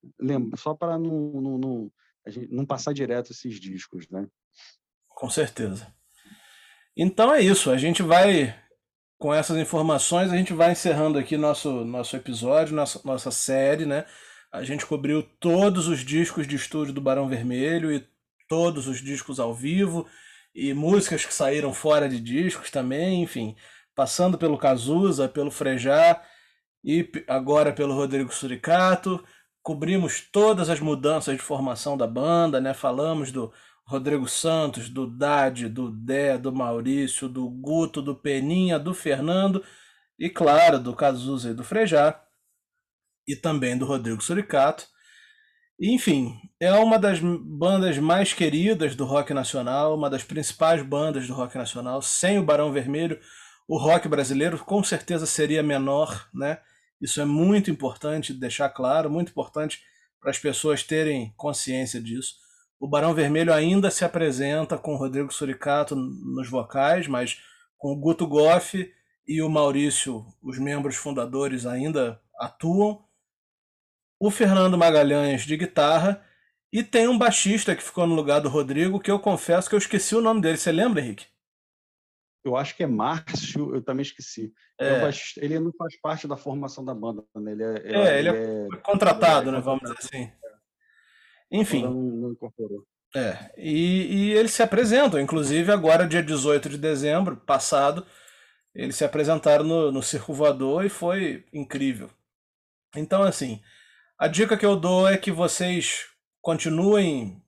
só 0.57 0.73
para 0.73 0.97
não, 0.97 1.31
não, 1.41 1.57
não, 1.57 1.91
não 2.49 2.65
passar 2.65 2.93
direto 2.93 3.31
esses 3.31 3.59
discos. 3.59 4.07
Né? 4.09 4.27
Com 5.09 5.29
certeza. 5.29 5.93
Então 6.95 7.33
é 7.33 7.41
isso. 7.41 7.71
A 7.71 7.77
gente 7.77 8.03
vai, 8.03 8.55
com 9.17 9.33
essas 9.33 9.57
informações, 9.57 10.31
a 10.31 10.37
gente 10.37 10.53
vai 10.53 10.71
encerrando 10.71 11.17
aqui 11.17 11.37
nosso, 11.37 11.85
nosso 11.85 12.15
episódio, 12.15 12.75
nossa, 12.75 13.01
nossa 13.05 13.31
série. 13.31 13.85
Né? 13.85 14.05
A 14.51 14.63
gente 14.63 14.85
cobriu 14.85 15.23
todos 15.39 15.87
os 15.87 15.99
discos 15.99 16.47
de 16.47 16.55
estúdio 16.55 16.93
do 16.93 17.01
Barão 17.01 17.27
Vermelho 17.27 17.93
e 17.93 18.05
todos 18.47 18.87
os 18.87 19.01
discos 19.01 19.39
ao 19.39 19.53
vivo 19.53 20.05
e 20.53 20.73
músicas 20.73 21.25
que 21.25 21.33
saíram 21.33 21.73
fora 21.73 22.09
de 22.09 22.19
discos 22.19 22.69
também, 22.69 23.23
enfim, 23.23 23.55
passando 23.95 24.37
pelo 24.37 24.57
Cazuza, 24.57 25.29
pelo 25.29 25.49
Frejá 25.49 26.21
e 26.83 27.09
agora 27.27 27.73
pelo 27.73 27.93
Rodrigo 27.93 28.33
Suricato. 28.33 29.23
Cobrimos 29.63 30.21
todas 30.31 30.69
as 30.69 30.79
mudanças 30.79 31.35
de 31.35 31.41
formação 31.41 31.95
da 31.95 32.07
banda, 32.07 32.59
né? 32.59 32.73
Falamos 32.73 33.31
do 33.31 33.53
Rodrigo 33.85 34.27
Santos, 34.27 34.89
do 34.89 35.05
Dade, 35.05 35.67
do 35.67 35.91
Dé, 35.91 36.37
do 36.37 36.51
Maurício, 36.51 37.27
do 37.27 37.49
Guto, 37.49 38.01
do 38.01 38.15
Peninha, 38.15 38.79
do 38.79 38.93
Fernando 38.93 39.63
e, 40.17 40.29
claro, 40.29 40.79
do 40.79 40.95
Cazuza 40.95 41.51
e 41.51 41.53
do 41.53 41.63
Frejá 41.63 42.19
e 43.27 43.35
também 43.35 43.77
do 43.77 43.85
Rodrigo 43.85 44.21
Suricato. 44.21 44.87
Enfim, 45.79 46.39
é 46.59 46.71
uma 46.73 46.99
das 46.99 47.19
bandas 47.19 47.97
mais 47.97 48.33
queridas 48.33 48.95
do 48.95 49.03
rock 49.03 49.33
nacional, 49.33 49.95
uma 49.95 50.09
das 50.09 50.23
principais 50.23 50.81
bandas 50.83 51.27
do 51.27 51.33
rock 51.33 51.57
nacional. 51.57 52.01
Sem 52.01 52.37
o 52.37 52.43
Barão 52.43 52.71
Vermelho, 52.71 53.19
o 53.67 53.77
rock 53.77 54.07
brasileiro 54.07 54.59
com 54.59 54.83
certeza 54.83 55.25
seria 55.25 55.63
menor, 55.63 56.29
né? 56.33 56.59
Isso 57.01 57.19
é 57.19 57.25
muito 57.25 57.71
importante 57.71 58.33
deixar 58.33 58.69
claro, 58.69 59.09
muito 59.09 59.29
importante 59.29 59.81
para 60.19 60.29
as 60.29 60.37
pessoas 60.37 60.83
terem 60.83 61.33
consciência 61.35 61.99
disso. 61.99 62.35
O 62.79 62.87
Barão 62.87 63.13
Vermelho 63.13 63.53
ainda 63.53 63.89
se 63.89 64.05
apresenta 64.05 64.77
com 64.77 64.93
o 64.93 64.97
Rodrigo 64.97 65.33
Suricato 65.33 65.95
nos 65.95 66.49
vocais, 66.49 67.07
mas 67.07 67.39
com 67.77 67.91
o 67.91 67.95
Guto 67.95 68.27
Goff 68.27 68.91
e 69.27 69.41
o 69.41 69.49
Maurício, 69.49 70.25
os 70.41 70.59
membros 70.59 70.95
fundadores, 70.95 71.65
ainda 71.65 72.21
atuam. 72.39 73.03
O 74.19 74.29
Fernando 74.29 74.77
Magalhães 74.77 75.43
de 75.45 75.57
guitarra. 75.57 76.23
E 76.73 76.83
tem 76.83 77.07
um 77.07 77.17
baixista 77.17 77.75
que 77.75 77.83
ficou 77.83 78.07
no 78.07 78.15
lugar 78.15 78.39
do 78.39 78.47
Rodrigo, 78.47 78.99
que 78.99 79.11
eu 79.11 79.19
confesso 79.19 79.67
que 79.67 79.75
eu 79.75 79.79
esqueci 79.79 80.15
o 80.15 80.21
nome 80.21 80.41
dele. 80.41 80.57
Você 80.57 80.71
lembra, 80.71 81.01
Henrique? 81.01 81.25
Eu 82.43 82.55
acho 82.55 82.75
que 82.75 82.83
é 82.83 82.87
Márcio, 82.87 83.75
eu 83.75 83.81
também 83.81 84.01
esqueci. 84.01 84.53
É. 84.79 84.87
É 84.87 85.11
ele 85.37 85.59
não 85.59 85.71
faz 85.77 85.99
parte 86.01 86.27
da 86.27 86.35
formação 86.35 86.83
da 86.83 86.93
banda, 86.93 87.23
né? 87.35 87.51
Ele 87.51 87.63
é, 87.63 87.81
é 87.85 88.19
ele, 88.19 88.29
é, 88.29 88.67
é 88.73 88.77
contratado, 88.77 89.49
é 89.49 89.53
né? 89.53 89.59
Vamos 89.59 89.81
dizer 89.81 89.95
assim. 89.97 90.31
Enfim. 91.51 91.83
Não, 91.83 91.93
não 91.93 92.31
incorporou. 92.31 92.85
É, 93.13 93.51
e, 93.57 94.05
e 94.05 94.31
eles 94.31 94.53
se 94.53 94.63
apresentam, 94.63 95.19
inclusive 95.19 95.69
agora, 95.71 96.07
dia 96.07 96.23
18 96.23 96.69
de 96.69 96.77
dezembro 96.77 97.35
passado, 97.35 98.05
eles 98.73 98.95
se 98.95 99.03
apresentaram 99.03 99.65
no, 99.65 99.91
no 99.91 100.01
Circo 100.01 100.33
Voador 100.33 100.85
e 100.85 100.89
foi 100.89 101.45
incrível. 101.51 102.09
Então, 102.95 103.21
assim, 103.21 103.61
a 104.17 104.27
dica 104.27 104.57
que 104.57 104.65
eu 104.65 104.77
dou 104.77 105.09
é 105.09 105.17
que 105.17 105.31
vocês 105.31 106.05
continuem 106.41 107.43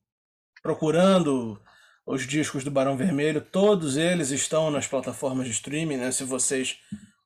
procurando 0.62 1.62
os 2.06 2.28
discos 2.28 2.64
do 2.64 2.72
Barão 2.72 2.98
Vermelho, 2.98 3.42
todos 3.42 3.98
eles 3.98 4.30
estão 4.30 4.70
nas 4.70 4.88
plataformas 4.88 5.46
de 5.46 5.54
streaming, 5.54 5.98
né? 5.98 6.12
Se 6.12 6.24
vocês 6.24 6.80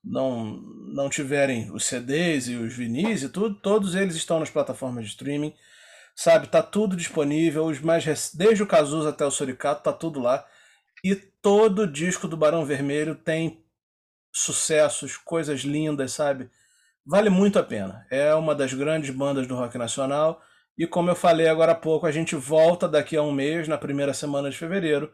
não, 0.04 0.60
não 0.92 1.08
tiverem 1.08 1.70
os 1.72 1.84
CDs 1.84 2.48
e 2.48 2.54
os 2.54 2.74
vinis 2.74 3.22
e 3.22 3.28
tudo, 3.28 3.54
todos 3.56 3.94
eles 3.94 4.14
estão 4.14 4.38
nas 4.38 4.50
plataformas 4.50 5.04
de 5.04 5.10
streaming. 5.10 5.54
Sabe, 6.14 6.48
tá 6.48 6.62
tudo 6.62 6.96
disponível, 6.96 7.66
os 7.66 7.80
mais 7.80 8.04
desde 8.34 8.62
o 8.62 8.66
Cazuza 8.66 9.10
até 9.10 9.24
o 9.24 9.30
Suricato, 9.30 9.82
tá 9.82 9.92
tudo 9.92 10.20
lá. 10.20 10.44
E 11.04 11.14
todo 11.14 11.86
disco 11.86 12.26
do 12.26 12.36
Barão 12.36 12.64
Vermelho 12.64 13.14
tem 13.14 13.64
sucessos, 14.32 15.16
coisas 15.16 15.60
lindas, 15.60 16.12
sabe? 16.12 16.50
Vale 17.06 17.30
muito 17.30 17.58
a 17.58 17.62
pena. 17.62 18.06
É 18.10 18.34
uma 18.34 18.54
das 18.54 18.74
grandes 18.74 19.10
bandas 19.10 19.46
do 19.46 19.54
rock 19.54 19.78
nacional 19.78 20.42
e 20.78 20.86
como 20.86 21.10
eu 21.10 21.16
falei 21.16 21.48
agora 21.48 21.72
há 21.72 21.74
pouco, 21.74 22.06
a 22.06 22.12
gente 22.12 22.36
volta 22.36 22.88
daqui 22.88 23.16
a 23.16 23.22
um 23.22 23.32
mês, 23.32 23.66
na 23.66 23.76
primeira 23.76 24.14
semana 24.14 24.48
de 24.48 24.56
fevereiro, 24.56 25.12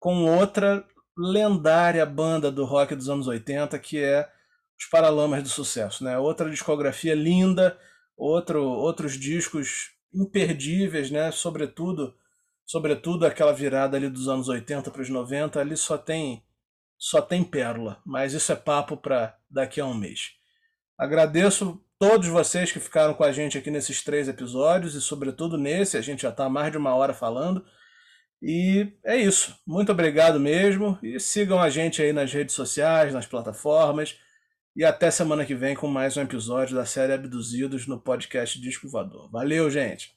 com 0.00 0.24
outra 0.24 0.84
lendária 1.16 2.04
banda 2.04 2.50
do 2.50 2.64
rock 2.64 2.96
dos 2.96 3.08
anos 3.08 3.28
80, 3.28 3.78
que 3.78 4.02
é 4.02 4.28
os 4.76 4.86
Paralamas 4.86 5.44
do 5.44 5.48
Sucesso. 5.48 6.02
Né? 6.02 6.18
Outra 6.18 6.50
discografia 6.50 7.14
linda, 7.14 7.78
outro, 8.16 8.62
outros 8.64 9.12
discos 9.12 9.92
imperdíveis, 10.12 11.08
né? 11.08 11.30
sobretudo, 11.30 12.12
sobretudo 12.66 13.26
aquela 13.26 13.52
virada 13.52 13.96
ali 13.96 14.10
dos 14.10 14.26
anos 14.26 14.48
80 14.48 14.90
para 14.90 15.02
os 15.02 15.08
90, 15.08 15.60
ali 15.60 15.76
só 15.76 15.96
tem, 15.96 16.44
só 16.98 17.22
tem 17.22 17.44
pérola, 17.44 18.02
mas 18.04 18.32
isso 18.34 18.50
é 18.50 18.56
papo 18.56 18.96
para 18.96 19.38
daqui 19.48 19.80
a 19.80 19.86
um 19.86 19.94
mês. 19.94 20.32
Agradeço 20.98 21.80
todos 21.98 22.28
vocês 22.28 22.70
que 22.72 22.80
ficaram 22.80 23.14
com 23.14 23.24
a 23.24 23.32
gente 23.32 23.56
aqui 23.58 23.70
nesses 23.70 24.02
três 24.02 24.28
episódios 24.28 24.94
e, 24.94 25.00
sobretudo, 25.00 25.56
nesse. 25.56 25.96
A 25.96 26.00
gente 26.00 26.22
já 26.22 26.30
está 26.30 26.48
mais 26.48 26.70
de 26.70 26.78
uma 26.78 26.94
hora 26.94 27.14
falando. 27.14 27.64
E 28.42 28.92
é 29.04 29.16
isso. 29.16 29.56
Muito 29.66 29.92
obrigado 29.92 30.38
mesmo. 30.38 30.98
E 31.02 31.18
sigam 31.18 31.60
a 31.60 31.70
gente 31.70 32.02
aí 32.02 32.12
nas 32.12 32.32
redes 32.32 32.54
sociais, 32.54 33.14
nas 33.14 33.26
plataformas. 33.26 34.18
E 34.76 34.84
até 34.84 35.10
semana 35.10 35.44
que 35.46 35.54
vem 35.54 35.74
com 35.74 35.88
mais 35.88 36.16
um 36.16 36.22
episódio 36.22 36.76
da 36.76 36.84
série 36.84 37.14
Abduzidos 37.14 37.86
no 37.86 37.98
podcast 37.98 38.60
Disco 38.60 38.88
Voador. 38.88 39.30
Valeu, 39.30 39.70
gente! 39.70 40.14